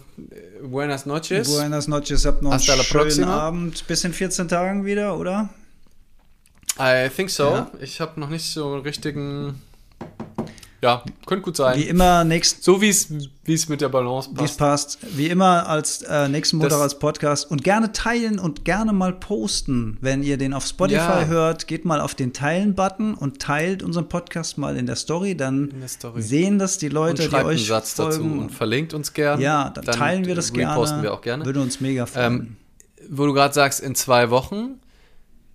buenas 0.62 1.04
noches. 1.04 1.54
Buenas 1.54 1.88
noches, 1.88 2.24
habt 2.24 2.42
noch 2.42 2.52
Hasta 2.52 2.72
einen 2.72 2.82
schönen 2.82 3.02
próxima. 3.02 3.36
Abend. 3.36 3.86
Bis 3.86 4.04
in 4.04 4.12
14 4.12 4.48
Tagen 4.48 4.84
wieder, 4.86 5.18
oder? 5.18 5.50
I 6.80 7.08
think 7.14 7.28
so. 7.28 7.44
Ja. 7.44 7.70
Ich 7.80 8.00
habe 8.00 8.18
noch 8.18 8.30
nicht 8.30 8.44
so 8.44 8.72
einen 8.72 8.82
richtigen. 8.82 9.60
Ja, 10.82 11.04
könnte 11.26 11.44
gut 11.44 11.56
sein. 11.56 11.78
Wie 11.78 11.84
immer 11.84 12.24
nächst 12.24 12.64
So 12.64 12.80
wie 12.80 12.88
es 12.88 13.68
mit 13.68 13.80
der 13.80 13.88
Balance 13.88 14.30
passt. 14.30 14.40
Wie 14.40 14.44
es 14.44 14.56
passt. 14.56 14.98
Wie 15.16 15.26
immer 15.28 15.68
als 15.68 16.02
äh, 16.02 16.28
nächsten 16.28 16.56
Montag 16.56 16.70
das 16.70 16.80
als 16.80 16.98
Podcast 16.98 17.48
und 17.48 17.62
gerne 17.62 17.92
teilen 17.92 18.40
und 18.40 18.64
gerne 18.64 18.92
mal 18.92 19.12
posten, 19.12 19.96
wenn 20.00 20.24
ihr 20.24 20.38
den 20.38 20.52
auf 20.52 20.66
Spotify 20.66 20.96
ja. 20.96 21.26
hört. 21.26 21.68
Geht 21.68 21.84
mal 21.84 22.00
auf 22.00 22.16
den 22.16 22.32
Teilen-Button 22.32 23.14
und 23.14 23.40
teilt 23.40 23.84
unseren 23.84 24.08
Podcast 24.08 24.58
mal 24.58 24.76
in 24.76 24.86
der 24.86 24.96
Story. 24.96 25.36
Dann 25.36 25.72
Story. 25.86 26.20
sehen 26.20 26.58
das 26.58 26.78
die 26.78 26.88
Leute, 26.88 27.28
die 27.28 27.34
euch 27.36 27.44
einen 27.44 27.58
Satz 27.58 27.92
folgen. 27.92 28.10
dazu 28.10 28.40
und 28.40 28.50
verlinkt 28.50 28.92
uns 28.92 29.12
gerne. 29.12 29.40
Ja, 29.40 29.70
dann, 29.70 29.84
dann 29.84 29.94
teilen 29.94 30.24
wir 30.24 30.34
das 30.34 30.52
gerne. 30.52 30.74
Posten 30.74 31.00
wir 31.04 31.14
auch 31.14 31.22
gerne. 31.22 31.44
Würde 31.44 31.60
uns 31.60 31.80
mega 31.80 32.06
freuen. 32.06 32.34
Ähm, 32.34 32.56
wo 33.08 33.24
du 33.26 33.32
gerade 33.32 33.54
sagst, 33.54 33.78
in 33.78 33.94
zwei 33.94 34.30
Wochen 34.30 34.80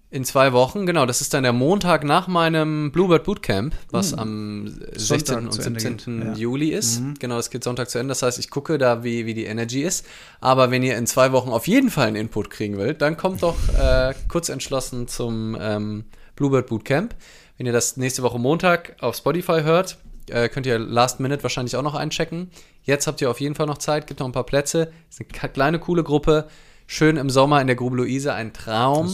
in 0.10 0.24
zwei 0.24 0.54
Wochen, 0.54 0.86
genau. 0.86 1.06
Das 1.06 1.20
ist 1.20 1.34
dann 1.34 1.44
der 1.44 1.52
Montag 1.52 2.06
nach 2.06 2.28
meinem 2.28 2.92
Bluebird 2.94 3.26
Bootcamp, 3.26 3.76
was 3.92 4.14
mhm. 4.14 4.20
am 4.20 4.80
16. 4.96 5.38
und 5.38 5.52
17. 5.54 6.22
Ja. 6.22 6.34
Juli 6.34 6.70
ist. 6.70 7.02
Mhm. 7.02 7.16
Genau, 7.20 7.36
das 7.36 7.50
geht 7.50 7.64
Sonntag 7.66 7.90
zu 7.90 8.00
Ende. 8.00 8.12
Das 8.12 8.24
heißt, 8.24 8.40
ich 8.40 8.50
gucke 8.50 8.78
da, 8.78 9.04
wie, 9.04 9.26
wie 9.26 9.34
die 9.34 9.46
Energy 9.46 9.82
ist. 9.84 10.06
Aber 10.40 10.72
wenn 10.72 10.82
ihr 10.82 10.98
in 10.98 11.08
zwei 11.08 11.34
Wochen 11.34 11.50
auf 11.50 11.68
jeden 11.68 11.90
Fall 11.90 12.08
einen 12.08 12.16
Input 12.16 12.50
kriegen 12.50 12.78
wollt, 12.78 13.02
dann 13.02 13.18
kommt 13.18 13.44
doch 13.44 13.58
äh, 13.78 14.14
kurz 14.30 14.48
entschlossen 14.48 15.10
zum 15.10 15.58
ähm, 15.60 16.06
Bluebird 16.38 16.68
Bootcamp. 16.68 17.14
Wenn 17.58 17.66
ihr 17.66 17.74
das 17.74 17.98
nächste 17.98 18.24
Woche 18.24 18.40
Montag 18.40 18.96
auf 19.02 19.18
Spotify 19.18 19.62
hört, 19.64 19.98
äh, 20.30 20.48
könnt 20.48 20.66
ihr 20.66 20.80
Last 20.80 21.20
Minute 21.20 21.44
wahrscheinlich 21.44 21.76
auch 21.76 21.84
noch 21.84 21.96
einchecken. 21.96 22.50
Jetzt 22.84 23.08
habt 23.08 23.20
ihr 23.20 23.30
auf 23.30 23.42
jeden 23.42 23.56
Fall 23.56 23.66
noch 23.66 23.78
Zeit, 23.78 24.08
gibt 24.08 24.22
noch 24.22 24.28
ein 24.28 24.32
paar 24.32 24.46
Plätze. 24.46 24.94
ist 25.10 25.20
eine 25.20 25.52
kleine, 25.52 25.80
coole 25.80 26.04
Gruppe 26.04 26.48
schön 26.88 27.18
im 27.18 27.30
Sommer 27.30 27.62
in 27.62 27.68
der 27.68 27.76
Grube 27.76 27.98
Luise, 27.98 28.34
ein 28.34 28.54
Traum. 28.54 29.08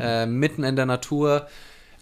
Äh, 0.00 0.26
mitten 0.26 0.64
in 0.64 0.76
der 0.76 0.86
Natur. 0.86 1.46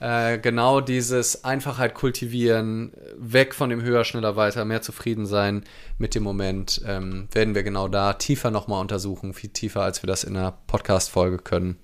Äh, 0.01 0.39
genau 0.39 0.81
dieses 0.81 1.45
Einfachheit 1.45 1.95
kultivieren, 1.95 2.93
weg 3.17 3.55
von 3.55 3.71
dem 3.71 3.81
höher, 3.81 4.05
schneller, 4.05 4.37
weiter, 4.37 4.65
mehr 4.65 4.83
zufrieden 4.83 5.25
sein 5.25 5.65
mit 5.99 6.15
dem 6.15 6.23
Moment, 6.25 6.83
ähm, 6.87 7.29
werden 7.33 7.55
wir 7.55 7.63
genau 7.63 7.89
da 7.89 8.13
tiefer 8.13 8.51
nochmal 8.51 8.81
untersuchen, 8.81 9.35
viel 9.35 9.51
tiefer, 9.51 9.83
als 9.83 10.03
wir 10.03 10.09
das 10.09 10.25
in 10.25 10.37
einer 10.37 10.53
Podcast-Folge 10.67 11.39
können. 11.39 11.79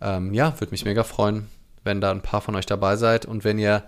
Ähm, 0.00 0.34
ja, 0.34 0.58
würde 0.58 0.72
mich 0.72 0.84
mega 0.84 1.04
freuen, 1.04 1.48
wenn 1.84 2.00
da 2.00 2.10
ein 2.10 2.22
paar 2.22 2.40
von 2.40 2.56
euch 2.56 2.66
dabei 2.66 2.96
seid. 2.96 3.26
Und 3.26 3.44
wenn 3.44 3.58
ihr 3.58 3.84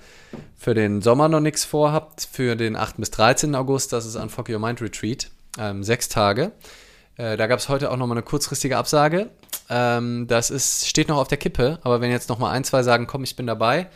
für 0.56 0.74
den 0.74 1.00
Sommer 1.00 1.28
noch 1.28 1.40
nichts 1.40 1.64
vorhabt, 1.64 2.28
für 2.30 2.56
den 2.56 2.76
8. 2.76 2.98
bis 2.98 3.10
13. 3.10 3.54
August, 3.54 3.92
das 3.92 4.06
ist 4.06 4.16
ein 4.16 4.28
Fuck 4.28 4.50
Your 4.50 4.58
Mind 4.58 4.82
Retreat, 4.82 5.30
ähm, 5.58 5.82
sechs 5.82 6.08
Tage. 6.08 6.52
Äh, 7.16 7.36
da 7.36 7.46
gab 7.46 7.58
es 7.58 7.68
heute 7.68 7.90
auch 7.90 7.96
nochmal 7.96 8.16
eine 8.16 8.24
kurzfristige 8.24 8.76
Absage. 8.76 9.30
Ähm, 9.68 10.26
das 10.26 10.50
ist, 10.50 10.88
steht 10.88 11.08
noch 11.08 11.18
auf 11.18 11.28
der 11.28 11.38
Kippe, 11.38 11.78
aber 11.82 12.00
wenn 12.00 12.10
jetzt 12.10 12.28
nochmal 12.28 12.52
ein, 12.54 12.64
zwei 12.64 12.82
sagen, 12.82 13.06
komm, 13.06 13.24
ich 13.24 13.36
bin 13.36 13.46
dabei, 13.46 13.88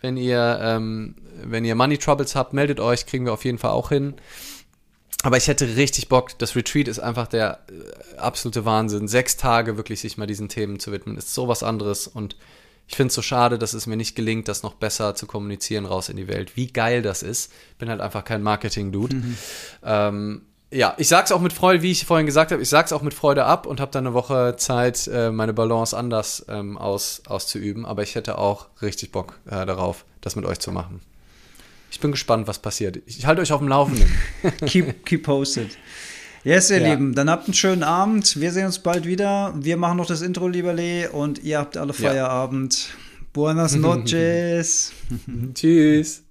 wenn 0.00 0.16
ihr, 0.16 0.58
ähm, 0.62 1.16
wenn 1.42 1.64
ihr 1.64 1.74
Money 1.74 1.98
Troubles 1.98 2.36
habt, 2.36 2.52
meldet 2.52 2.80
euch, 2.80 3.06
kriegen 3.06 3.24
wir 3.24 3.32
auf 3.32 3.44
jeden 3.44 3.58
Fall 3.58 3.72
auch 3.72 3.88
hin. 3.88 4.14
Aber 5.24 5.36
ich 5.36 5.48
hätte 5.48 5.76
richtig 5.76 6.08
Bock. 6.08 6.38
Das 6.38 6.54
Retreat 6.54 6.86
ist 6.86 7.00
einfach 7.00 7.26
der 7.26 7.60
äh, 7.68 8.16
absolute 8.18 8.64
Wahnsinn. 8.64 9.08
Sechs 9.08 9.36
Tage 9.36 9.76
wirklich 9.76 10.00
sich 10.00 10.16
mal 10.16 10.26
diesen 10.26 10.48
Themen 10.48 10.78
zu 10.78 10.92
widmen, 10.92 11.16
ist 11.16 11.34
so 11.34 11.48
was 11.48 11.64
anderes. 11.64 12.06
Und 12.06 12.36
ich 12.86 12.94
finde 12.94 13.08
es 13.08 13.14
so 13.14 13.22
schade, 13.22 13.58
dass 13.58 13.74
es 13.74 13.86
mir 13.86 13.96
nicht 13.96 14.14
gelingt, 14.14 14.46
das 14.46 14.62
noch 14.62 14.74
besser 14.74 15.16
zu 15.16 15.26
kommunizieren 15.26 15.86
raus 15.86 16.08
in 16.08 16.16
die 16.16 16.28
Welt. 16.28 16.56
Wie 16.56 16.68
geil 16.68 17.02
das 17.02 17.24
ist. 17.24 17.52
Ich 17.72 17.78
bin 17.78 17.88
halt 17.88 18.00
einfach 18.00 18.24
kein 18.24 18.42
Marketing-Dude. 18.42 19.16
Mhm. 19.16 19.38
Ähm, 19.82 20.42
ja, 20.70 20.94
ich 20.98 21.08
sag's 21.08 21.32
auch 21.32 21.40
mit 21.40 21.52
Freude, 21.52 21.82
wie 21.82 21.90
ich 21.90 22.04
vorhin 22.04 22.26
gesagt 22.26 22.52
habe, 22.52 22.60
ich 22.60 22.68
sag's 22.68 22.92
auch 22.92 23.02
mit 23.02 23.14
Freude 23.14 23.44
ab 23.44 23.66
und 23.66 23.80
habe 23.80 23.90
dann 23.90 24.06
eine 24.06 24.14
Woche 24.14 24.56
Zeit, 24.56 25.08
äh, 25.12 25.30
meine 25.30 25.54
Balance 25.54 25.96
anders 25.96 26.44
ähm, 26.48 26.76
aus, 26.76 27.22
auszuüben. 27.26 27.86
Aber 27.86 28.02
ich 28.02 28.14
hätte 28.14 28.38
auch 28.38 28.66
richtig 28.82 29.10
Bock 29.10 29.38
äh, 29.46 29.64
darauf, 29.64 30.04
das 30.20 30.36
mit 30.36 30.44
euch 30.44 30.58
zu 30.58 30.70
machen. 30.70 31.00
Ich 31.90 32.00
bin 32.00 32.10
gespannt, 32.10 32.46
was 32.46 32.58
passiert. 32.58 32.98
Ich, 33.06 33.18
ich 33.18 33.26
halte 33.26 33.40
euch 33.40 33.52
auf 33.52 33.60
dem 33.60 33.68
Laufenden. 33.68 34.12
keep, 34.66 35.06
keep 35.06 35.22
posted. 35.22 35.70
Yes, 36.44 36.70
ihr 36.70 36.80
ja. 36.80 36.90
Lieben, 36.90 37.14
dann 37.14 37.30
habt 37.30 37.46
einen 37.46 37.54
schönen 37.54 37.82
Abend. 37.82 38.38
Wir 38.40 38.52
sehen 38.52 38.66
uns 38.66 38.78
bald 38.78 39.06
wieder. 39.06 39.54
Wir 39.56 39.76
machen 39.76 39.96
noch 39.96 40.06
das 40.06 40.20
Intro, 40.20 40.48
lieber 40.48 40.72
Lee, 40.72 41.06
und 41.06 41.42
ihr 41.42 41.58
habt 41.58 41.76
alle 41.76 41.92
Feierabend. 41.92 42.88
Ja. 42.88 42.94
Buenas 43.32 43.74
noches. 43.76 44.92
Tschüss. 45.54 46.27